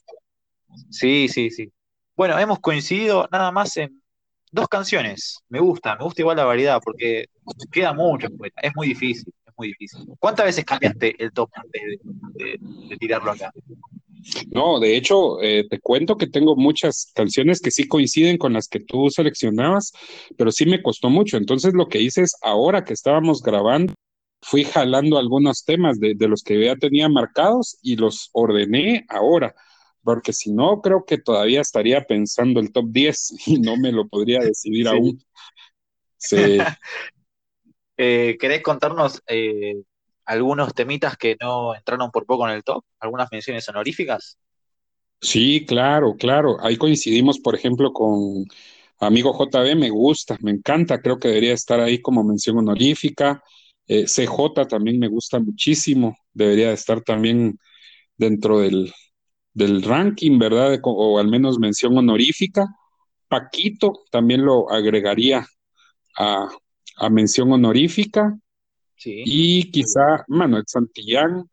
Sí, 0.90 1.28
sí, 1.28 1.50
sí. 1.50 1.70
Bueno, 2.16 2.38
hemos 2.38 2.60
coincidido 2.60 3.28
nada 3.32 3.50
más 3.50 3.76
en 3.76 4.00
dos 4.50 4.68
canciones. 4.68 5.38
Me 5.48 5.60
gusta, 5.60 5.96
me 5.96 6.04
gusta 6.04 6.22
igual 6.22 6.36
la 6.36 6.44
variedad 6.44 6.80
porque 6.84 7.26
queda 7.70 7.92
mucho. 7.92 8.28
Es 8.62 8.72
muy 8.74 8.88
difícil, 8.88 9.32
es 9.46 9.52
muy 9.56 9.68
difícil. 9.68 10.06
¿Cuántas 10.18 10.46
veces 10.46 10.64
cambiaste 10.64 11.14
el 11.22 11.32
top 11.32 11.50
antes 11.54 11.82
de, 11.82 12.44
de- 12.44 12.58
de 12.88 12.96
tirarlo 12.96 13.32
acá? 13.32 13.50
No, 14.52 14.78
de 14.78 14.96
hecho, 14.96 15.42
eh, 15.42 15.66
te 15.68 15.80
cuento 15.80 16.16
que 16.16 16.28
tengo 16.28 16.54
muchas 16.54 17.10
canciones 17.14 17.60
que 17.60 17.72
sí 17.72 17.88
coinciden 17.88 18.38
con 18.38 18.52
las 18.52 18.68
que 18.68 18.78
tú 18.78 19.10
seleccionabas, 19.10 19.92
pero 20.36 20.52
sí 20.52 20.64
me 20.64 20.80
costó 20.80 21.10
mucho. 21.10 21.36
Entonces, 21.36 21.74
lo 21.74 21.88
que 21.88 22.00
hice 22.00 22.22
es, 22.22 22.36
ahora 22.40 22.84
que 22.84 22.92
estábamos 22.92 23.42
grabando, 23.42 23.94
fui 24.42 24.64
jalando 24.64 25.18
algunos 25.18 25.64
temas 25.64 26.00
de, 26.00 26.14
de 26.14 26.28
los 26.28 26.42
que 26.44 26.62
ya 26.64 26.76
tenía 26.76 27.08
marcados 27.08 27.78
y 27.82 27.96
los 27.96 28.30
ordené 28.34 29.06
ahora, 29.08 29.54
porque 30.04 30.32
si 30.34 30.52
no, 30.52 30.82
creo 30.82 31.04
que 31.06 31.18
todavía 31.18 31.60
estaría 31.62 32.04
pensando 32.04 32.60
el 32.60 32.72
top 32.72 32.86
10 32.90 33.34
y 33.46 33.60
no 33.60 33.76
me 33.78 33.92
lo 33.92 34.08
podría 34.08 34.40
decidir 34.42 34.88
Sí. 34.88 34.88
aún. 34.88 35.22
Sí, 36.18 36.72
Eh, 37.96 38.36
¿Querés 38.40 38.62
contarnos 38.62 39.22
eh, 39.26 39.74
algunos 40.24 40.74
temitas 40.74 41.16
que 41.16 41.36
no 41.40 41.74
entraron 41.74 42.10
por 42.10 42.26
poco 42.26 42.48
en 42.48 42.54
el 42.54 42.64
top? 42.64 42.84
¿Algunas 43.00 43.28
menciones 43.32 43.68
honoríficas? 43.68 44.38
Sí, 45.20 45.64
claro, 45.66 46.16
claro. 46.16 46.56
Ahí 46.64 46.76
coincidimos, 46.76 47.38
por 47.38 47.54
ejemplo, 47.54 47.92
con 47.92 48.44
amigo 48.98 49.32
JB, 49.32 49.76
me 49.76 49.90
gusta, 49.90 50.36
me 50.40 50.50
encanta, 50.50 51.00
creo 51.00 51.18
que 51.18 51.28
debería 51.28 51.54
estar 51.54 51.80
ahí 51.80 52.00
como 52.02 52.24
mención 52.24 52.58
honorífica. 52.58 53.42
Eh, 53.92 54.06
CJ 54.06 54.66
también 54.68 54.98
me 54.98 55.08
gusta 55.08 55.38
muchísimo, 55.38 56.16
debería 56.32 56.72
estar 56.72 57.02
también 57.02 57.58
dentro 58.16 58.60
del, 58.60 58.90
del 59.52 59.82
ranking, 59.82 60.38
¿verdad? 60.38 60.80
O, 60.82 61.18
al 61.18 61.28
menos 61.28 61.58
mención 61.58 61.98
honorífica. 61.98 62.66
Paquito 63.28 64.04
también 64.10 64.46
lo 64.46 64.70
agregaría 64.72 65.46
a, 66.18 66.48
a 66.96 67.10
mención 67.10 67.52
honorífica. 67.52 68.34
Sí. 68.96 69.24
Y 69.26 69.70
quizá 69.70 70.24
Manuel 70.26 70.64
Santillán 70.66 71.50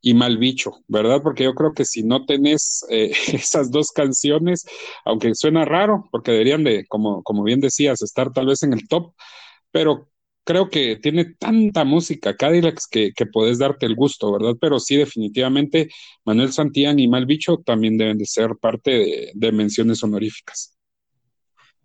y 0.00 0.14
Mal 0.14 0.38
Bicho, 0.38 0.84
¿verdad? 0.86 1.20
Porque 1.24 1.42
yo 1.42 1.54
creo 1.54 1.74
que 1.74 1.84
si 1.84 2.04
no 2.04 2.24
tenés 2.24 2.86
eh, 2.88 3.10
esas 3.32 3.72
dos 3.72 3.90
canciones, 3.90 4.64
aunque 5.04 5.34
suena 5.34 5.64
raro, 5.64 6.04
porque 6.12 6.30
deberían 6.30 6.62
de, 6.62 6.86
como, 6.86 7.24
como 7.24 7.42
bien 7.42 7.58
decías, 7.58 8.00
estar 8.00 8.32
tal 8.32 8.46
vez 8.46 8.62
en 8.62 8.74
el 8.74 8.86
top, 8.86 9.12
pero 9.72 10.09
creo 10.50 10.68
que 10.68 10.96
tiene 10.96 11.26
tanta 11.38 11.84
música 11.84 12.36
Cadillacs 12.36 12.88
que, 12.88 13.12
que 13.14 13.24
podés 13.24 13.60
darte 13.60 13.86
el 13.86 13.94
gusto, 13.94 14.32
¿verdad? 14.32 14.56
Pero 14.60 14.80
sí, 14.80 14.96
definitivamente, 14.96 15.88
Manuel 16.24 16.52
Santillán 16.52 16.98
y 16.98 17.06
Mal 17.06 17.24
Bicho 17.24 17.58
también 17.58 17.96
deben 17.96 18.18
de 18.18 18.26
ser 18.26 18.56
parte 18.60 19.30
de 19.32 19.52
menciones 19.52 20.02
honoríficas. 20.02 20.76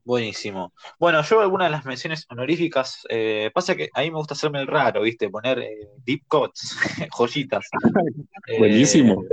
Buenísimo. 0.03 0.73
Bueno, 0.97 1.21
yo 1.21 1.41
algunas 1.41 1.67
de 1.67 1.73
las 1.73 1.85
menciones 1.85 2.25
honoríficas, 2.27 3.05
eh, 3.09 3.51
pasa 3.53 3.75
que 3.75 3.89
a 3.93 4.01
mí 4.01 4.09
me 4.09 4.17
gusta 4.17 4.33
hacerme 4.33 4.61
el 4.61 4.67
raro, 4.67 5.03
¿viste? 5.03 5.29
Poner 5.29 5.59
eh, 5.59 5.87
deep 6.03 6.23
cuts, 6.27 6.75
joyitas. 7.15 7.67
Buenísimo. 8.57 9.23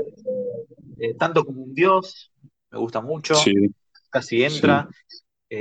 Eh, 0.99 1.15
tanto 1.15 1.47
como 1.47 1.63
un 1.63 1.73
dios, 1.73 2.31
me 2.71 2.79
gusta 2.79 3.01
mucho. 3.01 3.35
Casi 4.11 4.45
entra. 4.45 4.91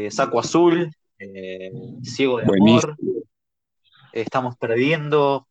saco 0.09 0.41
azul, 0.41 0.91
ciego 2.03 2.39
de 2.39 2.43
amor. 2.43 2.97
Estamos 4.13 4.55
perdiendo, 4.57 5.47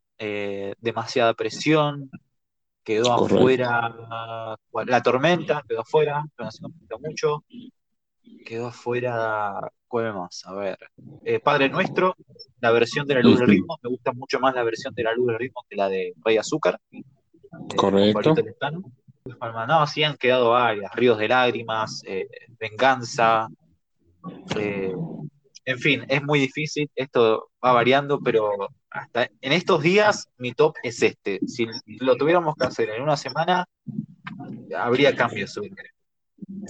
demasiada 0.78 1.34
presión. 1.34 2.10
Quedó 2.82 3.12
afuera, 3.12 3.94
la 4.86 5.02
tormenta 5.02 5.62
quedó 5.68 5.80
afuera, 5.82 6.24
pero 6.34 6.46
no 6.46 6.50
se 6.50 6.62
mucho 6.98 7.44
quedó 8.44 8.68
afuera, 8.68 9.70
¿cuál 9.86 10.14
más? 10.14 10.44
A 10.46 10.54
ver, 10.54 10.78
eh, 11.24 11.40
Padre 11.40 11.68
Nuestro, 11.68 12.16
la 12.60 12.70
versión 12.70 13.06
de 13.06 13.14
la 13.14 13.20
luz 13.20 13.38
del 13.38 13.48
ritmo, 13.48 13.78
me 13.82 13.90
gusta 13.90 14.12
mucho 14.12 14.40
más 14.40 14.54
la 14.54 14.62
versión 14.62 14.94
de 14.94 15.02
la 15.02 15.12
luz 15.14 15.28
del 15.28 15.38
ritmo 15.38 15.64
que 15.68 15.76
la 15.76 15.88
de 15.88 16.14
Rey 16.24 16.36
Azúcar. 16.36 16.80
Eh, 16.92 17.02
Correcto. 17.76 18.34
No, 19.68 19.86
sí 19.86 20.02
han 20.02 20.16
quedado 20.16 20.50
varias, 20.50 20.92
Ríos 20.94 21.18
de 21.18 21.28
Lágrimas, 21.28 22.02
eh, 22.06 22.26
Venganza, 22.58 23.48
en 25.70 25.78
fin, 25.78 26.04
es 26.08 26.22
muy 26.22 26.40
difícil, 26.40 26.90
esto 26.94 27.50
va 27.64 27.72
variando, 27.72 28.20
pero 28.20 28.50
hasta 28.90 29.30
en 29.40 29.52
estos 29.52 29.82
días 29.82 30.28
mi 30.36 30.52
top 30.52 30.74
es 30.82 31.02
este. 31.02 31.38
Si 31.46 31.66
lo 32.00 32.16
tuviéramos 32.16 32.54
que 32.56 32.66
hacer 32.66 32.90
en 32.90 33.02
una 33.02 33.16
semana, 33.16 33.64
habría 34.76 35.14
cambios. 35.14 35.58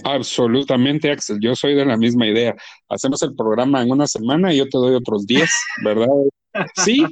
Absolutamente, 0.03 1.11
Axel. 1.11 1.39
Yo 1.41 1.55
soy 1.55 1.73
de 1.73 1.85
la 1.85 1.97
misma 1.97 2.27
idea. 2.27 2.55
Hacemos 2.89 3.21
el 3.23 3.35
programa 3.35 3.81
en 3.81 3.91
una 3.91 4.05
semana 4.05 4.53
y 4.53 4.57
yo 4.57 4.69
te 4.69 4.77
doy 4.77 4.93
otros 4.95 5.25
10, 5.25 5.49
¿verdad? 5.83 6.07
Sí, 6.75 7.05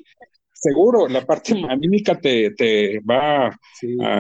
seguro, 0.52 1.08
la 1.08 1.26
parte 1.26 1.54
anímica 1.70 2.20
te, 2.20 2.52
te 2.52 3.00
va 3.00 3.58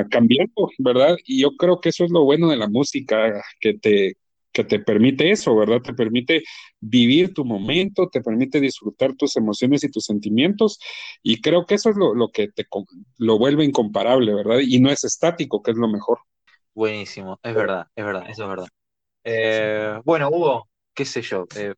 cambiando, 0.09 0.69
¿verdad? 0.77 1.17
Y 1.25 1.41
yo 1.41 1.51
creo 1.57 1.81
que 1.81 1.89
eso 1.89 2.05
es 2.05 2.11
lo 2.11 2.23
bueno 2.23 2.47
de 2.47 2.55
la 2.55 2.69
música, 2.69 3.43
que 3.59 3.73
te, 3.73 4.15
que 4.51 4.63
te 4.63 4.80
permite 4.80 5.31
eso, 5.31 5.55
¿verdad? 5.55 5.81
Te 5.81 5.93
permite 5.93 6.43
vivir 6.80 7.34
tu 7.34 7.45
momento, 7.45 8.09
te 8.09 8.21
permite 8.21 8.59
disfrutar 8.59 9.13
tus 9.15 9.35
emociones 9.35 9.84
y 9.84 9.91
tus 9.91 10.05
sentimientos, 10.05 10.80
y 11.21 11.41
creo 11.41 11.65
que 11.65 11.76
eso 11.76 11.89
es 11.89 11.97
lo, 11.97 12.13
lo 12.15 12.30
que 12.30 12.49
te 12.49 12.65
lo 13.17 13.38
vuelve 13.38 13.65
incomparable, 13.65 14.34
¿verdad? 14.34 14.59
Y 14.61 14.80
no 14.80 14.89
es 14.89 15.03
estático, 15.03 15.61
que 15.61 15.71
es 15.71 15.77
lo 15.77 15.88
mejor. 15.88 16.19
Buenísimo, 16.73 17.39
es 17.43 17.53
verdad, 17.53 17.88
es 17.95 18.05
verdad, 18.05 18.30
eso 18.30 18.43
es 18.43 18.49
verdad. 18.49 18.67
Eh, 19.23 19.99
bueno, 20.05 20.30
Hugo, 20.30 20.69
qué 20.93 21.05
sé 21.05 21.21
yo, 21.21 21.45
eh, 21.55 21.73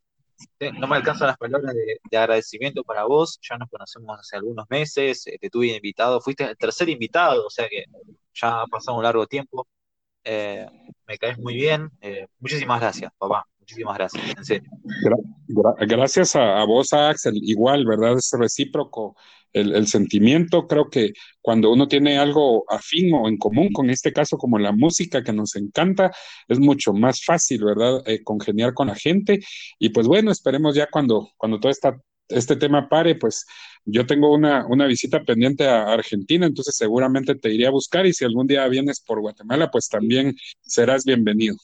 no 0.74 0.88
me 0.88 0.96
alcanzan 0.96 1.28
las 1.28 1.38
palabras 1.38 1.74
de, 1.74 2.18
agradecimiento 2.18 2.84
para 2.84 3.06
vos, 3.06 3.40
ya 3.42 3.58
nos 3.58 3.70
conocemos 3.70 4.20
hace 4.20 4.38
algunos 4.38 4.66
meses, 4.70 5.26
eh, 5.28 5.38
te 5.40 5.50
tuve 5.50 5.76
invitado, 5.76 6.22
fuiste 6.22 6.44
el 6.44 6.58
tercer 6.58 6.90
invitado, 6.90 7.46
o 7.46 7.50
sea 7.50 7.68
que 7.68 7.86
ya 8.34 8.62
ha 8.62 8.68
pasado 8.68 8.98
un 8.98 9.04
largo 9.04 9.28
tiempo, 9.28 9.68
me 10.24 11.18
caes 11.20 11.38
muy 11.38 11.56
bien, 11.56 11.90
muchísimas 12.40 12.80
gracias, 12.80 13.12
papá, 13.18 13.46
muchísimas 13.60 13.98
gracias, 13.98 14.24
gracias 15.88 16.36
a, 16.36 16.64
vos, 16.66 16.94
Axel, 16.94 17.34
igual, 17.42 17.86
¿verdad? 17.86 18.18
Es 18.18 18.32
recíproco 18.38 19.16
el, 19.54 19.88
sentimiento. 19.88 20.68
Creo 20.68 20.90
que 20.90 21.14
cuando 21.42 21.72
uno 21.72 21.88
tiene 21.88 22.18
algo 22.18 22.64
afín 22.70 23.14
o 23.14 23.28
en 23.28 23.38
común, 23.38 23.72
con 23.72 23.90
este 23.90 24.14
caso 24.14 24.38
como 24.38 24.58
la 24.60 24.72
música 24.72 25.24
que 25.24 25.34
nos 25.34 25.56
encanta, 25.56 26.12
es 26.48 26.60
mucho 26.60 26.94
más 26.94 27.24
fácil, 27.24 27.64
¿verdad? 27.64 28.02
Eh, 28.06 28.24
congeniar 28.24 28.74
con 28.74 28.88
la 28.88 28.96
gente. 28.96 29.40
Y 29.80 29.90
pues 29.90 30.08
bueno, 30.08 30.32
esperemos 30.32 30.76
ya 30.76 30.88
cuando, 30.90 31.30
cuando 31.38 31.60
todo 31.60 31.72
esta, 31.72 31.98
este 32.32 32.56
tema 32.56 32.88
pare, 32.90 33.16
pues 33.16 33.46
yo 33.86 34.06
tengo 34.06 34.34
una, 34.34 34.66
una 34.68 34.86
visita 34.86 35.24
pendiente 35.24 35.68
a 35.68 35.92
Argentina, 35.92 36.46
entonces 36.46 36.76
seguramente 36.76 37.36
te 37.36 37.54
iré 37.54 37.68
a 37.68 37.72
buscar 37.72 38.06
y 38.06 38.14
si 38.14 38.26
algún 38.26 38.48
día 38.48 38.68
vienes 38.68 39.00
por 39.02 39.20
Guatemala, 39.20 39.70
pues 39.72 39.90
también 39.90 40.36
serás 40.62 41.06
bienvenido. 41.06 41.56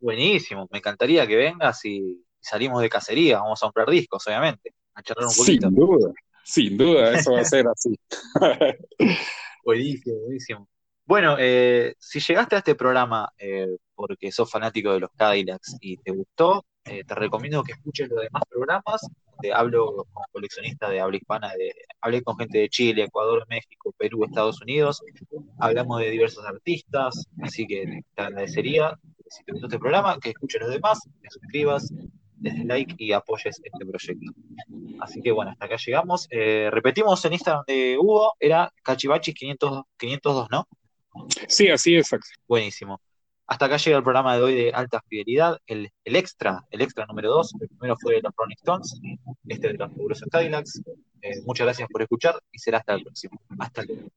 Buenísimo, 0.00 0.68
me 0.70 0.78
encantaría 0.78 1.26
que 1.26 1.36
vengas 1.36 1.84
y 1.84 2.24
salimos 2.40 2.82
de 2.82 2.88
cacería, 2.88 3.38
vamos 3.38 3.62
a 3.62 3.66
comprar 3.66 3.90
discos, 3.90 4.26
obviamente, 4.26 4.74
a 4.94 5.02
charlar 5.02 5.26
un 5.26 5.36
poquito. 5.36 5.68
Sin 5.68 5.76
duda, 5.76 6.12
sin 6.44 6.76
duda, 6.76 7.18
eso 7.18 7.32
va 7.32 7.40
a 7.40 7.44
ser 7.44 7.66
así. 7.68 7.98
buenísimo, 9.64 10.16
buenísimo. 10.20 10.68
Bueno, 11.04 11.36
eh, 11.38 11.94
si 11.98 12.20
llegaste 12.20 12.54
a 12.54 12.58
este 12.58 12.74
programa 12.74 13.32
eh, 13.38 13.76
porque 13.98 14.30
sos 14.30 14.48
fanático 14.48 14.92
de 14.92 15.00
los 15.00 15.10
Cadillacs 15.16 15.76
y 15.80 15.96
te 15.96 16.12
gustó, 16.12 16.64
eh, 16.84 17.02
te 17.04 17.14
recomiendo 17.16 17.64
que 17.64 17.72
escuches 17.72 18.08
los 18.08 18.22
demás 18.22 18.44
programas. 18.48 19.00
Te 19.40 19.52
hablo 19.52 20.06
como 20.12 20.24
coleccionista 20.30 20.88
de 20.88 21.00
habla 21.00 21.16
hispana, 21.16 21.48
de, 21.58 21.72
hablé 22.00 22.22
con 22.22 22.38
gente 22.38 22.58
de 22.58 22.68
Chile, 22.68 23.02
Ecuador, 23.02 23.44
México, 23.48 23.92
Perú, 23.98 24.24
Estados 24.24 24.62
Unidos. 24.62 25.02
Hablamos 25.58 25.98
de 25.98 26.10
diversos 26.10 26.46
artistas, 26.46 27.26
así 27.42 27.66
que 27.66 28.02
te 28.14 28.22
agradecería, 28.22 28.96
si 29.28 29.42
te 29.42 29.50
gustó 29.52 29.66
este 29.66 29.80
programa, 29.80 30.16
que 30.20 30.30
escuches 30.30 30.60
los 30.60 30.70
demás, 30.70 31.00
que 31.20 31.28
suscribas, 31.30 31.92
des 32.36 32.64
like 32.64 32.94
y 32.98 33.12
apoyes 33.12 33.60
este 33.64 33.84
proyecto. 33.84 34.32
Así 35.00 35.20
que 35.20 35.32
bueno, 35.32 35.50
hasta 35.50 35.64
acá 35.64 35.76
llegamos. 35.84 36.28
Eh, 36.30 36.68
repetimos 36.70 37.24
en 37.24 37.32
Instagram 37.32 37.64
de 37.66 37.98
Hugo, 37.98 38.34
era 38.38 38.72
Cachivachi 38.84 39.34
500, 39.34 39.82
502, 39.96 40.48
¿no? 40.52 40.68
Sí, 41.48 41.68
así 41.68 41.96
es. 41.96 42.10
Buenísimo. 42.46 43.00
Hasta 43.48 43.64
acá 43.64 43.78
llega 43.78 43.96
el 43.96 44.02
programa 44.02 44.36
de 44.36 44.42
hoy 44.42 44.54
de 44.54 44.72
alta 44.74 45.02
fidelidad, 45.08 45.58
el, 45.66 45.90
extra, 46.04 46.66
el 46.70 46.82
extra 46.82 47.06
número 47.06 47.30
2. 47.30 47.54
El 47.62 47.68
primero 47.68 47.96
fue 47.98 48.16
de 48.16 48.20
los 48.20 48.32
Rolling 48.36 48.56
Stones, 48.56 49.00
este 49.48 49.68
de 49.68 49.74
los 49.74 49.90
fabulosos 49.90 50.28
Cadillacs. 50.30 50.82
Eh, 51.22 51.40
muchas 51.46 51.64
gracias 51.64 51.88
por 51.90 52.02
escuchar 52.02 52.38
y 52.52 52.58
será 52.58 52.78
hasta 52.78 52.92
el 52.92 53.04
próximo. 53.04 53.40
Hasta 53.58 53.84
luego. 53.84 54.10